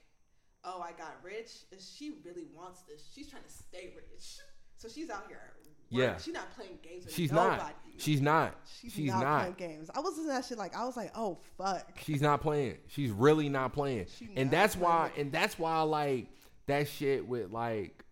oh 0.64 0.82
I 0.82 0.92
got 0.92 1.16
rich. 1.24 1.52
She 1.80 2.18
really 2.26 2.46
wants 2.56 2.82
this. 2.84 3.10
She's 3.14 3.30
trying 3.30 3.44
to 3.44 3.50
stay 3.50 3.94
rich. 3.96 4.38
So 4.78 4.88
she's 4.88 5.10
out 5.10 5.26
here. 5.28 5.54
Yeah. 5.90 6.18
She's 6.18 6.34
not 6.34 6.54
playing 6.56 6.80
games 6.84 7.06
with 7.06 7.14
She's 7.14 7.32
nobody. 7.32 7.58
not. 7.62 7.76
She's 8.00 8.22
not. 8.22 8.56
She's, 8.80 8.94
She's 8.94 9.10
not, 9.12 9.24
not. 9.24 9.40
playing 9.58 9.72
games. 9.76 9.90
I 9.96 10.00
was 10.00 10.10
listening 10.12 10.28
to 10.28 10.34
that 10.34 10.46
shit 10.46 10.58
like 10.58 10.76
I 10.76 10.86
was 10.86 10.96
like, 10.96 11.12
oh 11.16 11.40
fuck. 11.58 11.98
She's 12.04 12.22
not 12.22 12.42
playing. 12.42 12.78
She's 12.88 13.10
really 13.12 13.50
not 13.50 13.74
playing. 13.74 14.06
She 14.18 14.26
and 14.36 14.52
not 14.52 14.52
that's 14.52 14.76
why 14.76 15.12
and 15.18 15.32
that's 15.32 15.58
why 15.58 15.72
I 15.74 15.82
like 15.82 16.28
that 16.68 16.88
shit 16.88 17.28
with 17.28 17.52
like 17.52 18.04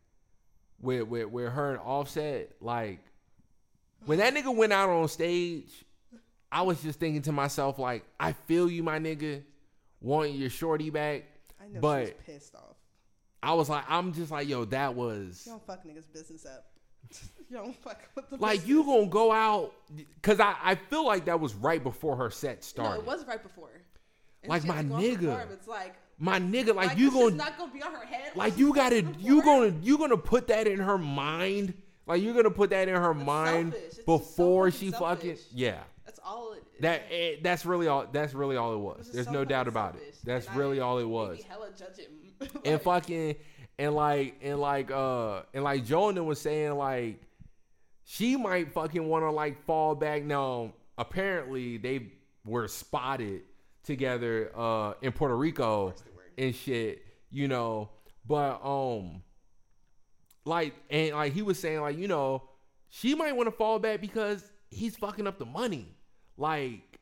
with 0.82 1.04
with 1.08 1.28
with 1.28 1.52
her 1.52 1.72
and 1.72 1.80
offset, 1.80 2.52
like 2.62 3.00
when 4.06 4.18
that 4.20 4.34
nigga 4.34 4.56
went 4.56 4.74
out 4.74 4.90
on 4.90 5.08
stage, 5.08 5.72
I 6.52 6.62
was 6.64 6.82
just 6.82 7.00
thinking 7.00 7.22
to 7.24 7.32
myself, 7.32 7.80
like, 7.80 8.04
I 8.20 8.34
feel 8.34 8.70
you, 8.70 8.84
my 8.84 9.00
nigga, 9.00 9.42
wanting 10.00 10.36
your 10.36 10.50
shorty 10.50 10.90
back. 10.92 11.24
I 11.62 11.68
know 11.68 11.80
But- 11.80 12.24
pissed 12.26 12.54
off. 12.56 12.62
I 13.42 13.54
was 13.54 13.70
like, 13.70 13.84
I'm 13.90 14.14
just 14.14 14.32
like, 14.32 14.48
yo, 14.48 14.66
that 14.66 14.96
was 14.96 15.44
You 15.46 15.52
don't 15.54 15.66
fuck 15.68 15.86
niggas 15.86 16.12
business 16.12 16.46
up. 16.46 16.66
you 17.50 17.58
don't 17.58 17.76
fuck 17.84 18.02
with 18.16 18.30
the 18.30 18.38
like 18.38 18.66
you 18.68 18.84
gonna 18.84 19.08
go 19.08 19.32
out 19.32 19.74
because 20.22 20.40
I, 20.40 20.56
I 20.64 20.76
feel 20.76 21.06
like 21.06 21.26
that 21.26 21.40
was 21.40 21.54
right 21.56 21.82
before 21.84 22.16
her 22.18 22.30
set 22.30 22.64
started. 22.64 22.96
No, 22.96 23.00
it 23.02 23.06
was 23.06 23.26
right 23.26 23.42
before. 23.42 23.70
And 24.44 24.50
Like 24.50 24.66
my 24.66 24.82
to 24.82 24.84
go 24.88 24.96
and 24.96 25.04
nigga. 25.04 25.52
It's 25.52 25.68
like 25.68 25.96
my 26.20 26.40
nigga, 26.40 26.74
like, 26.76 26.90
like 26.90 26.98
you 26.98 27.12
gonna 27.12 27.36
not 27.36 27.58
gonna 27.58 27.74
be 27.74 27.82
on 27.84 27.92
her 27.94 28.06
head. 28.06 28.32
like 28.36 28.58
you 28.58 28.74
gotta 28.74 29.04
you 29.20 29.42
gonna 29.44 29.74
you 29.82 29.98
gonna 29.98 30.18
put 30.18 30.48
that 30.48 30.68
in 30.68 30.80
her 30.80 30.98
mind 30.98 31.74
like 32.08 32.22
you're 32.22 32.34
gonna 32.36 32.50
put 32.52 32.70
that 32.70 32.88
in 32.88 32.96
her 32.96 33.14
That's 33.14 33.26
mind 33.26 33.74
selfish. 33.74 34.06
Before 34.06 34.72
so 34.72 34.78
she 34.78 34.92
fucking 34.92 35.06
fucking 35.06 35.38
yeah 35.54 35.80
That's 36.06 36.20
all 36.24 36.54
it. 36.54 36.64
that 36.82 37.04
eh, 37.12 37.36
that's 37.42 37.66
really 37.66 37.88
all 37.88 38.06
that's 38.12 38.34
really 38.34 38.56
all 38.56 38.74
it 38.74 38.76
it 38.76 38.80
was, 38.80 38.98
was 39.00 39.12
there's 39.12 39.26
so 39.26 39.32
no 39.34 39.44
doubt 39.46 39.66
fucking 39.66 39.74
about 39.74 39.96
it 39.96 40.16
that's 40.24 40.48
And 40.48 40.56
really 40.56 40.80
I- 40.80 40.84
all 40.84 41.00
it 41.00 41.08
was 41.08 41.42
hella 41.44 41.70
judge 41.78 42.00
it. 42.00 42.12
and 42.66 42.82
fucking 42.82 43.36
and 43.78 43.94
like 43.94 44.36
and 44.42 44.60
like 44.60 44.92
uh 44.92 45.42
and 45.54 45.64
like 45.64 45.86
Jonah 45.86 46.24
was 46.24 46.40
saying 46.40 46.76
like 46.76 47.22
she 48.04 48.36
might 48.36 48.72
fucking 48.74 49.08
want 49.08 49.24
to 49.24 49.32
like 49.32 49.64
fall 49.66 49.96
back. 49.96 50.24
Now 50.24 50.74
apparently 50.98 51.78
they 51.78 52.12
were 52.46 52.68
spotted 52.68 53.42
together 53.84 54.52
uh 54.56 54.94
in 55.02 55.12
Puerto 55.12 55.36
Rico 55.36 55.94
and 56.38 56.56
shit 56.56 57.06
you 57.32 57.48
know? 57.48 57.90
But 58.28 58.62
um 58.64 59.22
like 60.46 60.74
and 60.90 61.16
like 61.16 61.34
he 61.34 61.42
was 61.42 61.60
saying 61.60 61.82
like 61.82 61.98
you 61.98 62.08
know 62.08 62.44
she 62.90 63.14
might 63.14 63.36
want 63.36 63.48
to 63.48 63.52
fall 63.52 63.78
back 63.80 64.00
because 64.00 64.52
he's 64.70 64.96
fucking 64.96 65.28
up 65.28 65.38
the 65.38 65.46
money. 65.46 65.88
Like 66.38 67.00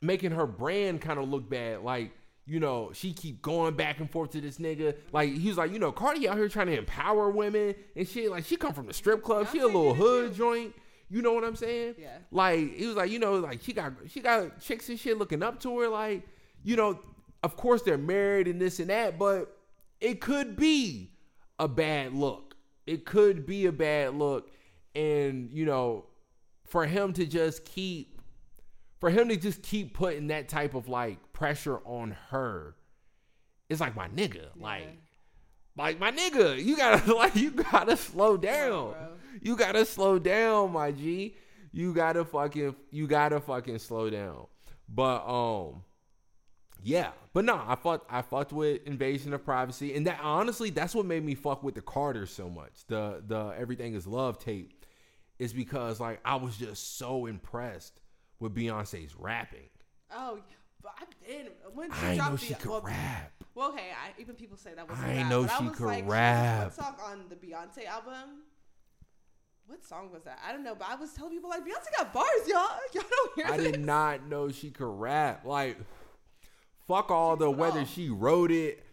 making 0.00 0.32
her 0.32 0.46
brand 0.46 1.00
kind 1.00 1.18
of 1.18 1.28
look 1.28 1.48
bad. 1.48 1.82
Like 1.82 2.12
you 2.46 2.60
know 2.60 2.90
she 2.94 3.12
keep 3.12 3.42
going 3.42 3.74
back 3.74 3.98
and 3.98 4.10
forth 4.10 4.30
to 4.30 4.40
this 4.40 4.58
nigga. 4.58 4.96
Like 5.12 5.32
he 5.32 5.48
was 5.48 5.58
like 5.58 5.72
you 5.72 5.78
know 5.78 5.92
cardi 5.92 6.28
out 6.28 6.36
here 6.36 6.48
trying 6.48 6.68
to 6.68 6.78
empower 6.78 7.30
women 7.30 7.74
and 7.94 8.08
shit. 8.08 8.30
Like 8.30 8.44
she 8.44 8.56
come 8.56 8.72
from 8.72 8.86
the 8.86 8.94
strip 8.94 9.22
club. 9.22 9.48
She 9.50 9.58
a 9.58 9.66
little 9.66 9.94
hood 9.94 10.34
joint. 10.34 10.74
You 11.08 11.22
know 11.22 11.32
what 11.32 11.44
i'm 11.44 11.54
saying? 11.54 11.94
Yeah. 11.98 12.18
like 12.32 12.74
he 12.74 12.86
was 12.86 12.96
like 12.96 13.10
you 13.12 13.20
know 13.20 13.36
like 13.36 13.62
she 13.62 13.72
got 13.72 13.92
she 14.08 14.20
got 14.20 14.60
chicks 14.60 14.88
and 14.88 14.98
shit 14.98 15.18
looking 15.18 15.42
up 15.42 15.60
to 15.60 15.78
her. 15.80 15.88
Like 15.88 16.26
you 16.62 16.76
know 16.76 17.00
of 17.42 17.56
course 17.56 17.82
they're 17.82 17.98
married 17.98 18.48
and 18.48 18.60
this 18.60 18.80
and 18.80 18.90
that 18.90 19.18
but 19.18 19.56
it 20.00 20.20
could 20.20 20.56
be 20.56 21.12
a 21.58 21.68
bad 21.68 22.12
look. 22.12 22.54
It 22.86 23.04
could 23.04 23.46
be 23.46 23.66
a 23.66 23.72
bad 23.72 24.14
look. 24.14 24.50
And 24.94 25.50
you 25.52 25.64
know 25.64 26.06
for 26.64 26.86
him 26.86 27.12
to 27.14 27.24
just 27.24 27.64
keep 27.64 28.20
for 28.98 29.10
him 29.10 29.28
to 29.28 29.36
just 29.36 29.62
keep 29.62 29.94
putting 29.94 30.28
that 30.28 30.48
type 30.48 30.74
of 30.74 30.88
like 30.88 31.18
pressure 31.36 31.78
on 31.84 32.16
her 32.30 32.74
it's 33.68 33.80
like 33.80 33.94
my 33.94 34.08
nigga 34.08 34.46
like 34.56 34.98
like 35.76 36.00
my 36.00 36.10
nigga 36.10 36.62
you 36.62 36.76
gotta 36.76 37.14
like 37.14 37.36
you 37.36 37.50
gotta 37.50 37.96
slow 37.96 38.38
down 38.38 38.92
bro. 38.92 39.08
you 39.42 39.54
gotta 39.54 39.84
slow 39.84 40.18
down 40.18 40.72
my 40.72 40.90
g 40.90 41.36
you 41.72 41.92
gotta 41.92 42.24
fucking 42.24 42.74
you 42.90 43.06
gotta 43.06 43.38
fucking 43.38 43.78
slow 43.78 44.08
down 44.08 44.46
but 44.88 45.26
um 45.28 45.82
yeah, 46.82 47.10
but 47.32 47.44
no, 47.44 47.60
I 47.66 47.74
fucked 47.74 48.06
I 48.12 48.22
fucked 48.22 48.52
with 48.52 48.86
Invasion 48.86 49.32
of 49.32 49.44
Privacy, 49.44 49.96
and 49.96 50.06
that 50.06 50.20
honestly, 50.22 50.70
that's 50.70 50.94
what 50.94 51.04
made 51.04 51.24
me 51.24 51.34
fuck 51.34 51.64
with 51.64 51.74
the 51.74 51.80
Carters 51.80 52.30
so 52.30 52.48
much. 52.48 52.86
The 52.86 53.24
the 53.26 53.48
Everything 53.58 53.94
Is 53.94 54.06
Love 54.06 54.38
tape 54.38 54.84
is 55.40 55.52
because 55.52 55.98
like 55.98 56.20
I 56.24 56.36
was 56.36 56.56
just 56.56 56.96
so 56.96 57.26
impressed 57.26 58.00
with 58.38 58.54
Beyonce's 58.54 59.16
rapping. 59.16 59.68
Oh, 60.14 60.38
but 60.86 60.94
I've 61.02 61.28
been 61.28 61.48
when 61.74 61.90
she 61.92 62.06
I 62.06 62.10
know 62.10 62.16
dropped 62.16 62.42
she 62.42 62.48
the, 62.52 62.54
could 62.54 62.70
well, 62.70 62.82
rap. 62.82 63.32
Well, 63.54 63.68
okay, 63.70 63.90
I, 63.90 64.20
even 64.20 64.36
people 64.36 64.56
say 64.56 64.70
that 64.74 64.88
was. 64.88 64.98
I 64.98 65.16
rap, 65.16 65.30
know 65.30 65.46
she 65.46 65.64
was 65.64 65.76
could 65.76 65.86
like, 65.86 66.08
rap. 66.08 66.62
One 66.62 66.70
song 66.72 66.94
on 67.04 67.24
the 67.28 67.34
Beyonce 67.34 67.86
album 67.86 68.42
what 69.66 69.84
song 69.84 70.10
was 70.12 70.22
that? 70.22 70.38
I 70.46 70.52
don't 70.52 70.62
know, 70.62 70.76
but 70.76 70.88
I 70.88 70.94
was 70.94 71.12
telling 71.12 71.32
people 71.32 71.50
like 71.50 71.62
Beyonce 71.62 71.96
got 71.96 72.12
bars, 72.12 72.26
y'all. 72.46 72.68
Y'all 72.94 73.02
don't 73.10 73.34
hear 73.34 73.46
I 73.46 73.56
this. 73.56 73.72
did 73.72 73.80
not 73.80 74.28
know 74.28 74.48
she 74.50 74.70
could 74.70 74.86
rap. 74.86 75.44
Like, 75.44 75.76
fuck 76.86 77.10
all 77.10 77.36
the 77.36 77.50
whether 77.50 77.80
off. 77.80 77.92
she 77.92 78.08
wrote 78.08 78.52
it. 78.52 78.84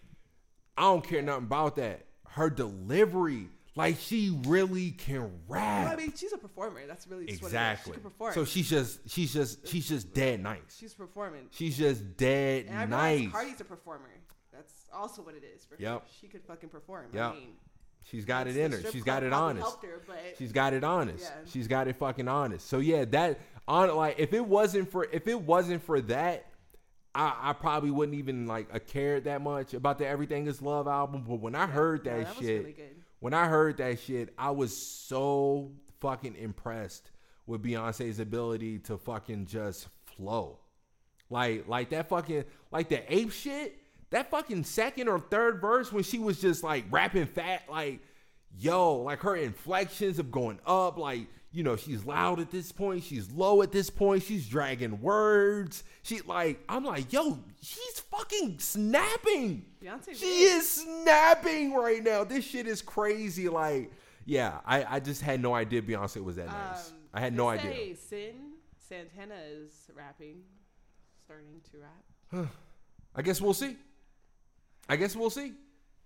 I 0.75 0.81
don't 0.81 1.07
care 1.07 1.21
nothing 1.21 1.43
about 1.43 1.75
that. 1.75 2.05
Her 2.29 2.49
delivery, 2.49 3.49
like 3.75 3.97
she 3.99 4.37
really 4.45 4.91
can 4.91 5.31
rap. 5.47 5.85
Well, 5.85 5.93
I 5.93 5.95
mean, 5.95 6.13
she's 6.15 6.33
a 6.33 6.37
performer. 6.37 6.81
That's 6.87 7.07
really 7.07 7.25
exactly. 7.25 7.51
What 7.51 7.53
it 7.53 7.73
is. 7.73 7.85
She 7.85 7.91
can 7.91 8.01
perform. 8.01 8.33
So 8.33 8.45
she's 8.45 8.69
just, 8.69 8.99
she's 9.09 9.33
just, 9.33 9.67
she's 9.67 9.87
just 9.87 10.13
dead 10.13 10.41
nice. 10.41 10.77
she's 10.79 10.93
performing. 10.93 11.47
She's 11.51 11.77
just 11.77 12.17
dead 12.17 12.67
And 12.69 12.77
I 12.77 13.15
nice. 13.17 13.31
Cardi's 13.31 13.61
a 13.61 13.65
performer. 13.65 14.09
That's 14.51 14.73
also 14.93 15.21
what 15.21 15.35
it 15.35 15.43
is. 15.43 15.65
For 15.65 15.75
her. 15.75 15.81
Yep. 15.81 16.07
She 16.21 16.27
could 16.27 16.43
fucking 16.43 16.69
perform. 16.69 17.07
Yep. 17.13 17.31
I 17.31 17.33
mean, 17.33 17.49
She's 18.05 18.25
got 18.25 18.47
it 18.47 18.57
in 18.57 18.71
her. 18.71 18.91
She's 18.91 19.03
got 19.03 19.23
it 19.23 19.33
honest. 19.33 19.81
Her, 19.81 20.01
but 20.05 20.17
She's 20.37 20.51
got 20.51 20.73
it 20.73 20.83
honest. 20.83 21.23
Yeah. 21.23 21.49
She's 21.51 21.67
got 21.67 21.87
it 21.87 21.95
fucking 21.95 22.27
honest. 22.27 22.67
So 22.67 22.79
yeah, 22.79 23.05
that 23.05 23.39
on 23.67 23.95
like 23.95 24.19
if 24.19 24.33
it 24.33 24.45
wasn't 24.45 24.91
for 24.91 25.07
if 25.11 25.27
it 25.27 25.39
wasn't 25.39 25.83
for 25.83 26.01
that, 26.01 26.47
I, 27.15 27.33
I 27.41 27.53
probably 27.53 27.91
wouldn't 27.91 28.17
even 28.17 28.45
like 28.45 28.67
a 28.73 28.79
cared 28.79 29.23
that 29.23 29.41
much 29.41 29.73
about 29.73 29.99
the 29.99 30.07
Everything 30.07 30.47
Is 30.47 30.61
Love 30.61 30.87
album. 30.87 31.23
But 31.27 31.35
when 31.35 31.55
I 31.55 31.65
heard 31.65 32.05
yeah, 32.05 32.17
that, 32.17 32.25
that 32.25 32.37
was 32.37 32.45
shit, 32.45 32.59
really 32.59 32.73
good. 32.73 33.02
When 33.23 33.33
I 33.33 33.47
heard 33.47 33.77
that 33.77 34.01
shit, 34.01 34.33
I 34.37 34.51
was 34.51 34.75
so 34.75 35.71
fucking 36.01 36.35
impressed 36.35 37.09
with 37.47 37.63
Beyonce's 37.63 38.19
ability 38.19 38.79
to 38.79 38.97
fucking 38.97 39.45
just 39.45 39.87
flow. 40.03 40.59
Like 41.29 41.65
like 41.69 41.91
that 41.91 42.09
fucking 42.09 42.43
like 42.69 42.89
the 42.89 43.01
ape 43.07 43.31
shit, 43.31 43.77
that 44.09 44.29
fucking 44.29 44.65
second 44.65 45.07
or 45.07 45.19
third 45.19 45.61
verse 45.61 45.89
when 45.89 46.03
she 46.03 46.19
was 46.19 46.41
just 46.41 46.65
like 46.65 46.83
rapping 46.91 47.27
fat, 47.27 47.63
like, 47.71 48.01
yo, 48.59 48.95
like 48.95 49.19
her 49.21 49.37
inflections 49.37 50.19
of 50.19 50.29
going 50.29 50.59
up, 50.65 50.97
like, 50.97 51.27
you 51.53 51.61
know, 51.61 51.75
she's 51.75 52.03
loud 52.03 52.39
at 52.39 52.49
this 52.49 52.71
point, 52.71 53.03
she's 53.03 53.31
low 53.31 53.61
at 53.61 53.71
this 53.71 53.89
point, 53.89 54.23
she's 54.23 54.47
dragging 54.49 54.99
words. 55.01 55.83
She 56.01 56.19
like, 56.21 56.59
I'm 56.67 56.83
like, 56.83 57.13
yo, 57.13 57.39
she's 57.61 57.99
fucking 57.99 58.57
snapping. 58.57 59.65
Beyonce 59.81 60.15
She 60.15 60.25
is 60.25 60.69
snapping 60.69 61.73
right 61.75 62.03
now. 62.03 62.23
This 62.23 62.43
shit 62.43 62.67
is 62.67 62.81
crazy. 62.81 63.49
Like, 63.49 63.91
yeah, 64.25 64.59
I, 64.65 64.95
I 64.95 64.99
just 64.99 65.21
had 65.21 65.41
no 65.41 65.53
idea 65.53 65.83
Beyonce 65.83 66.23
was 66.23 66.37
that 66.37 66.47
nice. 66.47 66.89
Um, 66.89 66.95
I 67.13 67.19
had 67.19 67.35
no 67.35 67.47
idea. 67.47 67.95
Cyn 67.95 68.33
Santana 68.89 69.35
is 69.47 69.71
rapping, 69.95 70.41
starting 71.23 71.61
to 71.71 71.77
rap. 71.77 72.47
I 73.15 73.21
guess 73.21 73.39
we'll 73.39 73.53
see. 73.53 73.77
I 74.89 74.95
guess 74.95 75.15
we'll 75.15 75.29
see. 75.29 75.53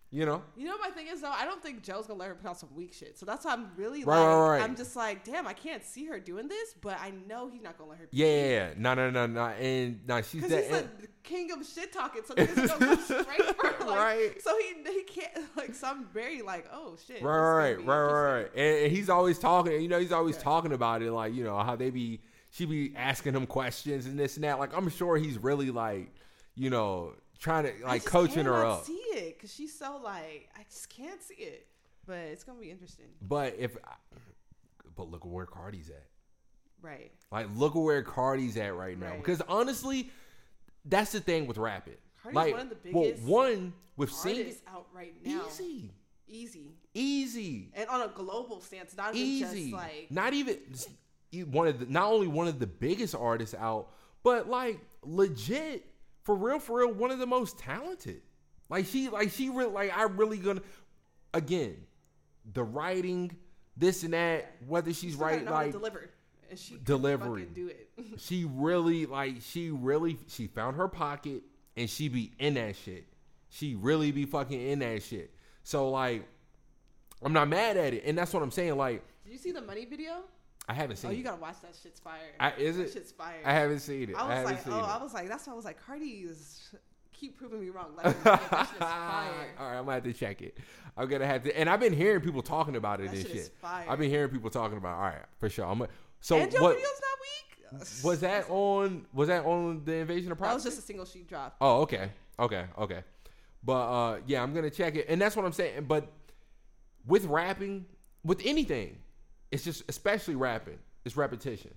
You 0.09 0.25
know, 0.25 0.41
You 0.55 0.65
know 0.65 0.77
my 0.77 0.89
thing 0.89 1.07
is 1.07 1.19
though? 1.19 1.31
I 1.31 1.43
don't 1.43 1.61
think 1.61 1.83
Joe's 1.83 2.07
gonna 2.07 2.17
let 2.19 2.29
her 2.29 2.35
put 2.35 2.47
out 2.49 2.57
some 2.57 2.69
weak 2.73 2.93
shit. 2.93 3.17
So 3.19 3.25
that's 3.25 3.43
why 3.43 3.51
I'm 3.51 3.71
really 3.75 4.05
Right, 4.05 4.17
like, 4.19 4.25
right, 4.27 4.49
right. 4.51 4.61
I'm 4.63 4.77
just 4.77 4.95
like, 4.95 5.25
damn, 5.25 5.45
I 5.45 5.51
can't 5.51 5.83
see 5.83 6.05
her 6.05 6.17
doing 6.17 6.47
this, 6.47 6.73
but 6.79 6.97
I 7.01 7.11
know 7.27 7.49
he's 7.49 7.61
not 7.61 7.77
gonna 7.77 7.89
let 7.89 7.99
her. 7.99 8.07
yeah, 8.11 8.25
yeah, 8.25 8.47
yeah. 8.47 8.69
No, 8.77 8.93
no, 8.93 9.09
no, 9.09 9.25
no. 9.27 9.45
And 9.47 9.99
no, 10.07 10.21
she's 10.21 10.47
that. 10.47 10.63
he's 10.63 10.69
the 10.71 10.87
king 11.23 11.51
of 11.51 11.65
shit 11.67 11.91
talking, 11.91 12.21
so 12.25 12.33
he's 12.37 12.55
gonna 12.55 12.85
go 12.85 12.95
straight 13.01 13.55
for 13.57 13.67
her, 13.67 13.85
like, 13.85 13.97
Right. 13.97 14.41
So 14.41 14.57
he 14.57 14.89
he 14.93 15.03
can't 15.03 15.39
like. 15.57 15.75
So 15.75 15.87
I'm 15.87 16.05
very 16.05 16.41
like, 16.41 16.67
oh 16.71 16.95
shit. 17.05 17.21
Right, 17.21 17.37
right, 17.37 17.77
right, 17.77 17.85
right, 17.85 18.01
right, 18.13 18.33
right. 18.43 18.51
And, 18.55 18.85
and 18.85 18.91
he's 18.95 19.09
always 19.09 19.37
talking. 19.37 19.73
You 19.81 19.89
know, 19.89 19.99
he's 19.99 20.13
always 20.13 20.37
Yeah. 20.37 20.41
talking 20.43 20.71
about 20.71 21.01
it, 21.01 21.11
like 21.11 21.33
you 21.33 21.43
know 21.43 21.57
how 21.57 21.75
they 21.75 21.89
be. 21.89 22.21
She 22.49 22.65
be 22.65 22.93
asking 22.95 23.35
him 23.35 23.45
questions 23.45 24.05
and 24.05 24.17
this 24.17 24.35
and 24.35 24.45
that. 24.45 24.57
Like 24.57 24.73
I'm 24.75 24.87
sure 24.89 25.17
he's 25.17 25.37
really 25.37 25.69
like, 25.69 26.15
you 26.55 26.69
know, 26.69 27.13
trying 27.39 27.65
to 27.65 27.73
like 27.85 28.05
coaching 28.05 28.45
her 28.45 28.65
up. 28.65 28.85
See 28.85 28.93
it 28.93 29.37
because 29.37 29.53
she's 29.53 29.77
so 29.77 29.99
like, 30.03 30.49
I 30.55 30.63
just 30.69 30.89
can't 30.89 31.21
see 31.21 31.35
it. 31.35 31.67
But 32.05 32.17
it's 32.19 32.43
gonna 32.43 32.59
be 32.59 32.71
interesting, 32.71 33.07
But 33.21 33.55
if, 33.59 33.75
but 34.95 35.11
look 35.11 35.25
where 35.25 35.45
Cardi's 35.45 35.89
at. 35.89 36.05
right? 36.81 37.11
Like, 37.31 37.47
look 37.55 37.75
where 37.75 38.01
Cardi's 38.01 38.55
at 38.57 38.73
right 38.75 38.97
now. 38.97 39.07
Right. 39.07 39.17
Because 39.17 39.41
honestly, 39.49 40.09
that's 40.85 41.11
the 41.11 41.19
thing 41.19 41.47
with 41.47 41.57
rapping. 41.57 41.95
Cardi's 42.23 42.35
like, 42.35 42.53
one 42.53 42.61
of 42.61 42.69
the 42.69 42.75
biggest. 42.75 43.23
well, 43.23 43.43
one 43.45 43.73
with 43.97 44.11
singing, 44.11 44.53
out 44.67 44.87
right 44.93 45.13
now, 45.25 45.41
easy, 45.49 45.91
easy, 46.27 46.71
easy, 46.93 47.71
and 47.73 47.89
on 47.89 48.01
a 48.01 48.07
global 48.07 48.61
stance, 48.61 48.95
not 48.95 49.13
even 49.13 49.27
easy. 49.49 49.71
just 49.71 49.73
like 49.73 50.07
not 50.09 50.33
even 50.33 50.57
one 51.51 51.67
of 51.67 51.79
the 51.79 51.85
not 51.87 52.09
only 52.09 52.27
one 52.27 52.47
of 52.47 52.59
the 52.59 52.67
biggest 52.67 53.15
artists 53.15 53.53
out, 53.53 53.89
but 54.23 54.47
like 54.49 54.79
legit 55.03 55.85
for 56.27 56.35
real, 56.35 56.59
for 56.59 56.79
real, 56.79 56.91
one 56.91 57.09
of 57.09 57.19
the 57.19 57.25
most 57.25 57.57
talented. 57.57 58.21
Like 58.67 58.85
she, 58.85 59.07
like 59.07 59.31
she 59.31 59.49
really, 59.49 59.71
like 59.71 59.97
I 59.97 60.03
really 60.03 60.37
gonna 60.37 60.61
again, 61.33 61.77
the 62.51 62.65
writing, 62.65 63.33
this 63.77 64.03
and 64.03 64.11
that. 64.11 64.57
Whether 64.67 64.91
she's 64.93 65.15
right, 65.15 65.41
know 65.41 65.53
how 65.53 65.59
to 65.59 65.63
like 65.67 65.71
deliver, 65.71 66.09
and 66.49 66.59
she 66.59 66.75
can 66.75 66.83
delivery. 66.83 67.47
do 67.53 67.67
it. 67.69 67.89
she 68.17 68.43
really 68.43 69.05
like 69.05 69.35
she 69.39 69.69
really 69.69 70.17
she 70.27 70.47
found 70.47 70.75
her 70.75 70.89
pocket 70.89 71.43
and 71.77 71.89
she 71.89 72.09
be 72.09 72.33
in 72.39 72.55
that 72.55 72.75
shit. 72.75 73.07
She 73.47 73.75
really 73.75 74.11
be 74.11 74.25
fucking 74.25 74.59
in 74.59 74.79
that 74.79 75.03
shit. 75.03 75.33
So 75.63 75.89
like 75.89 76.27
I'm 77.23 77.31
not 77.31 77.47
mad 77.47 77.77
at 77.77 77.93
it. 77.93 78.03
And 78.05 78.17
that's 78.17 78.33
what 78.33 78.43
I'm 78.43 78.51
saying. 78.51 78.75
Like 78.75 79.01
Did 79.23 79.31
you 79.31 79.39
see 79.39 79.53
the 79.53 79.61
money 79.61 79.85
video? 79.85 80.25
I 80.67 80.73
haven't 80.73 80.97
seen 80.97 81.11
Oh, 81.11 81.13
you 81.13 81.23
gotta 81.23 81.41
watch 81.41 81.61
that. 81.61 81.75
Shit's 81.81 81.99
fire. 81.99 82.19
I, 82.39 82.51
is 82.53 82.77
that 82.77 82.83
it? 82.83 82.93
shit's 82.93 83.11
fire. 83.11 83.41
I 83.45 83.53
haven't 83.53 83.79
seen 83.79 84.09
it. 84.09 84.15
I, 84.15 84.19
I 84.19 84.23
was 84.23 84.33
haven't 84.33 84.51
like, 84.51 84.67
oh, 84.67 84.85
it. 84.85 84.89
I 84.89 85.03
was 85.03 85.13
like, 85.13 85.29
that's 85.29 85.47
why 85.47 85.53
I 85.53 85.55
was 85.55 85.65
like, 85.65 85.83
Cardi 85.85 86.05
is 86.05 86.69
keep 87.13 87.37
proving 87.37 87.61
me 87.61 87.69
wrong. 87.69 87.91
Like, 87.95 88.21
that 88.23 88.67
shit 88.67 88.73
is 88.73 88.79
fire. 88.79 89.31
All 89.59 89.67
right, 89.67 89.77
I'm 89.77 89.85
gonna 89.85 89.93
have 89.93 90.03
to 90.03 90.13
check 90.13 90.41
it. 90.41 90.57
I'm 90.97 91.07
gonna 91.07 91.25
have 91.25 91.43
to, 91.43 91.57
and 91.57 91.69
I've 91.69 91.79
been 91.79 91.93
hearing 91.93 92.21
people 92.21 92.41
talking 92.41 92.75
about 92.75 92.99
it 92.99 93.11
That 93.11 93.17
and 93.17 93.27
shit 93.27 93.35
shit. 93.35 93.55
I've 93.63 93.99
been 93.99 94.09
hearing 94.09 94.29
people 94.29 94.49
talking 94.49 94.77
about. 94.77 94.95
All 94.95 95.03
right, 95.03 95.25
for 95.39 95.49
sure. 95.49 95.65
I'm 95.65 95.79
gonna, 95.79 95.91
so 96.19 96.37
and 96.37 96.51
your 96.51 96.61
what 96.61 96.75
video's 96.75 97.01
not 97.71 97.79
weak. 97.81 98.03
was 98.03 98.19
that 98.21 98.49
on? 98.49 99.05
Was 99.13 99.27
that 99.29 99.45
on 99.45 99.83
the 99.85 99.95
invasion 99.95 100.31
of 100.31 100.39
That 100.39 100.53
was 100.53 100.63
just 100.63 100.79
a 100.79 100.81
single 100.81 101.05
she 101.05 101.19
dropped. 101.19 101.57
Oh, 101.61 101.81
okay. 101.81 102.09
Okay, 102.39 102.65
okay. 102.77 103.03
But 103.63 103.73
uh 103.73 104.19
yeah, 104.27 104.43
I'm 104.43 104.53
gonna 104.53 104.69
check 104.69 104.95
it. 104.95 105.05
And 105.09 105.21
that's 105.21 105.35
what 105.35 105.45
I'm 105.45 105.51
saying. 105.53 105.85
But 105.85 106.11
with 107.05 107.25
rapping, 107.25 107.85
with 108.23 108.41
anything, 108.45 108.97
it's 109.51 109.63
just 109.63 109.83
especially 109.87 110.35
rapping, 110.35 110.79
it's 111.05 111.17
repetition. 111.17 111.71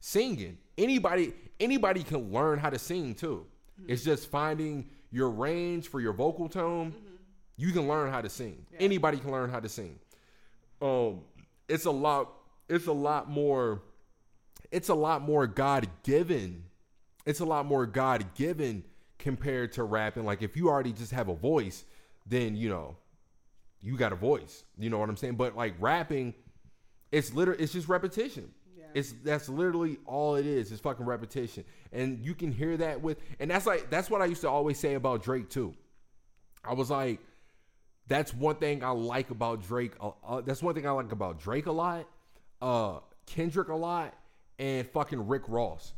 Singing. 0.00 0.58
Anybody 0.76 1.32
anybody 1.58 2.02
can 2.02 2.32
learn 2.32 2.58
how 2.58 2.70
to 2.70 2.78
sing 2.78 3.14
too. 3.14 3.46
It's 3.86 4.04
just 4.04 4.30
finding 4.30 4.88
your 5.10 5.30
range 5.30 5.88
for 5.88 6.00
your 6.00 6.12
vocal 6.12 6.48
tone. 6.48 6.94
You 7.56 7.72
can 7.72 7.88
learn 7.88 8.10
how 8.10 8.20
to 8.20 8.28
sing. 8.28 8.64
Yeah. 8.72 8.78
Anybody 8.80 9.18
can 9.18 9.30
learn 9.30 9.50
how 9.50 9.60
to 9.60 9.68
sing. 9.68 9.98
Um 10.80 11.20
it's 11.68 11.84
a 11.84 11.90
lot 11.90 12.32
it's 12.68 12.86
a 12.86 12.92
lot 12.92 13.28
more 13.28 13.82
it's 14.70 14.88
a 14.88 14.94
lot 14.94 15.22
more 15.22 15.46
God 15.46 15.88
given. 16.02 16.64
It's 17.26 17.40
a 17.40 17.44
lot 17.44 17.66
more 17.66 17.86
God 17.86 18.34
given 18.34 18.84
compared 19.18 19.72
to 19.72 19.82
rapping. 19.82 20.24
Like 20.24 20.42
if 20.42 20.56
you 20.56 20.68
already 20.68 20.92
just 20.92 21.12
have 21.12 21.28
a 21.28 21.34
voice, 21.34 21.84
then 22.26 22.54
you 22.56 22.68
know, 22.68 22.96
you 23.80 23.96
got 23.96 24.12
a 24.12 24.16
voice. 24.16 24.64
You 24.78 24.90
know 24.90 24.98
what 24.98 25.08
I'm 25.08 25.16
saying? 25.16 25.36
But 25.36 25.56
like 25.56 25.74
rapping, 25.78 26.34
it's 27.12 27.32
literally 27.32 27.62
it's 27.62 27.72
just 27.72 27.88
repetition. 27.88 28.50
Yeah. 28.76 28.84
It's 28.94 29.14
that's 29.24 29.48
literally 29.48 29.98
all 30.06 30.36
it 30.36 30.46
is. 30.46 30.72
It's 30.72 30.80
fucking 30.80 31.06
repetition. 31.06 31.64
And 31.92 32.24
you 32.24 32.34
can 32.34 32.52
hear 32.52 32.76
that 32.78 33.00
with 33.00 33.18
and 33.40 33.50
that's 33.50 33.66
like 33.66 33.90
that's 33.90 34.10
what 34.10 34.20
I 34.22 34.26
used 34.26 34.42
to 34.42 34.48
always 34.50 34.78
say 34.78 34.94
about 34.94 35.22
Drake 35.22 35.48
too. 35.48 35.74
I 36.64 36.74
was 36.74 36.90
like 36.90 37.20
that's 38.08 38.32
one 38.32 38.56
thing 38.56 38.82
I 38.82 38.90
like 38.90 39.30
about 39.30 39.62
Drake. 39.62 39.92
Uh, 40.00 40.10
uh, 40.26 40.40
that's 40.40 40.62
one 40.62 40.74
thing 40.74 40.86
I 40.86 40.90
like 40.92 41.12
about 41.12 41.38
Drake 41.38 41.66
a 41.66 41.72
lot, 41.72 42.06
uh, 42.62 43.00
Kendrick 43.26 43.68
a 43.68 43.74
lot, 43.74 44.14
and 44.58 44.88
fucking 44.88 45.26
Rick 45.28 45.42
Ross. 45.48 45.92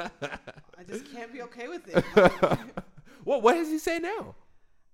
can't. 0.00 0.12
I 0.78 0.82
just 0.84 1.12
can't 1.12 1.32
be 1.32 1.42
okay 1.42 1.68
with 1.68 1.86
it. 1.88 2.04
Like, 2.16 2.58
What 3.26 3.42
what 3.42 3.54
does 3.54 3.68
he 3.68 3.78
say 3.78 3.98
now? 3.98 4.36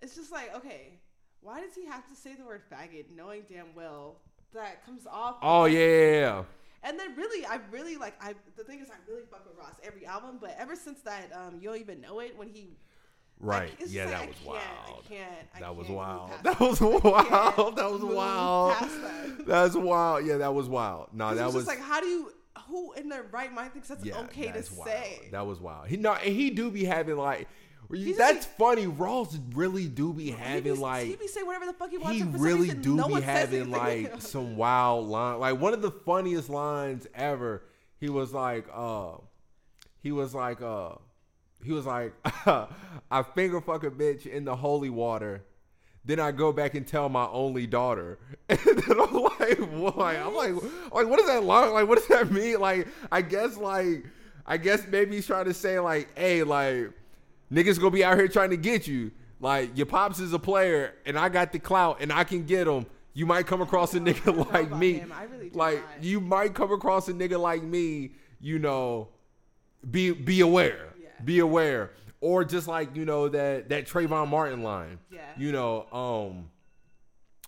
it's 0.00 0.16
just 0.16 0.32
like, 0.32 0.54
okay, 0.56 0.98
why 1.42 1.60
does 1.60 1.74
he 1.74 1.84
have 1.86 2.08
to 2.08 2.16
say 2.16 2.34
the 2.34 2.44
word 2.44 2.62
faggot, 2.72 3.04
knowing 3.14 3.42
damn 3.46 3.74
well 3.74 4.16
that 4.54 4.84
comes 4.86 5.06
off? 5.06 5.36
Oh 5.42 5.66
yeah, 5.66 5.78
yeah, 5.78 6.10
yeah. 6.12 6.44
And 6.82 6.98
then 6.98 7.14
really, 7.14 7.44
I 7.44 7.60
really 7.70 7.96
like. 7.96 8.14
I 8.22 8.34
the 8.56 8.64
thing 8.64 8.80
is, 8.80 8.88
I 8.88 8.94
really 9.06 9.24
fuck 9.30 9.46
with 9.46 9.56
Ross 9.58 9.74
every 9.84 10.06
album, 10.06 10.38
but 10.40 10.56
ever 10.58 10.74
since 10.74 11.00
that, 11.02 11.30
um, 11.34 11.58
you 11.60 11.68
don't 11.68 11.78
even 11.78 12.00
know 12.00 12.20
it 12.20 12.36
when 12.36 12.48
he. 12.48 12.78
Right. 13.38 13.70
Like, 13.78 13.90
yeah, 13.90 14.06
that 14.06 14.20
like, 14.20 14.28
was 14.28 14.38
I 14.42 14.48
wild. 14.48 15.04
I 15.04 15.08
can't. 15.08 15.48
I 15.54 15.60
That 15.60 15.76
was 15.76 15.88
wild. 15.88 16.30
That 16.42 16.60
was 16.60 16.80
wild. 16.80 17.76
That 17.76 17.90
was 17.90 18.02
wild. 18.02 18.72
that. 18.72 19.42
That's 19.46 19.74
wild. 19.74 20.24
Yeah, 20.24 20.38
that 20.38 20.54
was 20.54 20.68
wild. 20.68 21.08
No, 21.12 21.34
that 21.34 21.46
it's 21.46 21.54
was 21.54 21.64
just 21.64 21.66
like, 21.66 21.86
how 21.86 22.00
do 22.00 22.06
you? 22.06 22.32
Who 22.68 22.92
in 22.94 23.08
their 23.08 23.24
right 23.24 23.52
mind 23.52 23.72
thinks 23.72 23.88
that's 23.88 24.04
yeah, 24.04 24.18
okay 24.20 24.46
to 24.46 24.52
wild. 24.52 24.88
say? 24.88 25.28
That 25.32 25.46
was 25.46 25.60
wild. 25.60 25.88
He 25.88 25.96
no, 25.96 26.12
and 26.12 26.34
he 26.34 26.50
do 26.50 26.70
be 26.70 26.84
having 26.84 27.16
like. 27.16 27.48
He's 27.92 28.16
that's 28.16 28.46
just- 28.46 28.56
funny. 28.56 28.86
Ross 28.86 29.38
really 29.54 29.86
do 29.86 30.12
be 30.12 30.24
he 30.24 30.30
having 30.30 30.62
be, 30.74 30.80
like 30.80 31.06
he 31.06 31.16
be 31.16 31.26
saying 31.28 31.46
whatever 31.46 31.66
the 31.66 31.72
fuck 31.74 31.90
he 31.90 31.98
wants. 31.98 32.16
he 32.18 32.24
really 32.24 32.70
do 32.70 32.94
no 32.96 33.08
be 33.08 33.20
having 33.20 33.70
like 33.70 34.12
some 34.20 34.56
wild 34.56 35.08
line. 35.08 35.38
Like 35.40 35.60
one 35.60 35.74
of 35.74 35.82
the 35.82 35.90
funniest 35.90 36.48
lines 36.48 37.06
ever. 37.14 37.64
He 37.98 38.08
was 38.08 38.32
like, 38.32 38.66
uh, 38.74 39.12
he 40.02 40.10
was 40.10 40.34
like, 40.34 40.60
uh, 40.60 40.92
he 41.62 41.72
was 41.72 41.86
like, 41.86 42.12
I 42.24 43.22
finger 43.34 43.60
fuck 43.60 43.84
a 43.84 43.90
bitch 43.90 44.26
in 44.26 44.44
the 44.44 44.56
holy 44.56 44.90
water. 44.90 45.44
Then 46.04 46.18
I 46.18 46.32
go 46.32 46.50
back 46.50 46.74
and 46.74 46.84
tell 46.84 47.08
my 47.08 47.26
only 47.28 47.66
daughter. 47.66 48.18
And 48.48 48.58
then 48.58 49.00
I'm 49.00 49.14
like, 49.14 49.58
why? 49.96 50.16
I'm 50.16 50.34
like, 50.34 50.52
like, 50.92 51.06
what 51.06 51.18
does 51.18 51.28
that 51.28 51.44
line? 51.44 51.72
Like, 51.72 51.86
what 51.86 51.98
does 51.98 52.08
that 52.08 52.32
mean? 52.32 52.58
Like, 52.58 52.88
I 53.12 53.22
guess, 53.22 53.56
like, 53.56 54.04
I 54.44 54.56
guess 54.56 54.84
maybe 54.88 55.14
he's 55.14 55.26
trying 55.26 55.44
to 55.44 55.54
say, 55.54 55.78
like, 55.78 56.08
hey, 56.18 56.42
like, 56.42 56.90
niggas 57.52 57.78
gonna 57.78 57.90
be 57.90 58.04
out 58.04 58.16
here 58.16 58.28
trying 58.28 58.50
to 58.50 58.56
get 58.56 58.86
you. 58.86 59.12
Like, 59.40 59.76
your 59.76 59.86
pops 59.86 60.20
is 60.20 60.32
a 60.32 60.38
player, 60.38 60.94
and 61.04 61.18
I 61.18 61.28
got 61.28 61.52
the 61.52 61.58
clout, 61.58 61.98
and 62.00 62.12
I 62.12 62.24
can 62.24 62.44
get 62.44 62.66
him. 62.68 62.86
You 63.12 63.26
might 63.26 63.46
come 63.46 63.60
across 63.60 63.92
a 63.94 64.00
nigga 64.00 64.50
like 64.52 64.70
me. 64.70 65.02
I 65.12 65.24
really 65.24 65.50
like, 65.50 65.76
not. 65.76 66.04
you 66.04 66.20
might 66.20 66.54
come 66.54 66.72
across 66.72 67.08
a 67.08 67.12
nigga 67.12 67.38
like 67.38 67.62
me. 67.62 68.12
You 68.40 68.58
know, 68.58 69.08
be 69.88 70.12
be 70.12 70.40
aware. 70.40 70.94
Yeah. 71.00 71.08
Be 71.24 71.38
aware. 71.40 71.90
Or 72.20 72.44
just 72.44 72.68
like 72.68 72.96
you 72.96 73.04
know 73.04 73.28
that 73.28 73.68
that 73.68 73.86
Trayvon 73.86 74.28
Martin 74.28 74.62
line. 74.62 74.98
Yeah. 75.10 75.20
You 75.36 75.52
know, 75.52 75.86
um, 75.92 76.50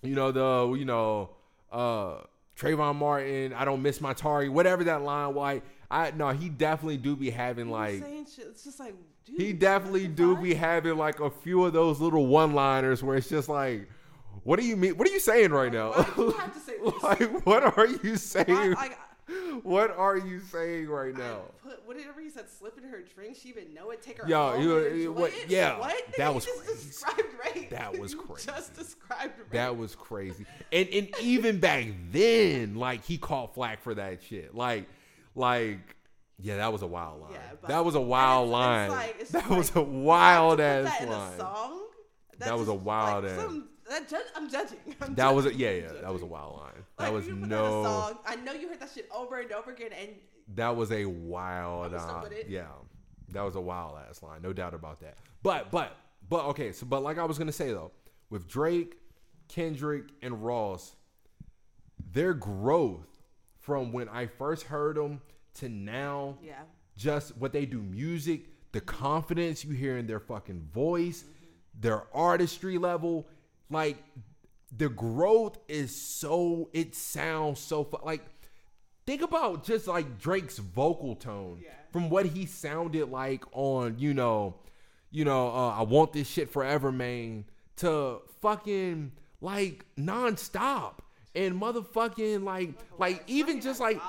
you 0.03 0.15
know 0.15 0.31
the 0.31 0.77
you 0.77 0.85
know 0.85 1.31
uh 1.71 2.17
Trayvon 2.57 2.95
Martin. 2.95 3.53
I 3.53 3.65
don't 3.65 3.81
miss 3.81 3.99
my 4.01 4.13
target. 4.13 4.51
Whatever 4.51 4.83
that 4.85 5.01
line. 5.01 5.33
Like 5.33 5.63
I 5.89 6.11
no, 6.11 6.29
he 6.29 6.49
definitely 6.49 6.97
do 6.97 7.15
be 7.15 7.29
having 7.29 7.69
like 7.69 8.03
saying 8.03 8.27
shit. 8.33 8.47
It's 8.49 8.63
just 8.63 8.79
like, 8.79 8.95
dude, 9.25 9.39
he 9.41 9.53
definitely 9.53 10.07
do 10.07 10.35
be 10.37 10.53
having 10.53 10.97
like 10.97 11.19
a 11.19 11.29
few 11.29 11.65
of 11.65 11.73
those 11.73 11.99
little 11.99 12.27
one 12.27 12.53
liners 12.53 13.03
where 13.03 13.17
it's 13.17 13.29
just 13.29 13.49
like. 13.49 13.89
What 14.43 14.59
do 14.59 14.65
you 14.65 14.75
mean? 14.77 14.95
What 14.97 15.07
are 15.07 15.11
you 15.11 15.19
saying 15.19 15.49
right 15.51 15.73
now? 15.73 15.91
Why 15.91 16.03
do 16.15 16.21
you 16.23 16.31
have 16.37 16.53
to 16.53 16.59
say 16.59 16.73
this? 16.77 17.01
like, 17.01 17.45
what 17.47 17.63
are 17.77 17.87
you 17.87 18.15
saying? 18.15 18.75
What 19.63 19.97
are 19.97 20.17
you 20.17 20.39
saying 20.39 20.87
right 20.87 21.17
now? 21.17 21.39
I 21.65 21.69
put 21.69 21.87
whatever 21.87 22.21
he 22.21 22.29
said, 22.29 22.47
slip 22.47 22.77
in 22.77 22.83
her 22.87 23.01
drink. 23.15 23.37
She 23.41 23.49
even 23.49 23.73
know 23.73 23.89
it. 23.89 24.03
Take 24.03 24.21
her. 24.21 24.27
Yo, 24.27 24.59
you- 24.93 25.11
what- 25.11 25.31
it? 25.33 25.49
yeah, 25.49 25.79
What? 25.79 25.95
that 26.17 26.35
was 26.35 26.45
crazy. 26.45 27.67
That 27.71 27.97
was 27.97 28.13
crazy. 28.13 28.45
Just 28.51 28.75
described 28.75 29.33
rape. 29.39 29.49
That 29.51 29.75
was 29.75 29.95
crazy. 29.95 30.45
And 30.71 30.87
and 30.89 31.09
even 31.21 31.59
back 31.59 31.87
then, 32.11 32.75
like 32.75 33.03
he 33.03 33.17
caught 33.17 33.55
flack 33.55 33.81
for 33.81 33.95
that 33.95 34.21
shit. 34.21 34.53
Like, 34.53 34.87
like, 35.33 35.95
yeah, 36.39 36.57
that 36.57 36.71
was 36.71 36.81
a 36.81 36.87
wild 36.87 37.21
line. 37.21 37.31
Yeah, 37.33 37.67
that 37.67 37.85
was 37.85 37.95
a 37.95 38.01
wild 38.01 38.47
it's- 38.49 38.51
line. 38.59 38.85
it's 38.85 38.93
like- 38.93 39.15
it's 39.21 39.31
that 39.31 39.39
just 39.45 39.51
was 39.57 39.75
like, 39.75 39.85
a 39.85 39.89
wild 39.89 40.59
ass 40.59 40.99
that 40.99 41.09
line. 41.09 41.37
song? 41.37 41.81
That 42.39 42.57
was 42.57 42.67
a 42.67 42.73
wild 42.73 43.23
like, 43.23 43.33
ass- 43.33 43.39
some- 43.41 43.69
that 43.89 44.09
judge, 44.09 44.25
I'm 44.35 44.49
judging. 44.49 44.77
I'm 45.01 45.15
That 45.15 45.29
was 45.35 45.45
a, 45.45 45.53
yeah, 45.53 45.69
yeah. 45.71 45.91
That 46.01 46.11
was 46.11 46.21
a 46.23 46.25
wild 46.25 46.57
line. 46.57 46.71
Like, 46.75 47.07
That 47.07 47.13
was 47.13 47.27
no. 47.27 47.83
That 47.83 47.89
song. 47.89 48.19
I 48.25 48.35
know 48.37 48.51
you 48.53 48.67
heard 48.67 48.79
that 48.79 48.89
shit 48.93 49.07
over 49.15 49.39
and 49.39 49.51
over 49.51 49.71
again, 49.71 49.91
and 49.93 50.09
That 50.55 50.75
was 50.75 50.91
a 50.91 51.05
wild. 51.05 51.93
Uh, 51.93 52.25
yeah, 52.47 52.65
that 53.29 53.41
was 53.43 53.55
a 53.55 53.61
wild 53.61 53.97
ass 54.09 54.21
line, 54.23 54.41
no 54.41 54.53
doubt 54.53 54.73
about 54.73 54.99
that. 55.01 55.17
But 55.43 55.69
but 55.71 55.95
but 56.27 56.45
okay, 56.47 56.71
so 56.71 56.85
but 56.87 57.03
like 57.03 57.17
I 57.19 57.25
was 57.25 57.37
gonna 57.37 57.51
say 57.51 57.69
though, 57.69 57.91
with 58.31 58.47
Drake, 58.47 58.97
Kendrick, 59.49 60.05
and 60.23 60.43
Ross, 60.43 60.95
their 62.11 62.33
growth 62.33 63.05
from 63.59 63.91
when 63.91 64.09
I 64.09 64.25
first 64.27 64.63
heard 64.63 64.97
them 64.97 65.21
to 65.55 65.69
now, 65.69 66.37
yeah, 66.43 66.61
just 66.97 67.35
what 67.37 67.51
they 67.53 67.65
do 67.65 67.81
music, 67.81 68.45
the 68.71 68.81
confidence 68.81 69.63
you 69.63 69.71
hear 69.73 69.97
in 69.97 70.07
their 70.07 70.19
fucking 70.19 70.67
voice, 70.73 71.23
their 71.79 72.03
artistry 72.13 72.77
level, 72.77 73.27
like 73.69 73.97
the 74.75 74.89
growth 74.89 75.57
is 75.67 75.95
so 75.95 76.69
it 76.73 76.95
sounds 76.95 77.59
so 77.59 77.83
fu- 77.83 77.97
like 78.03 78.21
think 79.05 79.21
about 79.21 79.63
just 79.63 79.87
like 79.87 80.17
Drake's 80.19 80.57
vocal 80.57 81.15
tone 81.15 81.59
Yeah. 81.63 81.69
from 81.91 82.09
what 82.09 82.25
he 82.25 82.45
sounded 82.45 83.09
like 83.09 83.43
on, 83.53 83.99
you 83.99 84.13
know, 84.13 84.55
you 85.11 85.23
know, 85.23 85.49
uh, 85.49 85.69
I 85.79 85.83
want 85.83 86.11
this 86.13 86.27
shit 86.27 86.49
forever, 86.51 86.91
man, 86.91 87.45
to 87.77 88.19
fucking 88.41 89.11
like 89.41 89.85
nonstop 89.97 90.95
and 91.35 91.59
motherfucking 91.61 92.43
like 92.43 92.71
like 92.97 93.23
even 93.27 93.61
just 93.61 93.79
like. 93.79 94.01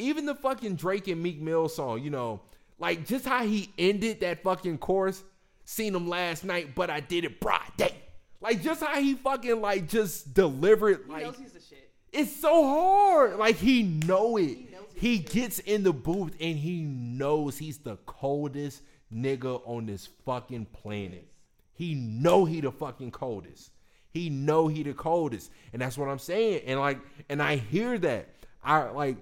Even 0.00 0.26
the 0.26 0.34
fucking 0.34 0.76
Drake 0.76 1.08
and 1.08 1.22
Meek 1.22 1.40
Mill 1.40 1.68
song, 1.68 2.02
you 2.02 2.10
know, 2.10 2.40
like 2.78 3.06
just 3.06 3.24
how 3.24 3.44
he 3.44 3.72
ended 3.78 4.20
that 4.20 4.42
fucking 4.42 4.78
chorus. 4.78 5.22
Seen 5.64 5.94
him 5.94 6.08
last 6.08 6.42
night, 6.44 6.74
but 6.74 6.90
I 6.90 6.98
did 6.98 7.24
it 7.24 7.38
broad 7.38 7.76
day. 7.76 7.94
Like 8.40 8.62
just 8.62 8.82
how 8.82 9.00
he 9.00 9.14
fucking 9.14 9.60
like 9.60 9.86
just 9.88 10.34
delivered 10.34 11.02
He 11.06 11.12
like 11.12 11.22
knows 11.22 11.38
he's 11.38 11.52
the 11.52 11.60
shit. 11.60 11.90
it's 12.12 12.34
so 12.34 12.66
hard. 12.66 13.36
Like 13.36 13.56
he 13.56 13.82
know 13.82 14.36
it. 14.36 14.48
He 14.48 14.68
He 14.96 15.18
gets 15.18 15.58
in 15.60 15.84
the 15.84 15.92
booth 15.92 16.34
and 16.40 16.56
he 16.56 16.82
knows 16.82 17.58
he's 17.58 17.78
the 17.78 17.96
coldest 18.06 18.82
nigga 19.14 19.60
on 19.64 19.86
this 19.86 20.08
fucking 20.24 20.66
planet. 20.66 21.28
He 21.74 21.94
know 21.94 22.44
he 22.46 22.60
the 22.60 22.72
fucking 22.72 23.10
coldest. 23.12 23.70
He 24.10 24.28
know 24.28 24.66
he 24.66 24.82
the 24.82 24.94
coldest. 24.94 25.52
And 25.72 25.80
that's 25.80 25.96
what 25.96 26.08
I'm 26.08 26.18
saying. 26.18 26.62
And 26.66 26.80
like 26.80 26.98
and 27.28 27.42
I 27.42 27.56
hear 27.56 27.96
that. 27.98 28.30
I 28.64 28.88
like 28.88 29.18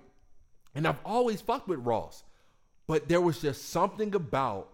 and 0.78 0.86
I've 0.86 1.00
always 1.04 1.40
fucked 1.40 1.66
with 1.66 1.80
Ross. 1.80 2.22
But 2.86 3.08
there 3.08 3.20
was 3.20 3.40
just 3.40 3.70
something 3.70 4.14
about 4.14 4.68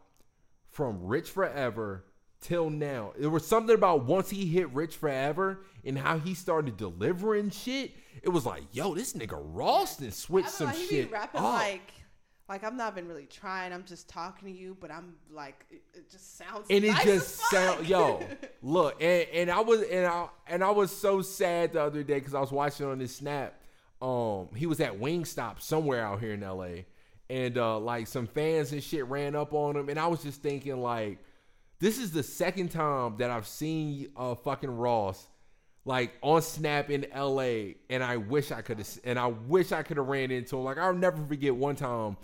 from 0.71 1.07
Rich 1.07 1.31
Forever 1.31 2.05
till 2.43 2.69
now. 2.69 3.15
There 3.19 3.31
was 3.31 3.47
something 3.47 3.75
about 3.75 4.05
once 4.05 4.29
he 4.29 4.45
hit 4.45 4.69
Rich 4.75 4.97
Forever 4.97 5.65
and 5.83 5.99
how 5.99 6.19
he 6.19 6.35
started 6.35 6.77
delivering 6.77 7.49
shit. 7.49 7.93
It 8.23 8.29
was 8.29 8.45
like, 8.45 8.65
yo, 8.71 8.95
this 8.95 9.15
nigga 9.15 9.41
Ross 9.43 10.01
I 10.03 10.11
switched 10.11 10.51
some 10.51 10.69
know, 10.69 10.75
he 10.75 10.87
shit 10.87 11.09
be 11.09 11.15
rapping 11.15 11.41
up. 11.41 11.55
like, 11.55 11.91
like 12.51 12.65
I'm 12.65 12.77
not 12.77 12.93
even 12.93 13.09
really 13.09 13.25
trying. 13.25 13.73
I'm 13.73 13.85
just 13.85 14.07
talking 14.07 14.53
to 14.53 14.55
you, 14.55 14.77
but 14.79 14.91
I'm 14.91 15.15
like, 15.31 15.65
it, 15.71 15.83
it 15.95 16.11
just 16.11 16.37
sounds. 16.37 16.67
and 16.69 16.85
it 16.85 16.95
just 16.97 17.07
as 17.07 17.41
fuck. 17.41 17.51
sound 17.51 17.89
yo 17.89 18.23
look 18.63 19.03
and, 19.03 19.27
and 19.33 19.51
i 19.51 19.61
was 19.61 19.81
and 19.83 20.05
i 20.05 20.29
and 20.47 20.63
i 20.63 20.71
was 20.71 20.95
so 20.95 21.23
sad 21.23 21.73
the 21.73 21.83
other 21.83 22.03
day 22.03 22.19
because 22.19 22.35
i 22.35 22.41
was 22.41 22.53
watching 22.53 22.87
on 22.87 22.99
this 22.99 23.17
snap 23.17 23.59
um 24.05 24.49
he 24.55 24.67
was 24.67 24.81
at 24.81 25.01
wingstop 25.01 25.61
somewhere 25.61 26.05
out 26.05 26.21
here 26.21 26.33
in 26.33 26.41
la 26.43 26.69
and 27.31 27.57
uh 27.57 27.79
like 27.79 28.07
some 28.07 28.27
fans 28.27 28.73
and 28.73 28.83
shit 28.83 29.07
ran 29.07 29.35
up 29.35 29.55
on 29.55 29.75
him 29.75 29.89
and 29.89 29.99
i 29.99 30.07
was 30.07 30.23
just 30.23 30.43
thinking 30.43 30.77
like 30.77 31.19
this 31.81 31.99
is 31.99 32.13
the 32.13 32.23
second 32.23 32.71
time 32.71 33.17
that 33.17 33.31
i've 33.31 33.47
seen 33.47 34.09
uh 34.17 34.35
fucking 34.35 34.71
ross 34.71 35.27
like 35.87 36.13
on 36.21 36.43
snap 36.43 36.91
in 36.91 37.07
la 37.17 37.73
and 37.89 38.05
i 38.05 38.19
wish 38.19 38.53
i 38.53 38.61
could 38.61 38.79
have 38.79 38.99
and 39.05 39.19
i 39.19 39.27
wish 39.27 39.73
i 39.73 39.83
could 39.83 39.97
have 39.97 40.07
ran 40.07 40.31
into 40.31 40.59
him 40.59 40.65
like 40.65 40.77
i'll 40.77 40.93
never 40.93 41.25
forget 41.25 41.57
one 41.57 41.75
time 41.75 42.17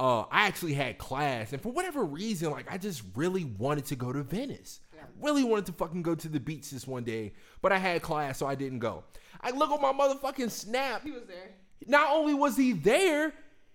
uh, 0.00 0.24
I 0.30 0.46
actually 0.46 0.72
had 0.72 0.96
class, 0.96 1.52
and 1.52 1.60
for 1.60 1.70
whatever 1.70 2.02
reason, 2.02 2.50
like 2.50 2.72
I 2.72 2.78
just 2.78 3.02
really 3.14 3.44
wanted 3.44 3.84
to 3.86 3.96
go 3.96 4.10
to 4.10 4.22
Venice. 4.22 4.80
I 5.02 5.06
really 5.20 5.44
wanted 5.44 5.66
to 5.66 5.72
fucking 5.72 6.02
go 6.02 6.14
to 6.14 6.28
the 6.28 6.40
beach 6.40 6.70
this 6.70 6.86
one 6.86 7.04
day, 7.04 7.32
but 7.62 7.72
I 7.72 7.78
had 7.78 8.02
class, 8.02 8.38
so 8.38 8.46
I 8.46 8.54
didn't 8.54 8.78
go. 8.80 9.04
I 9.40 9.50
look 9.50 9.70
on 9.70 9.80
my 9.80 9.92
motherfucking 9.92 10.50
snap. 10.50 11.02
He 11.02 11.10
was 11.12 11.24
there. 11.26 11.50
Not 11.86 12.10
only 12.12 12.34
was 12.34 12.56
he 12.56 12.72
there, 12.72 13.32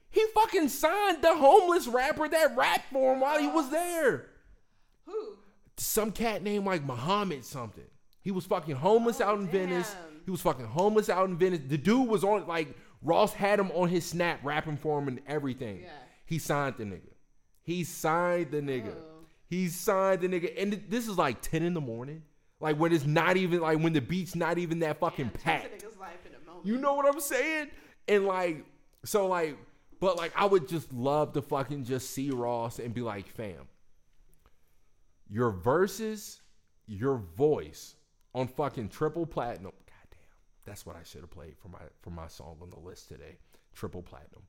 he 0.10 0.24
fucking 0.34 0.70
signed 0.70 1.22
the 1.22 1.36
homeless 1.36 1.88
rapper 1.88 2.28
that 2.30 2.56
rapped 2.56 2.92
for 2.92 3.14
him 3.14 3.20
while 3.20 3.40
he 3.40 3.48
was 3.48 3.70
there. 3.70 4.28
Who? 5.06 5.38
Some 5.78 6.12
cat 6.12 6.42
named 6.44 6.66
like 6.66 6.84
Muhammad 6.84 7.44
something. 7.44 7.84
He 8.22 8.32
was 8.32 8.46
fucking 8.46 8.76
homeless 8.76 9.22
Oh, 9.22 9.26
out 9.26 9.40
in 9.40 9.48
Venice. 9.48 9.96
He 10.26 10.32
was 10.32 10.42
fucking 10.42 10.66
homeless 10.66 11.10
out 11.10 11.30
in 11.30 11.38
Venice. 11.38 11.62
The 11.68 11.78
dude 11.78 12.08
was 12.08 12.24
on 12.24 12.48
like 12.48 12.76
Ross 13.04 13.34
had 13.34 13.60
him 13.60 13.72
on 13.72 13.90
his 13.90 14.06
snap 14.06 14.40
rapping 14.44 14.78
for 14.78 14.98
him 15.00 15.08
and 15.08 15.20
everything. 15.28 15.82
Yeah. 15.84 15.90
He 16.26 16.40
signed 16.40 16.76
the 16.78 16.86
nigga. 16.86 17.12
He 17.62 17.84
signed 17.84 18.52
the 18.52 18.62
nigga. 18.62 18.96
Oh. 18.96 19.14
He 19.48 19.68
signed 19.68 20.22
the 20.22 20.28
nigga. 20.28 20.54
And 20.62 20.72
th- 20.72 20.84
this 20.89 21.08
is 21.08 21.18
like 21.18 21.41
10 21.41 21.64
in 21.64 21.74
the 21.74 21.82
morning. 21.82 22.24
Like 22.60 22.78
when 22.78 22.91
it's 22.93 23.06
not 23.06 23.38
even 23.38 23.60
like 23.60 23.80
when 23.80 23.93
the 23.93 24.02
beat's 24.02 24.36
not 24.36 24.58
even 24.58 24.80
that 24.80 25.00
fucking 25.00 25.26
Damn, 25.34 25.41
packed. 25.43 25.70
changed 25.70 25.84
a 25.84 25.88
nigga's 25.88 25.98
life 26.00 26.26
in 26.26 26.32
a 26.34 26.46
moment. 26.46 26.66
You 26.66 26.78
know 26.78 26.93
what 26.93 27.06
I'm 27.06 27.20
saying? 27.20 27.68
And 28.08 28.26
like, 28.26 28.66
so 29.04 29.28
like, 29.28 29.58
but 30.00 30.18
like, 30.18 30.32
I 30.36 30.46
would 30.46 30.68
just 30.68 30.91
love 30.93 31.34
to 31.34 31.41
fucking 31.41 31.84
just 31.84 32.12
see 32.12 32.30
Ross 32.32 32.80
and 32.80 32.93
be 32.93 33.02
like, 33.02 33.28
fam, 33.28 33.68
your 35.30 35.52
verses, 35.52 36.41
your 36.88 37.18
voice 37.38 37.96
on 38.34 38.48
fucking 38.48 38.89
triple 38.89 39.26
platinum. 39.26 39.72
Goddamn, 39.86 40.20
that's 40.66 40.86
what 40.86 40.96
I 40.96 41.04
should 41.04 41.22
have 41.22 41.32
played 41.32 41.58
for 41.58 41.70
my 41.70 41.80
for 42.02 42.10
my 42.10 42.28
song 42.28 42.58
on 42.62 42.70
the 42.70 42.80
list 42.80 43.10
today, 43.10 43.38
triple 43.74 44.02
platinum. 44.02 44.43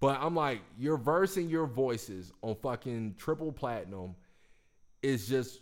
But 0.00 0.18
I'm 0.20 0.34
like, 0.34 0.62
your 0.78 0.96
verse 0.96 1.36
and 1.36 1.48
your 1.48 1.66
voices 1.66 2.32
on 2.42 2.56
fucking 2.56 3.14
triple 3.18 3.52
platinum 3.52 4.16
is 5.02 5.28
just 5.28 5.60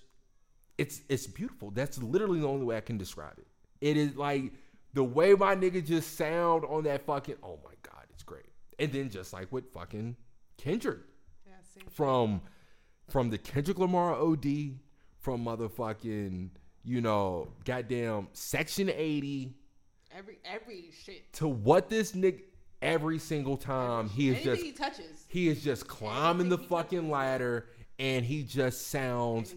it's 0.78 1.03
it's 1.09 1.26
beautiful. 1.26 1.70
That's 1.70 1.99
literally 2.03 2.41
the 2.41 2.49
only 2.49 2.64
way 2.64 2.76
I 2.76 2.80
can 2.80 2.99
describe 2.99 3.38
it. 3.38 3.47
It 3.80 3.97
is 3.97 4.16
like 4.16 4.53
the 4.95 5.05
way 5.05 5.34
my 5.34 5.55
nigga 5.55 5.84
just 5.84 6.16
sound 6.16 6.64
on 6.64 6.84
that 6.84 7.05
fucking 7.07 7.36
oh 7.43 7.59
my 7.64 7.74
god, 7.82 8.05
it's 8.11 8.22
great. 8.22 8.47
And 8.78 8.93
then 8.93 9.11
just 9.11 9.32
like 9.32 9.51
with 9.53 9.72
fucking 9.72 10.16
Kendrick 10.57 11.01
Yeah, 11.47 11.53
from 11.91 12.41
from 13.09 13.30
the 13.30 13.38
Kendrick 13.38 13.78
Lamar 13.78 14.14
OD, 14.14 14.78
from 15.18 15.45
motherfucking, 15.45 16.51
you 16.84 17.01
know, 17.01 17.49
goddamn 17.64 18.28
Section 18.32 18.91
80 18.91 19.55
Every 20.16 20.38
every 20.45 20.91
shit. 21.05 21.32
to 21.34 21.47
what 21.49 21.88
this 21.88 22.12
nigga 22.12 22.41
every 22.82 23.18
single 23.18 23.57
time 23.57 24.09
he 24.09 24.30
is 24.30 24.43
just 24.43 24.62
he 24.62 24.72
touches. 24.72 25.24
he 25.28 25.49
is 25.49 25.62
just 25.62 25.86
climbing 25.86 26.49
the 26.49 26.57
Anything 26.57 26.62
he 26.62 26.68
fucking 26.68 27.11
ladder 27.11 27.66
and 28.01 28.24
he 28.24 28.42
just 28.42 28.88
sounds. 28.88 29.55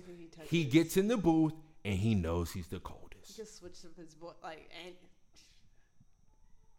He. 0.50 0.58
He 0.60 0.64
gets 0.66 0.98
in 0.98 1.08
the 1.08 1.18
booth 1.18 1.54
and 1.86 1.96
he 1.96 2.14
knows 2.14 2.52
he's 2.52 2.68
the 2.68 2.80
coldest. 2.80 3.32
He 3.36 3.42
just 3.42 3.58
switched 3.58 3.86
up 3.86 3.96
his 3.98 4.14
voice, 4.14 4.34
like 4.44 4.70
and 4.86 4.94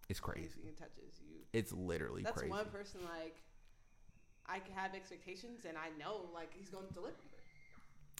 It's 0.09 0.21
crazy. 0.21 0.61
he 0.63 0.71
touches 0.73 1.19
you. 1.27 1.39
It's 1.53 1.73
literally 1.73 2.23
That's 2.23 2.37
crazy. 2.37 2.51
one 2.51 2.67
person 2.67 3.01
like 3.19 3.37
I 4.47 4.59
can 4.59 4.75
have 4.75 4.95
expectations 4.95 5.65
and 5.67 5.77
I 5.79 5.89
know 5.99 6.27
like 6.35 6.53
he's 6.55 6.69
going 6.69 6.87
to 6.87 6.93
deliver. 6.93 7.17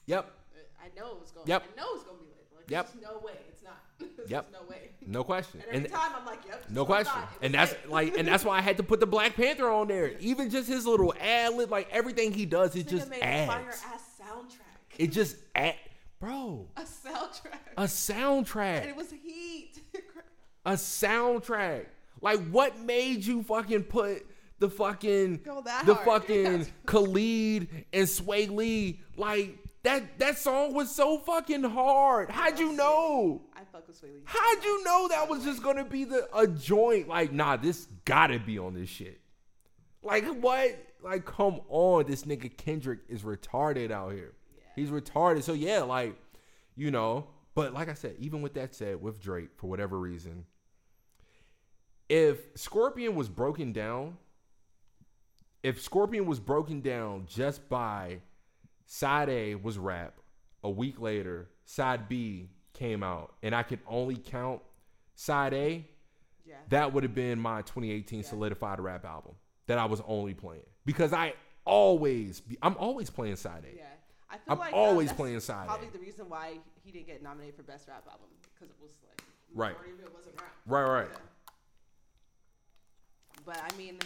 Yep. 0.07 0.25
Uh, 0.25 0.59
I 0.83 0.99
know 0.99 1.19
it's 1.21 1.31
going. 1.33 1.47
Yep. 1.47 1.63
I 1.63 1.81
know 1.81 1.87
it's 1.95 2.05
going 2.05 2.17
to 2.19 2.23
be 2.25 2.31
lit. 2.31 2.44
Like, 2.57 2.71
Yep. 2.71 2.93
There's 2.93 3.05
no 3.05 3.19
way 3.21 3.33
it's 3.49 3.63
not. 3.63 3.77
there's 4.17 4.31
Yep. 4.31 4.47
no 4.53 4.59
way. 4.69 4.91
No 5.07 5.23
question. 5.25 5.61
And 5.61 5.69
every 5.69 5.85
And 5.87 5.95
time 5.95 6.13
I'm 6.19 6.25
like, 6.27 6.41
yep. 6.49 6.65
no 6.71 6.85
that's 6.85 7.09
what 7.09 7.17
I 7.17 7.21
question. 7.21 7.39
And 7.43 7.55
that's 7.55 7.73
lit. 7.73 7.89
like 7.91 8.17
and 8.19 8.27
that's 8.29 8.45
why 8.45 8.59
I 8.59 8.61
had 8.63 8.77
to 8.79 8.83
put 8.83 9.01
the 9.01 9.07
Black 9.07 9.35
Panther 9.37 9.69
on 9.69 9.89
there. 9.89 10.13
Even 10.21 10.49
just 10.51 10.69
his 10.69 10.87
little 10.87 11.13
ad 11.21 11.55
lib, 11.55 11.71
like 11.71 11.89
everything 11.91 12.33
he 12.33 12.47
does, 12.47 12.75
it 12.77 12.89
just 12.89 13.09
made 13.11 13.23
a 13.23 13.47
fire 13.47 13.69
ass 13.69 14.21
soundtrack. 14.21 14.99
It 14.99 15.09
just 15.13 15.37
add 15.55 15.75
bro. 16.21 16.67
a 16.77 16.83
soundtrack. 16.83 17.59
A 17.77 17.85
soundtrack. 17.85 18.81
and 18.81 18.89
it 18.91 18.97
was 18.97 19.11
heat. 19.11 19.73
A 20.67 20.73
soundtrack. 20.73 21.87
Like 22.23 22.41
what 22.49 22.79
made 22.81 23.25
you 23.27 23.43
fucking 23.43 23.83
put 23.85 24.25
the 24.59 24.71
fucking 24.71 25.41
the 25.85 25.95
hard. 25.95 26.05
fucking 26.07 26.67
Khalid 26.87 27.69
and 27.93 28.07
Swae 28.09 28.49
Lee 28.51 29.01
like 29.17 29.59
that 29.85 30.19
that 30.19 30.39
song 30.39 30.75
was 30.75 30.95
so 30.95 31.19
fucking 31.19 31.63
hard. 31.63 32.31
How'd 32.31 32.59
you 32.59 32.73
know? 32.73 33.43
I 33.55 33.61
fuck 33.71 33.87
with 33.87 34.01
Swae 34.01 34.15
Lee. 34.15 34.23
How'd 34.25 34.65
you 34.65 34.83
know 34.83 35.09
that 35.09 35.29
was 35.29 35.45
just 35.45 35.63
gonna 35.63 35.85
be 35.85 36.05
the 36.05 36.27
a 36.35 36.47
joint? 36.47 37.07
Like, 37.07 37.33
nah, 37.33 37.57
this 37.57 37.87
gotta 38.05 38.39
be 38.39 38.59
on 38.59 38.75
this 38.75 38.89
shit. 38.89 39.21
Like 40.03 40.25
what? 40.41 40.77
Like, 41.03 41.27
come 41.27 41.61
on, 41.69 42.07
this 42.07 42.25
nigga 42.25 42.55
Kendrick 42.57 43.01
is 43.09 43.23
retarded 43.23 43.91
out 43.91 44.13
here. 44.13 44.33
He's 44.75 44.89
retarded. 44.89 45.43
So 45.43 45.53
yeah, 45.53 45.83
like, 45.83 46.17
you 46.77 46.91
know, 46.91 47.27
but 47.55 47.75
like 47.75 47.91
I 47.91 47.95
said, 47.95 48.17
even 48.19 48.41
with 48.41 48.55
that 48.55 48.75
said, 48.75 49.03
with 49.03 49.21
Drake, 49.21 49.51
for 49.57 49.69
whatever 49.69 49.99
reason, 49.99 50.47
if 52.09 52.39
Scorpion 52.55 53.15
was 53.15 53.29
broken 53.29 53.73
down, 53.73 54.17
if 55.63 55.81
Scorpion 55.83 56.25
was 56.25 56.41
broken 56.41 56.81
down 56.81 57.27
just 57.29 57.69
by 57.69 58.21
side 58.87 59.29
A 59.29 59.55
was 59.55 59.79
rap, 59.79 60.15
a 60.63 60.71
week 60.71 61.01
later, 61.01 61.49
side 61.65 62.09
B 62.09 62.51
came 62.73 63.03
out, 63.03 63.35
and 63.43 63.55
I 63.55 63.63
could 63.63 63.81
only 63.87 64.17
count 64.17 64.61
side 65.15 65.55
A, 65.55 65.87
Yeah. 66.45 66.57
that 66.69 66.93
would 66.93 67.03
have 67.03 67.15
been 67.15 67.39
my 67.39 67.63
2018 67.63 68.23
solidified 68.25 68.81
rap 68.81 69.05
album 69.05 69.35
that 69.67 69.79
I 69.79 69.85
was 69.87 70.01
only 70.07 70.35
playing 70.35 70.67
because 70.85 71.13
I 71.13 71.35
always 71.65 72.41
be, 72.41 72.59
I'm 72.63 72.77
always 72.77 73.11
playing 73.11 73.37
side 73.37 73.65
A. 73.65 73.77
Yeah. 73.77 73.85
I 74.29 74.35
feel 74.39 74.43
I'm 74.55 74.59
like 74.59 74.73
uh, 74.73 74.77
always 74.77 75.09
that's 75.09 75.17
playing 75.17 75.41
side 75.41 75.65
A. 75.65 75.69
Probably 75.69 75.89
the 75.89 75.99
reason 76.01 76.29
why 76.29 76.59
he 76.83 76.91
didn't 76.91 77.07
get 77.07 77.23
nominated 77.23 77.55
for 77.57 77.63
best 77.63 77.87
rap 77.89 78.05
album 78.11 78.27
because 78.53 78.69
it 78.71 78.77
was 78.83 78.91
like 79.09 79.23
Right. 79.55 79.77
it 80.01 80.13
wasn't 80.15 80.41
rap. 80.41 80.53
Right, 80.67 80.83
right. 81.03 81.09
Yeah. 81.11 81.19
But 83.47 83.61
I 83.63 83.77
mean, 83.77 83.99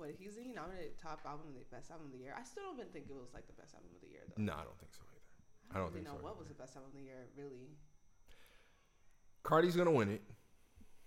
what 0.00 0.16
he's 0.16 0.34
he 0.40 0.50
nominated 0.56 0.96
top 0.96 1.20
album 1.28 1.52
of 1.52 1.60
the 1.60 1.68
best 1.68 1.92
album 1.92 2.08
of 2.08 2.12
the 2.16 2.18
year. 2.24 2.32
I 2.32 2.42
still 2.42 2.64
don't 2.64 2.80
even 2.80 2.88
think 2.90 3.12
it 3.12 3.14
was 3.14 3.30
like 3.36 3.44
the 3.46 3.54
best 3.60 3.76
album 3.76 3.92
of 3.92 4.00
the 4.00 4.08
year 4.08 4.24
though. 4.24 4.40
No, 4.40 4.56
I 4.56 4.64
don't 4.64 4.80
think 4.80 4.96
so 4.96 5.04
either. 5.12 5.20
I 5.70 5.74
don't 5.78 5.92
really 5.92 6.02
think 6.02 6.08
know 6.08 6.18
so 6.18 6.24
what 6.24 6.34
either. 6.34 6.40
was 6.40 6.48
the 6.48 6.58
best 6.58 6.72
album 6.74 6.90
of 6.90 6.96
the 6.96 7.04
year. 7.04 7.28
Really, 7.36 7.76
Cardi's 9.44 9.76
gonna 9.76 9.92
win 9.92 10.08
it. 10.08 10.22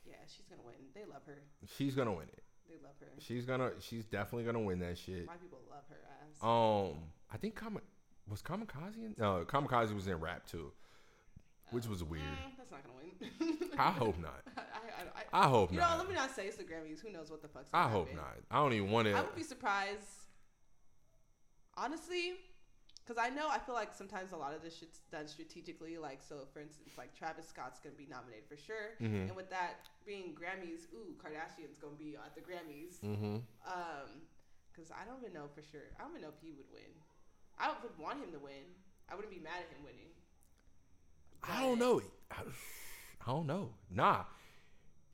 yeah, 0.06 0.22
she's 0.30 0.46
gonna 0.48 0.62
win. 0.64 0.76
They 0.94 1.06
love 1.06 1.26
her. 1.26 1.42
She's 1.66 1.96
gonna 1.96 2.14
win 2.14 2.30
it. 2.30 2.44
They 2.70 2.78
love 2.82 2.96
her. 3.02 3.10
She's 3.20 3.46
gonna. 3.46 3.72
She's 3.82 4.06
definitely 4.06 4.46
gonna 4.46 4.62
win 4.62 4.80
that 4.80 4.98
shit. 4.98 5.26
My 5.26 5.36
people 5.36 5.60
love 5.70 5.84
her 5.90 6.00
ass. 6.06 6.38
Um, 6.42 7.10
I 7.32 7.38
think 7.38 7.56
Kama, 7.56 7.82
was 8.30 8.42
Kamikaze 8.42 8.98
in? 8.98 9.16
No, 9.18 9.46
Kamikaze 9.46 9.94
was 9.94 10.08
in 10.08 10.20
rap 10.20 10.46
too, 10.46 10.72
which 11.72 11.88
was 11.88 12.04
weird. 12.04 12.24
Mm, 12.24 12.58
that's 12.58 12.72
not 12.72 12.82
gonna 12.84 12.96
win. 12.98 13.70
I 13.80 13.92
hope 13.92 14.20
not. 14.20 14.42
I, 14.58 14.62
I, 14.62 15.40
I, 15.42 15.46
I 15.46 15.50
hope 15.50 15.72
you 15.72 15.80
know, 15.80 15.84
not. 15.88 15.98
let 16.00 16.08
me 16.10 16.14
not 16.16 16.36
say 16.36 16.46
it's 16.48 16.58
the 16.58 16.64
Grammys. 16.64 17.00
Who 17.02 17.12
knows 17.12 17.30
what 17.32 17.42
the 17.42 17.48
fuck's 17.48 17.70
I 17.74 17.84
gonna 17.84 17.90
be? 17.90 17.90
I 17.90 17.98
hope 17.98 18.08
happen. 18.10 18.24
not. 18.52 18.58
I 18.58 18.62
don't 18.64 18.74
even 18.74 18.92
want 18.92 19.08
to. 19.08 19.14
I 19.14 19.22
would 19.22 19.36
be 19.36 19.44
surprised, 19.44 20.28
honestly, 21.78 22.34
because 23.06 23.22
I 23.22 23.30
know 23.34 23.48
I 23.50 23.60
feel 23.60 23.76
like 23.76 23.94
sometimes 23.94 24.32
a 24.32 24.38
lot 24.38 24.54
of 24.54 24.62
this 24.62 24.78
shit's 24.78 25.00
done 25.12 25.28
strategically. 25.28 25.98
Like, 25.98 26.22
so 26.22 26.46
for 26.54 26.60
instance, 26.60 26.92
like 26.98 27.16
Travis 27.18 27.48
Scott's 27.48 27.80
gonna 27.80 27.96
be 27.96 28.08
nominated 28.10 28.46
for 28.48 28.58
sure, 28.58 28.96
Mhm. 29.02 29.28
and 29.30 29.36
with 29.36 29.50
that 29.50 29.90
being 30.06 30.36
Grammys, 30.36 30.86
ooh, 30.94 31.16
Kardashian's 31.18 31.78
gonna 31.80 31.96
be 31.98 32.16
at 32.16 32.36
the 32.36 32.42
Grammys. 32.42 33.00
Mm-hmm. 33.04 33.36
Um, 33.68 34.10
because 34.74 34.90
I 34.90 35.06
don't 35.06 35.22
even 35.22 35.34
know 35.34 35.46
for 35.54 35.62
sure. 35.62 35.94
I 36.00 36.02
don't 36.02 36.18
even 36.18 36.24
know 36.26 36.34
if 36.34 36.42
he 36.42 36.50
would 36.52 36.66
win. 36.74 36.90
I 37.62 37.70
would 37.70 37.94
want 38.02 38.18
him 38.18 38.32
to 38.34 38.40
win. 38.42 38.74
I 39.08 39.14
wouldn't 39.14 39.30
be 39.30 39.38
mad 39.38 39.62
at 39.62 39.70
him 39.70 39.86
winning. 39.86 40.10
I 41.44 41.62
don't 41.62 41.80
know. 41.80 42.02
I, 42.32 42.36
I 43.26 43.32
don't 43.32 43.48
know. 43.48 43.70
Nah. 43.90 44.24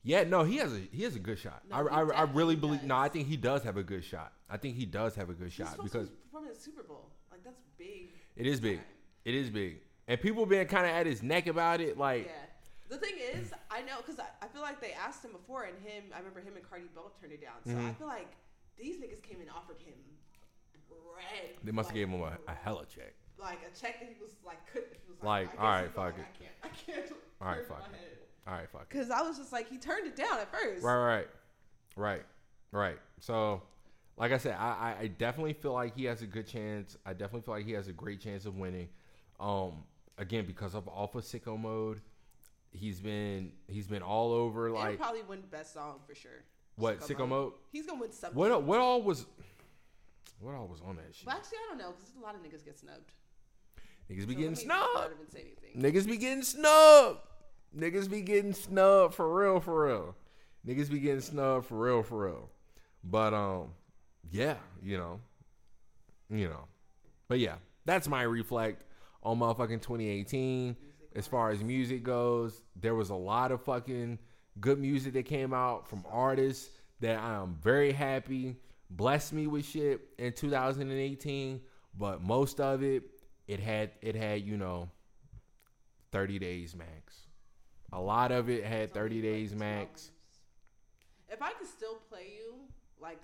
Yeah, 0.02 0.24
no, 0.24 0.44
he 0.44 0.56
has 0.56 0.72
a 0.72 0.78
he 0.92 1.02
has 1.02 1.14
a 1.14 1.18
good 1.18 1.38
shot. 1.38 1.62
No, 1.68 1.76
I, 1.76 2.00
I, 2.00 2.08
I 2.10 2.22
really 2.22 2.56
believe. 2.56 2.80
does. 2.80 2.88
No, 2.88 2.96
I 2.96 3.08
think 3.08 3.28
he 3.28 3.36
does 3.36 3.62
have 3.64 3.76
a 3.76 3.82
good 3.82 4.02
shot. 4.02 4.32
I 4.48 4.56
think 4.56 4.76
he 4.76 4.86
does 4.86 5.14
have 5.16 5.28
a 5.28 5.34
good 5.34 5.52
shot 5.52 5.72
supposed 5.72 5.92
because 5.92 6.08
performing 6.08 6.50
at 6.50 6.56
the 6.56 6.62
Super 6.62 6.82
Bowl. 6.82 7.10
Like 7.30 7.44
that's 7.44 7.60
big. 7.76 8.08
it 8.36 8.46
is 8.46 8.60
big. 8.60 8.80
It 9.26 9.34
is 9.34 9.50
big, 9.50 9.80
and 10.08 10.18
people 10.18 10.46
been 10.46 10.66
kind 10.68 10.86
of 10.86 10.92
at 10.92 11.04
his 11.04 11.22
neck 11.22 11.46
about 11.46 11.80
it. 11.82 11.98
Like, 11.98 12.24
Yeah. 12.26 12.32
The 12.88 12.96
thing 12.96 13.14
is, 13.34 13.52
I 13.70 13.82
know 13.82 13.98
because 13.98 14.18
I, 14.18 14.24
I 14.42 14.48
feel 14.48 14.62
like 14.62 14.80
they 14.80 14.92
asked 14.92 15.22
him 15.24 15.32
before, 15.32 15.64
and 15.64 15.76
him. 15.86 16.04
I 16.14 16.18
remember 16.18 16.40
him 16.40 16.56
and 16.56 16.68
Cardi 16.68 16.86
both 16.94 17.20
turned 17.20 17.32
it 17.34 17.42
down. 17.42 17.54
So 17.66 17.72
I 17.72 17.90
Mhm. 17.90 17.96
feel 17.98 18.06
like 18.08 18.32
these 18.78 18.96
niggas 18.96 19.22
came 19.22 19.40
and 19.40 19.50
offered 19.50 19.76
him 19.84 19.94
bread. 20.88 21.56
they 21.62 21.70
must 21.72 21.90
have 21.90 21.96
like, 21.96 22.06
gave 22.06 22.08
him 22.08 22.22
a, 22.22 22.50
a 22.50 22.54
hella 22.54 22.84
check. 22.86 23.14
Like 23.40 23.58
a 23.60 23.78
check 23.78 24.00
that 24.00 24.08
he 24.08 24.20
was 24.20 24.32
like 24.44 24.58
couldn't. 24.72 24.92
He 24.92 25.10
was 25.10 25.22
Like, 25.22 25.48
I 25.48 25.52
guess 25.52 25.60
alright, 25.60 25.86
he's 25.86 25.96
like, 25.96 26.14
fuck 26.14 26.18
it. 26.18 26.24
I 26.24 26.38
can't. 26.38 26.52
I 26.62 26.92
can't. 26.92 27.12
All 27.40 27.48
right, 27.48 27.66
fuck 27.66 27.78
it. 27.78 27.96
head. 27.96 28.18
All 28.46 28.54
right, 28.54 28.70
fuck. 28.70 28.82
it. 28.82 28.88
Because 28.90 29.10
I 29.10 29.22
was 29.22 29.38
just 29.38 29.52
like, 29.52 29.68
he 29.68 29.78
turned 29.78 30.06
it 30.06 30.16
down 30.16 30.38
at 30.38 30.50
first. 30.52 30.84
Right, 30.84 30.96
right, 30.96 31.28
right, 31.96 32.22
right. 32.72 32.98
So, 33.20 33.62
like 34.16 34.32
I 34.32 34.38
said, 34.38 34.56
I, 34.58 34.96
I, 35.00 35.06
definitely 35.06 35.54
feel 35.54 35.72
like 35.72 35.96
he 35.96 36.04
has 36.04 36.22
a 36.22 36.26
good 36.26 36.46
chance. 36.46 36.96
I 37.06 37.12
definitely 37.12 37.42
feel 37.42 37.54
like 37.54 37.66
he 37.66 37.72
has 37.72 37.88
a 37.88 37.92
great 37.92 38.20
chance 38.20 38.44
of 38.46 38.56
winning. 38.56 38.88
Um, 39.38 39.84
again, 40.18 40.44
because 40.46 40.74
of 40.74 40.88
Alpha 40.88 41.18
of 41.18 41.24
sicko 41.24 41.58
mode, 41.58 42.00
he's 42.72 43.00
been 43.00 43.52
he's 43.68 43.86
been 43.86 44.02
all 44.02 44.32
over. 44.32 44.70
Like 44.70 44.98
probably 44.98 45.22
win 45.22 45.42
best 45.50 45.74
song 45.74 46.00
for 46.06 46.14
sure. 46.14 46.44
what 46.76 47.00
sicko 47.00 47.26
mode? 47.26 47.52
He's 47.72 47.86
gonna 47.86 48.00
win 48.00 48.12
something. 48.12 48.38
What 48.38 48.62
what 48.62 48.80
all 48.80 49.02
was 49.02 49.26
what 50.40 50.54
all 50.54 50.66
was 50.66 50.80
on 50.80 50.96
that 50.96 51.14
shit? 51.14 51.26
But 51.26 51.36
actually, 51.36 51.58
I 51.66 51.68
don't 51.70 51.78
know 51.78 51.94
because 51.96 52.12
a 52.16 52.22
lot 52.22 52.34
of 52.34 52.42
niggas 52.42 52.64
get 52.64 52.78
snubbed. 52.78 53.12
Niggas 54.10 54.26
be 54.26 54.34
So 54.34 54.40
getting 54.40 54.54
snubbed. 54.56 54.94
not 54.94 55.10
even 55.12 55.30
say 55.30 55.52
anything. 55.62 55.82
Niggas 55.82 56.06
be 56.06 56.16
getting 56.16 56.42
snubbed. 56.42 57.20
Niggas 57.76 58.10
be 58.10 58.22
getting 58.22 58.52
snubbed 58.52 59.14
for 59.14 59.32
real, 59.32 59.60
for 59.60 59.86
real. 59.86 60.16
Niggas 60.66 60.90
be 60.90 60.98
getting 60.98 61.20
snubbed 61.20 61.66
for 61.66 61.76
real, 61.76 62.02
for 62.02 62.26
real. 62.26 62.50
But 63.04 63.32
um, 63.32 63.68
yeah, 64.30 64.56
you 64.82 64.98
know, 64.98 65.20
you 66.28 66.48
know, 66.48 66.64
but 67.28 67.38
yeah, 67.38 67.54
that's 67.84 68.08
my 68.08 68.22
reflect 68.22 68.82
on 69.22 69.38
motherfucking 69.38 69.82
2018. 69.82 70.76
As 71.14 71.26
far 71.26 71.50
as 71.50 71.62
music 71.62 72.02
goes, 72.02 72.62
there 72.76 72.94
was 72.94 73.10
a 73.10 73.14
lot 73.14 73.52
of 73.52 73.62
fucking 73.62 74.18
good 74.60 74.78
music 74.78 75.12
that 75.14 75.24
came 75.24 75.54
out 75.54 75.88
from 75.88 76.04
artists 76.10 76.70
that 77.00 77.18
I 77.18 77.34
am 77.34 77.56
very 77.62 77.92
happy 77.92 78.56
blessed 78.90 79.32
me 79.32 79.46
with 79.46 79.64
shit 79.64 80.00
in 80.18 80.32
2018. 80.32 81.60
But 81.98 82.22
most 82.22 82.60
of 82.60 82.82
it, 82.82 83.02
it 83.50 83.58
had 83.58 83.90
it 84.00 84.14
had 84.14 84.42
you 84.42 84.56
know 84.56 84.88
30 86.12 86.38
days 86.38 86.76
max. 86.76 87.26
A 87.92 88.00
lot 88.00 88.30
of 88.30 88.48
it 88.48 88.64
had 88.64 88.94
30 88.94 89.20
days 89.20 89.54
max. 89.54 90.12
If 91.28 91.42
I 91.42 91.50
could 91.52 91.66
still 91.66 91.96
play 92.08 92.26
you 92.36 92.54
like 93.00 93.18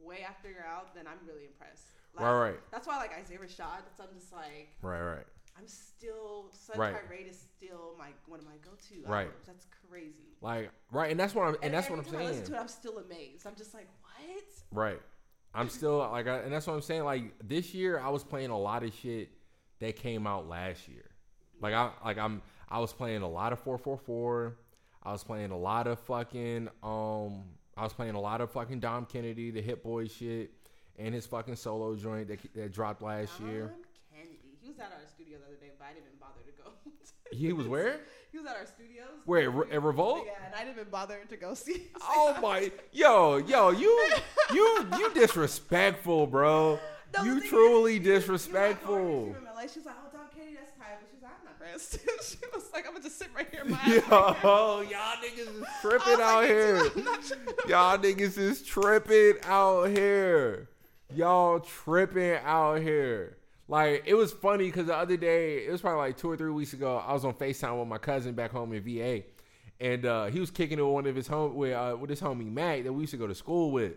way 0.00 0.24
after 0.28 0.50
you're 0.50 0.66
out, 0.66 0.94
then 0.94 1.04
I'm 1.06 1.24
really 1.26 1.44
impressed. 1.46 1.84
Like, 2.14 2.24
Right, 2.24 2.40
right. 2.40 2.60
That's 2.72 2.88
why 2.88 2.96
like 2.96 3.12
Isaiah 3.16 3.38
Rashad. 3.38 3.84
That's 3.84 4.00
I'm 4.00 4.18
just 4.18 4.32
like 4.32 4.68
Right, 4.82 5.00
right. 5.00 5.26
I'm 5.56 5.68
still 5.68 6.50
Sun 6.52 6.78
Right. 6.78 6.94
Rate 7.08 7.28
is 7.28 7.46
still 7.56 7.94
my 7.98 8.08
one 8.26 8.40
of 8.40 8.46
my 8.46 8.56
go-to. 8.64 9.08
Right. 9.08 9.26
albums. 9.26 9.46
That's 9.46 9.66
crazy. 9.88 10.34
Like 10.40 10.70
right, 10.90 11.10
and 11.12 11.20
that's 11.20 11.36
what 11.36 11.46
I'm 11.46 11.56
and, 11.62 11.72
that's 11.72 11.88
what 11.88 12.00
I'm 12.00 12.04
time 12.04 12.16
I 12.16 12.22
listen 12.22 12.34
saying. 12.34 12.46
to 12.46 12.54
it, 12.54 12.60
I'm 12.60 12.68
still 12.68 12.98
amazed. 12.98 13.46
I'm 13.46 13.54
just 13.54 13.74
like, 13.74 13.86
what? 14.02 14.44
Right. 14.72 15.00
I'm 15.54 15.68
still 15.68 15.98
like, 15.98 16.26
I, 16.26 16.38
and 16.38 16.52
that's 16.52 16.66
what 16.66 16.74
I'm 16.74 16.82
saying. 16.82 17.04
Like 17.04 17.34
this 17.46 17.74
year, 17.74 17.98
I 17.98 18.08
was 18.08 18.22
playing 18.22 18.50
a 18.50 18.58
lot 18.58 18.84
of 18.84 18.94
shit 18.94 19.30
that 19.80 19.96
came 19.96 20.26
out 20.26 20.48
last 20.48 20.88
year. 20.88 21.04
Like 21.60 21.74
I, 21.74 21.90
like 22.04 22.18
I'm, 22.18 22.42
I 22.68 22.78
was 22.78 22.92
playing 22.92 23.22
a 23.22 23.28
lot 23.28 23.52
of 23.52 23.58
444. 23.60 24.56
I 25.02 25.12
was 25.12 25.24
playing 25.24 25.50
a 25.50 25.58
lot 25.58 25.86
of 25.86 25.98
fucking, 26.00 26.68
um, 26.82 27.44
I 27.76 27.84
was 27.84 27.92
playing 27.92 28.14
a 28.14 28.20
lot 28.20 28.40
of 28.40 28.50
fucking 28.52 28.80
Dom 28.80 29.06
Kennedy, 29.06 29.50
the 29.50 29.62
Hit 29.62 29.82
Boy 29.82 30.06
shit, 30.06 30.50
and 30.98 31.14
his 31.14 31.26
fucking 31.26 31.56
solo 31.56 31.96
joint 31.96 32.28
that 32.28 32.38
that 32.54 32.72
dropped 32.72 33.02
last 33.02 33.40
year. 33.40 33.68
Tom 33.68 33.76
Kennedy. 34.12 34.38
He 34.60 34.68
was 34.68 34.78
at 34.78 34.92
our 34.92 35.00
studio 35.08 35.38
the 35.38 35.46
other 35.46 35.56
day, 35.56 35.70
but 35.78 35.86
I 35.86 35.94
didn't 35.94 36.20
bother 36.20 36.42
to 36.44 36.62
go. 36.62 36.70
He 37.32 37.52
was 37.52 37.66
where? 37.66 38.00
He 38.32 38.38
was 38.38 38.46
at 38.46 38.56
our 38.56 38.66
studios. 38.66 39.06
Where 39.24 39.42
at, 39.42 39.54
Re- 39.54 39.70
at 39.72 39.82
Revolt? 39.82 40.22
Yeah, 40.26 40.32
and 40.46 40.54
I 40.54 40.58
didn't 40.64 40.78
even 40.78 40.90
bother 40.90 41.18
to 41.28 41.36
go 41.36 41.54
see. 41.54 41.88
Oh 42.02 42.36
my, 42.40 42.70
yo, 42.92 43.38
yo, 43.38 43.70
you, 43.70 44.10
you, 44.52 44.86
you 44.98 45.12
disrespectful, 45.14 46.26
bro. 46.26 46.78
No, 47.16 47.24
you 47.24 47.38
is, 47.38 47.48
truly 47.48 47.98
was 47.98 48.06
disrespectful. 48.06 49.24
she 49.26 49.30
was 49.32 49.56
like, 49.56 49.68
She 49.70 49.78
was 49.80 49.86
like, 49.86 49.94
oh, 50.04 50.16
Dom 50.16 50.26
Katie, 50.34 50.54
that's 50.54 50.70
tight. 50.78 50.98
But 51.00 51.08
she's 51.12 51.22
like, 51.22 51.32
I'm 51.40 51.44
not 51.44 51.58
pressed. 51.58 51.92
she 52.30 52.38
was 52.54 52.64
like, 52.72 52.86
I'm 52.86 52.92
gonna 52.92 53.04
just 53.04 53.18
sit 53.18 53.28
right 53.34 53.48
here. 53.50 53.62
in 53.64 53.70
My 53.70 53.84
Yo, 53.84 54.80
y'all 54.82 55.16
niggas 55.16 55.60
is 55.60 55.64
tripping 55.80 56.20
out 56.20 56.44
here. 56.44 56.76
Y'all 57.68 57.98
niggas 57.98 58.38
is 58.38 58.62
tripping 58.62 59.34
out 59.44 59.86
here. 59.86 60.68
Y'all 61.12 61.58
tripping 61.60 62.38
out 62.44 62.80
here. 62.80 63.36
Like 63.70 64.02
it 64.04 64.14
was 64.14 64.32
funny 64.32 64.66
because 64.66 64.86
the 64.86 64.96
other 64.96 65.16
day, 65.16 65.64
it 65.64 65.70
was 65.70 65.80
probably 65.80 66.00
like 66.00 66.16
two 66.16 66.28
or 66.28 66.36
three 66.36 66.50
weeks 66.50 66.72
ago. 66.72 66.96
I 67.06 67.12
was 67.12 67.24
on 67.24 67.34
Facetime 67.34 67.78
with 67.78 67.86
my 67.86 67.98
cousin 67.98 68.34
back 68.34 68.50
home 68.50 68.72
in 68.72 68.82
VA, 68.82 69.22
and 69.78 70.04
uh, 70.04 70.26
he 70.26 70.40
was 70.40 70.50
kicking 70.50 70.80
it 70.80 70.82
with 70.82 70.92
one 70.92 71.06
of 71.06 71.14
his 71.14 71.28
home 71.28 71.54
with 71.54 71.72
uh, 71.72 71.96
with 71.96 72.10
his 72.10 72.20
homie 72.20 72.52
Mac 72.52 72.82
that 72.82 72.92
we 72.92 73.02
used 73.02 73.12
to 73.12 73.16
go 73.16 73.28
to 73.28 73.34
school 73.34 73.70
with. 73.70 73.92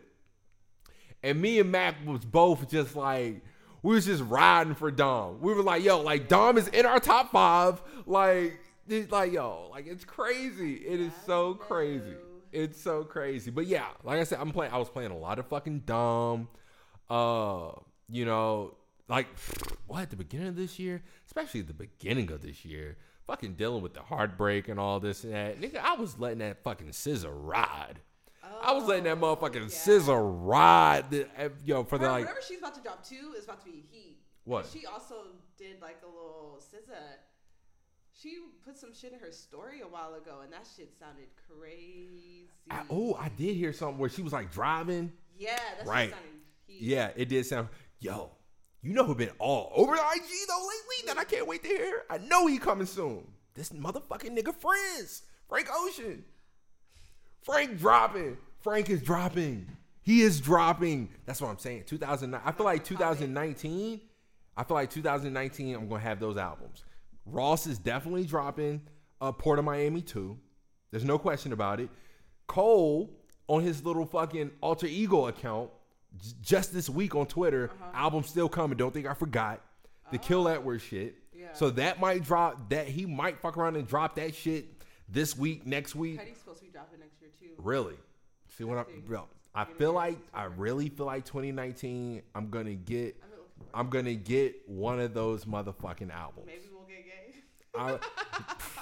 And 1.23 1.41
me 1.41 1.59
and 1.59 1.71
Mac 1.71 1.95
was 2.05 2.23
both 2.23 2.69
just 2.69 2.95
like 2.95 3.43
we 3.81 3.95
was 3.95 4.05
just 4.05 4.21
riding 4.25 4.75
for 4.75 4.91
Dom. 4.91 5.41
We 5.41 5.55
were 5.55 5.63
like, 5.63 5.83
yo, 5.83 6.01
like 6.01 6.27
Dom 6.27 6.59
is 6.59 6.67
in 6.67 6.85
our 6.85 6.99
top 6.99 7.31
five. 7.31 7.81
Like, 8.05 8.59
it's 8.87 9.11
like 9.11 9.33
yo, 9.33 9.69
like 9.71 9.87
it's 9.87 10.05
crazy. 10.05 10.75
It 10.75 10.99
is 10.99 11.13
so 11.25 11.55
crazy. 11.55 12.13
It's 12.51 12.79
so 12.79 13.03
crazy. 13.03 13.49
But 13.49 13.65
yeah, 13.65 13.87
like 14.03 14.19
I 14.19 14.23
said, 14.23 14.37
I'm 14.39 14.51
playing. 14.51 14.71
I 14.71 14.77
was 14.77 14.89
playing 14.89 15.09
a 15.09 15.17
lot 15.17 15.39
of 15.39 15.47
fucking 15.47 15.79
Dom. 15.87 16.47
Uh, 17.09 17.71
you 18.07 18.25
know, 18.25 18.75
like 19.07 19.27
what 19.87 20.03
at 20.03 20.09
the 20.09 20.15
beginning 20.15 20.47
of 20.47 20.55
this 20.55 20.79
year, 20.79 21.03
especially 21.25 21.61
at 21.61 21.67
the 21.67 21.73
beginning 21.73 22.31
of 22.31 22.41
this 22.41 22.65
year, 22.65 22.97
fucking 23.25 23.53
dealing 23.53 23.81
with 23.81 23.93
the 23.93 24.01
heartbreak 24.01 24.67
and 24.67 24.79
all 24.79 24.99
this 24.99 25.23
and 25.23 25.33
that. 25.33 25.59
Nigga, 25.59 25.77
I 25.77 25.95
was 25.95 26.19
letting 26.19 26.39
that 26.39 26.63
fucking 26.63 26.89
SZA 26.89 27.29
ride. 27.31 27.99
I 28.61 28.71
was 28.73 28.85
letting 28.85 29.05
that 29.05 29.19
motherfucking 29.19 29.55
yeah. 29.55 29.97
SZA 29.99 30.45
ride. 30.45 31.09
The, 31.09 31.27
uh, 31.37 31.49
yo, 31.65 31.83
for 31.83 31.97
the 31.97 32.05
Her- 32.05 32.11
like, 32.11 32.21
whatever 32.25 32.41
she's 32.45 32.59
about 32.59 32.75
to 32.75 32.81
drop 32.81 33.05
too 33.05 33.33
is 33.37 33.45
about 33.45 33.59
to 33.59 33.65
be 33.65 33.83
heat. 33.91 34.17
What? 34.45 34.67
She 34.71 34.85
also 34.85 35.15
did 35.57 35.81
like 35.81 35.97
a 36.03 36.07
little 36.07 36.59
SZA 36.59 36.93
She 38.13 38.37
put 38.65 38.77
some 38.77 38.93
shit 38.93 39.13
in 39.13 39.19
her 39.19 39.31
story 39.31 39.81
a 39.81 39.87
while 39.87 40.15
ago, 40.15 40.39
and 40.43 40.51
that 40.51 40.67
shit 40.75 40.93
sounded 40.99 41.27
crazy. 41.49 42.49
I, 42.69 42.81
oh, 42.89 43.15
I 43.15 43.29
did 43.29 43.55
hear 43.55 43.73
something 43.73 43.97
where 43.97 44.09
she 44.09 44.21
was 44.21 44.33
like 44.33 44.51
driving. 44.51 45.11
yeah, 45.37 45.57
Right. 45.85 46.13
Yeah, 46.67 47.11
it 47.15 47.29
did 47.29 47.45
sound. 47.45 47.69
Yo, 47.99 48.31
you 48.83 48.93
know 48.93 49.05
who 49.05 49.15
been 49.15 49.31
all 49.39 49.71
over 49.75 49.95
the 49.95 50.01
IG 50.01 50.29
though 50.47 50.67
lately 50.67 51.07
that 51.07 51.17
I 51.17 51.23
can't 51.23 51.47
wait 51.47 51.63
to 51.63 51.69
hear. 51.69 52.03
I 52.09 52.17
know 52.17 52.47
he 52.47 52.57
coming 52.57 52.85
soon. 52.85 53.25
This 53.55 53.69
motherfucking 53.69 54.37
nigga 54.37 54.53
Friends, 54.53 55.23
Frank 55.47 55.69
Ocean, 55.73 56.23
Frank 57.43 57.79
dropping. 57.79 58.37
Frank 58.61 58.89
is 58.89 59.01
dropping. 59.01 59.67
He 60.01 60.21
is 60.21 60.41
dropping. 60.41 61.09
That's 61.25 61.41
what 61.41 61.49
I'm 61.49 61.57
saying. 61.57 61.83
2009. 61.85 62.41
I 62.43 62.51
feel 62.51 62.65
like 62.65 62.83
2019. 62.83 64.01
I 64.55 64.63
feel 64.63 64.75
like 64.75 64.89
2019. 64.89 65.75
I'm 65.75 65.87
gonna 65.87 66.01
have 66.01 66.19
those 66.19 66.37
albums. 66.37 66.83
Ross 67.25 67.67
is 67.67 67.77
definitely 67.77 68.25
dropping. 68.25 68.81
Uh, 69.21 69.31
Port 69.31 69.59
of 69.59 69.65
Miami 69.65 70.01
too. 70.01 70.37
There's 70.91 71.05
no 71.05 71.17
question 71.17 71.53
about 71.53 71.79
it. 71.79 71.89
Cole 72.47 73.09
on 73.47 73.63
his 73.63 73.83
little 73.85 74.05
fucking 74.05 74.51
alter 74.61 74.87
ego 74.87 75.27
account 75.27 75.69
j- 76.17 76.33
just 76.41 76.73
this 76.73 76.89
week 76.89 77.15
on 77.15 77.25
Twitter. 77.25 77.71
Uh-huh. 77.73 77.91
Album 77.93 78.23
still 78.23 78.49
coming. 78.49 78.77
Don't 78.77 78.93
think 78.93 79.07
I 79.07 79.13
forgot 79.13 79.61
the 80.11 80.17
Kill 80.17 80.47
oh. 80.47 80.51
Edward 80.51 80.79
shit. 80.79 81.15
Yeah. 81.33 81.47
So 81.53 81.69
that 81.71 81.99
might 81.99 82.23
drop. 82.23 82.69
That 82.69 82.87
he 82.87 83.05
might 83.05 83.39
fuck 83.41 83.57
around 83.57 83.75
and 83.75 83.87
drop 83.87 84.15
that 84.15 84.35
shit 84.35 84.65
this 85.09 85.37
week, 85.37 85.65
next 85.65 85.95
week. 85.95 86.19
Petty's 86.19 86.37
supposed 86.37 86.59
to 86.59 86.65
be 86.65 86.71
dropping 86.71 86.99
next 86.99 87.19
year 87.21 87.31
too. 87.39 87.53
Really? 87.57 87.95
See 88.57 88.63
what 88.63 88.77
I 88.77 88.83
bro? 89.05 89.27
I 89.55 89.65
feel 89.65 89.93
like 89.93 90.17
I 90.33 90.45
really 90.45 90.89
feel 90.89 91.05
like 91.05 91.25
2019. 91.25 92.21
I'm 92.35 92.49
gonna 92.49 92.73
get. 92.73 93.15
I've 93.21 93.29
been 93.29 93.39
looking 93.39 93.53
for 93.57 93.63
it. 93.63 93.69
I'm 93.73 93.89
gonna 93.89 94.13
get 94.15 94.55
one 94.67 94.99
of 94.99 95.13
those 95.13 95.45
motherfucking 95.45 96.11
albums. 96.11 96.47
Maybe 96.47 96.61
we'll 96.71 96.87
get 96.87 97.05
gay. 97.05 97.33
I- 97.75 97.99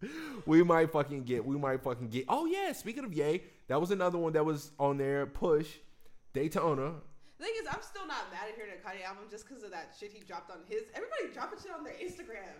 we 0.46 0.62
might 0.62 0.90
fucking 0.90 1.24
get. 1.24 1.44
We 1.44 1.56
might 1.56 1.82
fucking 1.82 2.08
get. 2.08 2.24
Oh 2.28 2.46
yeah. 2.46 2.72
Speaking 2.72 3.04
of 3.04 3.12
Yay, 3.12 3.42
that 3.68 3.80
was 3.80 3.90
another 3.90 4.18
one 4.18 4.32
that 4.34 4.44
was 4.44 4.70
on 4.78 4.98
there. 4.98 5.26
Push 5.26 5.68
Daytona. 6.32 6.94
The 7.38 7.44
thing 7.44 7.54
is, 7.60 7.68
I'm 7.70 7.82
still 7.82 8.06
not 8.06 8.32
mad 8.32 8.48
at 8.48 8.56
hearing 8.56 8.72
a 8.72 8.80
Kanye 8.80 9.06
album 9.06 9.24
just 9.30 9.46
because 9.46 9.62
of 9.62 9.70
that 9.70 9.94
shit 9.98 10.10
he 10.12 10.24
dropped 10.24 10.50
on 10.50 10.58
his. 10.68 10.84
Everybody 10.94 11.34
dropping 11.34 11.58
shit 11.60 11.72
on 11.72 11.84
their 11.84 11.94
Instagram. 11.94 12.56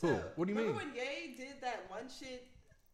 Who? 0.00 0.14
What 0.36 0.46
do 0.46 0.52
you 0.52 0.58
remember 0.58 0.78
mean? 0.78 0.92
when 0.92 0.96
Ye 0.96 1.34
did 1.36 1.60
that 1.60 1.84
one 1.88 2.08
shit? 2.08 2.46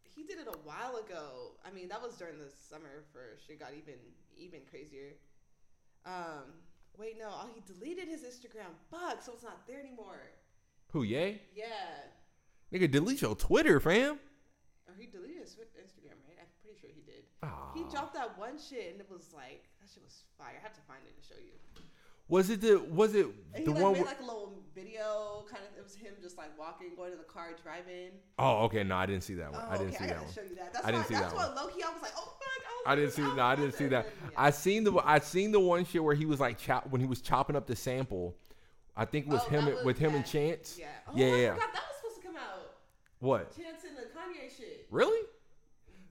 He 0.02 0.22
did 0.22 0.38
it 0.38 0.48
a 0.48 0.58
while 0.64 0.96
ago. 0.96 1.58
I 1.66 1.70
mean, 1.70 1.88
that 1.88 2.00
was 2.00 2.14
during 2.14 2.38
the 2.38 2.50
summer 2.50 3.04
for 3.12 3.38
shit 3.46 3.60
got 3.60 3.70
even 3.76 3.98
even 4.36 4.60
crazier. 4.70 5.14
Um, 6.06 6.54
wait, 6.98 7.18
no, 7.18 7.28
oh, 7.30 7.48
he 7.54 7.62
deleted 7.66 8.08
his 8.08 8.22
Instagram. 8.22 8.74
Fuck, 8.90 9.22
so 9.22 9.32
it's 9.32 9.42
not 9.42 9.66
there 9.66 9.80
anymore. 9.80 10.30
Who? 10.92 11.02
Yay? 11.02 11.42
Yeah, 11.54 11.66
Nigga, 12.74 12.90
delete 12.90 13.22
your 13.22 13.36
Twitter, 13.36 13.78
fam. 13.78 14.18
Oh, 14.88 14.92
he 14.98 15.06
deleted 15.06 15.38
his 15.42 15.52
Instagram, 15.54 16.18
right? 16.26 16.36
I'm 16.40 16.46
pretty 16.62 16.78
sure 16.80 16.90
he 16.92 17.02
did. 17.02 17.22
Aw. 17.44 17.72
He 17.74 17.84
dropped 17.90 18.14
that 18.14 18.36
one 18.36 18.58
shit, 18.58 18.90
and 18.92 19.00
it 19.00 19.06
was 19.08 19.30
like 19.32 19.62
that 19.80 19.88
shit 19.92 20.02
was 20.02 20.24
fire. 20.36 20.54
I 20.58 20.62
have 20.62 20.74
to 20.74 20.80
find 20.82 20.98
it 21.06 21.14
and 21.14 21.24
show 21.24 21.40
you. 21.40 21.52
Was 22.26 22.50
it 22.50 22.62
the? 22.62 22.78
Was 22.78 23.14
it 23.14 23.26
And 23.54 23.64
the 23.66 23.70
he 23.72 23.74
like 23.74 23.82
one? 23.82 23.92
made 23.92 24.06
like 24.06 24.18
a 24.20 24.24
little 24.24 24.62
video, 24.74 25.44
kind 25.48 25.62
of. 25.70 25.78
It 25.78 25.84
was 25.84 25.94
him 25.94 26.14
just 26.20 26.36
like 26.36 26.58
walking, 26.58 26.96
going 26.96 27.12
to 27.12 27.16
the 27.18 27.22
car, 27.22 27.50
driving. 27.62 28.10
oh, 28.40 28.64
okay. 28.64 28.82
No, 28.82 28.96
I 28.96 29.06
didn't 29.06 29.22
see 29.22 29.34
that 29.34 29.52
one. 29.52 29.62
Oh, 29.64 29.70
I 29.70 29.76
didn't 29.78 29.94
okay, 29.94 29.98
see 29.98 30.04
I 30.04 30.06
that 30.08 30.22
one. 30.24 30.32
show 30.32 30.42
you 30.42 30.56
that. 30.56 30.72
That's 30.72 30.84
I 30.86 30.90
didn't 30.90 31.02
why, 31.04 31.08
see 31.08 31.14
that's 31.14 31.32
that 31.32 31.36
what 31.36 31.54
low 31.54 31.68
key 31.68 31.82
I 31.86 31.92
was 31.92 32.02
like, 32.02 32.12
oh 32.16 32.24
fuck. 32.24 32.86
I, 32.86 32.92
I 32.92 32.96
didn't 32.96 33.12
see. 33.12 33.22
was 33.22 33.34
No, 33.36 33.42
I 33.44 33.54
didn't 33.56 33.74
see 33.74 33.86
that. 33.86 34.06
Yeah. 34.06 34.28
I 34.36 34.50
seen 34.50 34.82
the. 34.84 34.94
I 35.04 35.18
seen 35.20 35.52
the 35.52 35.60
one 35.60 35.84
shit 35.84 36.02
where 36.02 36.14
he 36.16 36.26
was 36.26 36.40
like 36.40 36.58
chop 36.58 36.88
when 36.90 37.00
he 37.00 37.06
was 37.06 37.20
chopping 37.20 37.54
up 37.56 37.66
the 37.68 37.76
sample. 37.76 38.34
I 38.96 39.04
think 39.04 39.26
it 39.26 39.30
was 39.32 39.42
Oh, 39.46 39.50
him 39.50 39.66
was- 39.66 39.84
with 39.84 39.98
him 39.98 40.14
and. 40.14 40.24
Chance. 40.26 40.78
Yeah. 40.80 40.86
Oh, 41.06 41.12
yeah, 41.14 41.26
yeah 41.36 41.50
that 41.50 41.58
was 41.58 41.96
supposed 42.00 42.16
to 42.22 42.26
come 42.26 42.36
out. 42.36 42.72
What? 43.24 43.56
Chance 43.56 43.84
and 43.88 43.96
the 43.96 44.02
Kanye 44.02 44.54
shit. 44.54 44.86
Really? 44.90 45.26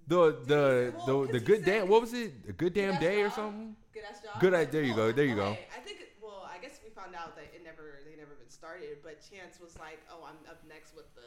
The 0.07 0.35
the 0.47 0.93
Well, 0.97 1.25
the 1.25 1.33
the 1.33 1.39
good 1.39 1.63
damn. 1.63 1.87
What 1.87 2.01
was 2.01 2.11
it? 2.11 2.33
A 2.49 2.53
good 2.53 2.73
damn 2.73 2.93
Good 2.93 3.01
day 3.01 3.21
or 3.21 3.29
something? 3.29 3.75
Good 3.93 4.01
ass 4.09 4.19
job. 4.23 4.41
Good, 4.41 4.71
there 4.71 4.81
you 4.81 4.95
go, 4.95 5.11
there 5.11 5.25
you 5.25 5.35
go. 5.35 5.51
I 5.51 5.79
think. 5.81 5.99
Well, 6.19 6.49
I 6.51 6.57
guess 6.57 6.79
we 6.83 6.89
found 6.89 7.13
out 7.13 7.35
that 7.35 7.51
it 7.53 7.63
never 7.63 7.99
they 8.09 8.17
never 8.17 8.33
been 8.33 8.49
started, 8.49 8.97
but 9.03 9.19
Chance 9.29 9.59
was 9.61 9.77
like, 9.77 9.99
oh, 10.11 10.25
I'm 10.27 10.37
up 10.49 10.63
next 10.67 10.95
with 10.95 11.05
the. 11.13 11.21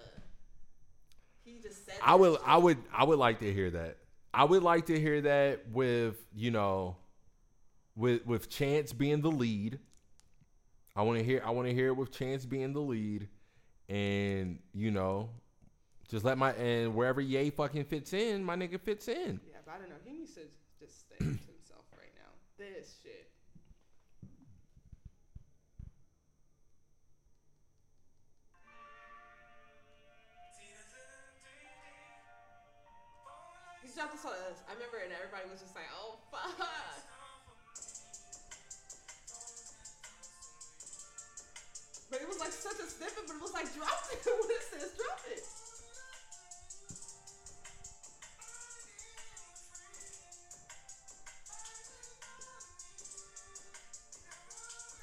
He 1.45 1.61
just 1.63 1.87
said. 1.87 1.95
I 2.03 2.17
would 2.17 2.33
shit. 2.33 2.43
I 2.45 2.57
would 2.57 2.79
I 2.93 3.05
would 3.05 3.19
like 3.21 3.39
to 3.39 3.53
hear 3.53 3.71
that. 3.71 3.99
I 4.35 4.43
would 4.43 4.65
like 4.65 4.87
to 4.87 4.99
hear 4.99 5.21
that 5.21 5.69
with 5.71 6.17
you 6.35 6.51
know, 6.51 6.97
with 7.95 8.27
with 8.27 8.51
Chance 8.51 8.93
being 8.93 9.21
the 9.21 9.31
lead. 9.31 9.79
I 10.97 11.03
want 11.03 11.21
to 11.21 11.25
hear 11.25 11.43
I 11.47 11.51
want 11.51 11.69
to 11.69 11.75
hear 11.75 11.89
it 11.89 11.97
with 11.97 12.11
Chance 12.11 12.45
being 12.45 12.73
the 12.73 12.81
lead, 12.81 13.29
and 13.89 14.59
you 14.75 14.91
know, 14.91 15.31
just 16.09 16.25
let 16.25 16.39
my 16.39 16.53
and 16.53 16.95
wherever 16.95 17.21
Ye 17.21 17.51
fucking 17.51 17.85
fits 17.85 18.13
in, 18.13 18.45
my 18.45 18.55
nigga 18.57 18.81
fits 18.81 19.09
in. 19.09 19.41
Yeah, 19.49 19.59
but 19.65 19.75
I 19.75 19.79
don't 19.79 19.89
know. 19.89 19.97
He 20.05 20.13
needs 20.13 20.35
to 20.35 20.43
just 20.79 21.01
stay 21.01 21.19
to 21.19 21.25
himself 21.25 21.85
right 21.93 22.13
now. 22.15 22.31
This 22.59 22.95
shit. 23.03 23.31
He 33.83 33.93
dropped 33.95 34.13
this 34.13 34.25
on 34.25 34.33
us. 34.51 34.63
I 34.69 34.75
remember, 34.75 34.99
and 35.03 35.13
everybody 35.13 35.51
was 35.51 35.61
just 35.61 35.75
like, 35.75 35.91
"Oh 35.95 36.19
fuck." 36.31 37.07
But 42.11 42.23
it 42.23 42.29
was 42.29 42.39
like 42.39 42.53
such 42.53 42.79
a 42.79 42.87
snippet, 42.87 43.27
but 43.27 43.35
it 43.35 43.43
was 43.43 43.53
like, 43.53 43.67
drop 43.75 43.91
it. 44.13 44.23
what 44.25 44.51
is 44.51 44.71
this? 44.71 44.95
Drop 44.95 45.21
it. 45.27 45.43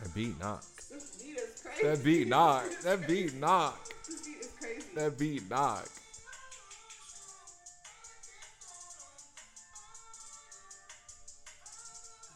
That 0.03 0.13
beat 0.13 0.37
knock. 0.39 0.63
This 0.91 1.15
beat 1.23 1.37
is 1.37 1.61
crazy. 1.63 1.87
That 1.87 2.03
beat 2.03 2.27
knock. 2.27 2.63
That 2.83 3.07
beat 3.07 3.33
knock. 3.35 3.79
This 4.05 4.27
beat 4.27 4.37
is 4.41 4.51
crazy. 4.59 4.85
That 4.95 5.17
beat 5.17 5.49
knock. 5.49 5.87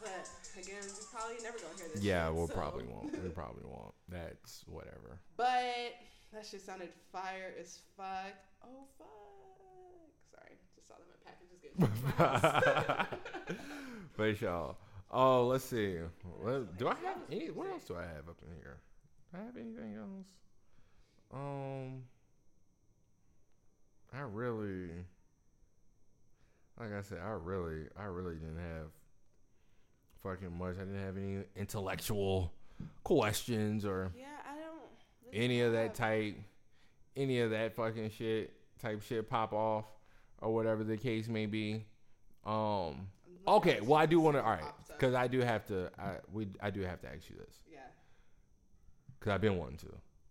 But 0.01 0.29
again, 0.61 0.81
we 0.83 1.05
probably 1.11 1.35
never 1.43 1.57
gonna 1.57 1.75
hear 1.77 1.87
this. 1.93 2.03
Yeah, 2.03 2.29
we'll 2.29 2.47
so- 2.47 2.53
probably 2.53 2.85
won't. 2.85 3.11
We 3.23 3.29
probably 3.29 3.63
won't. 3.65 3.93
That's 4.09 4.63
whatever. 4.67 5.19
But 5.35 5.95
that 6.33 6.45
shit 6.45 6.61
sounded 6.61 6.89
fire 7.11 7.53
as 7.59 7.79
fuck. 7.95 8.33
Oh 8.63 8.85
fuck! 8.97 9.07
Sorry, 10.31 10.55
just 10.75 10.87
saw 10.87 10.95
that 10.95 11.07
my 11.09 11.17
package 11.25 11.51
is 11.53 11.59
getting 11.61 11.79
shipped 11.87 12.17
to 12.17 12.19
my 12.19 12.93
house. 12.95 13.07
But 14.15 14.41
y'all. 14.41 14.77
Oh, 15.11 15.47
let's 15.47 15.63
see. 15.63 15.97
What, 16.41 16.77
do 16.77 16.87
I 16.87 16.95
have 17.05 17.17
any? 17.31 17.47
What 17.47 17.69
else 17.69 17.85
do 17.85 17.95
I 17.95 18.01
have 18.01 18.27
up 18.29 18.37
in 18.41 18.55
here? 18.61 18.77
Do 19.31 19.39
I 19.39 19.45
have 19.45 19.55
anything 19.55 19.95
else? 19.95 20.27
Um, 21.33 22.03
I 24.13 24.21
really, 24.21 24.89
like 26.79 26.93
I 26.93 27.01
said, 27.01 27.19
I 27.25 27.31
really, 27.31 27.85
I 27.97 28.03
really 28.05 28.35
didn't 28.35 28.57
have 28.57 28.87
fucking 30.23 30.57
much. 30.57 30.75
I 30.75 30.79
didn't 30.85 31.03
have 31.03 31.17
any 31.17 31.43
intellectual 31.55 32.51
questions 33.03 33.85
or 33.85 34.11
Yeah, 34.17 34.25
I 34.49 34.55
don't. 34.57 34.81
any 35.33 35.61
of 35.61 35.73
that 35.73 35.95
type, 35.95 36.35
any 37.15 37.39
of 37.39 37.51
that 37.51 37.75
fucking 37.75 38.11
shit 38.11 38.53
type 38.81 39.01
shit 39.01 39.29
pop 39.29 39.53
off 39.53 39.85
or 40.41 40.53
whatever 40.53 40.83
the 40.83 40.97
case 40.97 41.27
may 41.27 41.45
be. 41.45 41.85
Um. 42.45 43.07
Okay. 43.47 43.79
Well, 43.81 43.99
I 43.99 44.05
do 44.05 44.19
want 44.19 44.35
to. 44.37 44.43
All 44.43 44.51
right. 44.51 44.63
Because 44.97 45.13
I 45.13 45.27
do 45.27 45.39
have 45.41 45.65
to. 45.67 45.89
I 45.99 46.15
we 46.33 46.47
I 46.61 46.69
do 46.69 46.81
have 46.81 47.01
to 47.01 47.07
ask 47.07 47.29
you 47.29 47.35
this 47.37 47.55
Yeah. 47.71 47.79
because 49.19 49.31
I've 49.33 49.41
been 49.41 49.57
wanting 49.57 49.77
to. 49.77 49.87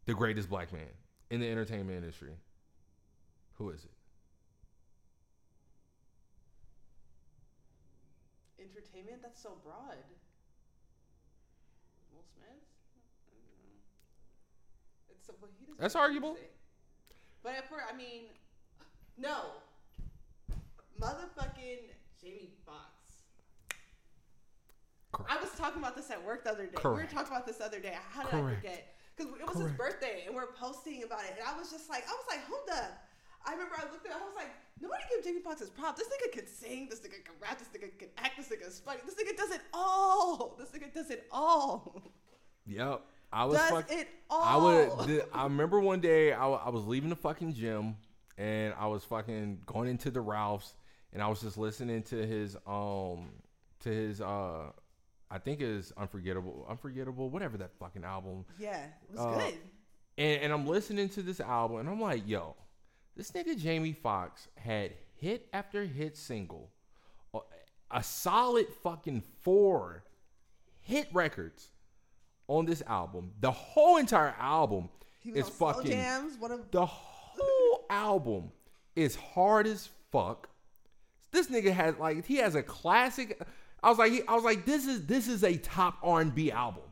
The 0.06 0.14
greatest 0.14 0.48
black 0.48 0.72
man 0.72 0.88
in 1.30 1.40
the 1.40 1.50
entertainment 1.50 1.98
industry. 1.98 2.32
Who 3.54 3.70
is 3.70 3.84
it? 3.84 3.90
Entertainment? 8.60 9.22
That's 9.22 9.42
so 9.42 9.56
broad. 9.64 9.96
Will 12.12 12.22
Smith? 12.22 12.46
I 12.48 13.32
don't 13.32 13.46
know. 13.64 13.80
It's 15.10 15.26
so, 15.26 15.34
but 15.40 15.50
he 15.58 15.66
doesn't 15.66 15.80
That's 15.80 15.96
arguable. 15.96 16.36
But 17.42 17.54
if 17.58 17.70
we're, 17.70 17.78
I 17.82 17.96
mean, 17.96 18.24
no. 19.16 19.62
Motherfucking 21.00 21.90
Jamie 22.20 22.50
Foxx. 22.64 22.95
Correct. 25.12 25.30
I 25.32 25.40
was 25.40 25.50
talking 25.56 25.80
about 25.80 25.96
this 25.96 26.10
at 26.10 26.22
work 26.24 26.44
the 26.44 26.50
other 26.50 26.66
day. 26.66 26.76
We 26.84 26.90
were 26.90 27.04
talking 27.04 27.32
about 27.32 27.46
this 27.46 27.58
the 27.58 27.64
other 27.64 27.80
day. 27.80 27.94
How 28.10 28.24
did 28.24 28.34
I 28.34 28.54
forget? 28.54 28.94
Because 29.16 29.32
it 29.32 29.46
was 29.46 29.58
his 29.58 29.72
birthday, 29.72 30.24
and 30.26 30.34
we 30.34 30.40
are 30.42 30.48
posting 30.58 31.02
about 31.02 31.24
it. 31.24 31.36
And 31.38 31.48
I 31.48 31.58
was 31.58 31.70
just 31.70 31.88
like, 31.88 32.04
I 32.06 32.12
was 32.12 32.24
like, 32.28 32.44
hold 32.46 32.68
up. 32.70 33.02
I 33.46 33.52
remember 33.52 33.76
I 33.78 33.84
looked 33.90 34.04
at 34.04 34.12
it, 34.12 34.18
I 34.20 34.24
was 34.24 34.34
like, 34.34 34.50
nobody 34.80 35.02
give 35.08 35.24
Jamie 35.24 35.40
Foxx 35.40 35.60
his 35.60 35.70
props. 35.70 36.00
This 36.00 36.08
nigga 36.08 36.32
can 36.32 36.46
sing, 36.48 36.88
this 36.90 37.00
nigga 37.00 37.24
can 37.24 37.34
rap, 37.40 37.58
this 37.58 37.68
nigga 37.68 37.96
can 37.96 38.08
act, 38.18 38.36
this 38.36 38.48
nigga's 38.48 38.80
funny. 38.80 38.98
This 39.06 39.14
nigga 39.14 39.36
does 39.36 39.52
it 39.52 39.60
all. 39.72 40.56
This 40.58 40.70
nigga 40.70 40.92
does 40.92 41.10
it 41.10 41.26
all. 41.30 42.02
Yep. 42.66 43.02
I 43.32 43.44
was 43.44 43.58
does 43.58 43.70
fuck- 43.70 43.92
it 43.92 44.08
all. 44.28 44.42
I 44.42 45.06
would. 45.06 45.22
I 45.32 45.44
remember 45.44 45.80
one 45.80 46.00
day 46.00 46.32
I, 46.32 46.48
I 46.48 46.68
was 46.70 46.84
leaving 46.84 47.10
the 47.10 47.16
fucking 47.16 47.54
gym 47.54 47.96
and 48.38 48.74
I 48.78 48.86
was 48.86 49.04
fucking 49.04 49.60
going 49.66 49.88
into 49.88 50.10
the 50.10 50.20
Ralphs 50.20 50.74
and 51.12 51.22
I 51.22 51.28
was 51.28 51.40
just 51.40 51.56
listening 51.56 52.02
to 52.04 52.26
his 52.26 52.56
um 52.66 53.30
to 53.80 53.88
his 53.88 54.20
uh 54.20 54.70
I 55.30 55.38
think 55.38 55.60
his 55.60 55.92
unforgettable 55.96 56.66
unforgettable 56.68 57.28
whatever 57.30 57.56
that 57.58 57.72
fucking 57.78 58.04
album 58.04 58.44
yeah, 58.58 58.84
it 58.84 59.10
was 59.10 59.20
Uh, 59.20 59.38
good. 59.38 59.54
and, 60.18 60.42
and 60.42 60.52
I'm 60.52 60.66
listening 60.66 61.08
to 61.10 61.22
this 61.22 61.40
album 61.40 61.78
and 61.78 61.88
I'm 61.88 62.00
like 62.00 62.26
yo 62.26 62.54
this 63.16 63.30
nigga 63.32 63.58
Jamie 63.58 63.92
Foxx 63.92 64.48
had 64.56 64.92
hit 65.14 65.48
after 65.52 65.84
hit 65.84 66.16
single 66.16 66.70
a, 67.34 67.38
a 67.90 68.02
solid 68.02 68.66
fucking 68.82 69.22
four 69.42 70.04
hit 70.80 71.08
records 71.12 71.68
on 72.48 72.64
this 72.66 72.82
album 72.86 73.32
the 73.40 73.50
whole 73.50 73.96
entire 73.96 74.34
album 74.38 74.88
He 75.20 75.32
was 75.32 75.48
is 75.48 75.54
fucking 75.54 75.90
Jams, 75.90 76.38
one 76.38 76.52
of 76.52 76.70
the 76.70 76.86
whole 76.86 77.86
album 77.90 78.52
is 78.94 79.14
hard 79.16 79.66
as 79.66 79.88
fuck. 80.12 80.48
This 81.32 81.48
nigga 81.48 81.72
has 81.72 81.96
like 81.98 82.24
he 82.24 82.36
has 82.36 82.54
a 82.54 82.62
classic. 82.62 83.40
I 83.82 83.88
was 83.90 83.98
like, 83.98 84.24
I 84.28 84.34
was 84.34 84.44
like, 84.44 84.64
this 84.64 84.86
is 84.86 85.06
this 85.06 85.28
is 85.28 85.44
a 85.44 85.56
top 85.56 85.98
R 86.02 86.20
and 86.20 86.34
B 86.34 86.50
album. 86.50 86.82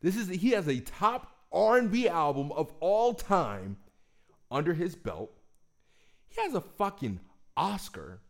This 0.00 0.16
is 0.16 0.28
he 0.28 0.50
has 0.50 0.68
a 0.68 0.80
top 0.80 1.32
R 1.52 1.78
and 1.78 1.90
B 1.90 2.08
album 2.08 2.52
of 2.52 2.72
all 2.80 3.14
time 3.14 3.76
under 4.50 4.74
his 4.74 4.94
belt. 4.94 5.30
He 6.28 6.40
has 6.42 6.54
a 6.54 6.60
fucking 6.60 7.20
Oscar 7.56 8.20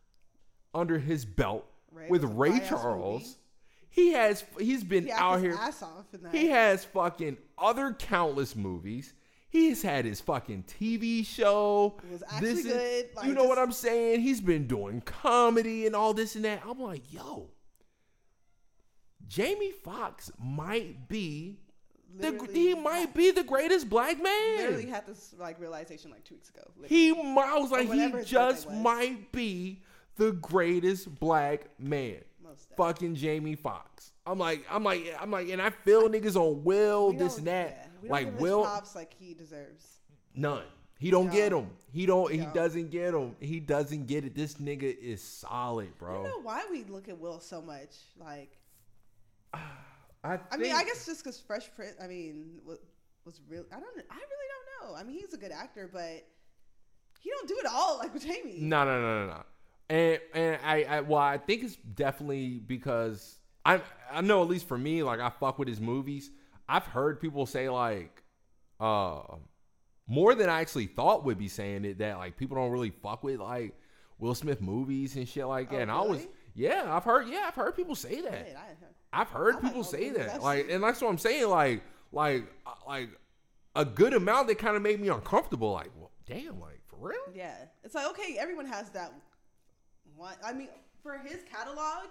under 0.73 0.99
his 0.99 1.25
belt 1.25 1.65
Ray 1.91 2.07
with 2.09 2.23
Ray 2.23 2.59
Charles. 2.59 3.21
movie. 3.21 3.35
He 3.89 4.13
has 4.13 4.45
he's 4.57 4.83
been 4.83 5.05
he 5.05 5.11
out 5.11 5.41
here. 5.41 5.55
ass 5.59 5.83
off 5.83 6.05
in 6.13 6.23
that. 6.23 6.33
He 6.33 6.47
has 6.47 6.85
fucking 6.85 7.37
other 7.57 7.93
countless 7.93 8.55
movies. 8.55 9.13
He's 9.49 9.81
had 9.81 10.05
his 10.05 10.21
fucking 10.21 10.63
TV 10.63 11.25
show. 11.25 11.99
It 12.05 12.11
was 12.11 12.23
actually 12.31 12.63
good, 12.63 13.09
like, 13.17 13.27
you 13.27 13.33
know 13.33 13.43
what 13.43 13.59
I'm 13.59 13.73
saying? 13.73 14.21
He's 14.21 14.39
been 14.39 14.65
doing 14.65 15.01
comedy 15.01 15.85
and 15.85 15.93
all 15.93 16.13
this 16.13 16.35
and 16.35 16.45
that. 16.45 16.61
I'm 16.65 16.79
like, 16.79 17.11
yo, 17.11 17.49
Jamie 19.31 19.71
Foxx 19.71 20.29
might 20.37 21.07
be 21.07 21.57
the, 22.19 22.37
he 22.51 22.73
might 22.75 23.13
be 23.13 23.31
the 23.31 23.43
greatest 23.43 23.89
black 23.89 24.21
man. 24.21 24.57
literally 24.57 24.87
had 24.87 25.07
this 25.07 25.33
like 25.39 25.57
realization 25.57 26.11
like 26.11 26.25
two 26.25 26.35
weeks 26.35 26.49
ago. 26.49 26.63
Literally. 26.75 26.89
He 26.89 27.11
I 27.11 27.57
was 27.57 27.71
like, 27.71 27.89
he 27.89 28.11
just 28.25 28.69
might 28.69 29.31
be 29.31 29.83
the 30.17 30.33
greatest 30.33 31.17
black 31.21 31.67
man. 31.79 32.17
Most. 32.43 32.67
Fucking 32.75 33.15
Jamie 33.15 33.55
Foxx. 33.55 34.11
I'm 34.25 34.37
like, 34.37 34.65
I'm 34.69 34.83
like, 34.83 35.15
I'm 35.21 35.31
like, 35.31 35.47
and 35.47 35.61
I 35.61 35.69
feel 35.69 36.09
niggas 36.09 36.35
on 36.35 36.65
Will, 36.65 37.13
this 37.13 37.37
and 37.37 37.47
that. 37.47 37.89
yeah, 38.03 38.11
like 38.11 38.37
Will, 38.37 38.63
props 38.63 38.95
like 38.95 39.13
he 39.17 39.33
deserves. 39.33 39.99
None. 40.35 40.63
He 40.99 41.09
don't 41.09 41.27
No. 41.27 41.31
get 41.31 41.53
him. 41.53 41.69
He 41.93 42.05
don't. 42.05 42.29
He 42.31 42.39
No. 42.39 42.51
doesn't 42.53 42.89
get 42.91 43.13
him. 43.13 43.35
He 43.39 43.61
doesn't 43.61 44.07
get 44.07 44.25
it. 44.25 44.35
This 44.35 44.55
nigga 44.55 44.95
is 44.99 45.21
solid, 45.23 45.97
bro. 45.97 46.11
I 46.11 46.13
don't 46.15 46.23
know 46.25 46.41
why 46.43 46.65
we 46.69 46.83
look 46.83 47.07
at 47.07 47.17
Will 47.17 47.39
so 47.39 47.61
much. 47.61 47.95
Like, 48.19 48.57
I, 50.23 50.39
I 50.51 50.57
mean, 50.57 50.73
I 50.73 50.83
guess 50.83 51.05
just 51.05 51.23
because 51.23 51.39
Fresh 51.39 51.71
Prince, 51.75 51.95
I 52.01 52.07
mean, 52.07 52.59
was, 52.65 52.77
was 53.25 53.41
real. 53.49 53.65
I 53.71 53.79
don't. 53.79 54.05
I 54.09 54.15
really 54.15 54.47
don't 54.79 54.89
know. 54.91 54.95
I 54.95 55.03
mean, 55.03 55.17
he's 55.17 55.33
a 55.33 55.37
good 55.37 55.51
actor, 55.51 55.89
but 55.91 56.25
he 57.21 57.29
don't 57.29 57.47
do 57.47 57.57
it 57.59 57.65
all 57.71 57.97
like 57.97 58.13
with 58.13 58.23
Jamie. 58.23 58.57
No, 58.59 58.83
no, 58.85 59.01
no, 59.01 59.25
no, 59.25 59.27
no. 59.27 59.43
And 59.89 60.19
and 60.33 60.59
I, 60.63 60.83
I 60.83 61.01
well, 61.01 61.19
I 61.19 61.37
think 61.37 61.63
it's 61.63 61.75
definitely 61.75 62.59
because 62.59 63.39
I 63.65 63.81
I 64.11 64.21
know 64.21 64.41
at 64.41 64.47
least 64.47 64.67
for 64.67 64.77
me, 64.77 65.03
like 65.03 65.19
I 65.19 65.29
fuck 65.29 65.59
with 65.59 65.67
his 65.67 65.81
movies. 65.81 66.31
I've 66.69 66.85
heard 66.85 67.19
people 67.19 67.45
say 67.45 67.69
like, 67.69 68.23
uh, 68.79 69.21
more 70.07 70.35
than 70.35 70.49
I 70.49 70.61
actually 70.61 70.87
thought 70.87 71.25
would 71.25 71.37
be 71.37 71.47
saying 71.47 71.85
it 71.85 71.97
that 71.99 72.17
like 72.17 72.37
people 72.37 72.57
don't 72.57 72.71
really 72.71 72.91
fuck 72.91 73.23
with 73.23 73.39
like 73.39 73.75
Will 74.17 74.35
Smith 74.35 74.61
movies 74.61 75.15
and 75.15 75.27
shit 75.27 75.45
like 75.45 75.69
that. 75.69 75.77
Oh, 75.77 75.81
and 75.81 75.91
I 75.91 76.01
was 76.01 76.19
really? 76.19 76.31
Yeah, 76.53 76.95
I've 76.95 77.03
heard 77.03 77.27
yeah, 77.27 77.45
I've 77.47 77.55
heard 77.55 77.75
people 77.75 77.95
say 77.95 78.21
that. 78.21 78.47
Shit, 78.47 78.55
I- 78.57 79.21
I've 79.21 79.29
heard 79.29 79.57
I 79.57 79.59
people 79.61 79.83
say 79.83 80.09
that, 80.11 80.41
like, 80.41 80.69
and 80.69 80.81
that's 80.83 81.01
what 81.01 81.09
I'm 81.09 81.17
saying. 81.17 81.49
Like, 81.49 81.83
like, 82.13 82.45
like 82.87 83.09
a 83.75 83.83
good 83.83 84.13
amount 84.13 84.47
that 84.47 84.57
kind 84.57 84.75
of 84.77 84.81
made 84.81 85.01
me 85.01 85.09
uncomfortable. 85.09 85.73
Like, 85.73 85.91
well, 85.97 86.11
damn, 86.25 86.59
like 86.61 86.79
for 86.87 87.09
real. 87.09 87.17
Yeah, 87.35 87.55
it's 87.83 87.93
like 87.93 88.07
okay, 88.11 88.37
everyone 88.39 88.65
has 88.67 88.89
that 88.91 89.11
one. 90.15 90.33
I 90.45 90.53
mean, 90.53 90.69
for 91.03 91.17
his 91.17 91.39
catalog, 91.51 92.05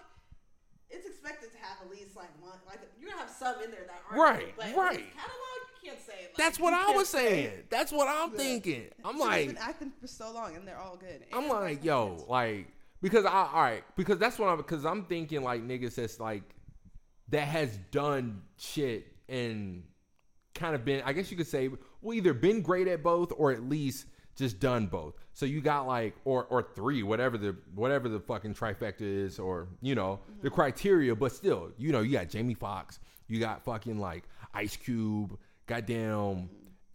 it's 0.91 1.07
expected 1.07 1.53
to 1.53 1.59
have 1.59 1.79
at 1.83 1.91
least 1.91 2.17
like 2.17 2.29
one. 2.43 2.59
Like 2.67 2.81
you're 3.01 3.09
gonna 3.11 3.23
have 3.23 3.31
some 3.31 3.63
in 3.63 3.71
there 3.71 3.87
that 3.87 4.03
aren't. 4.11 4.21
Right, 4.39 4.55
but 4.57 4.77
right. 4.77 4.99
His 5.01 5.09
catalog, 5.15 5.61
you 5.83 5.91
can't 5.91 6.01
say. 6.05 6.13
Like, 6.25 6.37
That's 6.37 6.59
what 6.61 6.75
I 6.75 6.95
was 6.95 7.09
say- 7.09 7.29
saying. 7.47 7.63
That's 7.71 7.93
what 7.93 8.09
I'm 8.09 8.33
Yeah. 8.33 8.37
thinking. 8.37 8.89
I'm 9.05 9.15
nigga's 9.15 9.21
like, 9.21 9.47
been 9.49 9.57
acting 9.59 9.93
for 10.01 10.07
so 10.07 10.33
long, 10.33 10.55
and 10.57 10.67
they're 10.69 10.77
all 10.79 10.97
good. 10.97 11.25
I'm 11.33 11.45
And 11.45 11.49
like, 11.53 11.83
yo, 11.85 12.25
like, 12.29 12.67
because 13.03 13.25
I, 13.25 13.49
all 13.53 13.63
right, 13.63 13.85
because 13.97 14.19
that's 14.19 14.39
what 14.39 14.49
I'm, 14.49 14.57
because 14.57 14.85
I'm 14.85 15.05
thinking 15.05 15.43
like 15.43 15.67
niggas 15.67 15.95
that's 15.95 16.21
like, 16.21 16.43
that 17.29 17.47
has 17.47 17.77
done 17.91 18.43
shit 18.59 19.07
and 19.29 19.85
kind 20.55 20.75
of 20.75 20.85
been, 20.85 21.03
I 21.05 21.13
guess 21.13 21.31
you 21.31 21.37
could 21.37 21.47
say, 21.47 21.71
well, 22.03 22.15
either 22.15 22.35
been 22.35 22.63
great 22.63 22.89
at 22.89 23.03
both 23.03 23.33
or 23.37 23.53
at 23.53 23.63
least 23.69 24.07
just 24.37 24.59
done 24.59 24.87
both. 24.87 25.15
So 25.35 25.47
you 25.47 25.61
got 25.61 25.87
like, 25.87 26.15
or 26.25 26.45
or 26.47 26.63
three, 26.63 27.03
whatever 27.03 27.39
the 27.39 27.57
whatever 27.75 28.09
the 28.09 28.21
fucking 28.21 28.55
trifecta 28.55 29.03
is, 29.03 29.39
or 29.39 29.69
you 29.81 29.95
know 29.95 30.21
the 30.43 30.51
criteria. 30.51 31.15
But 31.15 31.33
still, 31.33 31.71
you 31.79 31.93
know, 31.93 32.01
you 32.01 32.13
got 32.13 32.29
Jamie 32.29 32.55
Foxx, 32.55 32.99
you 33.29 33.39
got 33.39 33.65
fucking 33.65 33.99
like 33.99 34.25
Ice 34.55 34.77
Cube, 34.77 35.39
goddamn 35.67 36.49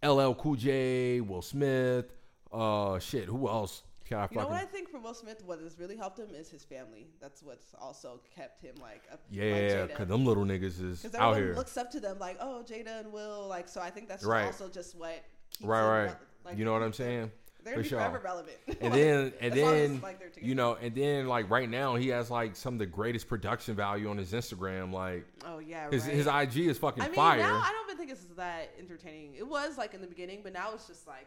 LL 0.04 0.32
Cool 0.32 0.56
J, 0.56 1.20
Will 1.20 1.42
Smith, 1.42 2.06
uh, 2.52 2.98
shit. 2.98 3.24
Who 3.26 3.48
else 3.48 3.82
can 4.06 4.18
I 4.18 4.28
You 4.30 4.38
know 4.40 4.48
what 4.48 4.62
I 4.62 4.64
think 4.64 4.88
for 4.88 4.98
Will 5.00 5.14
Smith, 5.14 5.42
what 5.44 5.60
has 5.60 5.78
really 5.78 5.96
helped 5.96 6.18
him 6.18 6.28
is 6.34 6.48
his 6.48 6.64
family. 6.64 7.06
That's 7.20 7.42
what's 7.42 7.74
also 7.80 8.20
kept 8.34 8.60
him 8.62 8.74
like 8.80 9.02
up. 9.12 9.20
yeah, 9.30 9.86
cause 9.88 10.06
them 10.06 10.24
little 10.24 10.44
niggas 10.44 10.82
is 10.82 11.02
Because 11.02 11.14
out 11.14 11.30
everyone 11.32 11.42
here. 11.48 11.54
looks 11.56 11.76
up 11.76 11.90
to 11.92 12.00
them 12.00 12.18
like, 12.18 12.36
oh, 12.40 12.64
Jada 12.68 13.00
and 13.00 13.12
Will. 13.12 13.46
Like, 13.48 13.68
so 13.68 13.80
I 13.80 13.90
think 13.90 14.08
that's 14.08 14.24
Right. 14.24 14.44
also 14.46 14.68
just 14.68 14.96
what. 14.96 15.22
keeps 15.50 15.64
Right, 15.64 16.04
right. 16.06 16.16
like, 16.44 16.56
you 16.58 16.64
know 16.64 16.72
what 16.72 16.82
I'm 16.82 16.92
saying? 16.92 17.30
They're 17.64 17.74
gonna 17.74 17.76
For 17.78 17.82
be 17.82 17.88
sure. 17.88 17.98
forever 17.98 18.20
relevant. 18.24 18.56
And 18.68 18.76
Like, 18.80 18.92
then, 18.92 19.32
and 19.40 19.56
long 19.56 19.74
as, 19.74 19.90
then, 19.90 20.00
like, 20.00 20.38
you 20.40 20.54
know, 20.54 20.74
and 20.76 20.94
then, 20.94 21.26
like 21.26 21.50
right 21.50 21.68
now, 21.68 21.96
he 21.96 22.08
has 22.08 22.30
like 22.30 22.54
some 22.54 22.74
of 22.74 22.78
the 22.78 22.86
greatest 22.86 23.26
production 23.28 23.74
value 23.74 24.08
on 24.08 24.18
his 24.18 24.32
Instagram. 24.32 24.92
Like 24.92 25.26
Oh 25.44 25.58
yeah, 25.58 25.90
his 25.90 26.04
right. 26.06 26.14
his 26.14 26.26
IG 26.28 26.68
is 26.68 26.78
fucking 26.78 27.02
I 27.02 27.06
mean, 27.06 27.16
fire 27.16 27.38
now 27.38 27.56
I 27.64 27.72
don't 27.72 27.86
even 27.90 27.96
think 27.98 28.12
it's 28.12 28.24
that 28.36 28.72
entertaining. 28.78 29.34
It 29.34 29.48
was 29.48 29.76
like 29.76 29.94
in 29.94 30.00
the 30.00 30.06
beginning, 30.06 30.40
but 30.44 30.52
now 30.52 30.74
it's 30.74 30.86
just 30.86 31.08
like, 31.08 31.26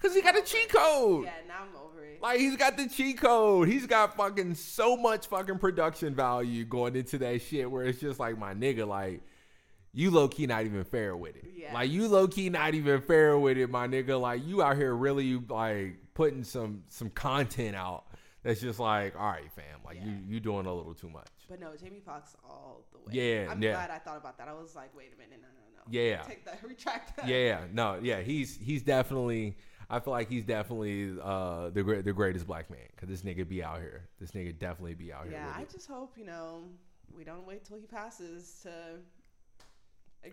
because 0.00 0.14
he 0.14 0.22
got 0.22 0.36
a 0.38 0.42
cheat 0.42 0.68
code. 0.68 1.24
yeah, 1.24 1.32
now 1.48 1.54
I'm 1.62 1.76
over 1.76 2.04
it. 2.04 2.20
Like 2.22 2.38
he's 2.40 2.56
got 2.56 2.76
the 2.76 2.88
cheat 2.88 3.18
code. 3.18 3.68
He's 3.68 3.86
got 3.86 4.16
fucking 4.16 4.54
so 4.54 4.96
much 4.96 5.26
fucking 5.26 5.58
production 5.58 6.14
value 6.14 6.64
going 6.64 6.96
into 6.96 7.18
that 7.18 7.42
shit 7.42 7.70
where 7.70 7.84
it's 7.84 8.00
just 8.00 8.18
like 8.20 8.38
my 8.38 8.54
nigga, 8.54 8.86
like 8.86 9.20
you 9.92 10.10
low 10.10 10.26
key 10.28 10.46
not 10.46 10.64
even 10.64 10.84
fair 10.84 11.16
with 11.16 11.36
it. 11.36 11.44
Yeah. 11.56 11.72
Like 11.74 11.90
you 11.90 12.08
low 12.08 12.26
key 12.28 12.48
not 12.50 12.74
even 12.74 13.00
fair 13.00 13.38
with 13.38 13.56
it, 13.58 13.70
my 13.70 13.86
nigga. 13.86 14.20
Like 14.20 14.44
you 14.46 14.62
out 14.62 14.76
here 14.76 14.94
really 14.94 15.36
like 15.48 15.96
putting 16.14 16.44
some 16.44 16.82
some 16.88 17.10
content 17.10 17.74
out 17.76 18.04
That's 18.42 18.60
just 18.60 18.78
like, 18.80 19.14
all 19.18 19.26
right, 19.26 19.50
fam, 19.54 19.64
like 19.84 19.96
Yeah. 19.98 20.06
you 20.06 20.16
you 20.28 20.40
doing 20.40 20.66
a 20.66 20.74
little 20.74 20.94
too 20.94 21.10
much. 21.10 21.28
But 21.48 21.60
no, 21.60 21.76
Jamie 21.76 22.00
Foxx 22.04 22.34
all 22.48 22.84
the 22.92 22.98
way. 22.98 23.04
Yeah, 23.12 23.50
I'm 23.50 23.62
yeah. 23.62 23.72
glad 23.72 23.90
I 23.90 23.98
thought 23.98 24.16
about 24.16 24.38
that. 24.38 24.48
I 24.48 24.52
was 24.54 24.74
like, 24.74 24.96
wait 24.96 25.12
a 25.14 25.18
minute, 25.18 25.40
no, 25.42 25.48
no, 25.48 25.76
no. 25.76 25.82
Yeah. 25.90 26.22
Take 26.22 26.44
that, 26.46 26.60
retract 26.66 27.16
that. 27.18 27.28
Yeah, 27.28 27.60
no, 27.72 27.98
yeah, 28.02 28.20
he's 28.22 28.56
he's 28.56 28.82
definitely. 28.82 29.56
I 29.94 30.00
feel 30.00 30.12
like 30.12 30.28
he's 30.28 30.44
definitely 30.44 31.12
uh, 31.22 31.70
the 31.70 31.82
great 31.82 32.04
the 32.04 32.12
greatest 32.12 32.46
black 32.46 32.70
man 32.70 32.80
because 32.94 33.08
this 33.08 33.22
nigga 33.22 33.48
be 33.48 33.62
out 33.62 33.78
here. 33.78 34.08
This 34.20 34.32
nigga 34.32 34.58
definitely 34.58 34.94
be 34.94 35.12
out 35.12 35.24
here. 35.24 35.32
Yeah, 35.34 35.52
I 35.56 35.62
it. 35.62 35.70
just 35.70 35.86
hope 35.88 36.14
you 36.18 36.24
know 36.24 36.62
we 37.16 37.24
don't 37.24 37.46
wait 37.46 37.64
till 37.64 37.76
he 37.78 37.86
passes 37.86 38.60
to. 38.64 38.70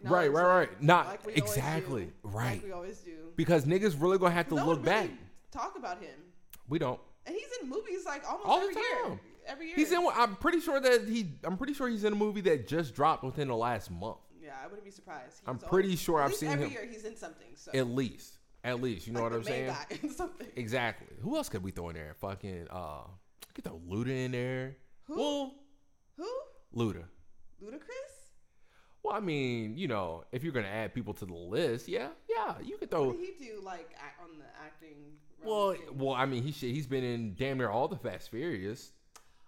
Right, 0.04 0.32
right, 0.32 0.46
right. 0.46 0.82
Not 0.82 1.08
like 1.26 1.38
exactly 1.38 2.12
right 2.24 2.54
Like 2.54 2.64
we 2.64 2.72
always 2.72 3.00
do. 3.00 3.34
because 3.36 3.66
niggas 3.66 4.02
really 4.02 4.18
gonna 4.18 4.32
have 4.34 4.48
to 4.48 4.56
no 4.56 4.66
look 4.66 4.78
one 4.78 4.86
back. 4.86 5.10
talk 5.52 5.78
about 5.78 6.02
him, 6.02 6.16
We 6.70 6.80
don't. 6.80 7.00
and 7.26 7.36
he's 7.36 7.50
in 7.62 7.68
movies 7.70 8.06
like 8.06 8.24
almost 8.26 8.48
All 8.48 8.60
the 8.62 8.68
every 8.68 8.76
year. 8.82 9.04
time. 9.04 9.20
Every 9.48 9.66
year. 9.68 9.76
He's 9.76 9.92
in. 9.92 10.08
I'm 10.16 10.38
pretty 10.38 10.62
sure 10.62 10.80
that 10.80 11.10
he. 11.10 11.34
I'm 11.44 11.58
pretty 11.58 11.74
sure 11.74 11.90
he's 11.90 12.06
in 12.06 12.14
a 12.14 12.16
movie 12.16 12.42
that 12.42 12.68
just 12.70 12.96
dropped 12.96 13.24
within 13.26 13.50
the 13.50 13.56
last 13.56 13.92
month. 13.92 14.18
Yeah, 14.42 14.52
I 14.64 14.68
wouldn't 14.68 14.86
be 14.86 14.92
surprised. 14.92 15.40
He's 15.40 15.42
I'm 15.46 15.56
always- 15.58 15.70
pretty 15.70 15.96
sure 15.98 16.22
at 16.22 16.30
I've 16.30 16.36
seen 16.36 16.50
every 16.52 16.68
him 16.68 16.72
year 16.72 16.88
he's 16.90 17.04
in 17.04 17.18
something. 17.18 17.48
So 17.56 17.72
at 17.74 17.88
least. 17.88 18.38
At 18.64 18.82
least, 18.82 19.08
you 19.08 19.14
know 19.14 19.22
like 19.24 19.32
what 19.32 19.38
I'm 19.40 19.44
saying? 19.44 19.76
in. 20.04 20.12
Exactly. 20.56 21.08
Who 21.22 21.36
else 21.36 21.50
could 21.50 21.64
we 21.64 21.72
throw 21.72 21.90
in 21.90 21.96
there? 21.96 22.16
Fucking 22.20 22.68
uh, 22.70 23.04
get 23.56 23.64
the 23.64 23.72
Luda 23.72 24.26
in 24.26 24.32
there. 24.32 24.76
Who? 25.08 25.18
Well, 25.18 25.56
Who? 26.18 26.28
Luda. 26.76 27.04
Ludacris? 27.64 28.12
Well, 29.04 29.16
I 29.16 29.20
mean, 29.20 29.78
you 29.78 29.88
know, 29.88 30.24
if 30.32 30.44
you're 30.44 30.54
gonna 30.54 30.68
add 30.68 30.94
people 30.94 31.14
to 31.16 31.26
the 31.26 31.34
list, 31.34 31.88
yeah, 31.88 32.10
yeah, 32.30 32.54
you 32.64 32.78
could 32.78 32.92
What 32.92 33.02
throw. 33.02 33.12
did 33.14 33.22
he 33.22 33.46
do 33.46 33.60
like 33.64 33.90
act 34.00 34.22
on 34.22 34.38
the 34.38 34.46
acting? 34.64 34.96
Well, 35.44 35.76
well, 35.94 36.14
I 36.14 36.28
mean, 36.28 36.44
he 36.44 36.52
shit, 36.52 36.70
he's 36.72 36.86
been 36.86 37.04
in 37.04 37.34
damn 37.34 37.58
near 37.58 37.70
all 37.70 37.88
the 37.88 37.96
Fast 37.98 38.30
Furious. 38.30 38.92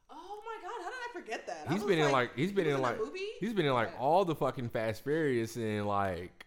Oh 0.09 0.41
my 0.43 0.67
god, 0.67 0.83
how 0.83 0.89
did 0.89 0.97
I 1.07 1.13
forget 1.13 1.45
that? 1.47 1.71
He's 1.71 1.83
been 1.83 1.99
in 1.99 2.11
like 2.11 2.35
he's 2.35 2.51
been 2.51 2.65
in 2.65 2.73
that 2.73 2.81
like 2.81 2.97
movie? 2.97 3.19
he's 3.39 3.53
been 3.53 3.67
in 3.67 3.73
like 3.73 3.91
all 3.99 4.25
the 4.25 4.33
fucking 4.35 4.69
Fast 4.69 5.03
Furious 5.03 5.55
and 5.55 5.85
like 5.85 6.42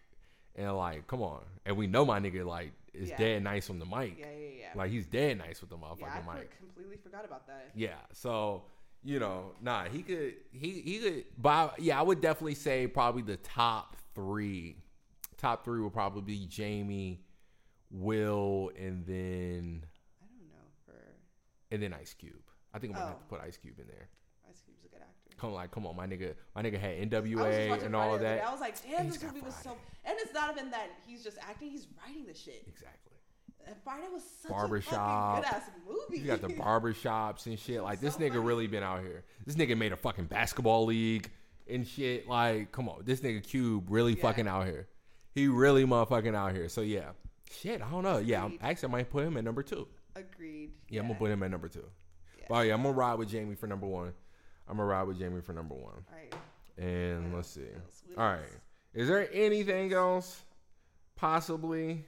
and 0.57 0.75
like 0.75 1.07
come 1.07 1.21
on, 1.21 1.43
and 1.65 1.77
we 1.77 1.87
know 1.87 2.03
my 2.05 2.19
nigga 2.19 2.45
like 2.45 2.71
is 2.93 3.09
Yeah. 3.09 3.17
dead 3.17 3.43
nice 3.43 3.69
on 3.69 3.77
the 3.79 3.85
mic. 3.85 4.17
Yeah, 4.19 4.25
yeah, 4.31 4.49
yeah. 4.59 4.67
Like 4.75 4.89
he's 4.91 5.05
dead 5.05 5.37
nice 5.37 5.61
with 5.61 5.69
the 5.69 5.77
motherfucking 5.77 5.99
yeah, 6.01 6.23
I 6.31 6.35
mic. 6.39 6.57
completely 6.57 6.97
forgot 6.97 7.23
about 7.25 7.45
that. 7.47 7.69
Yeah. 7.75 7.95
So, 8.11 8.63
you 9.03 9.19
know, 9.19 9.51
nah, 9.61 9.85
he 9.85 10.01
could 10.01 10.33
he 10.51 10.81
he 10.81 10.99
could 10.99 11.25
but 11.37 11.49
I- 11.49 11.73
yeah, 11.79 11.99
I 11.99 12.01
would 12.01 12.21
definitely 12.21 12.55
say 12.55 12.87
probably 12.87 13.21
the 13.21 13.37
top 13.37 13.95
three. 14.15 14.77
Top 15.37 15.63
three 15.63 15.79
would 15.81 15.93
probably 15.93 16.23
be 16.23 16.47
Jamie, 16.47 17.21
Will, 17.91 18.71
and 18.77 19.05
then 19.05 19.85
I 20.19 20.25
don't 20.25 20.47
know 20.49 20.67
for 20.85 20.93
and 21.71 21.83
then 21.83 21.93
Ice 21.93 22.13
Cube. 22.15 22.33
I 22.73 22.79
think 22.79 22.93
I'm 22.93 22.99
gonna 22.99 23.11
have 23.11 23.19
to 23.19 23.25
Oh. 23.25 23.37
put 23.37 23.41
Ice 23.47 23.57
Cube 23.57 23.79
in 23.79 23.87
there. 23.87 24.09
Ice 24.49 24.61
Cube's 24.65 24.83
a 24.85 24.87
good 24.89 25.01
actor. 25.01 25.13
Come 25.39 25.53
like, 25.53 25.69
come 25.71 25.85
on, 25.85 25.95
my 25.95 26.07
nigga, 26.07 26.33
my 26.55 26.63
nigga 26.63 26.79
had 26.79 26.95
I 26.95 26.99
was 26.99 27.09
just 27.09 27.27
NWA 27.37 27.85
and 27.85 27.95
all 27.95 28.15
of 28.15 28.19
Friday 28.21 28.23
the 28.23 28.29
other 28.29 28.35
that. 28.37 28.47
I 28.47 28.51
was 28.51 28.59
like, 28.61 28.75
damn, 28.83 29.07
this 29.07 29.21
movie 29.21 29.41
was 29.41 29.55
so. 29.55 29.77
And 30.05 30.15
it's 30.19 30.33
not 30.33 30.51
even 30.57 30.71
that 30.71 30.87
he's 31.05 31.23
just 31.23 31.37
acting; 31.47 31.69
he's 31.69 31.87
writing 32.03 32.25
the 32.25 32.33
shit. 32.33 32.63
Exactly. 32.67 33.13
And 33.67 33.75
Friday 33.83 34.07
was 34.13 34.23
such 34.41 34.49
Barbershop. 34.51 35.39
a 35.39 35.41
fucking 35.43 35.51
good 35.51 35.61
ass 35.61 35.69
movie. 35.87 36.21
You 36.21 36.27
got 36.27 36.41
the 36.41 36.49
barber 36.61 36.93
shops 36.93 37.45
and 37.47 37.59
shit. 37.59 37.83
Like 37.83 37.99
this 37.99 38.13
So 38.15 38.21
nigga 38.21 38.29
funny. 38.35 38.39
really 38.45 38.67
been 38.67 38.81
out 38.83 39.01
here. 39.01 39.25
This 39.45 39.55
nigga 39.55 39.77
made 39.77 39.91
a 39.91 39.97
fucking 39.97 40.25
basketball 40.25 40.85
league 40.85 41.29
and 41.69 41.85
shit. 41.85 42.27
Like, 42.29 42.71
come 42.71 42.87
on, 42.89 43.01
this 43.03 43.19
nigga 43.19 43.43
Cube 43.45 43.85
really 43.89 44.13
Yeah. 44.15 44.21
fucking 44.21 44.47
out 44.47 44.65
here. 44.65 44.87
He 45.35 45.47
really 45.49 45.85
motherfucking 45.85 46.33
out 46.33 46.53
here. 46.55 46.69
So 46.69 46.81
yeah, 46.81 47.09
shit. 47.51 47.81
I 47.81 47.91
don't 47.91 48.03
know. 48.03 48.17
Yeah, 48.19 48.45
I'm, 48.45 48.57
actually 48.61 48.87
I 48.89 48.91
might 48.93 49.09
put 49.11 49.23
him 49.25 49.35
at 49.37 49.43
number 49.43 49.61
two. 49.63 49.87
Agreed. 50.15 50.71
Yeah, 50.89 51.01
I'm 51.01 51.07
gonna 51.07 51.19
put 51.19 51.29
him 51.29 51.43
at 51.43 51.51
number 51.51 51.67
two. 51.67 51.83
Yeah. 52.39 52.45
But 52.49 52.67
yeah, 52.67 52.73
I'm 52.73 52.81
gonna 52.83 52.95
ride 52.95 53.15
with 53.19 53.29
Jamie 53.29 53.55
for 53.55 53.67
number 53.67 53.85
one. 53.85 54.13
I'm 54.69 54.77
gonna 54.77 54.85
ride 54.87 55.03
with 55.03 55.17
Jamie 55.19 55.41
for 55.41 55.53
number 55.53 55.75
one. 55.75 55.93
All 55.93 56.15
right. 56.15 56.33
And 56.77 57.33
let's 57.33 57.49
see. 57.49 57.61
All 58.17 58.29
right. 58.29 58.41
Is 58.93 59.07
there 59.07 59.29
anything 59.33 59.93
else? 59.93 60.43
Possibly, 61.15 62.05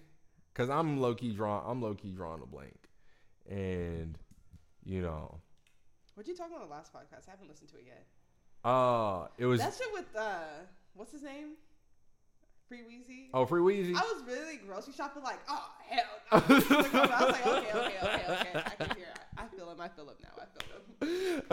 because 0.54 0.70
I'm 0.70 1.00
low 1.00 1.16
key 1.16 1.32
drawn. 1.34 1.64
I'm 1.66 1.82
low 1.82 1.96
key 1.96 2.12
drawing 2.12 2.42
a 2.44 2.46
blank, 2.46 2.78
and 3.50 4.18
you 4.86 5.02
know, 5.02 5.40
What'd 6.14 6.28
you 6.30 6.36
talk 6.36 6.48
about 6.50 6.68
the 6.68 6.72
last 6.72 6.94
podcast? 6.94 7.28
I 7.28 7.32
haven't 7.32 7.48
listened 7.50 7.70
to 7.70 7.78
it 7.78 7.86
yet. 7.88 8.06
uh, 8.64 9.28
it 9.38 9.46
was 9.46 9.62
That 9.62 9.74
shit 9.74 9.88
with 9.94 10.16
uh, 10.16 10.40
what's 10.94 11.12
his 11.12 11.24
name? 11.24 11.54
Free 12.70 12.80
Weezy. 12.80 13.30
oh 13.34 13.46
Free 13.46 13.62
Weezy. 13.62 13.96
I 13.96 14.02
was 14.02 14.24
really 14.28 14.58
grocery 14.66 14.94
shopping 14.96 15.24
like, 15.24 15.40
oh 15.50 15.70
hell. 15.88 16.04
No. 16.32 16.38
I 16.38 16.40
was 16.48 16.70
like, 16.70 17.48
okay, 17.48 17.70
okay, 17.74 17.98
okay, 18.04 18.24
okay. 18.30 18.64
I 18.64 18.70
can 18.86 18.96
hear. 18.96 19.08
it. 19.08 19.20
I 19.38 19.48
feel 19.48 19.70
him. 19.72 19.82
I 19.82 19.88
feel 19.90 20.08
him 20.08 20.16
now. 20.24 20.36
I 20.38 20.46
feel 20.54 21.10
him. 21.10 21.44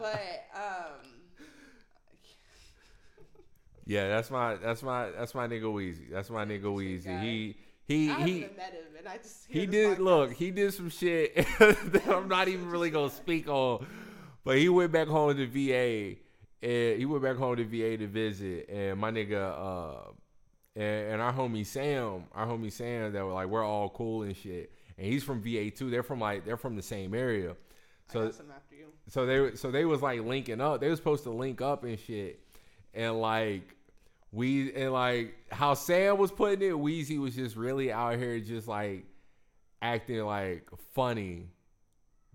But 0.00 0.46
um, 0.54 1.00
yeah, 3.86 4.08
that's 4.08 4.30
my 4.30 4.56
that's 4.56 4.82
my 4.82 5.10
that's 5.10 5.34
my 5.34 5.46
nigga 5.46 5.62
Weezy. 5.64 6.10
That's 6.10 6.30
my 6.30 6.44
nigga 6.44 6.64
Weezy. 6.64 7.20
He 7.22 7.56
he 7.86 8.10
I 8.10 8.12
haven't 8.14 8.28
he. 8.28 8.40
met 8.40 8.72
him, 8.72 8.84
and 8.98 9.08
I 9.08 9.16
just 9.18 9.46
He 9.48 9.66
did 9.66 9.98
podcast. 9.98 10.04
look. 10.04 10.32
He 10.32 10.50
did 10.50 10.74
some 10.74 10.90
shit 10.90 11.34
that 11.58 12.02
I'm 12.08 12.28
not 12.28 12.48
even 12.48 12.68
really 12.70 12.90
gonna 12.90 13.10
speak 13.10 13.48
on. 13.48 13.86
But 14.44 14.58
he 14.58 14.68
went 14.68 14.90
back 14.92 15.06
home 15.08 15.36
to 15.36 15.46
VA, 15.46 16.16
and 16.62 16.98
he 16.98 17.04
went 17.06 17.22
back 17.22 17.36
home 17.36 17.56
to 17.56 17.64
VA 17.64 17.96
to 17.96 18.06
visit. 18.06 18.68
And 18.68 18.98
my 19.00 19.10
nigga, 19.10 19.34
uh, 19.34 20.10
and, 20.76 21.12
and 21.14 21.22
our 21.22 21.32
homie 21.32 21.66
Sam, 21.66 22.24
our 22.32 22.46
homie 22.46 22.72
Sam, 22.72 23.12
that 23.12 23.24
were 23.24 23.32
like 23.32 23.48
we're 23.48 23.64
all 23.64 23.88
cool 23.90 24.22
and 24.22 24.36
shit. 24.36 24.72
And 24.98 25.06
he's 25.06 25.24
from 25.24 25.42
VA 25.42 25.70
too. 25.70 25.90
They're 25.90 26.02
from 26.02 26.20
like 26.20 26.44
they're 26.44 26.56
from 26.56 26.76
the 26.76 26.82
same 26.82 27.14
area. 27.14 27.56
I 28.10 28.12
So 28.12 28.24
got 28.24 28.34
some 28.34 28.50
after 28.50 28.74
you. 28.74 28.86
so 29.08 29.26
they 29.26 29.56
so 29.56 29.70
they 29.70 29.84
was 29.84 30.02
like 30.02 30.20
linking 30.22 30.60
up. 30.60 30.80
They 30.80 30.88
was 30.88 30.98
supposed 30.98 31.24
to 31.24 31.30
link 31.30 31.60
up 31.62 31.84
and 31.84 31.98
shit. 31.98 32.40
And 32.94 33.20
like 33.20 33.74
we 34.32 34.72
and 34.74 34.92
like 34.92 35.34
how 35.50 35.74
Sam 35.74 36.18
was 36.18 36.30
putting 36.30 36.68
it, 36.68 36.74
Weezy 36.74 37.18
was 37.18 37.34
just 37.34 37.56
really 37.56 37.90
out 37.92 38.18
here 38.18 38.38
just 38.40 38.68
like 38.68 39.06
acting 39.80 40.20
like 40.24 40.68
funny. 40.92 41.48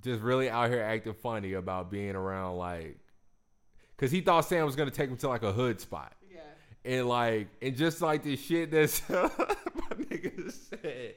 Just 0.01 0.21
really 0.21 0.49
out 0.49 0.69
here 0.69 0.81
acting 0.81 1.13
funny 1.13 1.53
about 1.53 1.89
being 1.89 2.15
around 2.15 2.57
like 2.57 2.97
cause 3.97 4.11
he 4.11 4.21
thought 4.21 4.45
Sam 4.45 4.65
was 4.65 4.75
gonna 4.75 4.91
take 4.91 5.09
him 5.09 5.17
to 5.17 5.29
like 5.29 5.43
a 5.43 5.51
hood 5.51 5.79
spot. 5.81 6.13
Yeah. 6.31 6.39
And 6.83 7.07
like, 7.07 7.47
and 7.61 7.75
just 7.75 8.01
like 8.01 8.23
this 8.23 8.39
shit 8.39 8.71
that's 8.71 9.07
my 9.09 9.29
nigga 9.91 10.51
said. 10.51 11.15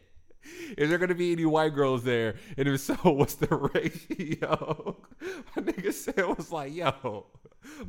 Is 0.76 0.88
there 0.88 0.98
gonna 0.98 1.14
be 1.14 1.32
any 1.32 1.44
white 1.44 1.74
girls 1.74 2.04
there? 2.04 2.36
And 2.56 2.68
if 2.68 2.80
so, 2.80 2.94
what's 3.02 3.34
the 3.34 3.54
ratio? 3.56 4.96
My 5.56 5.62
nigga 5.62 5.92
said 5.92 6.24
was 6.24 6.52
like, 6.52 6.74
yo, 6.74 7.26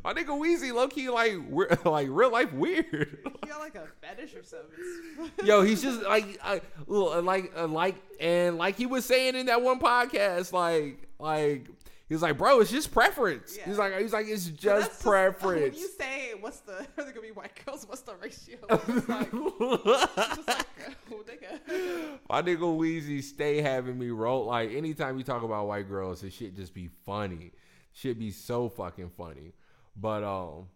my 0.03 0.14
nigga 0.14 0.28
Weezy 0.28 0.74
low 0.74 0.88
key 0.88 1.10
like 1.10 1.38
we're 1.48 1.70
like 1.86 2.07
real 2.10 2.32
life 2.32 2.52
weird. 2.53 3.20
He 3.44 3.48
got 3.48 3.60
like 3.60 3.76
a 3.76 3.88
fetish 4.02 4.36
or 4.36 4.44
something. 4.44 5.32
Yo, 5.44 5.61
he's 5.61 5.82
just 5.82 6.02
like, 6.03 6.40
I, 6.44 6.61
like, 6.88 7.52
uh, 7.56 7.68
like, 7.68 8.02
and 8.20 8.57
like 8.57 8.76
he 8.76 8.86
was 8.86 9.06
saying 9.06 9.36
in 9.36 9.45
that 9.45 9.61
one 9.61 9.80
podcast, 9.80 10.52
like, 10.53 11.07
like 11.20 11.68
he's 12.10 12.22
like, 12.22 12.38
bro, 12.38 12.60
it's 12.60 12.72
just 12.72 12.91
preference. 12.91 13.56
Yeah. 13.57 13.65
He's 13.65 13.77
like, 13.77 13.98
he's 13.99 14.14
like, 14.14 14.27
it's 14.27 14.48
just 14.48 15.02
preference. 15.02 15.76
When 15.76 15.81
you 15.81 15.88
say 15.88 16.34
what's 16.40 16.60
the 16.61 16.73
are 16.98 17.03
there 17.03 17.06
gonna 17.06 17.22
be 17.22 17.31
white 17.31 17.64
girls? 17.65 17.88
What's 17.88 18.02
the 18.02 18.15
ratio? 18.15 18.57
It's 18.69 19.07
like, 19.07 19.30
it's 19.31 20.48
like 20.48 20.68
oh 21.11 21.23
nigga. 21.27 22.19
My 22.30 22.41
nigga 22.41 22.60
Weezy 22.60 23.23
stay 23.23 23.61
having 23.61 23.98
me 23.98 24.10
roll. 24.10 24.45
Like 24.45 24.72
anytime 24.72 25.18
you 25.18 25.23
talk 25.23 25.44
about 25.44 25.68
white 25.68 25.88
girls, 25.88 26.22
this 26.22 26.34
shit 26.34 26.56
just 26.56 26.73
be 26.73 26.90
funny. 27.06 27.52
Shit 27.94 28.19
be 28.19 28.31
so 28.31 28.69
fucking 28.69 29.11
funny. 29.11 29.53
But 29.95 30.23
um, 30.23 30.68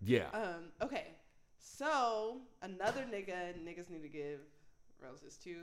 yeah. 0.00 0.26
Um. 0.32 0.72
Okay. 0.82 1.08
So 1.58 2.38
another 2.62 3.02
nigga 3.02 3.54
niggas 3.64 3.90
need 3.90 4.02
to 4.02 4.08
give 4.08 4.40
roses 5.00 5.36
to 5.44 5.54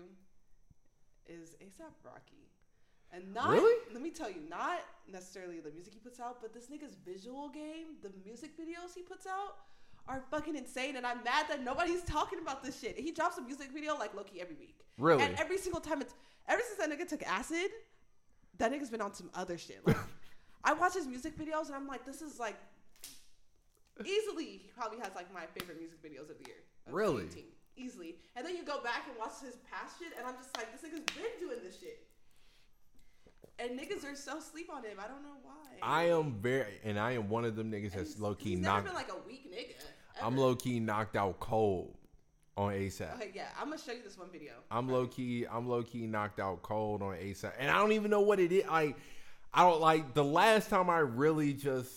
is 1.28 1.56
ASAP 1.62 1.92
Rocky. 2.04 2.45
And 3.16 3.34
not 3.34 3.50
Really? 3.50 3.76
let 3.94 4.02
me 4.02 4.10
tell 4.10 4.30
you, 4.30 4.42
not 4.50 4.80
necessarily 5.12 5.60
the 5.60 5.72
music 5.72 5.94
he 5.94 6.00
puts 6.00 6.20
out, 6.20 6.42
but 6.42 6.54
this 6.54 6.66
nigga's 6.68 6.96
visual 7.06 7.50
game, 7.50 7.96
the 8.02 8.12
music 8.26 8.52
videos 8.58 8.94
he 8.94 9.02
puts 9.02 9.26
out 9.26 9.56
are 10.08 10.22
fucking 10.30 10.56
insane. 10.56 10.98
And 10.98 11.06
I'm 11.08 11.24
mad 11.24 11.46
that 11.50 11.64
nobody's 11.64 12.04
talking 12.18 12.40
about 12.40 12.64
this 12.64 12.80
shit. 12.80 12.98
He 13.00 13.12
drops 13.12 13.38
a 13.38 13.42
music 13.42 13.70
video 13.74 13.98
like 13.98 14.14
Loki 14.14 14.42
every 14.42 14.56
week. 14.56 14.76
Really? 14.98 15.24
And 15.24 15.36
every 15.40 15.58
single 15.58 15.82
time 15.82 16.02
it's 16.02 16.14
ever 16.48 16.62
since 16.68 16.78
that 16.80 16.90
nigga 16.90 17.08
took 17.08 17.24
acid, 17.24 17.70
that 18.58 18.72
nigga's 18.72 18.90
been 18.90 19.02
on 19.02 19.14
some 19.14 19.30
other 19.34 19.58
shit. 19.58 19.86
Like 19.86 19.98
I 20.64 20.74
watch 20.74 20.94
his 20.96 21.08
music 21.08 21.38
videos 21.38 21.68
and 21.68 21.76
I'm 21.76 21.88
like, 21.88 22.06
this 22.06 22.22
is 22.22 22.40
like 22.40 22.56
easily 24.04 24.46
he 24.46 24.72
probably 24.76 25.00
has 25.00 25.12
like 25.16 25.32
my 25.34 25.46
favorite 25.58 25.80
music 25.80 26.02
videos 26.04 26.30
of 26.30 26.38
the 26.40 26.46
year. 26.48 26.60
of 26.88 26.94
Really? 26.94 27.24
2018. 27.32 27.44
Easily. 27.78 28.16
And 28.36 28.46
then 28.46 28.56
you 28.56 28.64
go 28.64 28.82
back 28.82 29.04
and 29.10 29.18
watch 29.20 29.44
his 29.44 29.56
past 29.70 30.00
shit 30.00 30.12
and 30.18 30.26
I'm 30.26 30.36
just 30.36 30.56
like, 30.56 30.72
this 30.72 30.82
nigga's 30.84 31.04
been 31.16 31.36
doing 31.40 31.60
this 31.64 31.80
shit. 31.80 32.05
And 33.58 33.80
niggas 33.80 34.04
are 34.04 34.16
so 34.16 34.40
sleep 34.40 34.70
on 34.74 34.84
him. 34.84 34.98
I 35.00 35.08
don't 35.08 35.24
know 35.24 35.38
why. 35.44 35.54
I 35.82 36.04
am 36.10 36.34
very, 36.34 36.80
and 36.84 37.00
I 37.00 37.12
am 37.14 37.30
one 37.30 37.46
of 37.46 37.56
them 37.56 37.72
niggas 37.72 37.94
that's 37.94 38.20
low 38.20 38.36
key 38.36 38.52
He's 38.52 38.60
never 38.60 38.76
knocked. 38.76 38.86
been 38.88 38.96
like 38.96 39.12
a 39.12 39.28
weak 39.28 39.52
nigga. 39.52 39.82
I'm 40.22 40.38
low 40.38 40.56
key 40.56 40.80
knocked 40.80 41.16
out 41.16 41.40
cold 41.40 41.96
on 42.58 42.72
ASAP. 42.72 43.16
Okay, 43.16 43.32
yeah, 43.34 43.48
I'm 43.60 43.70
gonna 43.70 43.82
show 43.82 43.92
you 43.92 44.02
this 44.04 44.18
one 44.18 44.30
video. 44.32 44.54
I'm 44.72 44.90
low 44.90 45.08
key. 45.08 45.46
I'm 45.50 45.68
low 45.68 45.84
key 45.84 46.08
knocked 46.08 46.40
out 46.40 46.62
cold 46.64 47.02
on 47.02 47.16
ASAP, 47.16 47.52
and 47.60 47.70
I 47.70 47.78
don't 47.78 47.92
even 47.92 48.12
know 48.12 48.22
what 48.22 48.40
it 48.40 48.52
is. 48.52 48.66
Like, 48.66 48.98
I 49.54 49.64
don't 49.64 49.82
like 49.82 50.14
the 50.14 50.24
last 50.24 50.70
time 50.70 50.90
I 50.90 51.00
really 51.00 51.54
just 51.54 51.92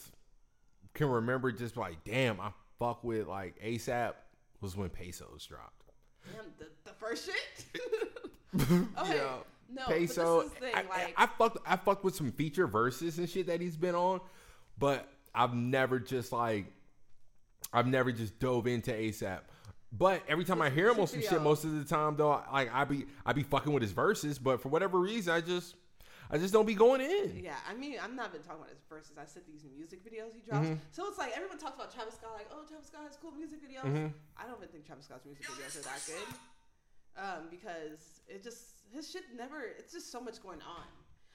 can 0.94 1.08
remember. 1.08 1.52
Just 1.52 1.76
like, 1.76 2.02
damn, 2.04 2.40
I 2.40 2.50
fuck 2.78 3.02
with 3.04 3.26
like 3.28 3.60
ASAP 3.64 4.14
was 4.60 4.76
when 4.76 4.90
Pesos 4.90 5.46
dropped. 5.46 5.84
Damn, 6.32 6.44
the, 6.58 6.66
the 6.84 6.94
first 6.96 7.26
shit. 7.26 7.64
okay, 8.98 9.16
Yeah. 9.16 9.36
Peso. 9.88 10.36
but 10.36 10.42
this 10.44 10.46
is 10.46 10.54
the 10.54 10.60
thing, 10.60 10.74
I, 10.74 10.82
like, 10.82 11.14
I, 11.16 11.24
I 11.24 11.26
fucked. 11.26 11.58
I 11.66 11.76
fucked 11.76 12.04
with 12.04 12.14
some 12.14 12.32
feature 12.32 12.66
verses 12.66 13.18
and 13.18 13.28
shit 13.28 13.46
that 13.46 13.60
he's 13.60 13.76
been 13.76 13.94
on, 13.94 14.20
but 14.78 15.08
I've 15.34 15.54
never 15.54 15.98
just 15.98 16.32
like, 16.32 16.66
I've 17.72 17.86
never 17.86 18.12
just 18.12 18.38
dove 18.38 18.66
into 18.66 18.92
ASAP. 18.92 19.40
But 19.90 20.22
every 20.28 20.44
time 20.44 20.60
I 20.60 20.68
hear 20.70 20.88
him 20.90 21.00
on 21.00 21.06
some 21.06 21.22
shit, 21.22 21.40
most 21.40 21.64
of 21.64 21.72
the 21.74 21.84
time 21.84 22.16
though, 22.16 22.42
like 22.52 22.72
I 22.74 22.84
be 22.84 23.06
I 23.24 23.32
be 23.32 23.42
fucking 23.42 23.72
with 23.72 23.82
his 23.82 23.92
verses, 23.92 24.38
but 24.38 24.60
for 24.60 24.68
whatever 24.68 24.98
reason, 24.98 25.32
I 25.32 25.40
just 25.40 25.74
I 26.30 26.36
just 26.36 26.52
don't 26.52 26.66
be 26.66 26.74
going 26.74 27.00
in. 27.00 27.40
Yeah, 27.42 27.56
I 27.66 27.72
mean, 27.74 27.96
I'm 28.02 28.14
not 28.14 28.32
been 28.32 28.42
talking 28.42 28.60
about 28.60 28.68
his 28.68 28.82
verses. 28.86 29.16
I 29.16 29.24
said 29.24 29.44
these 29.48 29.64
music 29.74 30.04
videos 30.04 30.34
he 30.34 30.42
drops. 30.42 30.68
Mhm. 30.68 30.78
So 30.92 31.08
it's 31.08 31.16
like 31.16 31.32
everyone 31.34 31.56
talks 31.56 31.74
about 31.76 31.90
Travis 31.94 32.14
Scott, 32.16 32.32
like, 32.36 32.48
oh, 32.52 32.64
Travis 32.68 32.88
Scott 32.88 33.04
has 33.06 33.16
cool 33.16 33.30
music 33.32 33.60
videos. 33.64 33.84
Mhm. 33.88 34.12
I 34.36 34.46
don't 34.46 34.58
even 34.58 34.68
think 34.68 34.84
Travis 34.84 35.06
Scott's 35.06 35.24
music 35.24 35.46
videos 35.46 35.80
are 35.80 35.82
that 35.88 36.02
good, 36.04 36.36
um, 37.18 37.50
because 37.50 38.22
it 38.28 38.42
just 38.42 38.86
his 38.94 39.10
shit 39.10 39.24
never. 39.36 39.60
It's 39.78 39.92
just 39.92 40.10
so 40.10 40.20
much 40.20 40.40
going 40.42 40.62
on. 40.62 40.86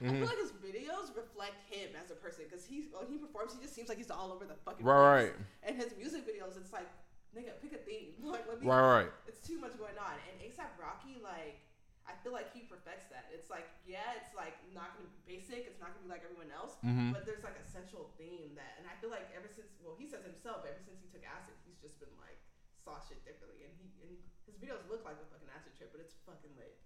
I 0.01 0.05
Mhm. 0.09 0.19
feel 0.19 0.27
like 0.27 0.41
his 0.41 0.51
videos 0.57 1.15
reflect 1.15 1.61
him 1.69 1.95
as 1.95 2.09
a 2.11 2.15
person 2.15 2.43
because 2.49 2.65
he's 2.65 2.91
when 2.91 3.07
he 3.07 3.17
performs, 3.17 3.53
he 3.53 3.61
just 3.61 3.75
seems 3.75 3.87
like 3.87 3.97
he's 3.99 4.11
all 4.11 4.31
over 4.33 4.43
the 4.43 4.55
fucking 4.65 4.83
Right, 4.85 5.31
place. 5.31 5.47
And 5.63 5.77
his 5.77 5.95
music 5.95 6.25
videos, 6.27 6.57
it's 6.57 6.73
like, 6.73 6.89
nigga, 7.35 7.55
pick 7.61 7.71
a 7.73 7.77
theme. 7.77 8.15
Like, 8.23 8.47
let 8.49 8.59
me, 8.59 8.67
Right, 8.67 9.03
right. 9.05 9.11
it's 9.27 9.45
too 9.47 9.59
much 9.59 9.77
going 9.77 9.95
on. 9.97 10.17
And 10.27 10.41
ASAP 10.41 10.75
Rocky, 10.81 11.21
like, 11.23 11.61
I 12.05 12.15
feel 12.19 12.33
like 12.33 12.51
he 12.51 12.61
perfects 12.67 13.07
that. 13.15 13.29
It's 13.31 13.49
like, 13.49 13.69
yeah, 13.87 14.17
it's 14.19 14.33
like 14.35 14.59
not 14.73 14.91
gonna 14.97 15.07
be 15.07 15.37
basic. 15.39 15.63
It's 15.67 15.79
not 15.79 15.93
gonna 15.95 16.03
be 16.03 16.09
like 16.11 16.23
everyone 16.25 16.51
else. 16.51 16.75
Mhm. 16.83 17.13
But 17.13 17.23
there's 17.25 17.43
like 17.45 17.55
a 17.55 17.63
central 17.63 18.11
theme 18.17 18.55
that, 18.55 18.75
and 18.79 18.87
I 18.89 18.95
feel 18.99 19.09
like 19.09 19.31
ever 19.31 19.47
since, 19.47 19.71
well, 19.79 19.95
he 19.95 20.05
says 20.09 20.25
himself, 20.25 20.65
ever 20.67 20.81
since 20.83 20.99
he 20.99 21.07
took 21.07 21.23
acid, 21.23 21.53
he's 21.63 21.79
just 21.79 21.99
been 22.03 22.11
like 22.19 22.39
saw 22.83 22.99
shit 22.99 23.23
differently, 23.23 23.63
and 23.63 23.71
he 23.79 23.87
and 24.03 24.19
his 24.45 24.55
videos 24.55 24.81
look 24.89 25.03
like 25.05 25.15
a 25.15 25.25
fucking 25.31 25.47
acid 25.55 25.73
trip, 25.77 25.91
but 25.91 26.01
it's 26.01 26.13
fucking 26.25 26.51
lit. 26.57 26.77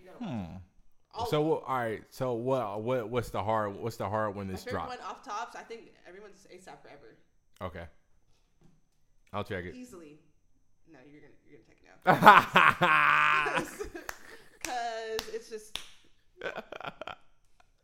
You 0.00 0.06
gotta 0.10 0.24
watch. 0.24 0.46
Hmm. 0.48 0.56
All 1.14 1.26
So 1.26 1.58
all 1.60 1.76
right. 1.78 2.02
So 2.10 2.34
what 2.34 2.82
what 2.82 3.08
what's 3.08 3.30
the 3.30 3.42
hard 3.42 3.74
what's 3.76 3.96
the 3.96 4.08
hard 4.08 4.34
when 4.34 4.48
this 4.48 4.64
dropped? 4.64 4.88
one 4.88 4.98
off 5.00 5.22
tops. 5.24 5.56
I 5.56 5.62
think 5.62 5.92
everyone's 6.06 6.46
ASAP 6.52 6.80
Forever 6.82 7.16
Okay. 7.62 7.84
I'll 9.32 9.44
check 9.44 9.64
it. 9.64 9.74
easily. 9.74 10.18
No, 10.92 10.98
you're 11.10 11.20
gonna 11.22 11.32
you're 11.48 11.58
gonna 11.58 11.68
take 11.68 11.80
it 11.82 11.86
now. 11.88 11.96
because 14.60 15.28
it's 15.34 15.48
just 15.50 15.78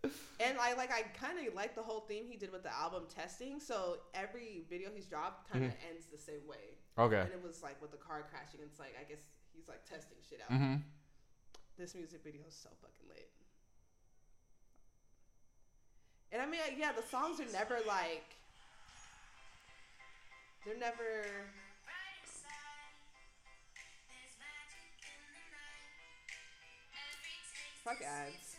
and 0.04 0.58
I 0.60 0.74
like 0.74 0.90
I 0.90 1.02
kind 1.18 1.38
of 1.38 1.54
like 1.54 1.74
the 1.74 1.82
whole 1.82 2.00
theme 2.00 2.24
he 2.28 2.36
did 2.36 2.52
with 2.52 2.62
the 2.62 2.74
album 2.74 3.04
testing. 3.14 3.60
So 3.60 3.98
every 4.14 4.64
video 4.68 4.90
he's 4.94 5.06
dropped 5.06 5.50
kind 5.50 5.64
of 5.64 5.72
ends 5.88 6.06
the 6.10 6.18
same 6.18 6.46
way. 6.48 6.76
Okay. 6.98 7.20
And 7.20 7.30
it 7.30 7.42
was 7.42 7.62
like 7.62 7.80
with 7.80 7.90
the 7.90 7.98
car 7.98 8.26
crashing. 8.30 8.60
It's 8.62 8.78
like 8.78 8.94
I 8.98 9.08
guess 9.08 9.22
he's 9.54 9.68
like 9.68 9.84
testing 9.88 10.18
shit 10.28 10.40
out. 10.42 10.50
Mm-hmm. 10.50 10.76
This 11.78 11.94
music 11.94 12.20
video 12.24 12.42
is 12.48 12.54
so 12.54 12.68
fucking 12.80 13.08
lit. 13.08 13.30
And 16.32 16.42
I 16.42 16.46
mean, 16.46 16.60
yeah, 16.78 16.92
the 16.92 17.02
songs 17.02 17.40
are 17.40 17.52
never 17.52 17.78
like 17.86 18.24
they're 20.64 20.78
never. 20.78 21.26
Fuck 27.84 27.98
ads. 28.00 28.51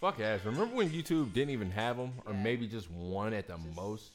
Fuck 0.00 0.18
ass. 0.20 0.40
Remember 0.44 0.74
when 0.76 0.88
YouTube 0.90 1.32
didn't 1.32 1.50
even 1.50 1.70
have 1.72 1.96
them, 1.96 2.22
or 2.24 2.32
Yeah. 2.32 2.42
maybe 2.42 2.66
just 2.66 2.90
one 2.90 3.32
at 3.34 3.46
the 3.48 3.56
Just- 3.58 3.76
most? 3.76 4.12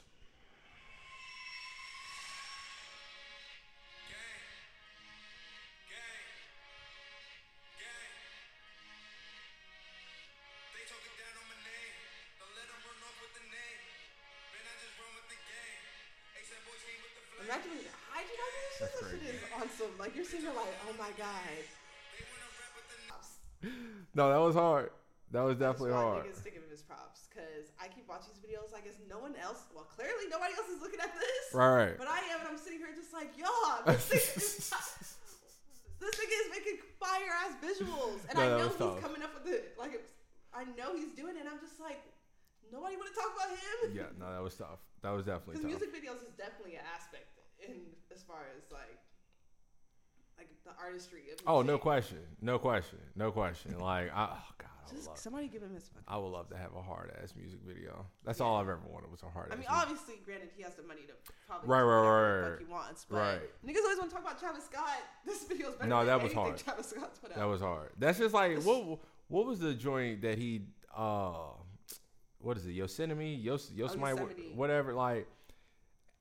They 10.74 10.84
talking 10.90 11.16
down 11.16 11.34
on 11.40 11.46
my 11.48 11.60
name. 11.64 11.96
Don't 12.42 12.54
let 12.58 12.68
'em 12.68 12.82
run 12.84 12.98
off 13.06 13.18
with 13.22 13.34
the 13.38 13.46
name. 13.48 13.80
Man, 14.52 14.64
I 14.66 14.74
just 14.82 14.96
run 15.00 15.12
with 15.16 15.28
the 15.32 15.40
game. 15.40 15.82
ASAP 16.36 16.62
boys 16.68 16.82
came 16.84 17.00
with 17.06 17.14
the 17.16 17.24
flame. 17.30 17.46
Imagine 17.48 17.78
how 18.12 18.20
do 18.20 18.32
know 18.36 18.50
this 18.52 18.66
shit? 18.76 18.82
That's 18.82 19.00
That 19.00 19.10
shit 19.10 19.22
crazy. 19.22 19.38
is 19.40 19.44
awesome. 19.56 19.94
Like 20.02 20.12
you're 20.16 20.26
sitting 20.28 20.46
there 20.50 20.58
like, 20.58 20.76
oh 20.90 20.94
my 21.00 21.12
god. 21.16 21.56
They 22.12 22.24
wanna 22.28 22.50
rap 22.60 22.72
with 22.76 22.88
the 22.92 22.98
No, 24.18 24.24
that 24.32 24.42
was 24.44 24.56
hard. 24.56 24.92
That 25.32 25.42
was 25.44 25.58
That's 25.58 25.80
definitely 25.82 25.96
why 25.98 26.04
hard. 26.04 26.26
niggas 26.28 26.44
to 26.46 26.52
give 26.54 26.64
him 26.64 26.70
his 26.72 26.82
props 26.86 27.28
because 27.28 27.74
I 27.82 27.90
keep 27.90 28.08
watching 28.08 28.32
these 28.32 28.44
videos. 28.46 28.72
Like, 28.72 28.86
is 28.88 28.96
no 29.10 29.20
one 29.20 29.36
else? 29.42 29.66
Well, 29.74 29.84
clearly 29.90 30.30
nobody 30.30 30.54
else 30.56 30.70
is 30.70 30.80
looking 30.80 31.02
at 31.02 31.12
this. 31.18 31.46
Right. 31.52 31.98
But 31.98 32.08
I 32.08 32.20
am, 32.32 32.46
and 32.46 32.50
I'm 32.56 32.60
sitting 32.62 32.80
here 32.80 32.94
just 32.96 33.12
like, 33.12 33.34
y'all, 33.36 33.84
this 33.90 34.06
nigga 34.08 34.38
is, 34.38 34.70
this 36.00 36.14
nigga 36.16 36.36
is 36.46 36.50
making 36.54 36.78
fire 37.02 37.32
ass 37.44 37.54
visuals, 37.60 38.22
and 38.30 38.38
No, 38.38 38.44
I 38.46 38.48
know 38.60 38.68
he's 38.70 38.78
tough. 38.80 39.02
coming 39.02 39.24
up 39.26 39.34
with 39.36 39.52
it. 39.52 39.74
Like, 39.80 40.00
I 40.56 40.64
know 40.80 40.96
he's 40.96 41.12
doing 41.18 41.36
it. 41.36 41.44
and 41.44 41.50
I'm 41.50 41.60
just 41.60 41.80
like, 41.82 42.00
nobody 42.72 42.96
want 42.96 43.10
to 43.12 43.16
talk 43.18 43.32
about 43.36 43.50
him. 43.52 43.92
Yeah, 43.98 44.14
no, 44.20 44.32
that 44.32 44.44
was 44.46 44.56
tough. 44.56 44.80
That 45.02 45.12
was 45.12 45.26
definitely 45.26 45.60
Because 45.60 45.68
tough. 45.74 45.82
music 45.82 45.92
videos 45.92 46.22
is 46.24 46.32
definitely 46.38 46.76
an 46.80 46.86
aspect 46.96 47.28
in 47.60 47.76
as 48.14 48.24
far 48.24 48.46
as 48.56 48.72
like, 48.72 48.98
like 50.38 50.48
the 50.64 50.72
artistry 50.80 51.32
of. 51.34 51.40
Oh, 51.48 51.62
no 51.62 51.78
question. 51.78 52.20
No 52.42 52.58
question. 52.60 53.00
No 53.16 53.32
question. 53.32 53.78
Like, 53.80 54.12
I, 54.16 54.30
oh 54.32 54.48
god, 54.58 54.70
I 54.75 54.75
Just 54.94 55.08
love. 55.08 55.18
somebody 55.18 55.48
give 55.48 55.62
him 55.64 55.74
his. 55.74 55.88
Fucking 55.88 56.04
I 56.08 56.18
would 56.18 56.28
love 56.30 56.50
to 56.50 56.58
have 56.58 56.74
a 56.76 56.82
hard 56.82 57.12
ass 57.22 57.34
music 57.36 57.60
video. 57.66 58.06
That's 58.24 58.40
Yeah. 58.40 58.46
all 58.46 58.58
I've 58.58 58.70
ever 58.70 58.82
wanted 58.88 59.10
was 59.12 59.24
a 59.24 59.30
hard. 59.30 59.48
Ass. 59.48 59.54
I 59.54 59.56
mean, 59.60 59.68
music. 59.70 59.76
obviously, 59.84 60.16
granted, 60.26 60.50
he 60.56 60.64
has 60.64 60.76
the 60.76 60.84
money 60.84 61.02
to 61.08 61.14
probably 61.48 61.68
Right, 61.70 61.82
right, 61.82 61.96
whatever 61.96 62.12
right, 62.12 62.38
the 62.38 62.42
fuck 62.44 62.52
right. 62.52 62.60
he 62.68 62.72
wants. 62.74 63.06
But 63.10 63.18
Right. 63.18 63.42
niggas 63.66 63.84
always 63.84 63.98
want 63.98 64.10
to 64.12 64.16
talk 64.16 64.26
about 64.26 64.40
Travis 64.40 64.66
Scott. 64.66 64.98
This 65.26 65.44
video 65.46 65.70
is 65.70 65.76
better 65.76 65.88
No, 65.90 65.98
than 66.00 66.08
that 66.08 66.24
was 66.24 66.34
hard. 66.34 66.58
Travis 66.58 66.90
Scott's 66.90 67.20
put 67.20 67.32
out. 67.32 67.38
That 67.38 67.46
was 67.46 67.62
hard. 67.62 67.92
That's 67.98 68.18
just 68.20 68.34
like 68.34 68.62
what? 68.64 69.00
What 69.28 69.46
was 69.48 69.60
the 69.60 69.74
joint 69.74 70.22
that 70.22 70.38
he? 70.38 70.62
uh 70.96 71.50
What 72.40 72.58
is 72.58 72.66
it? 72.68 72.74
Yosemite, 72.74 73.30
Yos, 73.36 73.72
Yosemite, 73.72 74.12
Oh, 74.12 74.26
Yosemite. 74.28 74.52
whatever. 74.54 74.94
Like, 74.94 75.28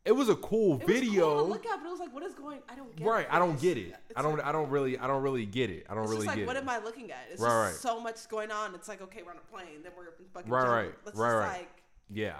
it 0.04 0.12
was 0.12 0.28
a 0.28 0.34
cool 0.36 0.80
It 0.80 0.86
was 0.86 0.96
video. 1.00 1.34
cool 1.34 1.44
to 1.44 1.50
look 1.50 1.66
at, 1.66 1.80
but 1.80 1.86
it 1.86 1.90
was 1.90 2.00
like, 2.00 2.12
what 2.12 2.22
is 2.24 2.34
going? 2.34 2.60
I 2.68 2.74
don't 2.74 2.94
get. 2.94 3.06
right. 3.06 3.26
I 3.30 3.38
don't 3.38 3.58
get 3.60 3.78
it. 3.78 3.94
It's 4.10 4.18
I 4.18 4.22
don't. 4.22 4.36
like- 4.36 4.46
I 4.46 4.52
don't 4.52 4.68
really. 4.70 4.98
I 4.98 5.06
don't 5.06 5.22
really 5.22 5.46
get 5.46 5.70
it. 5.70 5.86
I 5.88 5.94
don't 5.94 6.04
It's 6.04 6.10
really 6.12 6.26
just 6.26 6.28
like, 6.28 6.36
get 6.38 6.46
what 6.46 6.56
it. 6.56 6.62
am 6.62 6.68
I 6.68 6.78
looking 6.78 7.10
at? 7.10 7.18
It's 7.30 7.40
Right, 7.40 7.70
just 7.72 7.84
right. 7.84 7.94
so 7.94 8.00
much 8.00 8.28
going 8.28 8.50
on. 8.50 8.74
It's 8.74 8.88
like, 8.88 9.00
okay, 9.02 9.22
we're 9.22 9.30
on 9.32 9.38
a 9.38 9.50
plane, 9.52 9.82
then 9.82 9.92
we're 9.96 10.06
in 10.08 10.12
fucking 10.32 10.50
Right, 10.50 10.60
jungle. 10.60 10.76
right, 10.76 10.94
Let's 11.06 11.18
right, 11.18 11.28
just 11.28 11.36
right. 11.48 11.58
like, 11.60 11.70
yeah. 12.10 12.34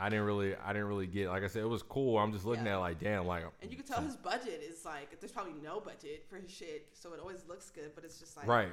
I 0.00 0.08
didn't 0.10 0.26
really. 0.26 0.54
I 0.54 0.72
didn't 0.72 0.86
really 0.86 1.08
get. 1.08 1.24
it. 1.26 1.30
Like 1.30 1.42
I 1.42 1.48
said, 1.48 1.62
it 1.62 1.68
was 1.68 1.82
cool. 1.82 2.18
I'm 2.18 2.32
just 2.32 2.44
looking 2.44 2.64
Yeah. 2.66 2.74
at 2.74 2.76
it 2.76 2.80
like, 2.80 3.00
damn. 3.00 3.26
Like, 3.26 3.42
and 3.60 3.68
you 3.70 3.76
can 3.76 3.84
tell 3.84 4.00
his 4.00 4.14
budget 4.16 4.62
is 4.62 4.84
like, 4.84 5.18
there's 5.18 5.32
probably 5.32 5.54
no 5.60 5.80
budget 5.80 6.24
for 6.30 6.36
his 6.36 6.52
shit, 6.52 6.86
so 6.92 7.12
it 7.14 7.20
always 7.20 7.42
looks 7.48 7.70
good, 7.70 7.90
but 7.96 8.04
it's 8.04 8.20
just 8.20 8.36
like, 8.36 8.46
right, 8.46 8.68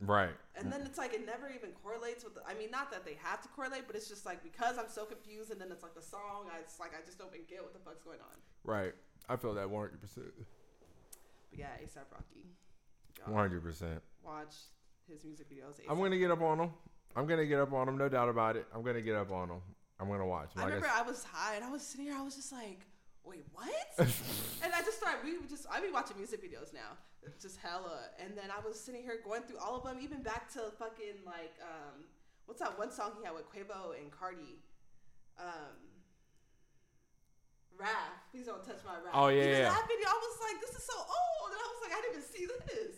right. 0.00 0.30
And 0.62 0.72
then 0.72 0.82
it's 0.82 0.98
like 0.98 1.12
it 1.14 1.26
never 1.26 1.48
even 1.50 1.70
correlates 1.82 2.22
with. 2.24 2.34
The, 2.34 2.42
I 2.46 2.54
mean, 2.54 2.70
not 2.70 2.90
that 2.92 3.04
they 3.04 3.16
have 3.22 3.42
to 3.42 3.48
correlate, 3.48 3.86
but 3.86 3.96
it's 3.96 4.08
just 4.08 4.24
like 4.24 4.42
because 4.42 4.78
I'm 4.78 4.88
so 4.88 5.04
confused, 5.04 5.50
and 5.50 5.60
then 5.60 5.70
it's 5.72 5.82
like 5.82 5.94
the 5.94 6.02
song. 6.02 6.46
I, 6.52 6.58
it's 6.60 6.78
like 6.78 6.92
I 6.94 7.04
just 7.04 7.18
don't 7.18 7.32
even 7.34 7.46
get 7.48 7.62
what 7.62 7.72
the 7.72 7.80
fuck's 7.80 8.02
going 8.02 8.20
on. 8.20 8.36
Right. 8.64 8.92
I 9.28 9.36
feel 9.36 9.54
that 9.54 9.68
100. 9.70 10.00
percent 10.00 10.26
But 11.50 11.58
yeah, 11.58 11.66
ASAP 11.82 12.06
Rocky. 12.12 12.46
100. 13.26 13.62
percent 13.62 14.02
Watch 14.24 14.54
his 15.08 15.24
music 15.24 15.46
videos. 15.50 15.78
I'm 15.88 15.98
gonna 15.98 16.18
get 16.18 16.30
up 16.30 16.42
on 16.42 16.60
him. 16.60 16.70
I'm 17.14 17.26
gonna 17.26 17.46
get 17.46 17.58
up 17.60 17.72
on 17.72 17.88
him. 17.88 17.98
No 17.98 18.08
doubt 18.08 18.28
about 18.28 18.56
it. 18.56 18.66
I'm 18.74 18.82
gonna 18.82 19.02
get 19.02 19.16
up 19.16 19.30
on 19.30 19.50
him. 19.50 19.60
I'm 20.00 20.08
gonna 20.08 20.26
watch. 20.26 20.54
him. 20.54 20.60
I 20.60 20.64
Like 20.64 20.74
remember 20.74 20.94
I 20.94 21.02
was 21.02 21.24
high 21.24 21.56
and 21.56 21.64
I 21.64 21.70
was 21.70 21.82
sitting 21.82 22.06
here. 22.06 22.16
I 22.18 22.22
was 22.22 22.34
just 22.34 22.50
like, 22.52 22.80
wait, 23.24 23.44
what? 23.52 23.68
and 23.98 24.72
I 24.74 24.80
just 24.82 24.98
started. 24.98 25.20
We 25.24 25.34
just. 25.48 25.66
I 25.70 25.80
be 25.80 25.90
watching 25.92 26.16
music 26.16 26.42
videos 26.42 26.72
now, 26.72 26.96
just 27.40 27.58
hella. 27.58 28.10
And 28.22 28.36
then 28.36 28.50
I 28.50 28.66
was 28.66 28.78
sitting 28.78 29.02
here 29.02 29.20
going 29.24 29.42
through 29.42 29.58
all 29.58 29.76
of 29.76 29.84
them, 29.84 29.98
even 30.02 30.22
back 30.22 30.52
to 30.54 30.72
fucking 30.78 31.22
like, 31.24 31.54
um, 31.62 32.04
what's 32.46 32.60
that 32.60 32.78
one 32.78 32.90
song 32.90 33.12
he 33.18 33.24
had 33.24 33.34
with 33.34 33.46
Quavo 33.50 33.98
and 33.98 34.10
Carti? 34.10 34.58
Um, 35.38 35.92
RAF. 37.78 37.90
Please 38.30 38.46
don't 38.46 38.64
touch 38.64 38.80
my 38.84 38.94
Raf. 38.94 39.14
Oh, 39.14 39.28
yeah, 39.28 39.42
Even 39.42 39.52
yeah. 39.52 39.68
That 39.70 39.88
video, 39.88 40.06
I 40.08 40.18
was 40.20 40.38
like, 40.40 40.60
this 40.60 40.76
is 40.76 40.84
so 40.84 40.98
old, 40.98 41.50
and 41.50 41.58
I 41.58 41.66
was 41.68 41.80
like, 41.82 41.92
I 41.92 42.00
didn't 42.02 42.16
even 42.16 42.28
see 42.28 42.46
this. 42.46 42.96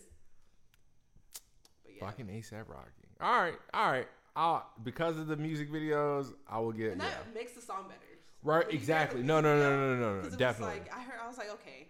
But 1.85 1.93
yeah. 1.95 2.07
Fucking 2.07 2.27
ASAP 2.27 2.69
Rocky. 2.69 3.09
All 3.21 3.41
right, 3.41 3.59
all 3.73 3.91
right. 3.91 4.09
I'll, 4.37 4.67
because 4.83 5.17
of 5.19 5.29
the 5.29 5.37
music 5.37 5.71
videos, 5.71 6.33
I 6.49 6.59
will 6.59 6.73
get 6.73 6.93
and 6.93 7.03
yeah. 7.03 7.09
that 7.09 7.35
makes 7.35 7.53
the 7.53 7.61
song 7.61 7.85
better. 7.89 8.01
Right, 8.43 8.67
When 8.67 8.67
you 8.67 8.71
hear 8.73 8.79
exactly. 8.81 9.23
No, 9.23 9.41
No, 9.41 9.57
no, 9.57 9.71
no, 9.71 9.97
no, 9.97 10.21
no, 10.21 10.29
no, 10.29 10.37
definitely. 10.37 10.81
Like, 10.81 10.95
I 10.95 11.03
heard, 11.03 11.21
I 11.23 11.29
was 11.29 11.39
like, 11.39 11.51
okay, 11.53 11.89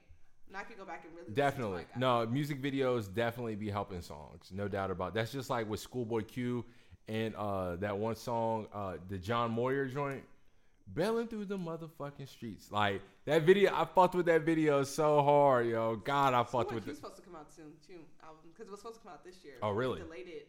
and 0.54 0.60
I 0.60 0.64
could 0.64 0.78
go 0.78 0.84
back 0.84 1.04
and 1.04 1.12
really 1.16 1.32
Definitely. 1.34 1.78
what 1.78 1.86
I 1.96 1.98
got. 1.98 2.26
No, 2.26 2.26
music 2.32 2.62
videos 2.62 3.12
definitely 3.12 3.56
be 3.56 3.68
helping 3.70 4.00
songs. 4.00 4.50
No 4.52 4.68
doubt 4.68 4.90
about 4.92 5.08
it. 5.08 5.14
That's 5.14 5.32
just 5.32 5.50
like 5.50 5.68
with 5.68 5.80
Schoolboy 5.80 6.22
Q 6.22 6.64
and 7.08 7.34
uh, 7.34 7.76
that 7.76 7.98
one 7.98 8.14
song, 8.14 8.68
uh, 8.72 8.94
the 9.08 9.18
John 9.18 9.54
Muir 9.54 9.86
joint 9.86 10.22
Bailing 10.92 11.26
through 11.28 11.46
the 11.46 11.56
motherfucking 11.58 12.28
streets. 12.28 12.70
Like 12.70 13.00
that 13.24 13.42
video, 13.42 13.72
I 13.74 13.84
fucked 13.86 14.14
with 14.14 14.26
that 14.26 14.42
video 14.42 14.84
so 14.84 15.22
hard, 15.22 15.66
yo. 15.66 15.96
God, 15.96 16.34
I 16.34 16.38
fucked 16.44 16.50
Schoolboy 16.50 16.74
with 16.74 16.88
it. 16.88 16.96
supposed 16.96 17.16
to 17.16 17.22
come 17.22 17.34
out 17.34 17.50
soon 17.52 17.72
too, 17.86 18.00
album 18.22 18.38
because 18.52 18.68
it 18.68 18.70
was 18.70 18.80
supposed 18.80 18.96
to 18.98 19.02
come 19.02 19.12
out 19.12 19.24
this 19.24 19.42
year. 19.42 19.54
Oh, 19.62 19.72
They 19.72 19.78
really? 19.78 20.00
Delayed 20.00 20.28
it 20.28 20.48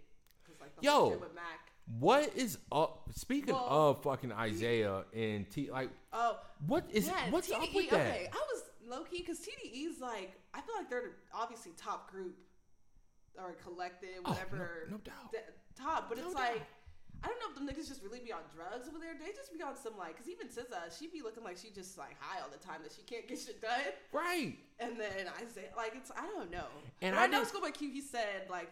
like 0.60 0.72
Yo. 0.82 1.10
with 1.10 1.34
Mac. 1.34 1.72
What 2.00 2.36
is 2.36 2.58
up? 2.72 3.10
Speaking 3.16 3.54
Well, 3.54 3.66
of 3.70 4.04
fucking 4.04 4.32
Isaiah 4.34 5.04
and 5.16 5.50
T, 5.50 5.70
like, 5.72 5.90
Oh, 6.12 6.38
what 6.68 6.86
is 6.92 7.10
what's 7.30 7.50
up 7.52 7.62
with 7.74 7.90
that? 7.92 8.00
Okay, 8.00 8.30
I 8.32 8.36
was 8.54 8.64
low 8.88 9.04
key 9.04 9.20
because 9.20 9.40
TDE's 9.40 10.00
like 10.02 10.34
I 10.54 10.62
feel 10.62 10.76
like 10.78 10.90
they're 10.90 11.14
obviously 11.34 11.72
top 11.78 12.10
group 12.12 12.36
or 13.38 13.54
collective, 13.64 14.10
Oh, 14.26 14.30
no- 14.30 14.34
whatever. 14.34 14.88
no 14.92 14.98
doubt. 14.98 15.32
d- 15.32 15.38
top, 15.78 16.08
but 16.10 16.18
No 16.18 16.26
it's 16.26 16.34
doubt. 16.36 16.44
like. 16.54 16.62
I 17.24 17.28
don't 17.28 17.40
know 17.40 17.48
if 17.50 17.56
them 17.56 17.66
niggas 17.66 17.88
just 17.88 18.04
really 18.04 18.20
be 18.20 18.32
on 18.32 18.42
drugs 18.54 18.88
over 18.88 19.00
there. 19.00 19.16
They 19.18 19.32
just 19.34 19.50
be 19.52 19.64
on 19.64 19.76
some 19.76 19.98
like, 19.98 20.16
cause 20.18 20.28
even 20.30 20.46
SZA, 20.48 20.94
she 21.00 21.08
be 21.08 21.24
looking 21.24 21.44
like 21.44 21.58
she 21.58 21.72
just 21.74 21.98
like 21.98 22.14
high 22.20 22.40
all 22.42 22.50
the 22.52 22.60
time 22.62 22.82
that 22.84 22.92
she 22.94 23.02
can't 23.02 23.26
get 23.28 23.40
shit 23.40 23.62
done. 23.62 23.82
Right. 24.14 24.54
And 24.80 25.00
then 25.00 25.26
I 25.26 25.42
say 25.50 25.66
like 25.76 25.94
it's 25.96 26.12
I 26.12 26.28
don't 26.28 26.52
know. 26.52 26.68
And 27.02 27.16
But 27.16 27.22
I 27.22 27.24
I 27.24 27.28
know 27.28 27.40
did- 27.40 27.48
Schoolboy 27.50 27.72
Q. 27.72 27.90
He 27.90 28.02
said 28.02 28.46
like 28.50 28.70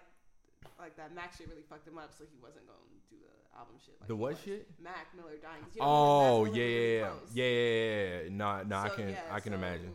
like 0.78 0.96
that 0.98 1.16
Mac 1.16 1.34
shit 1.36 1.48
really 1.50 1.64
fucked 1.68 1.88
him 1.88 1.98
up, 1.98 2.14
so 2.16 2.26
he 2.30 2.38
wasn't 2.44 2.68
going 2.68 2.78
to 2.78 3.16
do 3.16 3.22
the 3.26 3.58
album 3.58 3.76
shit. 3.84 3.96
Like 4.00 4.08
The 4.10 4.16
what 4.16 4.34
was. 4.34 4.42
shit? 4.44 4.68
Mac 4.84 5.08
Miller 5.16 5.38
dying. 5.42 5.64
'Cause 5.64 5.76
you 5.76 5.82
know, 5.82 5.88
Oh 5.90 6.44
Mac 6.46 6.54
yeah, 6.54 6.62
Miller 6.62 7.14
yeah, 7.34 7.44
yeah, 7.44 7.44
yeah, 7.44 7.50
yeah, 7.50 8.22
yeah. 8.24 8.30
No, 8.38 8.64
no, 8.70 8.76
I 8.78 8.90
can, 8.90 9.10
yeah, 9.10 9.22
I 9.32 9.40
can 9.40 9.54
so 9.54 9.58
imagine. 9.58 9.94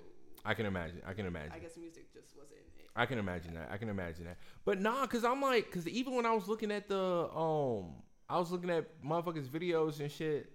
I 0.49 0.55
can 0.55 0.65
imagine. 0.65 1.03
I 1.07 1.13
can 1.13 1.27
imagine. 1.27 1.53
I 1.55 1.59
guess 1.59 1.77
music 1.77 2.11
just 2.13 2.35
wasn't 2.35 2.61
it. 2.79 2.89
I 2.97 3.05
can 3.05 3.19
imagine 3.19 3.53
that. 3.55 3.69
I 3.71 3.77
can 3.77 3.91
imagine 3.91 4.25
that. 4.25 4.39
But 4.65 4.81
nah, 4.81 5.07
cause 5.07 5.23
I'm 5.23 5.43
like, 5.43 5.71
cause 5.71 5.87
even 5.87 6.15
when 6.15 6.25
I 6.25 6.33
was 6.33 6.49
looking 6.49 6.73
at 6.73 6.89
the, 6.89 6.99
um, 6.99 7.97
I 8.31 8.39
was 8.39 8.51
looking 8.51 8.71
at 8.71 8.87
motherfuckers 9.05 9.47
videos 9.47 10.01
and 10.01 10.11
shit 10.11 10.51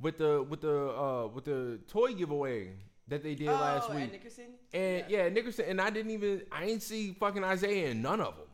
with 0.00 0.18
the 0.18 0.42
with 0.48 0.60
the 0.60 0.88
uh 0.90 1.26
with 1.26 1.44
the 1.44 1.80
toy 1.88 2.12
giveaway 2.12 2.74
that 3.08 3.24
they 3.24 3.34
did 3.34 3.46
last 3.46 3.88
oh, 3.90 3.94
week. 3.94 4.04
and 4.04 4.12
Nickerson. 4.12 4.44
And 4.72 5.04
yeah. 5.08 5.28
Nickerson, 5.28 5.64
and 5.68 5.80
I 5.80 5.90
didn't 5.90 6.12
even, 6.12 6.42
I 6.50 6.64
didn't 6.64 6.82
see 6.82 7.12
fucking 7.12 7.42
Isaiah 7.44 7.90
in 7.90 8.02
none 8.02 8.20
of 8.20 8.36
them. 8.36 8.46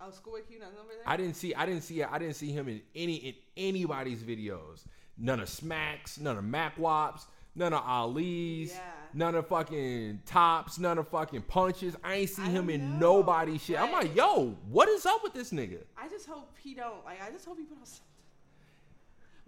Oh, 0.00 0.10
Schoolboy 0.10 0.42
Q. 0.42 0.58
Not 0.60 0.68
over 0.68 0.88
there. 0.88 1.02
I 1.04 1.16
didn't 1.16 1.34
see, 1.34 1.54
I 1.54 1.66
didn't 1.66 1.82
see, 1.82 2.02
I 2.02 2.18
didn't 2.18 2.34
see 2.34 2.52
him 2.52 2.68
in 2.68 2.80
any 2.94 3.16
in 3.16 3.34
anybody's 3.56 4.22
videos. 4.22 4.84
None 5.18 5.40
of 5.40 5.48
Smacks, 5.48 6.18
none 6.20 6.36
of 6.36 6.44
Mac 6.44 6.76
Wops, 6.76 7.26
none 7.56 7.72
of 7.72 7.82
Ali's, 7.84 8.72
Yeah. 8.72 8.80
none 9.14 9.34
of 9.34 9.48
fucking 9.48 10.20
Tops, 10.26 10.78
none 10.78 10.98
of 10.98 11.08
fucking 11.08 11.42
Punches. 11.42 11.96
I 12.04 12.14
ain't 12.14 12.30
see 12.30 12.42
I 12.42 12.46
him 12.50 12.70
in 12.70 12.98
know, 13.00 13.22
nobody's 13.22 13.62
shit. 13.62 13.80
I'm 13.80 13.90
like, 13.92 14.14
yo, 14.14 14.50
what 14.68 14.88
is 14.88 15.04
up 15.06 15.22
with 15.22 15.32
this 15.32 15.50
nigga? 15.52 15.82
I 15.96 16.08
just 16.08 16.26
hope 16.26 16.54
he 16.58 16.74
don't 16.74 17.04
like. 17.04 17.20
I 17.22 17.30
just 17.30 17.44
hope 17.46 17.58
he 17.58 17.64
put 17.64 17.78
out 17.78 17.86
something. 17.88 18.04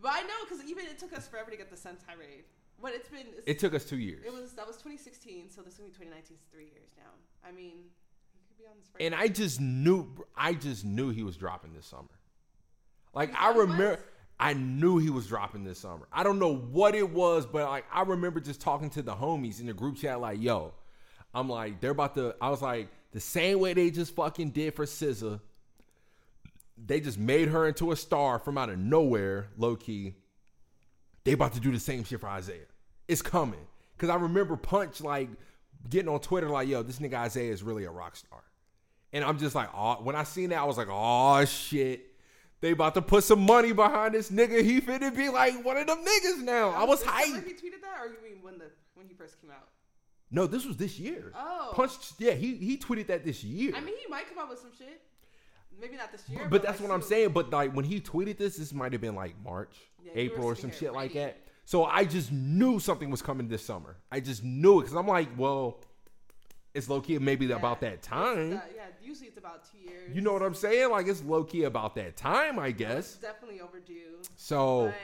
But 0.00 0.12
I 0.14 0.22
know 0.22 0.34
because 0.48 0.64
even 0.64 0.84
it 0.86 0.98
took 0.98 1.12
us 1.16 1.26
forever 1.28 1.50
to 1.50 1.56
get 1.56 1.70
the 1.70 1.76
Sun's 1.76 2.00
Tirade. 2.04 2.44
But 2.80 2.92
it's 2.94 3.08
been. 3.08 3.26
It's, 3.36 3.42
It 3.46 3.58
took 3.58 3.74
us 3.74 3.84
two 3.84 3.98
years, 3.98 4.24
It 4.24 4.32
was 4.32 4.52
that 4.52 4.64
was 4.66 4.76
2016, 4.76 5.50
so 5.50 5.62
this 5.62 5.74
is 5.74 5.78
gonna 5.80 5.88
be 5.90 5.94
2019. 5.96 6.36
It's 6.36 6.46
three 6.52 6.66
years 6.66 6.90
now. 6.96 7.10
I 7.44 7.50
mean, 7.50 7.72
could 8.48 8.56
be 8.58 8.64
on 8.66 8.76
this. 8.78 8.86
for- 8.88 9.02
and 9.02 9.14
I 9.16 9.26
just 9.26 9.60
knew, 9.60 10.06
I 10.36 10.54
just 10.54 10.84
knew 10.84 11.10
he 11.10 11.24
was 11.24 11.36
dropping 11.36 11.72
this 11.74 11.86
summer. 11.86 12.08
Like 13.12 13.32
I 13.36 13.50
remember. 13.52 13.98
I 14.40 14.54
knew 14.54 14.98
he 14.98 15.10
was 15.10 15.26
dropping 15.26 15.64
this 15.64 15.80
summer. 15.80 16.06
I 16.12 16.22
don't 16.22 16.38
know 16.38 16.54
what 16.54 16.94
it 16.94 17.10
was, 17.10 17.44
but 17.44 17.68
like 17.68 17.84
I 17.92 18.02
remember 18.02 18.40
just 18.40 18.60
talking 18.60 18.90
to 18.90 19.02
the 19.02 19.14
homies 19.14 19.60
in 19.60 19.66
the 19.66 19.72
group 19.72 19.96
chat, 19.96 20.20
like, 20.20 20.40
"Yo, 20.40 20.74
I'm 21.34 21.48
like, 21.48 21.80
they're 21.80 21.90
about 21.90 22.14
to." 22.14 22.36
I 22.40 22.48
was 22.50 22.62
like, 22.62 22.88
the 23.12 23.20
same 23.20 23.58
way 23.58 23.74
they 23.74 23.90
just 23.90 24.14
fucking 24.14 24.50
did 24.50 24.74
for 24.74 24.84
SZA. 24.84 25.40
They 26.86 27.00
just 27.00 27.18
made 27.18 27.48
her 27.48 27.66
into 27.66 27.90
a 27.90 27.96
star 27.96 28.38
from 28.38 28.56
out 28.56 28.70
of 28.70 28.78
nowhere, 28.78 29.48
low 29.56 29.74
key. 29.74 30.14
They 31.24 31.32
about 31.32 31.54
to 31.54 31.60
do 31.60 31.72
the 31.72 31.80
same 31.80 32.04
shit 32.04 32.20
for 32.20 32.28
Isaiah. 32.28 32.66
It's 33.08 33.22
coming. 33.22 33.66
Cause 33.98 34.10
I 34.10 34.14
remember 34.14 34.56
Punch 34.56 35.00
like 35.00 35.28
getting 35.90 36.08
on 36.08 36.20
Twitter 36.20 36.48
like, 36.48 36.68
"Yo, 36.68 36.84
this 36.84 37.00
nigga 37.00 37.14
Isaiah 37.14 37.52
is 37.52 37.64
really 37.64 37.84
a 37.84 37.90
rock 37.90 38.14
star," 38.14 38.44
and 39.12 39.24
I'm 39.24 39.38
just 39.38 39.56
like, 39.56 39.68
"Oh." 39.74 39.94
When 39.94 40.14
I 40.14 40.22
seen 40.22 40.50
that, 40.50 40.60
I 40.60 40.64
was 40.64 40.78
like, 40.78 40.86
"Oh 40.88 41.44
shit." 41.44 42.07
They 42.60 42.72
about 42.72 42.94
to 42.94 43.02
put 43.02 43.24
some 43.24 43.40
money 43.40 43.72
behind 43.72 44.14
this 44.14 44.30
nigga. 44.30 44.62
He 44.64 44.80
finna 44.80 45.14
be 45.14 45.28
like 45.28 45.64
one 45.64 45.76
of 45.76 45.86
them 45.86 46.04
niggas 46.04 46.42
now. 46.42 46.70
I 46.70 46.84
was 46.84 47.02
hyped. 47.02 47.46
he 47.46 47.52
tweeted 47.52 47.82
that, 47.82 48.00
or 48.02 48.06
you 48.06 48.16
mean 48.22 48.42
when 48.42 48.58
the 48.58 48.66
when 48.94 49.06
he 49.06 49.14
first 49.14 49.40
came 49.40 49.50
out? 49.50 49.68
No, 50.30 50.46
this 50.46 50.66
was 50.66 50.76
this 50.76 50.98
year. 50.98 51.32
Oh. 51.36 51.70
Punch. 51.74 51.92
Yeah, 52.18 52.32
he 52.32 52.56
he 52.56 52.76
tweeted 52.76 53.06
that 53.06 53.24
this 53.24 53.44
year. 53.44 53.72
I 53.76 53.80
mean, 53.80 53.94
he 53.96 54.10
might 54.10 54.28
come 54.28 54.38
out 54.38 54.50
with 54.50 54.58
some 54.58 54.72
shit. 54.76 55.00
Maybe 55.80 55.96
not 55.96 56.10
this 56.10 56.28
year. 56.28 56.48
but 56.50 56.62
that's 56.62 56.80
like 56.80 56.88
what 56.88 56.94
I'm 56.94 57.02
soon. 57.02 57.08
saying. 57.08 57.28
But 57.30 57.50
like 57.50 57.72
when 57.74 57.84
he 57.84 58.00
tweeted 58.00 58.36
this, 58.38 58.56
this 58.56 58.72
might 58.72 58.92
have 58.92 59.00
been 59.00 59.14
like 59.14 59.34
March, 59.44 59.76
Yeah, 60.04 60.12
April, 60.16 60.44
or 60.46 60.56
some 60.56 60.72
shit 60.72 60.92
like 60.92 61.12
that. 61.14 61.38
So 61.64 61.84
I 61.84 62.04
just 62.04 62.32
knew 62.32 62.80
something 62.80 63.10
was 63.10 63.22
coming 63.22 63.46
this 63.46 63.64
summer. 63.64 63.96
I 64.10 64.18
just 64.20 64.42
knew 64.42 64.78
it 64.78 64.82
because 64.84 64.96
I'm 64.96 65.06
like, 65.06 65.28
well, 65.36 65.80
it's 66.74 66.88
low 66.88 67.00
key 67.00 67.18
maybe 67.18 67.50
about 67.52 67.80
that 67.82 68.02
time. 68.02 68.52
Yeah, 68.52 68.60
usually 69.18 69.28
it's 69.28 69.38
about 69.38 69.70
two 69.70 69.78
years. 69.78 70.14
You 70.14 70.20
know 70.20 70.32
what 70.32 70.42
I'm 70.42 70.54
saying? 70.54 70.90
Like 70.90 71.06
it's 71.08 71.22
low 71.22 71.44
key 71.44 71.64
about 71.64 71.94
that 71.96 72.16
time, 72.16 72.58
I 72.58 72.68
It's 72.68 72.78
guess. 72.78 73.14
definitely 73.16 73.60
overdue. 73.60 74.22
So 74.36 74.86
But 74.86 74.94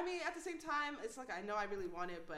I 0.00 0.04
mean, 0.04 0.20
at 0.26 0.34
the 0.34 0.40
same 0.40 0.58
time, 0.58 0.96
it's 1.02 1.16
like 1.16 1.28
I 1.30 1.42
know 1.42 1.54
I 1.56 1.64
really 1.64 1.86
want 1.86 2.10
it, 2.10 2.24
but 2.28 2.36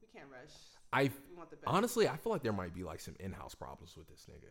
we 0.00 0.08
can't 0.12 0.26
rush. 0.30 0.54
I 0.92 1.10
want 1.36 1.50
the 1.50 1.56
best. 1.56 1.66
honestly 1.66 2.08
I 2.08 2.16
feel 2.16 2.32
like 2.32 2.42
there 2.42 2.52
might 2.52 2.74
be 2.74 2.84
like 2.84 3.00
some 3.00 3.14
in-house 3.18 3.54
problems 3.54 3.96
with 3.96 4.08
this 4.08 4.26
nigga. 4.30 4.50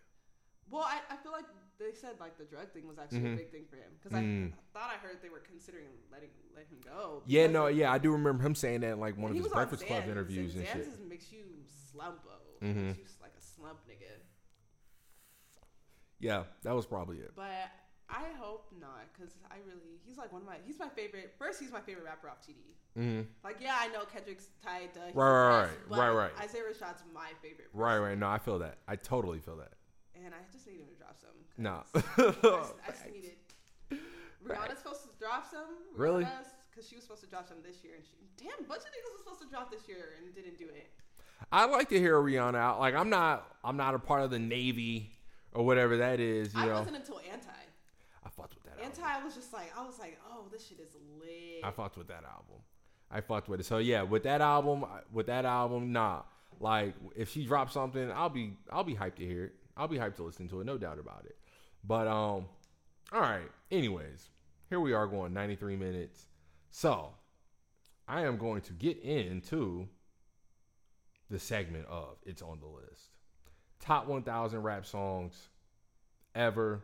Well, 0.70 0.84
I, 0.84 1.00
I 1.14 1.18
feel 1.18 1.32
like 1.32 1.46
they 1.78 1.94
said 1.94 2.20
like 2.20 2.38
the 2.38 2.44
drug 2.46 2.72
thing 2.72 2.88
was 2.88 2.98
actually 2.98 3.20
Mhm. 3.20 3.34
a 3.34 3.38
big 3.38 3.52
thing 3.52 3.66
for 3.70 3.76
him 3.78 3.92
because 4.02 4.18
Mm. 4.18 4.52
I 4.54 4.56
thought 4.78 4.92
I 4.94 4.98
heard 4.98 5.22
they 5.22 5.30
were 5.30 5.40
considering 5.40 5.88
letting 6.12 6.30
let 6.56 6.66
him 6.68 6.80
go. 6.84 7.22
Yeah, 7.26 7.48
no, 7.48 7.68
yeah, 7.68 7.92
I 7.92 7.98
do 8.00 8.12
remember 8.12 8.44
him 8.44 8.56
saying 8.56 8.82
that 8.82 8.92
in 8.94 9.00
like 9.00 9.18
one 9.18 9.32
of 9.32 9.38
his 9.38 9.48
Breakfast 9.48 9.86
Club 9.86 10.04
interviews 10.08 10.56
and 10.56 10.66
Xans 10.66 10.72
shit. 10.74 11.08
makes 11.08 11.32
you 11.32 11.44
slump. 11.92 12.20
Oh, 12.28 12.66
Mhm. 12.66 12.88
makes 12.98 13.00
you 13.00 13.06
like 13.22 13.34
a 13.38 13.42
slump 13.42 13.80
nigga. 13.88 14.12
Yeah, 16.20 16.44
that 16.64 16.76
was 16.76 16.86
probably 16.86 17.18
it. 17.18 17.32
But 17.36 17.70
I 18.10 18.24
hope 18.40 18.68
not 18.80 19.02
because 19.14 19.34
I 19.50 19.56
really 19.68 20.00
he's 20.06 20.18
like 20.18 20.32
one 20.32 20.42
of 20.42 20.48
my 20.48 20.58
he's 20.66 20.80
my 20.80 20.90
favorite. 20.90 21.34
First, 21.38 21.60
he's 21.60 21.72
my 21.72 21.82
favorite 21.82 22.06
rapper 22.06 22.30
off 22.30 22.38
TD. 22.42 22.56
hmm 22.96 23.22
Like 23.44 23.58
yeah, 23.60 23.78
I 23.80 23.88
know 23.88 24.04
Kendrick's 24.06 24.48
tied. 24.64 24.90
Right, 24.96 25.16
right, 25.16 25.62
best, 25.62 25.72
right, 25.72 25.90
but 25.90 26.00
right, 26.00 26.10
right. 26.12 26.32
Isaiah 26.44 26.64
Rashad's 26.64 27.04
my 27.14 27.30
favorite. 27.42 27.70
Right, 27.74 27.94
person. 27.98 28.04
right. 28.04 28.18
No, 28.18 28.28
I 28.28 28.38
feel 28.38 28.60
that. 28.60 28.78
I 28.88 28.96
totally 28.96 29.40
feel 29.40 29.58
that. 29.58 29.74
And 30.16 30.34
I 30.34 30.38
just 30.52 30.66
need 30.68 30.80
him 30.80 30.88
to 30.88 30.96
drop 30.96 31.18
some. 31.20 31.36
Nah. 31.58 31.84
I 31.94 32.00
just, 32.32 32.74
I 32.88 32.92
just 32.92 33.06
need 33.12 33.26
it. 33.26 34.00
Rihanna's 34.48 34.80
supposed 34.80 35.04
to 35.04 35.10
drop 35.20 35.50
some. 35.50 35.66
Really? 35.96 36.26
Because 36.72 36.88
she 36.88 36.96
was 36.96 37.04
supposed 37.04 37.24
to 37.24 37.30
drop 37.30 37.48
some 37.48 37.58
this 37.66 37.84
year, 37.84 37.94
and 37.96 38.04
she 38.06 38.16
damn, 38.38 38.66
bunch 38.68 38.82
of 38.82 38.88
niggas 38.88 39.12
was 39.12 39.22
supposed 39.24 39.42
to 39.42 39.50
drop 39.50 39.72
this 39.72 39.88
year 39.88 40.16
and 40.22 40.34
didn't 40.36 40.58
do 40.58 40.66
it. 40.66 40.90
I 41.52 41.66
like 41.66 41.90
to 41.90 42.00
hear 42.00 42.16
Rihanna 42.16 42.56
out. 42.56 42.80
Like 42.80 42.96
I'm 42.96 43.10
not 43.10 43.46
I'm 43.64 43.78
not 43.78 43.96
a 43.96 44.00
part 44.00 44.24
of 44.24 44.32
the 44.32 44.40
Navy 44.40 45.12
or 45.56 45.66
whatever 45.66 45.98
that 45.98 46.20
is, 46.20 46.54
you 46.54 46.60
I 46.60 46.66
know. 46.68 46.74
wasn't 46.80 46.98
until 46.98 47.20
Anti. 47.32 47.50
I 48.24 48.30
fucked 48.30 48.56
with 48.56 48.64
that 48.66 48.84
Anti 48.84 49.02
album. 49.02 49.26
was 49.26 49.36
just 49.36 49.54
like 49.54 49.72
I 49.78 49.84
was 49.86 49.98
like, 50.00 50.20
oh, 50.32 50.46
this 50.52 50.68
shit 50.68 50.80
is 50.80 50.96
lit. 51.20 51.64
I 51.64 51.72
fucked 51.72 51.98
with 51.98 52.08
that 52.08 52.24
album. 52.24 52.62
I 53.10 53.22
fucked 53.22 53.48
with 53.50 53.60
it. 53.60 53.66
So 53.66 53.78
yeah, 53.78 54.04
with 54.04 54.24
that 54.24 54.42
album, 54.42 54.86
with 55.12 55.28
that 55.28 55.46
album, 55.46 55.92
nah. 55.92 56.22
Like 56.60 56.94
if 57.16 57.32
she 57.32 57.46
drops 57.46 57.74
something, 57.74 58.12
I'll 58.12 58.30
be 58.30 58.54
I'll 58.72 58.84
be 58.84 58.96
hyped 58.96 59.16
to 59.16 59.26
hear 59.26 59.46
it. 59.46 59.56
I'll 59.78 59.88
be 59.88 59.98
hyped 59.98 60.16
to 60.18 60.24
listen 60.24 60.48
to 60.50 60.62
it, 60.62 60.66
no 60.66 60.78
doubt 60.78 61.00
about 61.00 61.26
it. 61.26 61.38
But 61.84 62.08
um 62.08 62.46
all 63.14 63.22
right. 63.22 63.50
Anyways, 63.72 64.30
here 64.70 64.80
we 64.80 64.94
are 64.94 65.06
going 65.08 65.34
93 65.34 65.76
minutes. 65.76 66.26
So, 66.72 67.12
I 68.08 68.22
am 68.26 68.38
going 68.38 68.62
to 68.64 68.74
get 68.74 68.98
into 69.00 69.88
the 71.30 71.40
segment 71.40 71.86
of 71.88 72.18
It's 72.26 72.42
on 72.42 72.60
the 72.60 72.68
List. 72.68 73.15
Top 73.86 74.08
1000 74.08 74.64
rap 74.64 74.86
songs 74.86 75.50
ever. 76.34 76.82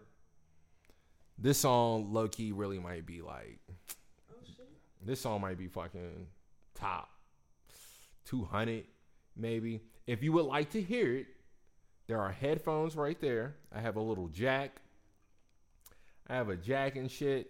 This 1.37 1.57
song, 1.57 2.13
low 2.13 2.27
key, 2.27 2.51
really 2.51 2.77
might 2.77 3.07
be 3.07 3.21
like, 3.21 3.59
this 5.03 5.19
song 5.19 5.41
might 5.41 5.57
be 5.57 5.67
fucking 5.67 6.27
top 6.75 7.09
200, 8.25 8.83
maybe. 9.35 9.81
If 10.05 10.21
you 10.21 10.31
would 10.33 10.45
like 10.45 10.69
to 10.71 10.81
hear 10.81 11.15
it, 11.15 11.25
there 12.07 12.19
are 12.19 12.31
headphones 12.31 12.95
right 12.95 13.19
there. 13.19 13.55
I 13.73 13.79
have 13.79 13.95
a 13.95 14.01
little 14.01 14.27
jack. 14.27 14.81
I 16.27 16.35
have 16.35 16.49
a 16.49 16.55
jack 16.55 16.97
and 16.97 17.09
shit 17.09 17.49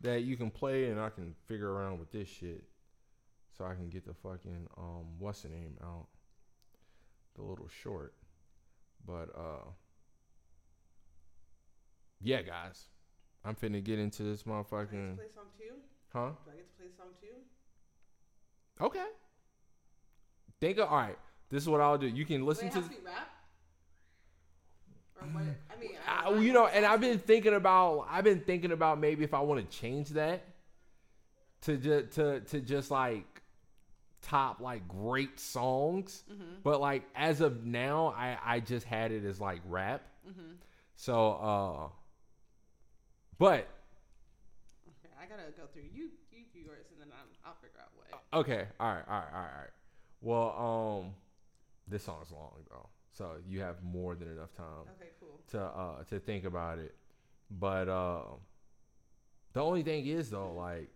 that 0.00 0.22
you 0.22 0.36
can 0.36 0.50
play, 0.50 0.86
and 0.86 0.98
I 0.98 1.10
can 1.10 1.34
figure 1.46 1.70
around 1.70 1.98
with 1.98 2.10
this 2.10 2.28
shit. 2.28 2.64
So 3.56 3.64
I 3.66 3.74
can 3.74 3.90
get 3.90 4.06
the 4.06 4.14
fucking 4.14 4.68
um 4.78 5.18
what's 5.18 5.42
the 5.42 5.48
name 5.48 5.76
out. 5.82 6.06
The 7.34 7.42
little 7.42 7.68
short. 7.82 8.14
But 9.08 9.30
uh 9.34 9.70
Yeah 12.20 12.42
guys. 12.42 12.84
I'm 13.44 13.54
finna 13.54 13.82
get 13.82 13.98
into 13.98 14.22
this 14.22 14.42
Do 14.42 14.52
I 14.52 14.58
get 14.58 14.68
to 14.68 14.74
motherfucking 14.74 15.16
play 15.16 15.24
song 15.34 15.44
two? 15.56 15.74
Huh? 16.12 16.30
Do 16.44 16.50
I 16.52 16.56
get 16.56 16.68
to 16.68 16.76
play 16.76 16.90
song 16.94 17.06
too? 17.20 18.84
Okay. 18.84 19.06
Think 20.60 20.78
of 20.78 20.90
all 20.90 20.98
right. 20.98 21.18
This 21.50 21.62
is 21.62 21.68
what 21.68 21.80
I'll 21.80 21.96
do. 21.96 22.06
You 22.06 22.26
can 22.26 22.44
listen 22.44 22.68
to 22.68 22.80
to 22.82 22.88
rap? 23.04 23.30
Or 25.20 25.26
what? 25.28 25.44
I 25.74 25.80
mean, 25.80 25.92
I, 26.06 26.28
I, 26.28 26.38
you 26.38 26.52
know, 26.52 26.66
and 26.66 26.84
I've 26.84 27.00
been 27.00 27.18
thinking 27.18 27.54
about 27.54 28.06
I've 28.10 28.24
been 28.24 28.40
thinking 28.40 28.72
about 28.72 29.00
maybe 29.00 29.24
if 29.24 29.32
I 29.32 29.40
want 29.40 29.68
to 29.68 29.78
change 29.78 30.10
that 30.10 30.44
to 31.62 31.76
just 31.76 32.12
to 32.16 32.40
to 32.40 32.60
just 32.60 32.90
like 32.90 33.37
top 34.22 34.60
like 34.60 34.86
great 34.88 35.38
songs. 35.40 36.24
But 36.62 36.80
like 36.80 37.04
as 37.14 37.40
of 37.40 37.64
now, 37.64 38.08
I 38.16 38.36
I 38.44 38.60
just 38.60 38.86
had 38.86 39.12
it 39.12 39.24
as 39.24 39.40
like 39.40 39.60
rap. 39.68 40.02
So 40.96 41.32
uh, 41.32 41.88
but 43.38 43.68
Okay, 44.88 45.14
I 45.20 45.26
gotta 45.26 45.50
go 45.56 45.64
through 45.72 45.82
you, 45.94 46.10
you 46.32 46.44
yours, 46.64 46.86
and 46.92 47.00
then 47.00 47.08
I'm, 47.12 47.28
I'll 47.46 47.54
figure 47.62 47.78
out 47.80 47.90
what. 47.94 48.40
okay, 48.40 48.66
all 48.80 48.88
right, 48.92 49.04
all 49.08 49.14
right, 49.20 49.28
all 49.32 49.40
right, 49.40 49.50
all 49.54 49.60
right. 49.60 49.70
Well, 50.20 51.04
um, 51.06 51.14
this 51.86 52.02
song's 52.02 52.32
long 52.32 52.50
though, 52.68 52.88
so 53.12 53.36
you 53.46 53.60
have 53.60 53.76
more 53.84 54.16
than 54.16 54.28
enough 54.32 54.52
time. 54.54 54.88
Okay, 55.00 55.10
cool. 55.20 55.38
to 55.52 55.60
uh 55.60 56.02
to 56.04 56.18
think 56.18 56.44
about 56.44 56.78
it. 56.80 56.94
But 57.50 57.88
uh 57.88 58.22
the 59.52 59.60
only 59.62 59.82
thing 59.84 60.06
is 60.06 60.30
though, 60.30 60.52
like 60.52 60.90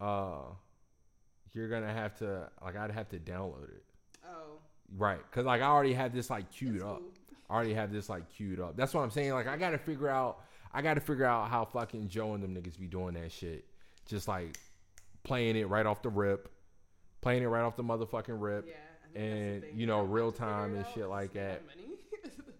uh 0.00 0.52
you're 1.54 1.68
gonna 1.68 1.92
have 1.92 2.14
to 2.18 2.50
like 2.62 2.76
I'd 2.76 2.90
have 2.90 3.08
to 3.10 3.18
download 3.18 3.64
it. 3.64 3.84
Oh, 4.26 4.58
Right. 4.96 5.20
Cause 5.30 5.44
like 5.44 5.62
I 5.62 5.66
already 5.66 5.94
have 5.94 6.12
this 6.12 6.28
like 6.30 6.50
queued 6.50 6.74
That's 6.80 6.84
up. 6.84 6.98
cool. 6.98 7.10
I 7.48 7.54
already 7.54 7.74
have 7.74 7.92
this 7.92 8.08
like 8.08 8.28
queued 8.28 8.60
up. 8.60 8.76
That's 8.76 8.92
what 8.94 9.02
I'm 9.02 9.10
saying. 9.10 9.32
Like 9.32 9.46
I 9.46 9.56
gotta 9.56 9.78
figure 9.78 10.08
out 10.08 10.40
I 10.72 10.82
gotta 10.82 11.00
figure 11.00 11.24
out 11.24 11.48
how 11.48 11.64
fucking 11.64 12.08
Joe 12.08 12.34
and 12.34 12.42
them 12.42 12.54
niggas 12.54 12.78
be 12.78 12.86
doing 12.86 13.14
that 13.14 13.32
shit. 13.32 13.64
Just 14.06 14.28
like 14.28 14.58
playing 15.22 15.56
it 15.56 15.68
right 15.68 15.86
off 15.86 16.02
the 16.02 16.08
rip. 16.10 16.50
Playing 17.20 17.42
it 17.42 17.46
right 17.46 17.62
off 17.62 17.76
the 17.76 17.84
motherfucking 17.84 18.40
rip. 18.40 18.66
yeah. 18.66 18.74
I 18.74 19.18
think 19.18 19.54
that's 19.54 19.62
the 19.62 19.68
And 19.68 19.80
you 19.80 19.86
know, 19.86 20.02
real 20.02 20.32
time 20.32 20.74
and 20.74 20.84
shit 20.94 21.08
like 21.08 21.32
that. 21.34 21.62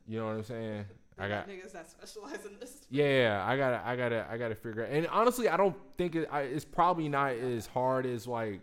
You 0.07 0.19
know 0.19 0.27
what 0.27 0.33
I'm 0.37 0.45
saying? 0.45 0.85
I 1.19 1.29
got 1.29 1.49
niggas 1.49 1.73
that 1.73 1.89
specialize 1.89 2.45
in 2.45 2.59
this. 2.61 2.85
Yeah, 2.91 3.43
I 3.47 3.57
gotta, 3.57 3.81
I 3.87 3.97
gotta, 3.97 4.27
I 4.31 4.37
gotta 4.37 4.55
figure. 4.55 4.85
out. 4.85 4.91
And 4.91 5.07
honestly, 5.07 5.49
I 5.49 5.57
don't 5.57 5.75
think 5.97 6.15
it. 6.15 6.29
I, 6.31 6.43
it's 6.43 6.65
probably 6.67 7.09
not 7.09 7.33
as 7.33 7.67
hard 7.67 8.05
as 8.05 8.27
like 8.27 8.61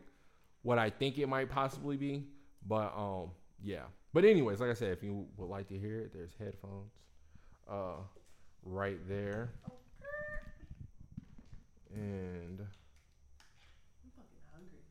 what 0.63 0.77
I 0.77 0.89
think 0.89 1.17
it 1.17 1.27
might 1.27 1.49
possibly 1.49 1.97
be. 1.97 2.25
But 2.67 2.93
um, 2.95 3.31
yeah. 3.63 3.83
But 4.13 4.25
anyways, 4.25 4.59
like 4.59 4.69
I 4.69 4.73
said, 4.73 4.91
if 4.91 5.03
you 5.03 5.25
would 5.37 5.49
like 5.49 5.67
to 5.69 5.77
hear 5.77 5.99
it, 6.01 6.11
there's 6.13 6.33
headphones, 6.37 6.91
uh, 7.69 7.95
right 8.63 8.99
there, 9.07 9.51
and 11.93 12.59
I'm 12.59 14.11
fucking 14.15 14.43
hungry. 14.53 14.83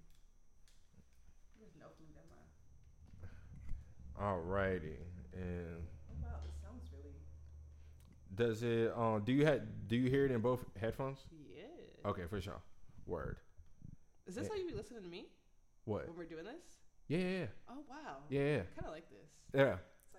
There's 1.58 1.74
no 1.78 1.86
food 1.98 2.08
in 2.16 2.26
my. 2.30 4.24
alrighty. 4.24 4.96
And 5.34 5.86
Oh 6.08 6.14
wow, 6.22 6.40
this 6.44 6.54
sounds 6.62 6.88
really. 6.92 7.14
does 8.34 8.62
it? 8.62 8.92
Um, 8.96 9.22
do 9.24 9.32
you 9.32 9.44
have? 9.46 9.60
Do 9.88 9.96
you 9.96 10.08
hear 10.10 10.24
it 10.24 10.30
in 10.30 10.40
both 10.40 10.64
headphones? 10.80 11.18
Yeah. 11.54 12.08
Okay, 12.10 12.22
for 12.28 12.40
sure. 12.40 12.60
Word. 13.06 13.36
Is 14.26 14.34
this 14.34 14.44
Yeah. 14.44 14.50
how 14.54 14.58
you 14.58 14.66
be 14.66 14.74
listening 14.76 15.02
to 15.02 15.08
me 15.08 15.26
What? 15.90 16.06
when 16.06 16.16
we're 16.16 16.24
doing 16.24 16.44
this? 16.44 16.54
Yeah, 17.08 17.18
yeah, 17.18 17.46
Oh 17.68 17.82
wow. 17.88 18.16
yeah, 18.28 18.40
yeah. 18.40 18.62
Kind 18.76 18.86
of 18.86 18.92
like 18.92 19.06
this. 19.10 19.28
yeah. 19.52 19.76
It's 20.06 20.14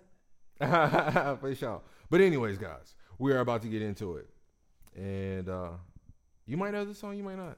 like 0.60 0.70
that. 0.70 1.40
for 1.40 1.54
sure. 1.54 1.80
But 2.10 2.20
anyways, 2.20 2.58
guys, 2.58 2.94
we 3.18 3.32
are 3.32 3.38
about 3.38 3.62
to 3.62 3.68
get 3.68 3.80
into 3.80 4.16
it, 4.16 4.28
and 4.94 5.48
uh 5.48 5.70
you 6.44 6.58
might 6.58 6.72
know 6.72 6.84
this 6.84 6.98
song, 6.98 7.16
you 7.16 7.22
might 7.22 7.38
not. 7.38 7.56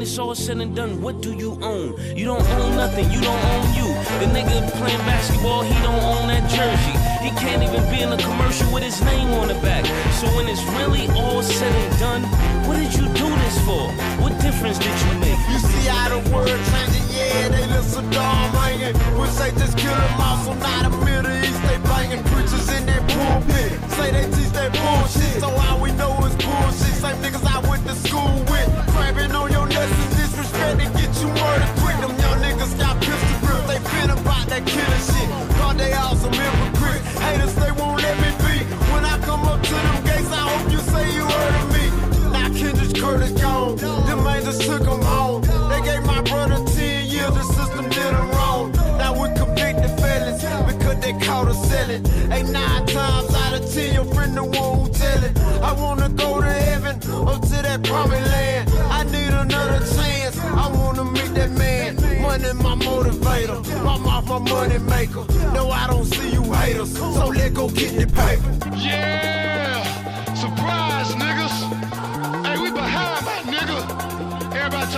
When 0.00 0.06
it's 0.06 0.18
all 0.18 0.34
said 0.34 0.56
and 0.62 0.74
done, 0.74 1.02
what 1.02 1.20
do 1.20 1.34
you 1.34 1.58
own? 1.60 1.94
You 2.16 2.24
don't 2.24 2.40
own 2.40 2.74
nothing. 2.74 3.12
You 3.12 3.20
don't 3.20 3.44
own 3.44 3.49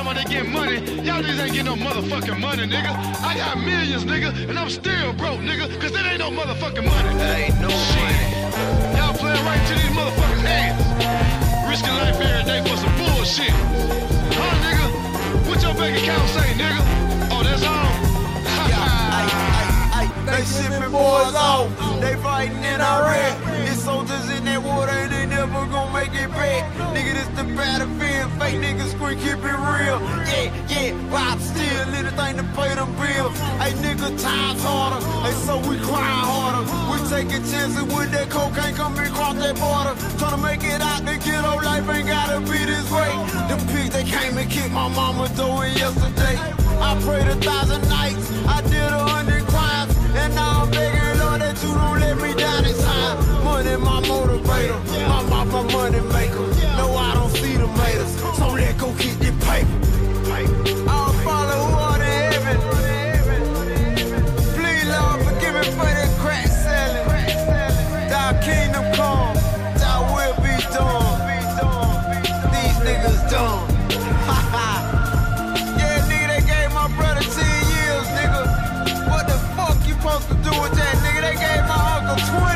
talking 0.02 0.18
about 0.18 0.28
they 0.28 0.34
getting 0.34 0.52
money. 0.52 0.76
Y'all 1.06 1.22
niggas 1.22 1.42
ain't 1.42 1.52
getting 1.52 1.64
no 1.64 1.76
motherfucking 1.76 2.40
money, 2.40 2.66
nigga. 2.66 2.90
I 3.22 3.36
got 3.36 3.58
millions, 3.58 4.04
nigga, 4.04 4.48
and 4.48 4.58
I'm 4.58 4.70
still 4.70 5.12
broke, 5.14 5.40
nigga, 5.40 5.68
cause 5.80 5.92
there 5.92 6.06
ain't 6.06 6.18
no 6.18 6.30
motherfucking 6.30 6.84
money. 6.84 7.22
Ain't 7.22 7.60
no 7.60 7.68
Shit. 7.68 8.96
Y'all 8.96 9.14
playing 9.14 9.44
right 9.44 9.62
to 9.68 9.74
these 9.74 9.92
motherfucking 9.94 10.42
hands. 10.42 11.68
Risking 11.68 11.94
life 11.94 12.20
every 12.20 12.44
day 12.44 12.60
for 12.68 12.76
some 12.76 12.94
bullshit. 12.98 13.50
Huh, 13.50 14.54
nigga? 14.64 15.48
What 15.48 15.62
your 15.62 15.74
bank 15.74 15.96
account 16.02 16.28
say, 16.30 16.50
nigga? 16.54 16.80
Oh, 17.30 17.42
that's 17.42 17.64
all? 17.64 18.12
They 20.32 20.44
shipping 20.44 20.90
boys 20.90 21.34
off, 21.34 21.68
they 22.00 22.14
fighting 22.16 22.56
in 22.56 22.80
Iraq. 22.80 23.38
It's 23.68 23.82
soldiers 23.82 24.30
in 24.30 24.46
never 25.46 25.66
gonna 25.66 25.92
make 25.92 26.14
it 26.14 26.30
back. 26.30 26.72
Nigga, 26.94 27.14
this 27.14 27.28
the 27.34 27.44
battlefield. 27.56 28.30
Fake 28.38 28.60
niggas 28.62 28.90
scream, 28.92 29.18
keep 29.18 29.42
it 29.42 29.58
real. 29.74 29.98
Yeah, 30.30 30.52
yeah, 30.68 30.92
job, 31.10 31.40
still 31.40 31.72
thing 32.16 32.36
to 32.36 32.44
pay 32.54 32.74
them 32.74 32.92
bills. 32.96 33.36
Hey, 33.60 33.72
nigga, 33.82 34.08
times 34.20 34.62
harder. 34.62 35.00
Hey, 35.24 35.34
so 35.46 35.58
we 35.68 35.78
cry 35.78 36.12
harder. 36.30 36.62
We 36.90 36.96
taking 37.08 37.42
chances 37.50 37.82
with 37.82 38.10
that 38.12 38.28
cocaine 38.30 38.74
coming 38.74 39.06
across 39.06 39.36
that 39.36 39.56
border. 39.56 39.94
Tryna 40.20 40.42
make 40.42 40.64
it 40.64 40.80
out 40.80 41.04
the 41.04 41.16
ghetto, 41.24 41.56
life 41.64 41.88
ain't 41.88 42.08
gotta 42.08 42.40
be 42.40 42.58
this 42.64 42.90
way. 42.90 43.12
The 43.48 43.56
pigs, 43.72 43.94
they 43.94 44.04
came 44.04 44.36
and 44.36 44.50
kicked 44.50 44.72
my 44.72 44.88
mama 44.88 45.28
doing 45.36 45.72
yesterday. 45.76 46.36
I 46.80 46.98
prayed 47.02 47.28
a 47.28 47.36
thousand 47.36 47.82
nights, 47.88 48.30
I 48.46 48.60
did 48.62 48.92
a 48.92 49.02
hundred 49.12 49.44
crimes, 49.46 49.96
and 50.14 50.34
now 50.34 50.62
I'm 50.62 50.70
begging, 50.70 51.18
Lord, 51.20 51.40
that 51.40 51.56
you 51.62 51.72
don't 51.72 52.00
let 52.00 52.16
me 52.18 52.34
down 52.34 52.64
this 52.64 52.82
time. 52.84 53.21
Money, 53.44 53.76
my 53.76 54.00
motivator, 54.02 54.78
my, 55.08 55.22
my, 55.28 55.44
my 55.44 55.62
money 55.72 56.00
maker. 56.12 56.46
No, 56.76 56.94
I 56.96 57.14
don't 57.14 57.30
see 57.30 57.56
the 57.56 57.66
haters, 57.66 58.12
so 58.38 58.48
let 58.52 58.78
go 58.78 58.92
get 58.94 59.18
the 59.18 59.32
paper. 59.46 59.78
I'll 60.88 61.12
follow 61.24 61.58
who 61.66 61.78
are 61.78 61.98
the 61.98 62.04
heaven. 62.04 62.58
Please, 64.56 64.86
Lord, 64.88 65.18
forgive 65.26 65.54
me 65.54 65.62
for 65.76 65.90
that 65.98 66.10
crack 66.20 66.46
selling. 66.46 67.06
Thy 68.08 68.32
kingdom 68.44 68.84
come, 68.94 69.34
thy 69.80 69.96
will 70.14 70.36
be 70.42 70.54
done. 70.74 71.20
These 72.52 72.78
niggas 72.86 73.30
dumb. 73.30 73.66
yeah, 75.78 76.06
nigga, 76.08 76.26
they 76.30 76.42
gave 76.46 76.70
my 76.74 76.86
brother 76.96 77.22
10 77.22 77.44
years, 77.74 78.06
nigga. 78.18 78.42
What 79.10 79.26
the 79.26 79.38
fuck 79.56 79.78
you 79.86 79.94
supposed 79.94 80.28
to 80.28 80.34
do 80.34 80.50
with 80.62 80.74
that, 80.78 80.94
nigga? 81.04 81.20
They 81.26 81.36
gave 81.36 81.62
my 81.66 81.80
uncle 81.98 82.18
20 82.40 82.51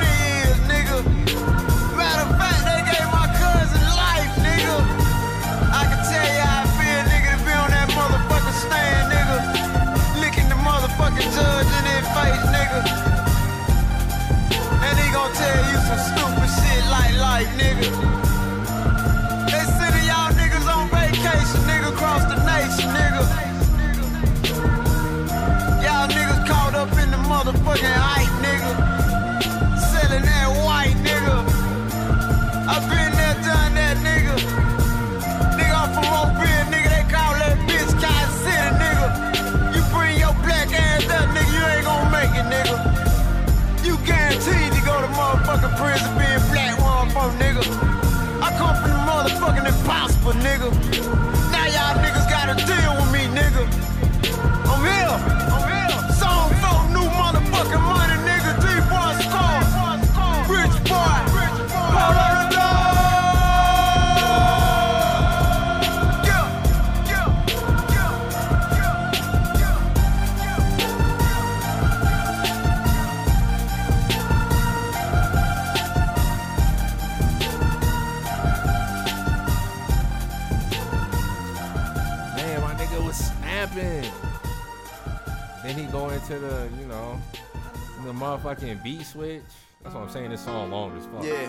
the 27.83 28.06
Into 86.29 86.41
the, 86.41 86.69
you 86.81 86.87
know, 86.87 87.21
the 88.05 88.13
motherfucking 88.13 88.83
beat 88.83 89.07
switch. 89.07 89.43
That's 89.85 89.95
what 89.95 90.03
I'm 90.03 90.11
saying. 90.11 90.31
This 90.31 90.45
song 90.45 90.73
long 90.73 90.97
as 90.99 91.07
fuck. 91.07 91.23
Yeah. 91.23 91.49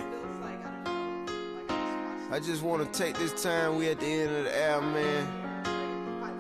I 2.29 2.39
just 2.39 2.61
want 2.61 2.85
to 2.85 2.99
take 2.99 3.17
this 3.17 3.41
time. 3.41 3.77
We 3.77 3.89
at 3.89 3.99
the 3.99 4.05
end 4.05 4.35
of 4.35 4.43
the 4.43 4.61
album, 4.65 4.93
man. 4.93 5.65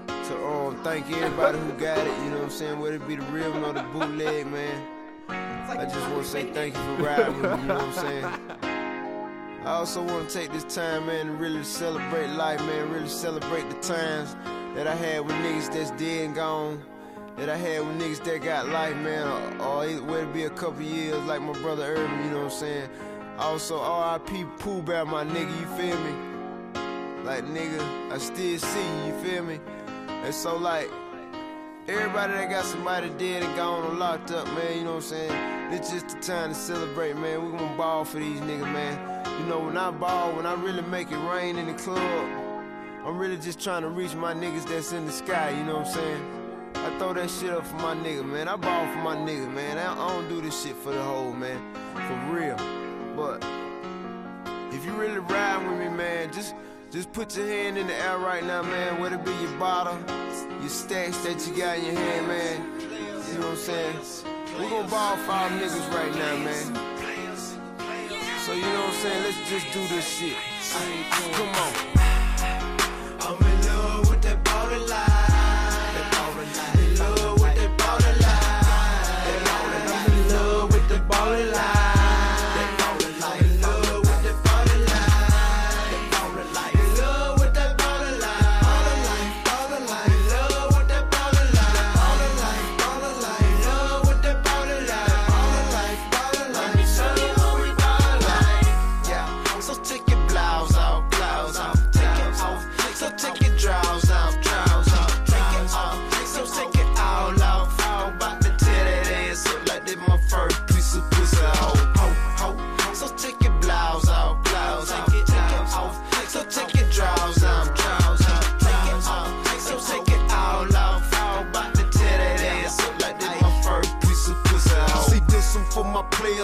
To 0.05 0.45
um, 0.45 0.83
thank 0.83 1.09
everybody 1.09 1.57
who 1.57 1.71
got 1.79 1.97
it. 1.97 2.05
You 2.05 2.29
know 2.29 2.35
what 2.35 2.43
I'm 2.43 2.49
saying? 2.51 2.79
Whether 2.79 2.97
it 2.97 3.07
be 3.07 3.15
the 3.15 3.23
real 3.23 3.65
or 3.65 3.73
the 3.73 3.81
bootleg, 3.81 4.45
man. 4.45 4.87
I 5.29 5.85
just 5.85 6.07
want 6.11 6.23
to 6.23 6.29
say 6.29 6.43
thank 6.53 6.75
you 6.75 6.81
for 6.81 7.03
riding 7.03 7.41
with 7.41 7.51
me. 7.53 7.61
You 7.61 7.67
know 7.67 7.73
what 7.73 7.85
I'm 7.85 7.93
saying? 7.93 8.25
I 9.63 9.71
also 9.71 10.03
want 10.03 10.29
to 10.29 10.39
take 10.39 10.51
this 10.51 10.75
time, 10.75 11.07
man, 11.07 11.27
and 11.27 11.39
really 11.39 11.63
celebrate 11.63 12.27
life, 12.27 12.59
man. 12.59 12.91
Really 12.91 13.09
celebrate 13.09 13.67
the 13.67 13.79
times 13.81 14.35
that 14.75 14.85
I 14.85 14.93
had 14.93 15.21
with 15.25 15.35
niggas 15.37 15.73
that's 15.73 15.89
dead 15.91 16.25
and 16.25 16.35
gone. 16.35 16.83
That 17.37 17.49
I 17.49 17.55
had 17.55 17.81
with 17.85 17.99
niggas 17.99 18.23
that 18.23 18.43
got 18.43 18.67
life, 18.69 18.95
man. 18.97 19.27
Or, 19.61 19.85
either- 19.85 20.03
whether 20.03 20.25
be 20.25 20.43
a 20.43 20.49
couple 20.49 20.81
years, 20.81 21.23
like 21.25 21.41
my 21.41 21.53
brother 21.61 21.83
Urban, 21.83 22.25
you 22.25 22.31
know 22.31 22.43
what 22.45 22.53
I'm 22.53 22.59
saying? 22.59 22.89
Also, 23.37 23.79
R.I.P. 23.79 24.45
Pooh 24.57 24.81
Bear, 24.81 25.05
my 25.05 25.23
nigga, 25.23 25.59
you 25.59 25.67
feel 25.77 25.97
me? 25.99 27.23
Like, 27.23 27.43
nigga, 27.45 28.11
I 28.11 28.17
still 28.17 28.57
see 28.57 28.97
you, 28.97 29.05
you 29.05 29.19
feel 29.19 29.43
me? 29.43 29.59
And 30.07 30.33
so, 30.33 30.57
like, 30.57 30.89
Everybody 31.89 32.33
that 32.33 32.49
got 32.49 32.65
somebody 32.65 33.09
dead 33.11 33.43
and 33.43 33.55
gone 33.55 33.85
or 33.89 33.93
locked 33.95 34.31
up, 34.31 34.45
man, 34.47 34.77
you 34.77 34.83
know 34.83 34.95
what 34.95 35.03
I'm 35.03 35.09
saying? 35.09 35.71
It's 35.73 35.89
just 35.89 36.09
the 36.09 36.19
time 36.19 36.49
to 36.49 36.55
celebrate, 36.55 37.15
man. 37.15 37.45
We 37.45 37.57
gonna 37.57 37.77
ball 37.77 38.03
for 38.03 38.19
these 38.19 38.41
niggas, 38.41 38.69
man. 38.73 39.39
You 39.39 39.45
know, 39.45 39.59
when 39.59 39.77
I 39.77 39.91
ball, 39.91 40.33
when 40.33 40.45
I 40.45 40.53
really 40.55 40.81
make 40.81 41.11
it 41.13 41.17
rain 41.17 41.57
in 41.57 41.65
the 41.67 41.73
club, 41.75 42.01
I'm 43.05 43.17
really 43.17 43.37
just 43.37 43.63
trying 43.63 43.83
to 43.83 43.87
reach 43.87 44.15
my 44.15 44.33
niggas 44.33 44.67
that's 44.67 44.91
in 44.91 45.05
the 45.05 45.13
sky, 45.13 45.51
you 45.51 45.63
know 45.63 45.77
what 45.77 45.87
I'm 45.87 45.93
saying? 45.93 46.36
I 46.87 46.97
throw 46.99 47.13
that 47.15 47.29
shit 47.29 47.49
up 47.49 47.67
for 47.67 47.75
my 47.75 47.95
nigga, 47.95 48.23
man. 48.23 48.47
I 48.47 48.55
ball 48.55 48.87
for 48.93 48.99
my 48.99 49.13
nigga, 49.13 49.53
man. 49.53 49.77
I, 49.77 49.93
don't 49.93 50.29
do 50.29 50.39
this 50.39 50.63
shit 50.63 50.73
for 50.73 50.93
the 50.93 51.03
whole, 51.03 51.33
man. 51.33 51.59
For 51.93 52.33
real. 52.33 52.55
But 53.13 53.43
if 54.73 54.85
you 54.85 54.93
really 54.93 55.19
ride 55.19 55.67
with 55.67 55.79
me, 55.79 55.89
man, 55.89 56.31
just 56.31 56.55
just 56.89 57.11
put 57.11 57.35
your 57.35 57.45
hand 57.45 57.77
in 57.77 57.87
the 57.87 57.93
air 57.93 58.17
right 58.19 58.41
now, 58.41 58.61
man. 58.61 59.01
Whether 59.01 59.17
it 59.17 59.25
be 59.25 59.31
your 59.31 59.59
bottle, 59.59 59.99
your 60.61 60.69
stacks 60.69 61.17
that 61.25 61.45
you 61.45 61.57
got 61.57 61.77
in 61.77 61.87
your 61.87 61.95
hand, 61.95 62.27
man. 62.29 62.79
You 62.79 63.39
know 63.39 63.49
what 63.49 63.49
I'm 63.49 63.57
saying? 63.57 63.95
We 64.57 64.69
gonna 64.69 64.87
ball 64.87 65.17
for 65.17 65.31
our 65.33 65.49
niggas 65.49 65.93
right 65.93 66.15
now, 66.15 66.37
man. 66.37 66.73
So 68.45 68.53
you 68.53 68.61
know 68.61 68.79
what 68.79 68.93
I'm 68.93 69.01
saying? 69.01 69.23
Let's 69.23 69.49
just 69.49 69.73
do 69.73 69.85
this 69.93 70.07
shit. 70.07 70.37
Come 71.33 71.49
on. 71.49 71.96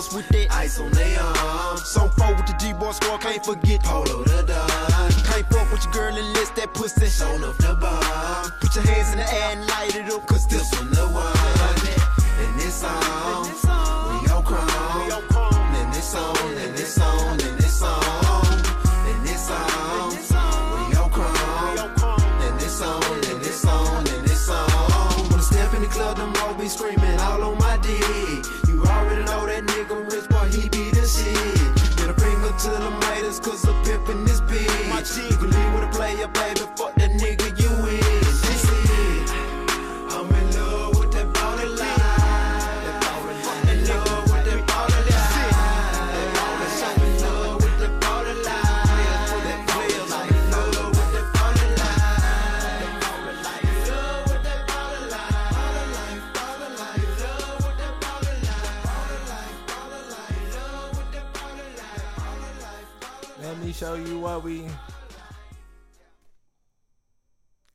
Players 0.10 0.14
with 0.14 0.28
that 0.30 0.56
Ice 0.56 0.80
on 0.80 0.92
their 0.92 1.20
arms. 1.20 1.88
Song 1.88 2.10
4 2.18 2.36
with 2.36 2.46
the 2.46 2.54
D-boy 2.60 2.92
squad, 2.92 3.22
can't 3.22 3.46
forget 3.46 3.84
Polo 3.84 4.24
the 4.24 4.44
Don. 4.44 5.12
Can't 5.24 5.46
fuck 5.52 5.72
with 5.72 5.84
your 5.84 5.94
girl 5.94 6.16
unless 6.16 6.50
that 6.52 6.74
pussy 6.74 7.08
Shown 7.08 7.44
off 7.44 7.58
the 7.58 7.76
bomb. 7.76 8.52
Put 8.60 8.76
your 8.76 8.86
hands 8.86 9.12
in 9.12 9.20
the 9.20 9.34
air 9.34 9.58
and 9.58 9.73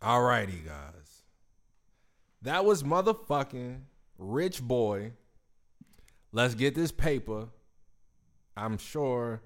Alrighty, 0.09 0.65
guys. 0.65 1.23
That 2.41 2.65
was 2.65 2.83
motherfucking 2.83 3.81
Rich 4.17 4.63
Boy. 4.63 5.13
Let's 6.33 6.55
get 6.55 6.75
this 6.75 6.91
paper. 6.91 7.49
I'm 8.57 8.79
sure 8.79 9.43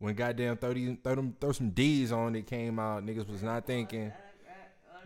when 0.00 0.14
goddamn 0.14 0.58
30, 0.58 0.98
throw, 1.02 1.14
them, 1.14 1.34
throw 1.40 1.52
some 1.52 1.70
D's 1.70 2.12
on 2.12 2.36
it 2.36 2.46
came 2.46 2.78
out, 2.78 3.06
niggas 3.06 3.26
was 3.30 3.42
not 3.42 3.66
thinking. 3.66 4.12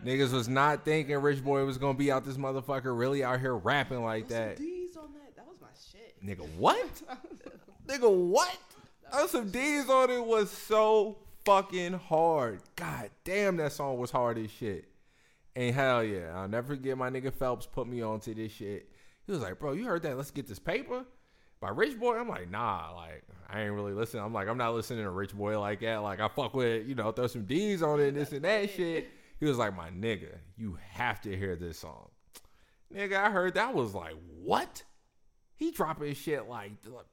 Niggas 0.03 0.33
was 0.33 0.49
not 0.49 0.83
thinking 0.83 1.15
Rich 1.15 1.45
Boy 1.45 1.63
was 1.63 1.77
gonna 1.77 1.97
be 1.97 2.11
out 2.11 2.25
this 2.25 2.35
motherfucker 2.35 2.97
really 2.97 3.23
out 3.23 3.39
here 3.39 3.55
rapping 3.55 4.03
like 4.03 4.27
that. 4.27 4.57
D's 4.57 4.97
on 4.97 5.13
that. 5.13 5.33
That 5.37 5.47
was 5.47 5.61
my 5.61 5.69
shit. 5.89 6.21
Nigga, 6.21 6.45
what? 6.57 7.01
Nigga, 7.87 8.13
what? 8.13 8.57
Oh, 9.13 9.27
some 9.27 9.49
D's 9.49 9.89
on 9.89 10.09
it 10.09 10.25
was 10.25 10.51
so 10.51 11.19
fucking 11.45 11.93
hard. 11.93 12.59
God 12.75 13.09
damn, 13.23 13.57
that 13.57 13.71
song 13.71 13.97
was 13.97 14.11
hard 14.11 14.37
as 14.37 14.51
shit. 14.51 14.88
And 15.55 15.75
hell 15.75 16.03
yeah, 16.03 16.31
I'll 16.35 16.47
never 16.47 16.75
forget 16.75 16.97
my 16.97 17.09
nigga 17.09 17.33
Phelps 17.33 17.65
put 17.65 17.87
me 17.87 18.01
on 18.01 18.19
to 18.21 18.33
this 18.33 18.51
shit. 18.51 18.89
He 19.25 19.31
was 19.31 19.41
like, 19.41 19.59
bro, 19.59 19.73
you 19.73 19.85
heard 19.85 20.03
that? 20.03 20.17
Let's 20.17 20.31
get 20.31 20.47
this 20.47 20.59
paper 20.59 21.05
by 21.59 21.69
Rich 21.69 21.99
Boy. 21.99 22.17
I'm 22.17 22.29
like, 22.29 22.49
nah, 22.49 22.93
like 22.95 23.23
I 23.49 23.61
ain't 23.61 23.73
really 23.73 23.93
listening. 23.93 24.23
I'm 24.23 24.33
like, 24.33 24.47
I'm 24.47 24.57
not 24.57 24.73
listening 24.73 25.03
to 25.03 25.09
Rich 25.09 25.35
Boy 25.35 25.59
like 25.59 25.81
that. 25.81 25.97
Like 25.97 26.19
I 26.19 26.27
fuck 26.27 26.53
with, 26.53 26.87
you 26.87 26.95
know, 26.95 27.11
throw 27.11 27.27
some 27.27 27.45
D's 27.45 27.81
on 27.81 27.99
it 27.99 28.09
and 28.09 28.17
this 28.17 28.31
and 28.31 28.43
that 28.45 28.69
shit. 28.69 29.09
He 29.39 29.45
was 29.45 29.57
like, 29.57 29.75
my 29.75 29.89
nigga, 29.89 30.37
you 30.57 30.77
have 30.91 31.21
to 31.21 31.35
hear 31.35 31.55
this 31.55 31.79
song. 31.79 32.09
Nigga, 32.93 33.15
I 33.17 33.29
heard 33.29 33.53
that 33.55 33.73
was 33.73 33.93
like, 33.93 34.15
what? 34.41 34.83
He 35.55 35.71
dropping 35.71 36.13
shit 36.13 36.47
like, 36.47 36.71
like 36.85 37.05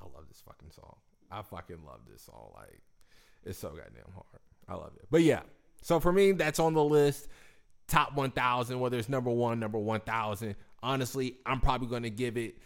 I 0.00 0.04
love 0.04 0.26
this 0.28 0.42
fucking 0.46 0.70
song. 0.70 0.96
I 1.30 1.42
fucking 1.42 1.84
love 1.86 2.00
this 2.10 2.22
song. 2.22 2.52
Like, 2.54 2.80
it's 3.44 3.58
so 3.58 3.68
goddamn 3.68 4.12
hard. 4.12 4.42
I 4.68 4.74
love 4.74 4.92
it. 4.96 5.06
But 5.10 5.22
yeah, 5.22 5.42
so 5.82 6.00
for 6.00 6.12
me, 6.12 6.32
that's 6.32 6.58
on 6.58 6.74
the 6.74 6.84
list. 6.84 7.28
Top 7.88 8.14
1,000, 8.14 8.78
whether 8.78 8.98
it's 8.98 9.08
number 9.08 9.30
one, 9.30 9.58
number 9.58 9.78
1,000. 9.78 10.54
Honestly, 10.82 11.38
I'm 11.46 11.60
probably 11.60 11.88
going 11.88 12.02
to 12.04 12.10
give 12.10 12.36
it 12.36 12.58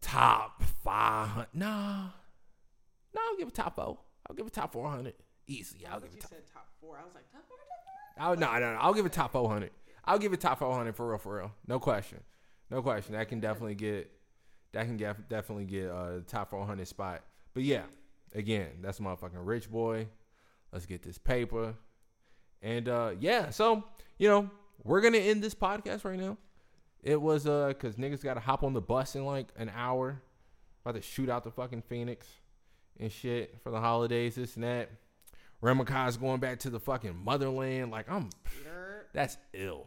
top 0.00 0.62
500. 0.84 1.48
Nah. 1.54 2.04
No, 3.14 3.20
I'll 3.28 3.36
give 3.36 3.48
it 3.48 3.54
top 3.54 3.74
four. 3.76 3.98
I'll 4.28 4.36
give 4.36 4.46
it 4.46 4.52
top 4.52 4.72
400. 4.72 5.14
Easy. 5.46 5.86
I'll 5.86 5.98
give 6.00 6.10
You 6.12 6.18
it 6.18 6.20
top. 6.20 6.30
said 6.30 6.42
top 6.52 6.68
four. 6.80 6.96
I 7.00 7.04
was 7.04 7.14
like, 7.14 7.30
top 7.32 7.42
four, 7.48 7.56
top 7.58 8.16
four. 8.16 8.24
I'll, 8.24 8.36
no, 8.36 8.52
no, 8.64 8.74
no. 8.74 8.78
I'll 8.80 8.94
give 8.94 9.06
it 9.06 9.12
top 9.12 9.32
400. 9.32 9.70
I'll 10.04 10.18
give 10.18 10.32
it 10.32 10.40
top 10.40 10.58
400 10.58 10.94
for 10.94 11.08
real, 11.08 11.18
for 11.18 11.36
real. 11.38 11.52
No 11.66 11.78
question. 11.80 12.20
No 12.70 12.82
question. 12.82 13.14
That 13.14 13.28
can 13.28 13.40
definitely 13.40 13.74
get, 13.74 14.10
that 14.72 14.86
can 14.86 14.96
get, 14.96 15.28
definitely 15.28 15.64
get 15.64 15.88
uh, 15.90 16.20
top 16.26 16.50
400 16.50 16.86
spot. 16.86 17.22
But 17.54 17.64
yeah, 17.64 17.82
again, 18.34 18.68
that's 18.80 19.00
motherfucking 19.00 19.30
rich 19.44 19.70
boy. 19.70 20.06
Let's 20.72 20.86
get 20.86 21.02
this 21.02 21.18
paper. 21.18 21.74
And 22.62 22.88
uh, 22.88 23.12
yeah, 23.18 23.50
so, 23.50 23.84
you 24.20 24.28
know, 24.28 24.50
we're 24.84 25.00
to 25.00 25.18
end 25.18 25.42
this 25.42 25.54
podcast 25.54 26.04
right 26.04 26.18
now. 26.18 26.36
It 27.02 27.20
was 27.20 27.46
uh, 27.46 27.68
because 27.68 27.96
niggas 27.96 28.22
got 28.22 28.34
to 28.34 28.40
hop 28.40 28.62
on 28.62 28.74
the 28.74 28.80
bus 28.80 29.16
in 29.16 29.24
like 29.24 29.48
an 29.56 29.72
hour. 29.74 30.20
About 30.84 30.96
to 30.96 31.02
shoot 31.02 31.30
out 31.30 31.42
the 31.42 31.50
fucking 31.50 31.82
Phoenix 31.88 32.26
and 32.98 33.10
shit 33.10 33.56
for 33.62 33.70
the 33.70 33.80
holidays, 33.80 34.34
this 34.34 34.56
and 34.56 34.64
that. 34.64 34.90
Ramakai 35.62 36.20
going 36.20 36.38
back 36.38 36.58
to 36.60 36.70
the 36.70 36.78
fucking 36.78 37.16
motherland. 37.16 37.90
Like, 37.90 38.10
I'm, 38.10 38.28
that's 39.14 39.38
ill. 39.54 39.86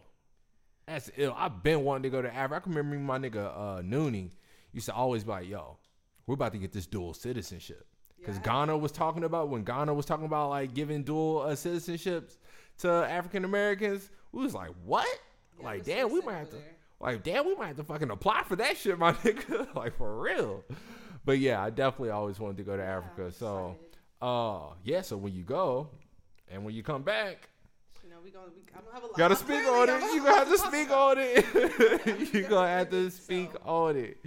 That's 0.88 1.12
ill. 1.16 1.36
I've 1.38 1.62
been 1.62 1.84
wanting 1.84 2.04
to 2.04 2.10
go 2.10 2.24
to 2.24 2.34
Africa. 2.34 2.56
I 2.56 2.60
can 2.62 2.74
remember 2.74 2.98
my 2.98 3.20
nigga 3.20 3.46
uh, 3.56 3.82
Noonie 3.82 4.32
used 4.72 4.88
to 4.88 4.94
always 4.94 5.24
be 5.24 5.30
like, 5.30 5.48
yo, 5.48 5.78
we're 6.26 6.34
about 6.34 6.54
to 6.54 6.58
get 6.58 6.74
this 6.74 6.88
dual 6.88 7.14
citizenship. 7.14 7.86
Because 8.18 8.40
Ghana 8.40 8.76
was 8.78 8.92
talking 8.92 9.26
about, 9.26 9.50
when 9.50 9.64
Ghana 9.64 9.94
was 9.94 10.08
talking 10.08 10.26
about 10.26 10.50
like 10.50 10.74
giving 10.74 11.04
dual 11.04 11.42
uh, 11.42 11.52
citizenships 11.52 12.38
to 12.80 12.90
African 12.90 13.46
Americans, 13.46 14.10
we 14.34 14.44
was 14.44 14.54
like, 14.54 14.72
what? 14.84 15.08
like, 15.62 15.84
the 15.84 15.94
damn, 15.94 16.12
we 16.12 16.20
might 16.22 16.38
have 16.40 16.50
to, 16.50 16.56
there. 16.58 16.76
like, 17.00 17.24
damn, 17.24 17.46
we 17.46 17.56
might 17.56 17.68
have 17.68 17.78
to 17.78 17.84
fucking 17.84 18.10
apply 18.10 18.44
for 18.44 18.56
that 18.58 18.76
shit, 18.78 18.98
my 19.00 19.14
nigga. 19.24 19.74
like, 19.76 19.96
for 19.98 20.20
real. 20.20 20.64
But 21.26 21.40
yeah, 21.40 21.64
I 21.64 21.70
definitely 21.70 22.10
always 22.10 22.40
wanted 22.40 22.58
to 22.58 22.64
go 22.64 22.76
to 22.76 22.84
Africa. 22.84 23.32
So, 23.32 23.78
uh, 24.22 24.74
yeah, 24.84 25.02
so 25.02 25.16
when 25.16 25.34
you 25.34 25.44
go 25.44 25.88
and 26.52 26.66
when 26.66 26.74
you 26.76 26.84
come 26.84 27.04
back, 27.04 27.50
You 28.04 28.10
know, 28.10 28.18
we 28.24 28.32
gonna, 28.32 28.48
we, 28.56 28.62
I'm 28.76 28.82
gonna 28.84 28.94
have 28.96 29.04
a 29.04 29.08
lot. 29.08 29.18
gotta 29.18 29.36
speak 29.36 29.66
on 29.66 29.88
it. 29.90 30.02
You 30.14 30.22
gonna 30.24 30.36
have 30.38 30.50
to 30.50 30.58
speak 30.58 30.92
on 30.92 31.18
it. 31.18 32.34
you 32.34 32.42
gonna 32.44 32.68
have 32.68 32.90
to 32.90 33.10
speak 33.12 33.52
on 33.66 33.96
it. 33.98 34.18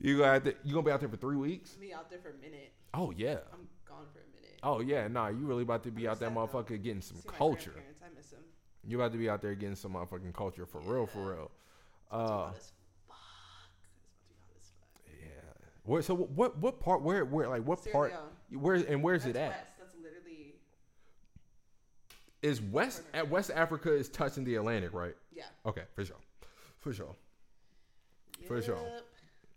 You 0.00 0.18
gonna 0.18 0.32
have 0.32 0.44
to. 0.44 0.54
You 0.64 0.72
gonna 0.74 0.84
be 0.86 0.90
out 0.90 1.00
there 1.00 1.08
for 1.08 1.16
three 1.16 1.36
weeks? 1.36 1.76
Me 1.80 1.92
out 1.92 2.08
there 2.10 2.18
for 2.20 2.30
a 2.30 2.34
minute. 2.42 2.72
Oh 2.94 3.12
yeah. 3.16 3.38
I'm 3.52 3.66
gone 3.86 4.06
for 4.12 4.20
a 4.20 4.28
minute. 4.40 4.58
Oh 4.62 4.80
yeah. 4.80 5.06
Nah, 5.08 5.28
you 5.28 5.44
really 5.46 5.62
about 5.62 5.82
to 5.84 5.90
be 5.90 6.08
out 6.08 6.18
there, 6.18 6.28
sad, 6.30 6.36
though. 6.36 6.46
motherfucker, 6.46 6.82
getting 6.82 7.00
some 7.02 7.18
See 7.18 7.28
culture. 7.28 7.70
grandparents, 7.72 8.00
I 8.02 8.16
miss 8.16 8.26
them. 8.28 8.40
You 8.86 8.96
about 9.00 9.12
to 9.12 9.18
be 9.18 9.28
out 9.28 9.42
there 9.42 9.54
getting 9.54 9.74
some 9.76 9.94
motherfucking 9.94 10.32
culture 10.34 10.64
for 10.66 10.80
real, 10.80 11.06
for 11.06 11.30
real. 11.32 11.50
Uh, 12.10 12.16
Hot 12.18 12.54
as 12.56 12.72
fuck. 13.08 13.16
It's 14.56 14.70
about 14.70 14.94
to 14.94 15.10
be 15.10 15.26
hot 15.28 15.56
as 15.58 15.60
fuck. 15.60 15.60
yeah. 15.66 15.66
Where, 15.84 16.02
so 16.02 16.14
what? 16.14 16.56
What 16.58 16.80
part? 16.80 17.02
Where? 17.02 17.24
Where? 17.24 17.48
Like 17.48 17.64
what 17.64 17.82
Sierra 17.82 17.92
part? 17.96 18.12
Leone. 18.50 18.62
Where 18.62 18.74
and 18.76 19.02
where's 19.02 19.24
That's 19.24 19.36
it 19.36 19.40
at? 19.40 19.48
west. 19.50 19.60
That's 19.78 19.94
literally 19.96 20.54
Is 22.42 22.60
West 22.62 23.02
at 23.12 23.28
West 23.28 23.50
Africa 23.54 23.92
is 23.92 24.08
touching 24.08 24.44
the 24.44 24.54
Atlantic, 24.56 24.92
right? 24.92 25.14
yeah. 25.34 25.44
Okay, 25.66 25.82
for 25.94 26.04
sure, 26.04 26.16
for 26.78 26.92
sure. 26.92 27.14
For 28.46 28.62
sure. 28.62 28.78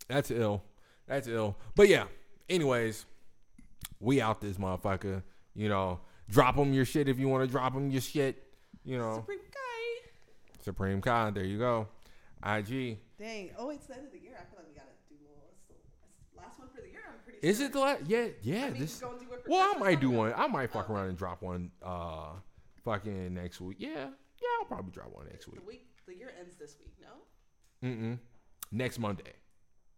That's 0.08 0.32
ill. 0.32 0.64
That's 1.06 1.28
ill. 1.28 1.56
But 1.76 1.88
yeah. 1.90 2.06
Anyways, 2.50 3.06
we 4.00 4.22
out 4.22 4.42
this 4.42 4.58
motherfucker. 4.58 5.22
You 5.54 5.70
know, 5.70 6.00
drop 6.30 6.56
them 6.56 6.74
your 6.74 6.86
shit 6.86 7.08
if 7.08 7.20
you 7.20 7.28
want 7.28 7.44
to 7.44 7.52
drop 7.52 7.74
them 7.76 7.92
your 7.92 8.02
shit. 8.02 8.44
You 8.90 8.98
know, 8.98 9.18
Supreme 9.18 9.40
guy. 9.52 10.10
Supreme 10.62 11.00
Con. 11.02 11.34
There 11.36 11.44
you 11.44 11.60
go. 11.60 11.88
IG. 12.44 12.98
Dang. 13.20 13.52
Oh, 13.56 13.70
it's 13.70 13.86
the 13.86 13.94
end 13.96 14.08
of 14.08 14.12
the 14.12 14.18
year. 14.18 14.34
I 14.36 14.46
feel 14.50 14.58
like 14.58 14.68
we 14.68 14.74
gotta 14.74 14.90
do 15.08 15.16
more. 15.24 15.44
It's 15.52 15.62
the 15.68 15.76
it's 15.76 16.34
the 16.34 16.42
last 16.42 16.58
one 16.58 16.70
for 16.74 16.82
the 16.82 16.88
year. 16.88 17.02
I'm 17.08 17.20
pretty. 17.24 17.38
Is 17.48 17.58
sure. 17.58 17.68
it 17.68 17.74
the 17.74 17.80
last? 17.82 18.02
Yeah, 18.08 18.30
yeah. 18.42 18.66
I 18.66 18.70
mean, 18.72 18.82
this. 18.82 19.00
go 19.00 19.12
and 19.12 19.20
do 19.20 19.32
it 19.32 19.44
for 19.44 19.50
Well, 19.52 19.74
I 19.76 19.78
might 19.78 20.00
do 20.00 20.10
one. 20.10 20.34
I 20.36 20.48
might 20.48 20.72
fuck 20.72 20.90
Oh, 20.90 20.96
around 20.96 21.10
and 21.10 21.18
drop 21.20 21.44
one. 21.44 21.70
Uh, 21.84 22.32
fucking 22.84 23.32
next 23.32 23.62
week. 23.62 23.78
Yeah, 23.80 23.90
yeah. 23.90 24.48
I'll 24.60 24.66
probably 24.66 24.92
drop 24.92 25.14
one 25.14 25.28
next 25.28 25.48
week. 25.48 25.62
The 25.62 25.68
week. 25.68 25.86
The 26.08 26.16
year 26.16 26.34
ends 26.40 26.56
this 26.56 26.76
week. 26.80 26.96
No. 27.00 27.88
Mm-mm. 27.88 28.18
Next 28.72 28.98
Monday. 28.98 29.34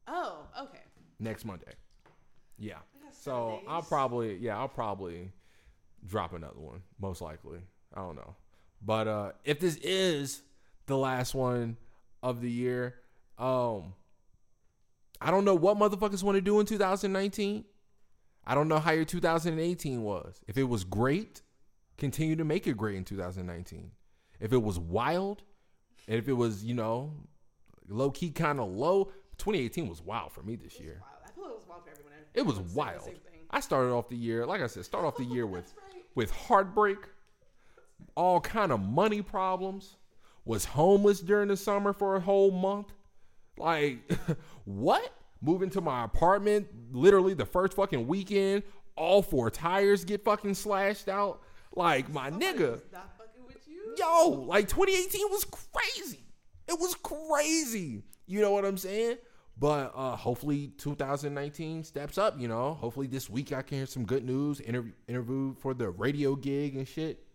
Oh. 0.05 0.47
Okay. 0.63 0.83
Next 1.17 1.45
Monday. 1.45 1.71
Yeah. 2.57 2.79
So 3.13 3.61
I'll 3.69 3.83
probably 3.83 4.35
yeah 4.35 4.57
I'll 4.57 4.67
probably 4.67 5.31
drop 6.05 6.33
another 6.33 6.59
one 6.59 6.81
most 6.99 7.21
likely. 7.21 7.59
I 7.93 8.01
don't 8.01 8.17
know, 8.17 8.35
but 8.81 9.07
uh 9.07 9.31
if 9.43 9.59
this 9.59 9.75
is 9.77 10.41
the 10.87 10.97
last 10.97 11.33
one 11.33 11.77
of 12.23 12.41
the 12.41 12.51
year, 12.51 12.95
um, 13.37 13.93
I 15.19 15.31
don't 15.31 15.45
know 15.45 15.55
what 15.55 15.77
motherfuckers 15.77 16.23
want 16.23 16.35
to 16.35 16.41
do 16.41 16.59
in 16.59 16.65
2019. 16.65 17.65
I 18.45 18.55
don't 18.55 18.67
know 18.67 18.79
how 18.79 18.91
your 18.91 19.05
2018 19.05 20.01
was. 20.01 20.41
If 20.47 20.57
it 20.57 20.63
was 20.63 20.83
great, 20.83 21.41
continue 21.97 22.35
to 22.35 22.43
make 22.43 22.67
it 22.67 22.75
great 22.77 22.95
in 22.95 23.03
2019. 23.05 23.91
If 24.39 24.51
it 24.51 24.61
was 24.61 24.79
wild, 24.79 25.43
and 26.07 26.17
if 26.17 26.27
it 26.27 26.33
was 26.33 26.63
you 26.63 26.73
know 26.73 27.13
low 27.87 28.09
key 28.11 28.31
kind 28.31 28.59
of 28.59 28.69
low, 28.69 29.05
2018 29.37 29.87
was 29.87 30.01
wild 30.01 30.31
for 30.31 30.41
me 30.41 30.55
this 30.55 30.79
year. 30.79 31.01
Wow. 31.01 31.07
I 31.25 31.31
feel 31.31 31.45
it 31.45 31.55
was 31.55 31.67
wild 31.67 31.83
for 31.83 31.91
everyone. 31.91 32.13
It 32.33 32.45
was 32.45 32.57
Everyone 32.57 32.65
said 32.65 32.73
the 32.73 32.77
wild. 32.77 33.21
I 33.51 33.59
started 33.59 33.91
off 33.91 34.09
the 34.09 34.15
year, 34.15 34.45
like 34.45 34.61
I 34.61 34.67
said, 34.67 34.85
start 34.85 35.05
off 35.05 35.17
the 35.17 35.25
year 35.25 35.45
with 35.45 35.73
right. 35.93 36.03
with 36.15 36.31
heartbreak, 36.31 36.97
all 38.15 38.39
kind 38.39 38.71
of 38.71 38.79
money 38.79 39.21
problems, 39.21 39.97
was 40.45 40.65
homeless 40.65 41.19
during 41.19 41.49
the 41.49 41.57
summer 41.57 41.93
for 41.93 42.15
a 42.15 42.19
whole 42.19 42.51
month. 42.51 42.91
Like, 43.57 43.99
what? 44.65 45.13
Moving 45.41 45.69
to 45.71 45.81
my 45.81 46.03
apartment, 46.03 46.67
literally 46.91 47.33
the 47.33 47.45
first 47.45 47.73
fucking 47.73 48.07
weekend, 48.07 48.63
all 48.95 49.21
four 49.21 49.49
tires 49.49 50.05
get 50.05 50.23
fucking 50.23 50.53
slashed 50.53 51.09
out. 51.09 51.41
Like, 51.75 52.11
my 52.11 52.29
nigga. 52.29 52.81
With 53.47 53.67
you. 53.67 53.95
Yo, 53.97 54.29
like 54.29 54.67
2018 54.67 55.21
was 55.29 55.45
crazy. 55.45 56.25
It 56.67 56.79
was 56.79 56.95
crazy. 56.95 58.03
You 58.27 58.41
know 58.41 58.51
what 58.51 58.65
I'm 58.65 58.77
saying? 58.77 59.17
But 59.57 59.91
uh 59.95 60.15
hopefully 60.15 60.71
2019 60.77 61.83
steps 61.83 62.17
up, 62.17 62.39
you 62.39 62.47
know. 62.47 62.75
Hopefully 62.75 63.07
this 63.07 63.29
week 63.29 63.51
I 63.51 63.61
can 63.61 63.77
hear 63.77 63.85
some 63.85 64.05
good 64.05 64.23
news, 64.23 64.59
interview 64.61 64.93
interview 65.07 65.53
for 65.55 65.73
the 65.73 65.89
radio 65.89 66.35
gig 66.35 66.75
and 66.75 66.87
shit. 66.87 67.25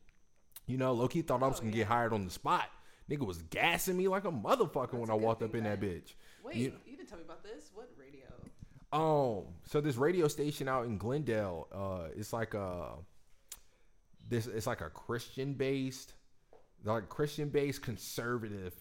You 0.66 0.76
know, 0.78 0.92
Loki 0.92 1.22
thought 1.22 1.42
I 1.42 1.46
was 1.48 1.60
gonna 1.60 1.72
get 1.72 1.86
hired 1.86 2.12
on 2.12 2.24
the 2.24 2.30
spot. 2.30 2.68
Nigga 3.10 3.24
was 3.26 3.38
gassing 3.50 3.96
me 3.96 4.08
like 4.08 4.24
a 4.24 4.32
motherfucker 4.32 4.94
when 4.94 5.10
a 5.10 5.12
I 5.16 5.18
walked 5.18 5.42
up 5.42 5.54
in 5.54 5.64
that 5.64 5.80
then. 5.80 5.90
bitch. 5.90 6.14
Wait, 6.44 6.56
You- 6.56 6.72
you, 6.86 6.96
didn't 6.96 7.08
tell 7.08 7.18
me 7.18 7.24
about 7.24 7.44
this. 7.44 7.70
What 7.72 7.90
radio? 7.98 8.24
Um, 8.92 9.54
so 9.64 9.80
this 9.80 9.96
radio 9.96 10.26
station 10.28 10.68
out 10.68 10.86
in 10.86 10.98
Glendale, 10.98 11.68
uh, 11.72 12.08
it's 12.16 12.32
like 12.32 12.54
a 12.54 12.94
this 14.28 14.46
it's 14.46 14.66
like 14.66 14.80
a 14.80 14.90
Christian 14.90 15.54
based, 15.54 16.14
like 16.84 17.08
Christian 17.08 17.48
based 17.48 17.82
conservative 17.82 18.74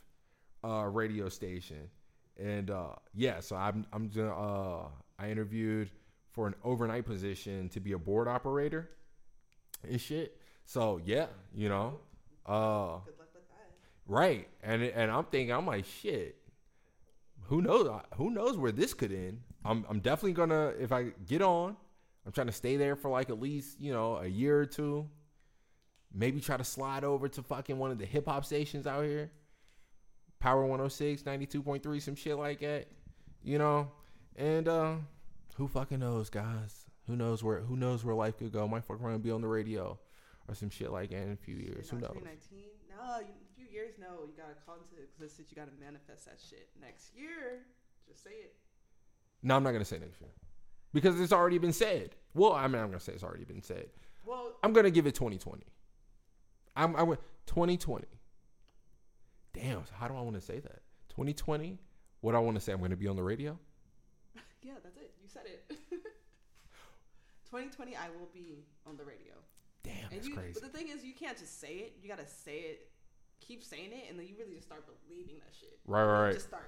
uh 0.63 0.85
radio 0.85 1.29
station. 1.29 1.89
And 2.37 2.71
uh 2.71 2.95
yeah, 3.13 3.39
so 3.41 3.55
I'm 3.55 3.85
I'm 3.93 4.09
gonna 4.09 4.33
uh 4.35 4.87
I 5.19 5.29
interviewed 5.29 5.89
for 6.31 6.47
an 6.47 6.55
overnight 6.63 7.05
position 7.05 7.69
to 7.69 7.79
be 7.79 7.91
a 7.93 7.99
board 7.99 8.27
operator 8.27 8.89
and 9.87 10.01
shit. 10.01 10.37
So 10.65 10.99
yeah, 11.05 11.27
you 11.53 11.69
know, 11.69 11.99
uh, 12.45 12.97
Good 13.05 13.17
luck 13.19 13.29
with 13.33 13.47
that. 13.49 13.71
right. 14.07 14.47
And 14.63 14.83
and 14.83 15.11
I'm 15.11 15.25
thinking, 15.25 15.53
I'm 15.53 15.65
like, 15.65 15.85
shit. 15.85 16.37
Who 17.43 17.61
knows? 17.61 17.87
Who 18.15 18.31
knows 18.31 18.57
where 18.57 18.71
this 18.71 18.93
could 18.93 19.11
end? 19.11 19.41
I'm 19.63 19.85
I'm 19.89 19.99
definitely 19.99 20.33
gonna 20.33 20.73
if 20.79 20.91
I 20.91 21.11
get 21.27 21.41
on. 21.41 21.77
I'm 22.25 22.31
trying 22.31 22.47
to 22.47 22.53
stay 22.53 22.75
there 22.77 22.95
for 22.95 23.09
like 23.09 23.29
at 23.29 23.39
least 23.39 23.79
you 23.79 23.93
know 23.93 24.17
a 24.17 24.25
year 24.27 24.59
or 24.59 24.65
two. 24.65 25.07
Maybe 26.13 26.39
try 26.41 26.57
to 26.57 26.63
slide 26.63 27.03
over 27.03 27.27
to 27.27 27.43
fucking 27.43 27.77
one 27.77 27.91
of 27.91 27.99
the 27.99 28.05
hip 28.05 28.25
hop 28.25 28.45
stations 28.45 28.87
out 28.87 29.03
here. 29.03 29.31
Power 30.39 30.61
106, 30.61 31.23
92.3, 31.23 32.01
some 32.01 32.15
shit 32.15 32.37
like 32.37 32.59
that. 32.61 32.87
You 33.43 33.57
know? 33.57 33.91
And 34.35 34.67
uh 34.67 34.95
who 35.55 35.67
fucking 35.67 35.99
knows, 35.99 36.29
guys? 36.29 36.85
Who 37.07 37.15
knows 37.15 37.43
where 37.43 37.59
who 37.59 37.75
knows 37.75 38.03
where 38.03 38.15
life 38.15 38.37
could 38.39 38.51
go? 38.51 38.67
Might 38.67 38.85
fuck 38.85 39.01
around 39.01 39.15
and 39.15 39.23
be 39.23 39.31
on 39.31 39.41
the 39.41 39.47
radio 39.47 39.99
or 40.47 40.55
some 40.55 40.69
shit 40.69 40.91
like 40.91 41.09
that 41.09 41.21
in 41.21 41.31
a 41.31 41.35
few 41.35 41.55
years. 41.55 41.89
Who 41.89 41.97
knows? 41.97 42.13
2019. 42.13 42.59
No, 42.89 43.19
you, 43.19 43.33
a 43.33 43.55
few 43.55 43.65
years. 43.71 43.95
No, 43.99 44.25
you 44.25 44.33
gotta 44.37 44.55
call 44.65 44.75
into 44.75 45.01
existence. 45.03 45.47
You 45.49 45.55
gotta 45.55 45.75
manifest 45.79 46.25
that 46.25 46.39
shit 46.39 46.69
next 46.79 47.15
year. 47.15 47.65
Just 48.07 48.23
say 48.23 48.31
it. 48.31 48.55
No, 49.41 49.55
I'm 49.55 49.63
not 49.63 49.71
gonna 49.71 49.85
say 49.85 49.97
next 49.99 50.21
year. 50.21 50.31
Because 50.93 51.19
it's 51.19 51.33
already 51.33 51.57
been 51.57 51.73
said. 51.73 52.15
Well, 52.33 52.53
I 52.53 52.67
mean 52.67 52.81
I'm 52.81 52.87
gonna 52.87 52.99
say 52.99 53.13
it's 53.13 53.23
already 53.23 53.45
been 53.45 53.61
said. 53.61 53.87
Well, 54.25 54.53
I'm 54.63 54.73
gonna 54.73 54.91
give 54.91 55.07
it 55.07 55.15
2020. 55.15 55.63
I'm 56.75 56.95
I 56.95 57.03
went 57.03 57.21
2020. 57.47 58.05
Damn, 59.53 59.85
so 59.85 59.91
how 59.97 60.07
do 60.07 60.15
I 60.15 60.21
want 60.21 60.35
to 60.35 60.41
say 60.41 60.59
that? 60.59 60.81
2020. 61.09 61.79
What 62.21 62.31
do 62.31 62.37
I 62.37 62.41
want 62.41 62.57
to 62.57 62.61
say? 62.61 62.73
I'm 62.73 62.81
gonna 62.81 62.95
be 62.95 63.07
on 63.07 63.15
the 63.15 63.23
radio. 63.23 63.57
yeah, 64.61 64.73
that's 64.83 64.97
it. 64.97 65.13
You 65.21 65.29
said 65.29 65.43
it. 65.45 65.63
2020, 67.49 67.95
I 67.95 68.09
will 68.19 68.29
be 68.33 68.65
on 68.85 68.97
the 68.97 69.03
radio. 69.03 69.33
Damn, 69.85 69.93
And 70.11 70.19
that's 70.19 70.27
you, 70.27 70.35
crazy. 70.35 70.59
But 70.59 70.63
the 70.63 70.77
thing 70.77 70.89
is, 70.89 71.05
you 71.05 71.13
can't 71.13 71.37
just 71.37 71.61
say 71.61 71.73
it. 71.75 71.93
You 72.01 72.09
gotta 72.09 72.27
say 72.27 72.57
it, 72.57 72.87
keep 73.39 73.63
saying 73.63 73.91
it, 73.91 74.09
and 74.09 74.19
then 74.19 74.25
you 74.27 74.35
really 74.37 74.55
just 74.55 74.67
start 74.67 74.85
believing 75.07 75.35
that 75.39 75.53
shit. 75.57 75.77
Right, 75.85 76.03
right, 76.03 76.21
right. 76.23 76.33
Just 76.33 76.47
start. 76.47 76.67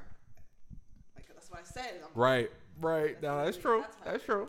Like 1.16 1.26
that's 1.34 1.50
what 1.50 1.60
I 1.60 1.64
said. 1.64 2.02
I'm 2.04 2.10
Right, 2.14 2.52
right. 2.80 3.22
No, 3.22 3.44
that's 3.44 3.58
That's 3.58 3.62
true. 3.62 3.82
it 3.82 3.88
That's 4.06 4.24
true. 4.24 4.48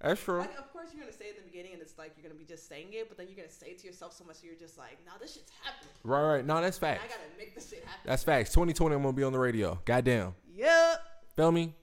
That's 0.00 0.22
true. 0.22 0.38
Like, 0.38 0.56
of 0.58 0.72
course, 0.72 0.90
you're 0.94 1.02
gonna 1.02 1.12
say 1.12 1.26
it 1.26 1.36
in 1.36 1.44
the 1.44 1.50
beginning, 1.50 1.72
and 1.72 1.82
it's 1.82 1.98
like 1.98 2.12
you're 2.16 2.28
gonna 2.28 2.38
be 2.38 2.44
just 2.44 2.68
saying 2.68 2.88
it, 2.92 3.08
but 3.08 3.18
then 3.18 3.26
you're 3.26 3.36
gonna 3.36 3.48
say 3.48 3.68
it 3.68 3.78
to 3.80 3.86
yourself 3.86 4.12
so 4.12 4.24
much, 4.24 4.36
so 4.36 4.46
you're 4.46 4.54
just 4.54 4.78
like, 4.78 4.98
"Nah, 5.04 5.18
this 5.20 5.34
shit's 5.34 5.50
happening. 5.62 5.92
Right, 6.04 6.22
right. 6.22 6.46
No, 6.46 6.60
that's 6.60 6.78
And 6.78 6.86
I 6.86 7.08
gotta 7.08 7.20
make 7.36 7.54
this 7.54 7.68
shit 7.68 7.84
happen." 7.84 8.02
That's 8.04 8.22
facts. 8.22 8.50
2020, 8.50 8.94
I'm 8.94 9.02
gonna 9.02 9.12
be 9.12 9.24
on 9.24 9.32
the 9.32 9.38
radio. 9.38 9.80
Goddamn. 9.84 10.34
Yep. 10.54 11.00
Feel 11.34 11.52
me? 11.52 11.74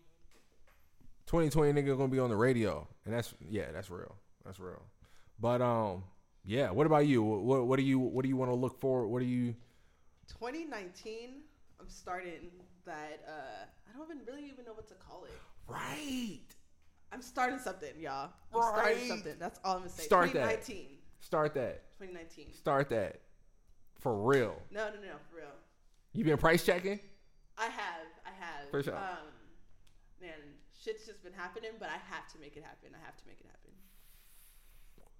2020 1.28 1.74
nigga 1.74 1.98
gonna 1.98 2.08
be 2.08 2.20
on 2.20 2.30
the 2.30 2.36
radio, 2.36 2.88
and 3.04 3.14
that's 3.14 3.34
yeah, 3.50 3.72
that's 3.74 3.90
real. 3.90 4.16
That's 4.46 4.60
real. 4.60 4.82
But 5.40 5.62
um, 5.62 6.04
yeah. 6.46 6.72
What 6.72 6.86
about 6.86 7.08
you? 7.08 7.24
What 7.24 7.66
what 7.68 7.78
do 7.78 7.84
you 7.84 8.00
what 8.00 8.24
do 8.24 8.30
you 8.30 8.38
want 8.38 8.52
to 8.52 8.56
look 8.56 8.80
for? 8.80 9.08
What 9.08 9.20
do 9.20 9.26
you? 9.26 9.56
2019, 10.40 11.42
I'm 11.80 11.90
starting 11.90 12.50
that. 12.86 13.24
uh 13.28 13.66
I 13.88 13.98
don't 13.98 14.10
even 14.12 14.26
really 14.26 14.48
even 14.50 14.66
know 14.66 14.74
what 14.74 14.88
to 14.90 14.96
call 14.96 15.26
it. 15.26 15.32
Right. 15.68 16.40
I'm 17.12 17.22
starting 17.22 17.60
something, 17.60 17.90
y'all. 18.00 18.32
I'm 18.54 18.60
Right. 18.60 18.74
starting 18.76 19.08
something. 19.08 19.36
That's 19.40 19.60
all 19.64 19.74
I'm 19.76 19.80
gonna 19.80 19.90
say. 19.90 20.04
Start 20.04 20.34
that. 20.34 20.66
2019. 20.66 20.98
Start 21.20 21.54
that. 21.54 21.84
2019. 22.00 22.54
Start 22.54 22.90
that. 22.90 23.22
For 24.00 24.14
real. 24.16 24.56
No, 24.72 24.90
no, 24.90 24.96
no, 24.96 25.16
for 25.30 25.38
real. 25.38 25.54
You 26.14 26.24
been 26.26 26.38
price 26.38 26.66
checking? 26.66 27.00
I 27.58 27.66
have, 27.66 28.08
I 28.26 28.30
have. 28.38 28.70
For 28.70 28.84
sure. 28.84 28.96
Um, 28.96 29.32
man, 30.22 30.32
shit's 30.84 31.06
just 31.06 31.24
been 31.24 31.34
happening, 31.34 31.72
but 31.80 31.90
I 31.90 31.98
have 32.14 32.28
to 32.34 32.40
make 32.40 32.58
it 32.58 32.64
happen. 32.64 32.90
I 32.94 33.04
have 33.06 33.16
to 33.18 33.24
make 33.28 33.40
it 33.40 33.46
happen. 33.48 33.72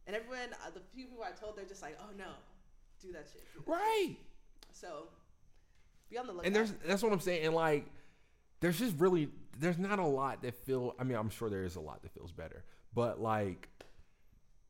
And 0.08 0.16
everyone, 0.16 0.54
uh, 0.66 0.70
the 0.74 0.82
few 0.94 1.06
people 1.08 1.24
I 1.24 1.32
told, 1.32 1.58
they're 1.58 1.66
just 1.66 1.82
like, 1.82 1.98
"Oh 2.02 2.10
no, 2.18 2.26
do 3.02 3.12
that 3.14 3.26
shit." 3.32 3.42
do 3.54 3.62
that 3.66 3.72
Right. 3.72 4.06
shit." 4.10 4.18
So, 4.72 5.08
be 6.10 6.18
on 6.18 6.28
the 6.28 6.34
lookout. 6.34 6.46
And 6.48 6.56
there's 6.56 6.72
that's 6.86 7.02
what 7.04 7.12
I'm 7.12 7.20
saying. 7.20 7.46
And 7.46 7.56
like, 7.56 7.86
there's 8.60 8.78
just 8.80 8.96
really 9.00 9.30
there's 9.60 9.78
not 9.78 10.00
a 10.00 10.06
lot 10.06 10.42
that 10.44 10.54
feel. 10.66 10.96
I 11.00 11.04
mean, 11.04 11.18
I'm 11.18 11.30
sure 11.30 11.50
there 11.50 11.64
is 11.64 11.76
a 11.76 11.80
lot 11.82 12.02
that 12.04 12.12
feels 12.14 12.32
better, 12.32 12.64
but 12.94 13.20
like, 13.22 13.70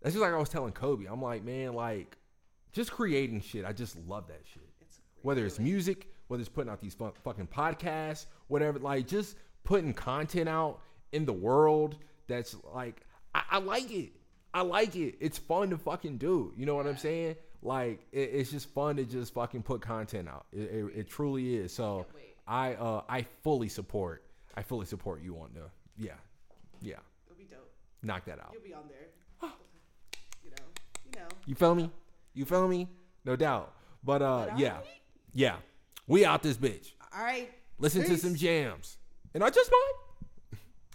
that's 0.02 0.14
just 0.16 0.22
like 0.24 0.34
I 0.34 0.38
was 0.38 0.50
telling 0.50 0.72
Kobe. 0.74 1.06
I'm 1.06 1.22
like, 1.22 1.44
man, 1.44 1.74
like, 1.74 2.18
just 2.72 2.92
creating 2.92 3.42
shit. 3.42 3.66
I 3.66 3.74
just 3.74 3.98
love 4.08 4.28
that 4.28 4.42
shit. 4.46 4.70
It's 4.82 5.02
Whether 5.22 5.46
it's 5.46 5.60
music, 5.60 6.08
whether 6.28 6.42
it's 6.42 6.50
putting 6.50 6.72
out 6.72 6.80
these 6.82 6.94
fu- 6.94 7.14
fucking 7.24 7.48
podcasts, 7.48 8.28
whatever. 8.48 8.80
Like, 8.80 9.08
just 9.08 9.36
putting 9.64 9.94
content 9.94 10.48
out 10.48 10.82
in 11.12 11.26
the 11.26 11.34
world. 11.34 11.98
That's 12.28 12.56
like, 12.74 13.02
I, 13.34 13.44
I 13.52 13.58
like 13.60 13.92
it. 13.92 14.12
I 14.56 14.62
like 14.62 14.96
it. 14.96 15.16
It's 15.20 15.38
fun 15.38 15.70
to 15.72 15.78
fucking 15.78 16.18
do. 16.18 16.54
You 16.56 16.66
know 16.66 16.76
what 16.76 16.88
I'm 16.88 16.96
saying? 16.98 17.36
Like, 17.62 18.00
it, 18.14 18.30
it's 18.34 18.52
just 18.52 18.70
fun 18.70 18.96
to 18.96 19.04
just 19.04 19.34
fucking 19.34 19.64
put 19.64 19.82
content 19.82 20.30
out. 20.30 20.46
It, 20.54 20.62
it, 20.62 20.86
it 20.96 21.10
truly 21.10 21.58
is. 21.58 21.74
So, 21.74 22.06
I 22.48 22.76
uh 22.76 23.02
I 23.10 23.26
fully 23.44 23.68
support. 23.68 24.24
I 24.56 24.62
fully 24.64 24.86
support 24.86 25.22
you 25.22 25.36
on 25.40 25.50
the 25.54 25.64
yeah, 25.98 26.14
yeah. 26.82 26.96
It'll 27.28 27.38
be 27.38 27.46
dope. 27.46 27.70
Knock 28.02 28.24
that 28.26 28.40
out. 28.40 28.52
You'll 28.54 28.62
be 28.64 28.74
on 28.74 28.84
there. 28.88 29.50
you 30.44 30.50
know, 30.52 30.64
you 31.06 31.12
know. 31.20 31.28
You 31.48 31.56
feel 31.56 31.76
me? 31.76 31.92
You 32.34 32.46
feel 32.46 32.68
me? 32.68 32.88
No 33.26 33.36
doubt. 33.36 33.74
But 34.04 34.22
uh, 34.22 34.46
But 34.52 34.60
yeah, 34.60 34.70
alright. 34.74 34.86
yeah. 35.34 35.56
We 36.08 36.24
out 36.24 36.44
this 36.44 36.56
bitch. 36.58 36.92
All 37.14 37.24
right. 37.24 37.50
Listen 37.80 38.04
to 38.04 38.18
some 38.18 38.36
jams, 38.36 38.98
and 39.34 39.44
I 39.44 39.50
just 39.50 39.70
might. 39.72 39.94